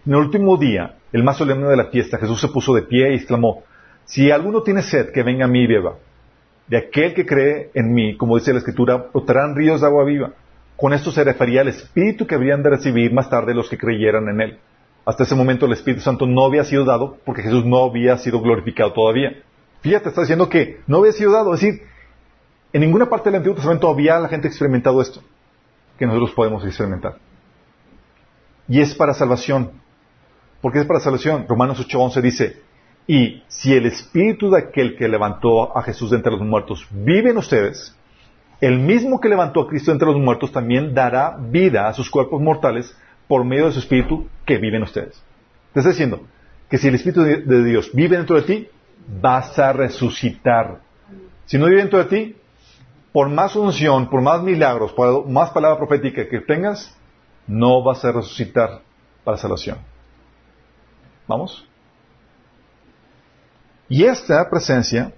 en 0.05 0.13
el 0.13 0.19
último 0.19 0.57
día, 0.57 0.97
el 1.13 1.23
más 1.23 1.37
solemne 1.37 1.67
de 1.67 1.77
la 1.77 1.85
fiesta, 1.85 2.19
Jesús 2.19 2.39
se 2.39 2.49
puso 2.49 2.75
de 2.75 2.83
pie 2.83 3.11
y 3.11 3.15
exclamó, 3.15 3.63
si 4.05 4.29
alguno 4.29 4.61
tiene 4.61 4.83
sed, 4.83 5.11
que 5.11 5.23
venga 5.23 5.45
a 5.45 5.47
mí 5.47 5.63
y 5.63 5.67
beba. 5.67 5.95
De 6.67 6.77
aquel 6.77 7.15
que 7.15 7.25
cree 7.25 7.71
en 7.73 7.91
mí, 7.91 8.15
como 8.15 8.37
dice 8.37 8.53
la 8.53 8.59
Escritura, 8.59 8.97
brotarán 9.11 9.55
ríos 9.55 9.81
de 9.81 9.87
agua 9.87 10.03
viva. 10.03 10.33
Con 10.75 10.93
esto 10.93 11.11
se 11.11 11.23
refería 11.23 11.61
al 11.61 11.69
Espíritu 11.69 12.27
que 12.27 12.35
habrían 12.35 12.61
de 12.61 12.69
recibir 12.69 13.13
más 13.13 13.29
tarde 13.29 13.55
los 13.55 13.67
que 13.67 13.77
creyeran 13.77 14.29
en 14.29 14.41
Él. 14.41 14.59
Hasta 15.05 15.23
ese 15.23 15.35
momento 15.35 15.65
el 15.65 15.73
Espíritu 15.73 16.01
Santo 16.01 16.27
no 16.27 16.45
había 16.45 16.63
sido 16.63 16.85
dado 16.85 17.17
porque 17.25 17.41
Jesús 17.41 17.65
no 17.65 17.83
había 17.83 18.17
sido 18.17 18.41
glorificado 18.41 18.93
todavía. 18.93 19.41
Fíjate, 19.85 20.09
está 20.09 20.21
diciendo 20.21 20.49
que 20.49 20.79
no 20.87 20.97
había 20.97 21.11
sido 21.11 21.31
dado. 21.31 21.53
Es 21.53 21.61
decir, 21.61 21.83
en 22.73 22.81
ninguna 22.81 23.07
parte 23.07 23.29
del 23.29 23.35
Antiguo 23.35 23.53
Testamento 23.53 23.87
había 23.87 24.17
la 24.17 24.27
gente 24.27 24.47
experimentado 24.47 24.99
esto 24.99 25.21
que 25.99 26.07
nosotros 26.07 26.31
podemos 26.31 26.65
experimentar. 26.65 27.19
Y 28.67 28.81
es 28.81 28.95
para 28.95 29.13
salvación. 29.13 29.73
¿Por 30.59 30.73
qué 30.73 30.79
es 30.79 30.85
para 30.87 30.99
salvación? 30.99 31.45
Romanos 31.47 31.79
8:11 31.87 32.21
dice, 32.23 32.61
y 33.05 33.43
si 33.47 33.75
el 33.75 33.85
Espíritu 33.85 34.49
de 34.49 34.57
aquel 34.57 34.97
que 34.97 35.07
levantó 35.07 35.77
a 35.77 35.83
Jesús 35.83 36.09
de 36.09 36.17
entre 36.17 36.31
los 36.31 36.41
muertos 36.41 36.87
vive 36.89 37.29
en 37.29 37.37
ustedes, 37.37 37.95
el 38.61 38.79
mismo 38.79 39.21
que 39.21 39.29
levantó 39.29 39.61
a 39.61 39.67
Cristo 39.67 39.91
entre 39.91 40.07
los 40.07 40.19
muertos 40.19 40.51
también 40.51 40.95
dará 40.95 41.37
vida 41.39 41.87
a 41.87 41.93
sus 41.93 42.09
cuerpos 42.09 42.41
mortales 42.41 42.97
por 43.27 43.45
medio 43.45 43.67
de 43.67 43.73
su 43.73 43.79
Espíritu 43.81 44.27
que 44.47 44.57
vive 44.57 44.77
en 44.77 44.83
ustedes. 44.83 45.23
Te 45.73 45.81
está 45.81 45.91
diciendo 45.91 46.21
que 46.71 46.79
si 46.79 46.87
el 46.87 46.95
Espíritu 46.95 47.21
de 47.21 47.63
Dios 47.63 47.91
vive 47.93 48.17
dentro 48.17 48.35
de 48.37 48.41
ti, 48.41 48.69
vas 49.21 49.57
a 49.59 49.73
resucitar. 49.73 50.81
Si 51.45 51.57
no 51.57 51.65
vive 51.65 51.79
dentro 51.79 51.99
de 51.99 52.05
ti, 52.05 52.35
por 53.11 53.29
más 53.29 53.55
unción, 53.55 54.09
por 54.09 54.21
más 54.21 54.41
milagros, 54.41 54.91
por 54.93 55.27
más 55.27 55.51
palabra 55.51 55.77
profética 55.77 56.27
que 56.27 56.41
tengas, 56.41 56.97
no 57.47 57.83
vas 57.83 58.03
a 58.03 58.11
resucitar 58.11 58.81
para 59.23 59.37
salvación. 59.37 59.77
¿Vamos? 61.27 61.67
Y 63.87 64.03
esta 64.03 64.49
presencia 64.49 65.13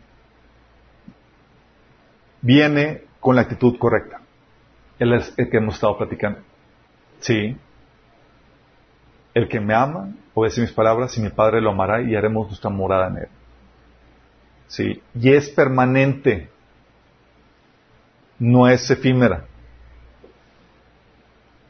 viene 2.42 3.04
con 3.20 3.36
la 3.36 3.42
actitud 3.42 3.78
correcta. 3.78 4.22
El, 5.00 5.14
el 5.14 5.50
que 5.50 5.58
hemos 5.58 5.76
estado 5.76 5.98
platicando. 5.98 6.40
Sí. 7.20 7.58
El 9.34 9.48
que 9.48 9.60
me 9.60 9.74
ama, 9.74 10.14
obedece 10.34 10.62
mis 10.62 10.72
palabras, 10.72 11.18
y 11.18 11.22
mi 11.22 11.30
Padre 11.30 11.62
lo 11.62 11.72
amará 11.72 12.02
y 12.02 12.16
haremos 12.16 12.48
nuestra 12.48 12.70
morada 12.70 13.08
en 13.08 13.18
él. 13.18 13.30
Sí. 14.68 15.02
Y 15.20 15.34
es 15.34 15.50
permanente. 15.50 16.50
No 18.40 18.68
es 18.68 18.90
efímera. 18.92 19.46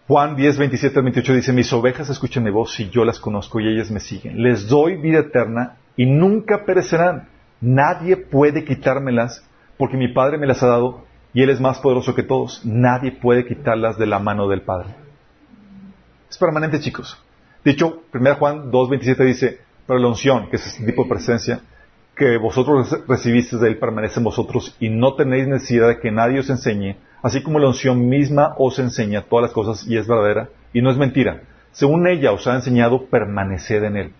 Juan 0.07 0.35
10, 0.35 0.57
27 0.57 0.99
al 0.99 1.03
28 1.03 1.33
dice, 1.33 1.53
mis 1.53 1.71
ovejas 1.73 2.09
escuchan 2.09 2.43
mi 2.43 2.49
voz 2.49 2.79
y 2.79 2.89
yo 2.89 3.03
las 3.03 3.19
conozco 3.19 3.59
y 3.59 3.67
ellas 3.67 3.91
me 3.91 3.99
siguen. 3.99 4.41
Les 4.41 4.67
doy 4.67 4.95
vida 4.95 5.19
eterna 5.19 5.77
y 5.97 6.05
nunca 6.05 6.63
perecerán. 6.65 7.27
Nadie 7.59 8.15
puede 8.15 8.63
quitármelas 8.63 9.43
porque 9.77 9.97
mi 9.97 10.13
Padre 10.13 10.37
me 10.37 10.47
las 10.47 10.63
ha 10.63 10.67
dado 10.67 11.05
y 11.33 11.43
Él 11.43 11.49
es 11.49 11.59
más 11.59 11.79
poderoso 11.79 12.15
que 12.15 12.23
todos. 12.23 12.65
Nadie 12.65 13.11
puede 13.11 13.45
quitarlas 13.45 13.97
de 13.97 14.05
la 14.05 14.19
mano 14.19 14.47
del 14.47 14.61
Padre. 14.61 14.95
Es 16.29 16.37
permanente, 16.37 16.79
chicos. 16.79 17.21
De 17.65 17.71
hecho, 17.71 18.03
1 18.13 18.35
Juan 18.35 18.71
2.27 18.71 19.25
dice, 19.25 19.59
pero 19.85 19.99
la 19.99 20.07
unción, 20.07 20.49
que 20.49 20.55
es 20.55 20.67
este 20.67 20.85
tipo 20.85 21.03
de 21.03 21.09
presencia, 21.09 21.59
que 22.17 22.37
vosotros 22.37 22.97
recibisteis 23.07 23.61
de 23.61 23.67
Él 23.67 23.77
permanece 23.77 24.19
en 24.19 24.23
vosotros 24.23 24.75
y 24.79 24.89
no 24.89 25.15
tenéis 25.15 25.47
necesidad 25.47 25.87
de 25.87 25.99
que 25.99 26.11
nadie 26.11 26.39
os 26.39 26.49
enseñe, 26.49 26.97
así 27.21 27.43
como 27.43 27.59
la 27.59 27.67
unción 27.67 28.09
misma 28.09 28.55
os 28.57 28.79
enseña 28.79 29.23
todas 29.23 29.43
las 29.43 29.51
cosas 29.51 29.87
y 29.87 29.97
es 29.97 30.07
verdadera 30.07 30.49
y 30.73 30.81
no 30.81 30.89
es 30.89 30.97
mentira. 30.97 31.43
Según 31.71 32.07
ella 32.07 32.31
os 32.31 32.47
ha 32.47 32.55
enseñado, 32.55 33.05
permaneced 33.05 33.83
en 33.83 33.97
Él. 33.97 34.13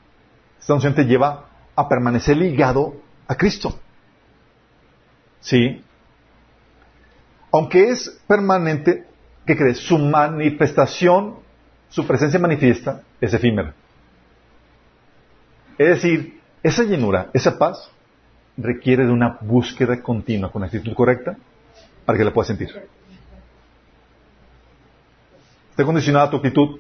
Esta 0.60 0.74
unción 0.74 0.94
te 0.94 1.06
lleva 1.06 1.46
a 1.76 1.90
permanecer 1.90 2.38
ligado 2.38 2.96
a 3.28 3.36
Cristo. 3.36 3.80
¿Sí? 5.40 5.84
aunque 7.52 7.90
es 7.90 8.22
permanente, 8.28 9.06
¿qué 9.46 9.56
crees? 9.56 9.80
Su 9.80 9.98
manifestación, 9.98 11.38
su 11.90 12.06
presencia 12.06 12.40
manifiesta, 12.40 13.02
es 13.22 13.34
efímera. 13.34 13.74
Es 15.78 15.88
decir, 15.90 16.37
esa 16.64 16.84
llenura, 16.84 17.30
esa 17.34 17.58
paz, 17.58 17.90
requiere 18.58 19.06
de 19.06 19.12
una 19.12 19.38
búsqueda 19.42 20.02
continua 20.02 20.52
con 20.52 20.64
actitud 20.64 20.94
correcta 20.94 21.38
para 22.06 22.18
que 22.18 22.26
la 22.26 22.34
puedas 22.34 22.48
sentir. 22.48 22.70
Está 25.70 25.86
condicionada 25.86 26.30
tu 26.30 26.38
actitud, 26.38 26.80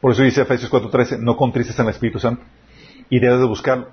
por 0.00 0.12
eso 0.12 0.22
dice 0.22 0.42
Efesios 0.42 0.70
4:13, 0.70 1.18
no 1.18 1.36
contristes 1.36 1.78
el 1.78 1.88
Espíritu 1.88 2.18
Santo 2.18 2.42
y 3.10 3.18
debes 3.18 3.40
de 3.40 3.46
buscarlo. 3.46 3.88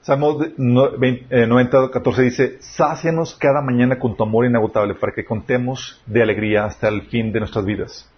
Salmo 0.00 0.40
90, 0.56 1.90
14 1.92 2.22
dice, 2.22 2.56
sácianos 2.60 3.36
cada 3.36 3.62
mañana 3.62 4.00
con 4.00 4.16
tu 4.16 4.24
amor 4.24 4.46
inagotable 4.46 4.94
para 4.94 5.12
que 5.12 5.24
contemos 5.24 6.02
de 6.06 6.22
alegría 6.22 6.64
hasta 6.64 6.88
el 6.88 7.02
fin 7.02 7.32
de 7.32 7.38
nuestras 7.38 7.64
vidas. 7.64 8.10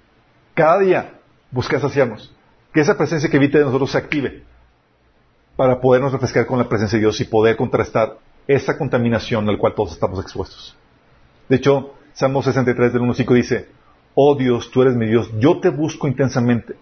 Cada 0.55 0.79
día 0.79 1.15
busca 1.51 1.79
saciarnos. 1.79 2.35
Que 2.73 2.81
esa 2.81 2.97
presencia 2.97 3.29
que 3.29 3.37
evite 3.37 3.59
de 3.59 3.65
nosotros 3.65 3.91
se 3.91 3.99
active 3.99 4.45
para 5.57 5.81
podernos 5.81 6.13
refrescar 6.13 6.47
con 6.47 6.59
la 6.59 6.69
presencia 6.69 6.97
de 6.97 7.05
Dios 7.05 7.21
y 7.21 7.25
poder 7.25 7.57
contrastar 7.57 8.17
esa 8.47 8.77
contaminación 8.77 9.49
al 9.49 9.59
cual 9.59 9.75
todos 9.75 9.93
estamos 9.93 10.21
expuestos. 10.21 10.77
De 11.49 11.57
hecho, 11.57 11.95
Salmo 12.13 12.43
63 12.43 12.93
del 12.93 13.03
1.5 13.03 13.35
dice, 13.35 13.69
Oh 14.15 14.35
Dios, 14.37 14.71
tú 14.71 14.83
eres 14.83 14.95
mi 14.95 15.07
Dios, 15.07 15.31
yo 15.39 15.61
te 15.61 15.71
busco 15.71 16.07
intensamente. 16.07 16.75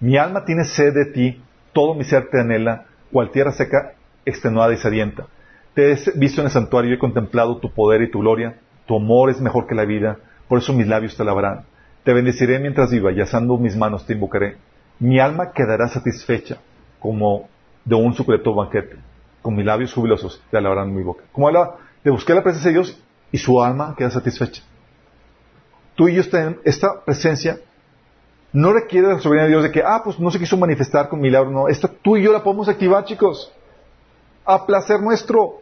Mi 0.00 0.16
alma 0.16 0.44
tiene 0.44 0.64
sed 0.64 0.94
de 0.94 1.06
ti, 1.06 1.42
todo 1.72 1.94
mi 1.94 2.04
ser 2.04 2.28
te 2.28 2.40
anhela, 2.40 2.86
cual 3.10 3.30
tierra 3.30 3.52
seca 3.52 3.94
extenuada 4.24 4.74
y 4.74 4.76
sedienta. 4.76 5.26
Te 5.74 5.92
he 5.92 5.96
visto 6.16 6.40
en 6.40 6.46
el 6.46 6.52
santuario 6.52 6.90
y 6.90 6.94
he 6.94 6.98
contemplado 6.98 7.58
tu 7.58 7.70
poder 7.72 8.02
y 8.02 8.10
tu 8.10 8.20
gloria. 8.20 8.58
Tu 8.86 8.96
amor 8.96 9.30
es 9.30 9.40
mejor 9.40 9.66
que 9.66 9.74
la 9.74 9.84
vida, 9.84 10.18
por 10.48 10.58
eso 10.58 10.72
mis 10.72 10.86
labios 10.86 11.16
te 11.16 11.22
alabarán. 11.22 11.64
Te 12.04 12.12
bendeciré 12.12 12.58
mientras 12.58 12.90
viva 12.90 13.12
y 13.12 13.20
asando 13.20 13.58
mis 13.58 13.76
manos 13.76 14.06
te 14.06 14.12
invocaré. 14.12 14.56
Mi 14.98 15.18
alma 15.18 15.52
quedará 15.52 15.88
satisfecha 15.88 16.58
como 16.98 17.48
de 17.86 17.94
un 17.94 18.12
suculento 18.12 18.54
banquete. 18.54 18.96
Con 19.40 19.54
mis 19.54 19.64
labios 19.64 19.94
jubilosos 19.94 20.42
te 20.50 20.58
alabarán 20.58 20.94
mi 20.94 21.02
boca. 21.02 21.24
Como 21.32 21.48
habla 21.48 21.76
de 22.04 22.10
buscar 22.10 22.36
la 22.36 22.42
presencia 22.42 22.70
de 22.70 22.74
Dios 22.74 23.02
y 23.32 23.38
su 23.38 23.62
alma 23.62 23.94
queda 23.96 24.10
satisfecha. 24.10 24.62
Tú 25.94 26.08
y 26.08 26.14
yo 26.14 26.22
esta 26.64 27.04
presencia 27.04 27.58
no 28.52 28.74
requiere 28.74 29.08
la 29.08 29.18
soberanía 29.18 29.44
de 29.44 29.50
Dios 29.50 29.62
de 29.62 29.70
que, 29.70 29.82
ah, 29.82 30.02
pues 30.04 30.18
no 30.18 30.30
se 30.30 30.38
quiso 30.38 30.58
manifestar 30.58 31.08
con 31.08 31.20
milagro, 31.20 31.50
no. 31.50 31.68
Esta 31.68 31.88
tú 31.88 32.18
y 32.18 32.22
yo 32.22 32.32
la 32.32 32.42
podemos 32.42 32.68
activar, 32.68 33.04
chicos 33.04 33.50
a 34.46 34.64
placer 34.64 35.00
nuestro, 35.00 35.60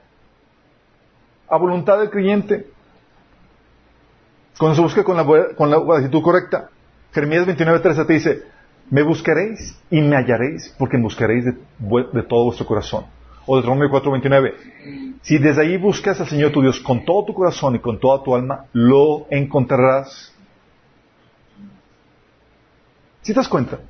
a 1.49 1.57
voluntad 1.57 1.99
del 1.99 2.11
creyente. 2.11 2.71
Cuando 4.59 4.77
se 4.77 4.83
busca 4.83 5.03
con 5.03 5.17
la, 5.17 5.55
con 5.57 5.71
la 5.71 5.79
actitud 5.97 6.23
correcta. 6.23 6.69
Jeremías 7.13 7.47
29.13 7.47 8.07
te 8.07 8.13
dice, 8.13 8.43
me 8.91 9.03
buscaréis 9.03 9.79
y 9.91 10.01
me 10.01 10.17
hallaréis, 10.17 10.75
porque 10.79 10.97
me 10.97 11.05
buscaréis 11.05 11.45
de, 11.45 11.53
todo 12.29 12.45
vuestro 12.45 12.67
corazón. 12.67 13.07
O 13.47 13.57
Deuteronomio 13.57 13.91
4.29, 13.91 15.19
si 15.23 15.39
desde 15.39 15.63
ahí 15.63 15.77
buscas 15.77 16.21
al 16.21 16.29
Señor 16.29 16.53
tu 16.53 16.63
Dios 16.63 16.81
con 16.81 17.05
todo 17.05 17.25
tu 17.25 17.35
corazón 17.35 17.75
y 17.75 17.79
con 17.79 17.99
toda 17.99 18.23
tu 18.23 18.35
alma, 18.35 18.67
lo 18.73 19.27
encontrarás. 19.31 20.33
Si 23.23 23.33
te 23.33 23.41
das 23.41 23.49
cuenta, 23.49 23.81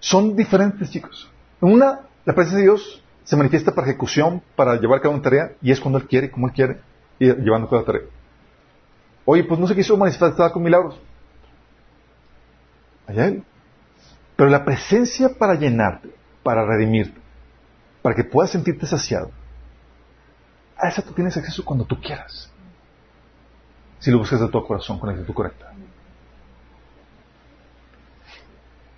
son 0.00 0.36
diferentes, 0.36 0.90
chicos. 0.90 1.30
Una, 1.60 2.00
la 2.24 2.34
presencia 2.34 2.58
de 2.58 2.64
Dios 2.64 3.02
se 3.24 3.36
manifiesta 3.36 3.74
para 3.74 3.88
ejecución, 3.88 4.42
para 4.56 4.76
llevar 4.76 4.98
a 4.98 5.02
cabo 5.02 5.14
una 5.14 5.22
tarea, 5.22 5.52
y 5.62 5.70
es 5.70 5.80
cuando 5.80 5.98
Él 5.98 6.06
quiere, 6.06 6.30
como 6.30 6.48
Él 6.48 6.52
quiere, 6.52 6.80
y 7.18 7.26
llevando 7.26 7.68
cada 7.68 7.84
tarea. 7.84 8.02
Oye, 9.24 9.44
pues 9.44 9.60
no 9.60 9.66
se 9.66 9.74
quiso 9.74 9.96
manifestar 9.96 10.50
con 10.52 10.62
milagros. 10.62 10.98
Allá 13.06 13.26
Él. 13.26 13.44
Pero 14.42 14.50
la 14.50 14.64
presencia 14.64 15.28
para 15.38 15.54
llenarte, 15.54 16.12
para 16.42 16.66
redimirte, 16.66 17.16
para 18.02 18.16
que 18.16 18.24
puedas 18.24 18.50
sentirte 18.50 18.88
saciado, 18.88 19.30
a 20.76 20.88
esa 20.88 21.00
tú 21.00 21.12
tienes 21.12 21.36
acceso 21.36 21.64
cuando 21.64 21.84
tú 21.84 22.00
quieras. 22.00 22.50
Si 24.00 24.10
lo 24.10 24.18
buscas 24.18 24.40
de 24.40 24.48
tu 24.48 24.66
corazón, 24.66 24.98
con 24.98 25.08
la 25.08 25.14
actitud 25.14 25.32
correcta. 25.32 25.72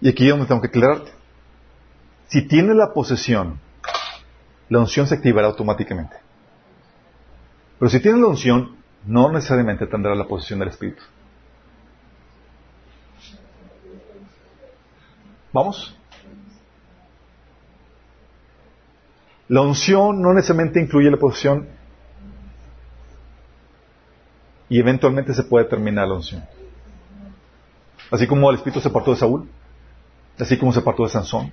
Y 0.00 0.08
aquí 0.08 0.24
es 0.24 0.30
donde 0.30 0.46
tengo 0.46 0.62
que 0.62 0.68
aclararte. 0.68 1.10
Si 2.28 2.48
tienes 2.48 2.74
la 2.74 2.94
posesión, 2.94 3.60
la 4.70 4.78
unción 4.78 5.06
se 5.06 5.16
activará 5.16 5.48
automáticamente. 5.48 6.16
Pero 7.78 7.90
si 7.90 8.00
tienes 8.00 8.18
la 8.18 8.28
unción, 8.28 8.78
no 9.04 9.30
necesariamente 9.30 9.86
tendrá 9.88 10.14
la 10.14 10.24
posesión 10.24 10.60
del 10.60 10.68
Espíritu. 10.70 11.02
¿Vamos? 15.54 15.96
La 19.46 19.60
unción 19.60 20.20
no 20.20 20.34
necesariamente 20.34 20.80
incluye 20.80 21.08
la 21.08 21.16
posesión 21.16 21.68
y 24.68 24.80
eventualmente 24.80 25.32
se 25.32 25.44
puede 25.44 25.66
terminar 25.66 26.08
la 26.08 26.14
unción. 26.14 26.44
Así 28.10 28.26
como 28.26 28.50
el 28.50 28.56
Espíritu 28.56 28.80
se 28.80 28.88
apartó 28.88 29.12
de 29.12 29.16
Saúl, 29.16 29.48
así 30.40 30.58
como 30.58 30.72
se 30.72 30.80
apartó 30.80 31.04
de 31.04 31.10
Sansón. 31.10 31.52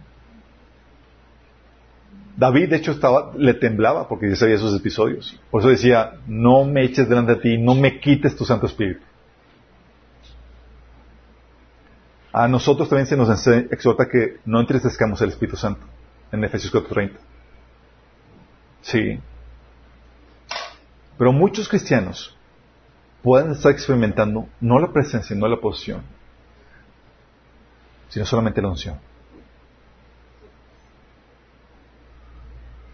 David, 2.37 2.69
de 2.71 2.77
hecho, 2.77 2.93
estaba, 2.93 3.33
le 3.37 3.53
temblaba 3.53 4.07
porque 4.07 4.29
ya 4.29 4.35
sabía 4.35 4.55
esos 4.55 4.75
episodios. 4.75 5.39
Por 5.51 5.61
eso 5.61 5.69
decía, 5.69 6.13
no 6.25 6.63
me 6.63 6.85
eches 6.85 7.07
delante 7.07 7.35
de 7.35 7.41
ti, 7.41 7.57
no 7.59 7.75
me 7.75 7.99
quites 7.99 8.35
tu 8.35 8.45
Santo 8.45 8.65
Espíritu. 8.65 9.10
A 12.33 12.47
nosotros 12.47 12.87
también 12.87 13.07
se 13.07 13.17
nos 13.17 13.29
exhorta 13.47 14.07
que 14.07 14.39
no 14.45 14.59
entristezcamos 14.59 15.21
el 15.21 15.29
Espíritu 15.29 15.57
Santo, 15.57 15.85
en 16.31 16.43
Efesios 16.43 16.73
4.30. 16.73 17.11
Sí. 18.81 19.19
Pero 21.17 21.33
muchos 21.33 21.67
cristianos 21.67 22.37
pueden 23.21 23.51
estar 23.51 23.71
experimentando 23.71 24.47
no 24.61 24.79
la 24.79 24.91
presencia, 24.91 25.35
no 25.35 25.47
la 25.47 25.59
posición, 25.59 26.03
sino 28.07 28.25
solamente 28.25 28.61
la 28.61 28.69
unción. 28.69 28.97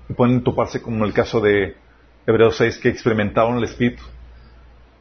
Y 0.10 0.14
pueden 0.14 0.44
toparse 0.44 0.82
como 0.82 1.06
el 1.06 1.14
caso 1.14 1.42
de 1.42 1.76
Hebreos 2.26 2.58
6 2.58 2.80
que 2.80 2.90
experimentaron 2.90 3.58
el 3.58 3.66
Espíritu, 3.66 4.04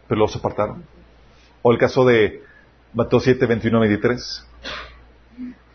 pero 0.08 0.28
se 0.28 0.38
apartaron. 0.38 0.84
O 1.62 1.72
el 1.72 1.78
caso 1.78 2.04
de 2.04 2.44
Mateo 2.96 3.20
7, 3.20 3.44
21, 3.44 3.78
23. 3.78 4.46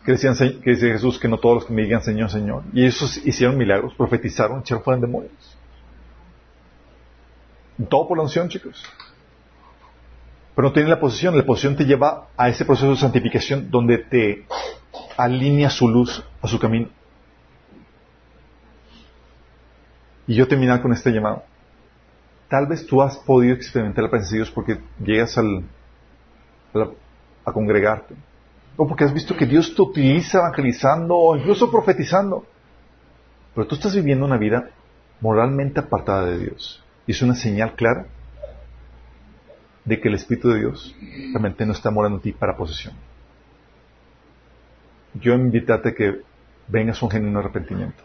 Que, 0.04 0.12
dice 0.12 0.92
Jesús 0.92 1.20
que 1.20 1.28
no 1.28 1.38
todos 1.38 1.54
los 1.54 1.64
que 1.66 1.72
me 1.72 1.82
digan 1.82 2.02
Señor, 2.02 2.28
Señor. 2.28 2.64
Y 2.72 2.84
ellos 2.84 3.24
hicieron 3.24 3.56
milagros, 3.56 3.94
profetizaron, 3.94 4.60
echaron 4.60 4.82
fuera 4.82 5.00
demonios. 5.00 5.56
Todo 7.88 8.08
por 8.08 8.18
la 8.18 8.24
unción, 8.24 8.48
chicos. 8.48 8.84
Pero 10.56 10.68
no 10.68 10.74
tienen 10.74 10.90
la 10.90 10.98
posición. 10.98 11.36
La 11.36 11.46
posición 11.46 11.76
te 11.76 11.84
lleva 11.84 12.26
a 12.36 12.48
ese 12.48 12.64
proceso 12.64 12.90
de 12.90 12.96
santificación 12.96 13.70
donde 13.70 13.98
te 13.98 14.44
alinea 15.16 15.70
su 15.70 15.88
luz 15.88 16.24
a 16.40 16.48
su 16.48 16.58
camino. 16.58 16.88
Y 20.26 20.34
yo 20.34 20.48
terminar 20.48 20.82
con 20.82 20.92
este 20.92 21.12
llamado. 21.12 21.44
Tal 22.48 22.66
vez 22.66 22.84
tú 22.84 23.00
has 23.00 23.16
podido 23.18 23.54
experimentar 23.54 24.02
la 24.02 24.10
presencia 24.10 24.34
de 24.34 24.44
Dios 24.44 24.50
porque 24.50 24.80
llegas 24.98 25.38
al, 25.38 25.64
congregarte. 27.50 28.14
O 28.76 28.86
porque 28.86 29.04
has 29.04 29.12
visto 29.12 29.36
que 29.36 29.46
Dios 29.46 29.74
te 29.74 29.82
utiliza 29.82 30.38
evangelizando 30.38 31.16
o 31.16 31.36
incluso 31.36 31.70
profetizando. 31.70 32.46
Pero 33.54 33.66
tú 33.66 33.74
estás 33.74 33.94
viviendo 33.94 34.24
una 34.24 34.36
vida 34.36 34.70
moralmente 35.20 35.80
apartada 35.80 36.26
de 36.26 36.38
Dios. 36.38 36.82
Y 37.06 37.12
es 37.12 37.22
una 37.22 37.34
señal 37.34 37.74
clara 37.74 38.06
de 39.84 40.00
que 40.00 40.08
el 40.08 40.14
Espíritu 40.14 40.50
de 40.50 40.60
Dios 40.60 40.94
realmente 41.00 41.66
no 41.66 41.72
está 41.72 41.90
morando 41.90 42.18
en 42.18 42.22
ti 42.22 42.32
para 42.32 42.56
posesión. 42.56 42.94
Yo 45.14 45.34
invitarte 45.34 45.90
a 45.90 45.94
que 45.94 46.22
vengas 46.68 47.02
a 47.02 47.06
un 47.06 47.10
genuino 47.10 47.40
arrepentimiento. 47.40 48.02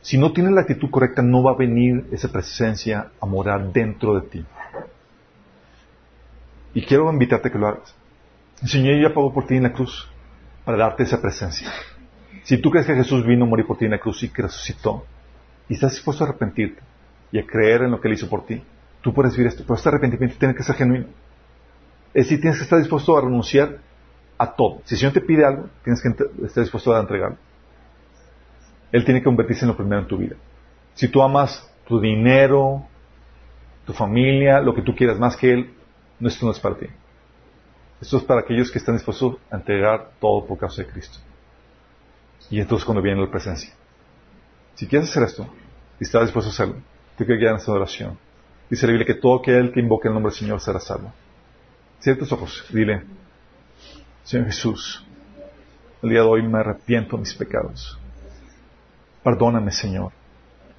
Si 0.00 0.18
no 0.18 0.32
tienes 0.32 0.52
la 0.52 0.62
actitud 0.62 0.90
correcta, 0.90 1.22
no 1.22 1.42
va 1.42 1.52
a 1.52 1.56
venir 1.56 2.06
esa 2.12 2.30
presencia 2.30 3.10
a 3.20 3.26
morar 3.26 3.72
dentro 3.72 4.20
de 4.20 4.28
ti. 4.28 4.44
Y 6.74 6.84
quiero 6.84 7.10
invitarte 7.10 7.48
a 7.48 7.52
que 7.52 7.58
lo 7.58 7.68
hagas. 7.68 7.94
El 8.64 8.70
Señor 8.70 8.98
ya 8.98 9.12
pagó 9.12 9.30
por 9.30 9.46
ti 9.46 9.56
en 9.56 9.64
la 9.64 9.74
cruz 9.74 10.10
para 10.64 10.78
darte 10.78 11.02
esa 11.02 11.20
presencia. 11.20 11.68
Si 12.44 12.56
tú 12.56 12.70
crees 12.70 12.86
que 12.86 12.94
Jesús 12.94 13.26
vino 13.26 13.44
a 13.44 13.46
morir 13.46 13.66
por 13.66 13.76
ti 13.76 13.84
en 13.84 13.90
la 13.90 13.98
cruz 13.98 14.22
y 14.22 14.30
que 14.30 14.40
resucitó, 14.40 15.04
y 15.68 15.74
estás 15.74 15.92
dispuesto 15.92 16.24
a 16.24 16.28
arrepentirte 16.28 16.80
y 17.30 17.38
a 17.38 17.44
creer 17.44 17.82
en 17.82 17.90
lo 17.90 18.00
que 18.00 18.08
Él 18.08 18.14
hizo 18.14 18.26
por 18.26 18.46
ti, 18.46 18.62
tú 19.02 19.12
puedes 19.12 19.36
vivir 19.36 19.48
esto. 19.48 19.64
Pero 19.64 19.74
este 19.74 19.90
arrepentimiento 19.90 20.38
tiene 20.38 20.54
que 20.54 20.62
ser 20.62 20.76
genuino. 20.76 21.08
Es 22.14 22.24
decir, 22.24 22.40
tienes 22.40 22.56
que 22.56 22.64
estar 22.64 22.78
dispuesto 22.78 23.18
a 23.18 23.20
renunciar 23.20 23.80
a 24.38 24.54
todo. 24.54 24.80
Si 24.84 24.94
el 24.94 24.98
Señor 24.98 25.12
te 25.12 25.20
pide 25.20 25.44
algo, 25.44 25.68
tienes 25.82 26.00
que 26.00 26.08
estar 26.46 26.64
dispuesto 26.64 26.94
a 26.94 27.00
entregarlo. 27.00 27.36
Él 28.92 29.04
tiene 29.04 29.20
que 29.20 29.24
convertirse 29.24 29.66
en 29.66 29.72
lo 29.72 29.76
primero 29.76 30.00
en 30.00 30.08
tu 30.08 30.16
vida. 30.16 30.36
Si 30.94 31.08
tú 31.08 31.22
amas 31.22 31.70
tu 31.86 32.00
dinero, 32.00 32.86
tu 33.84 33.92
familia, 33.92 34.62
lo 34.62 34.74
que 34.74 34.80
tú 34.80 34.94
quieras 34.94 35.18
más 35.18 35.36
que 35.36 35.52
Él, 35.52 35.74
esto 36.20 36.46
no 36.46 36.52
es 36.52 36.60
para 36.60 36.78
ti. 36.78 36.86
Esto 38.04 38.18
es 38.18 38.24
para 38.24 38.42
aquellos 38.42 38.70
que 38.70 38.76
están 38.76 38.96
dispuestos 38.96 39.38
a 39.50 39.56
entregar 39.56 40.10
todo 40.20 40.44
por 40.44 40.58
causa 40.58 40.82
de 40.82 40.88
Cristo. 40.88 41.20
Y 42.50 42.60
entonces 42.60 42.84
cuando 42.84 43.00
viene 43.00 43.18
la 43.18 43.30
presencia. 43.30 43.72
Si 44.74 44.86
quieres 44.86 45.08
hacer 45.08 45.22
esto, 45.22 45.48
y 45.98 46.04
estás 46.04 46.24
dispuesto 46.24 46.50
a 46.50 46.52
hacerlo, 46.52 46.82
te 47.16 47.24
guiar 47.24 47.52
en 47.52 47.56
esta 47.56 47.72
oración. 47.72 48.18
Dice 48.68 48.86
la 48.86 48.92
Biblia 48.92 49.06
que 49.06 49.18
todo 49.18 49.38
aquel 49.38 49.72
que 49.72 49.80
invoque 49.80 50.08
el 50.08 50.12
nombre 50.12 50.30
del 50.30 50.38
Señor 50.38 50.60
será 50.60 50.80
salvo. 50.80 51.14
Cierra 51.98 52.18
tus 52.18 52.32
ojos, 52.32 52.66
dile, 52.68 53.04
Señor 54.22 54.48
Jesús, 54.48 55.02
el 56.02 56.10
día 56.10 56.20
de 56.20 56.26
hoy 56.26 56.42
me 56.46 56.58
arrepiento 56.58 57.16
de 57.16 57.20
mis 57.20 57.34
pecados. 57.34 57.98
Perdóname, 59.22 59.70
Señor, 59.70 60.12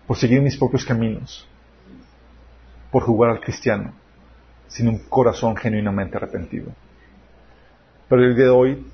por 0.05 0.15
seguir 0.15 0.43
mis 0.43 0.57
propios 0.57 0.85
caminos, 0.85 1.47
por 2.91 3.01
jugar 3.01 3.31
al 3.31 3.41
cristiano, 3.41 3.95
sin 4.67 4.87
un 4.87 4.99
corazón 5.09 5.57
genuinamente 5.57 6.17
arrepentido. 6.17 6.71
Pero 8.07 8.23
el 8.23 8.35
día 8.35 8.45
de 8.45 8.51
hoy 8.51 8.85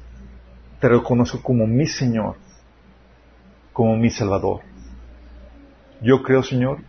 te 0.80 0.88
reconozco 0.88 1.42
como 1.42 1.68
mi 1.68 1.86
Señor, 1.86 2.36
como 3.74 3.98
mi 3.98 4.10
Salvador. 4.10 4.62
Yo 6.02 6.24
creo, 6.24 6.42
Señor, 6.42 6.80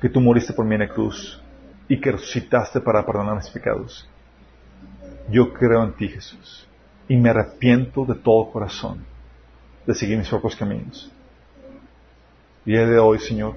que 0.00 0.08
tú 0.08 0.20
moriste 0.20 0.52
por 0.54 0.64
mí 0.64 0.74
en 0.74 0.80
la 0.80 0.88
cruz 0.88 1.40
y 1.88 2.00
que 2.00 2.12
resucitaste 2.12 2.80
para 2.80 3.04
perdonar 3.04 3.36
mis 3.36 3.50
pecados. 3.50 4.08
Yo 5.30 5.52
creo 5.52 5.84
en 5.84 5.92
ti, 5.92 6.08
Jesús, 6.08 6.66
y 7.06 7.16
me 7.16 7.30
arrepiento 7.30 8.04
de 8.04 8.14
todo 8.14 8.50
corazón 8.50 9.04
de 9.86 9.94
seguir 9.94 10.18
mis 10.18 10.28
propios 10.28 10.56
caminos. 10.56 11.12
Y 12.64 12.72
día 12.72 12.86
de 12.86 12.98
hoy, 12.98 13.18
Señor, 13.18 13.54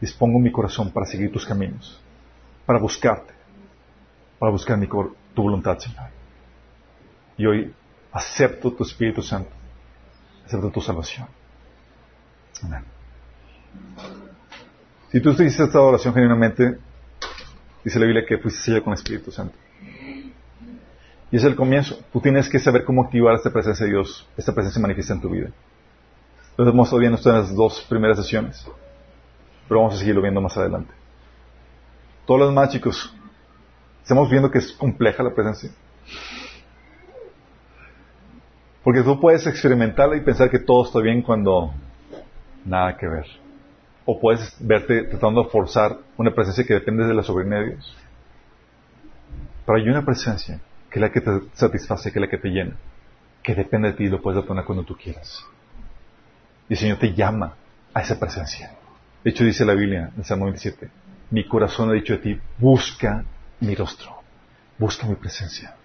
dispongo 0.00 0.38
mi 0.38 0.52
corazón 0.52 0.90
para 0.90 1.06
seguir 1.06 1.32
tus 1.32 1.44
caminos, 1.44 2.00
para 2.64 2.78
buscarte, 2.78 3.34
para 4.38 4.52
buscar 4.52 4.78
mi, 4.78 4.86
tu 4.86 5.42
voluntad, 5.42 5.78
Señor. 5.78 6.21
Y 7.42 7.46
hoy 7.46 7.74
acepto 8.12 8.72
tu 8.72 8.84
Espíritu 8.84 9.20
Santo, 9.20 9.50
acepto 10.46 10.70
tu 10.70 10.80
salvación. 10.80 11.26
Amén. 12.62 12.84
Si 15.10 15.20
tú 15.20 15.30
hiciste 15.30 15.64
esta 15.64 15.80
oración 15.80 16.14
genuinamente, 16.14 16.78
dice 17.82 17.98
la 17.98 18.06
Biblia 18.06 18.24
que 18.24 18.38
fuiste 18.38 18.60
sellado 18.60 18.84
con 18.84 18.92
el 18.92 18.98
Espíritu 19.00 19.32
Santo. 19.32 19.56
Y 21.32 21.36
es 21.36 21.42
el 21.42 21.56
comienzo. 21.56 21.98
Tú 22.12 22.20
tienes 22.20 22.48
que 22.48 22.60
saber 22.60 22.84
cómo 22.84 23.02
activar 23.02 23.34
esta 23.34 23.52
presencia 23.52 23.86
de 23.86 23.90
Dios. 23.90 24.24
Esta 24.36 24.54
presencia 24.54 24.80
manifiesta 24.80 25.14
en 25.14 25.20
tu 25.20 25.30
vida. 25.30 25.50
Lo 26.56 26.68
hemos 26.68 26.86
estado 26.86 27.00
viendo 27.00 27.18
en 27.24 27.32
las 27.34 27.52
dos 27.56 27.84
primeras 27.88 28.18
sesiones, 28.18 28.64
pero 29.66 29.80
vamos 29.80 29.96
a 29.96 29.98
seguirlo 29.98 30.22
viendo 30.22 30.40
más 30.40 30.56
adelante. 30.56 30.94
Todos 32.24 32.38
los 32.38 32.50
demás, 32.50 32.68
chicos, 32.68 33.12
estamos 34.00 34.30
viendo 34.30 34.48
que 34.48 34.58
es 34.58 34.70
compleja 34.70 35.24
la 35.24 35.34
presencia. 35.34 35.72
Porque 38.84 39.02
tú 39.02 39.20
puedes 39.20 39.46
experimentarla 39.46 40.16
y 40.16 40.20
pensar 40.20 40.50
que 40.50 40.58
todo 40.58 40.84
está 40.84 41.00
bien 41.00 41.22
cuando 41.22 41.72
nada 42.64 42.96
que 42.96 43.06
ver. 43.06 43.26
O 44.04 44.20
puedes 44.20 44.56
verte 44.58 45.04
tratando 45.04 45.44
de 45.44 45.50
forzar 45.50 45.98
una 46.16 46.34
presencia 46.34 46.64
que 46.64 46.74
depende 46.74 47.06
de 47.06 47.14
la 47.14 47.22
soberanía 47.22 47.58
de 47.58 47.66
Dios. 47.70 47.96
Pero 49.64 49.78
hay 49.78 49.88
una 49.88 50.04
presencia 50.04 50.60
que 50.90 50.98
es 50.98 51.00
la 51.00 51.12
que 51.12 51.20
te 51.20 51.30
satisface, 51.54 52.12
que 52.12 52.18
es 52.18 52.20
la 52.20 52.28
que 52.28 52.38
te 52.38 52.48
llena, 52.48 52.76
que 53.42 53.54
depende 53.54 53.88
de 53.88 53.94
ti 53.94 54.04
y 54.04 54.08
lo 54.08 54.20
puedes 54.20 54.40
obtener 54.40 54.64
cuando 54.64 54.84
tú 54.84 54.96
quieras. 54.96 55.44
Y 56.68 56.74
el 56.74 56.78
Señor 56.78 56.98
te 56.98 57.14
llama 57.14 57.54
a 57.94 58.00
esa 58.00 58.18
presencia. 58.18 58.72
De 59.22 59.30
hecho, 59.30 59.44
dice 59.44 59.64
la 59.64 59.74
Biblia 59.74 60.10
en 60.16 60.24
Salmo 60.24 60.46
27, 60.46 60.90
mi 61.30 61.46
corazón 61.46 61.90
ha 61.90 61.92
dicho 61.92 62.14
de 62.14 62.18
ti, 62.18 62.40
busca 62.58 63.24
mi 63.60 63.74
rostro, 63.74 64.20
busca 64.78 65.06
mi 65.06 65.14
presencia. 65.14 65.76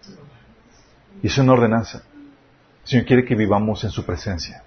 Y 1.21 1.27
es 1.27 1.37
una 1.37 1.53
ordenanza. 1.53 2.01
El 2.87 2.91
Señor 2.91 3.05
quiere 3.05 3.25
que 3.25 3.35
vivamos 3.35 3.83
en 3.83 3.89
su 3.89 4.05
presencia 4.05 4.63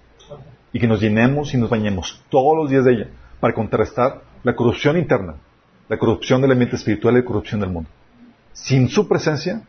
y 0.71 0.79
que 0.79 0.85
nos 0.85 1.01
llenemos 1.01 1.55
y 1.55 1.57
nos 1.57 1.71
bañemos 1.71 2.23
todos 2.29 2.55
los 2.55 2.69
días 2.69 2.85
de 2.85 2.93
ella 2.93 3.07
para 3.39 3.55
contrarrestar 3.55 4.21
la 4.43 4.55
corrupción 4.55 4.95
interna, 4.95 5.37
la 5.89 5.97
corrupción 5.97 6.39
del 6.39 6.51
ambiente 6.51 6.75
espiritual 6.75 7.15
y 7.15 7.17
la 7.17 7.25
corrupción 7.25 7.61
del 7.61 7.71
mundo. 7.71 7.89
Sin 8.53 8.89
su 8.89 9.07
presencia, 9.07 9.63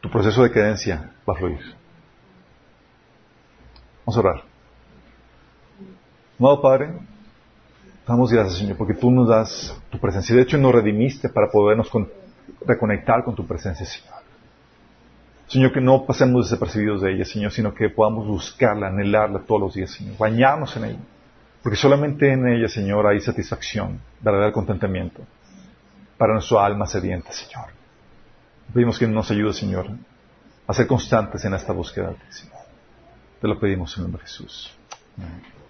tu 0.00 0.10
proceso 0.10 0.42
de 0.42 0.48
decadencia 0.48 1.12
va 1.28 1.34
a 1.34 1.36
fluir. 1.36 1.60
Vamos 4.04 4.16
a 4.16 4.18
orar. 4.18 4.42
Amado 6.40 6.60
Padre, 6.60 6.92
damos 8.04 8.32
gracias, 8.32 8.58
Señor, 8.58 8.76
porque 8.76 8.94
tú 8.94 9.12
nos 9.12 9.28
das 9.28 9.80
tu 9.90 10.00
presencia. 10.00 10.34
De 10.34 10.42
hecho, 10.42 10.58
nos 10.58 10.74
redimiste 10.74 11.28
para 11.28 11.52
podernos 11.52 11.88
reconectar 12.66 13.22
con 13.22 13.36
tu 13.36 13.46
presencia, 13.46 13.86
Señor. 13.86 14.13
Señor, 15.46 15.72
que 15.72 15.80
no 15.80 16.04
pasemos 16.06 16.48
desapercibidos 16.48 17.02
de 17.02 17.12
ella, 17.12 17.24
Señor, 17.24 17.52
sino 17.52 17.74
que 17.74 17.90
podamos 17.90 18.26
buscarla, 18.26 18.88
anhelarla 18.88 19.40
todos 19.40 19.60
los 19.60 19.74
días, 19.74 19.90
Señor, 19.90 20.16
bañarnos 20.16 20.76
en 20.76 20.84
ella. 20.84 21.00
Porque 21.62 21.76
solamente 21.76 22.32
en 22.32 22.46
ella, 22.46 22.68
Señor, 22.68 23.06
hay 23.06 23.20
satisfacción, 23.20 24.00
verdadero 24.20 24.52
contentamiento 24.52 25.22
para 26.18 26.34
nuestra 26.34 26.64
alma 26.64 26.86
sedienta, 26.86 27.32
Señor. 27.32 27.66
Pedimos 28.72 28.98
que 28.98 29.06
nos 29.06 29.30
ayude, 29.30 29.52
Señor, 29.52 29.86
a 30.66 30.72
ser 30.72 30.86
constantes 30.86 31.44
en 31.44 31.54
esta 31.54 31.72
búsqueda, 31.72 32.14
Señor. 32.30 32.58
Te 33.40 33.48
lo 33.48 33.58
pedimos 33.58 33.94
en 33.96 34.00
el 34.00 34.02
nombre 34.04 34.22
de 34.22 34.28
Jesús. 34.28 34.72
Amén. 35.18 35.63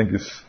Thank 0.00 0.12
you. 0.12 0.40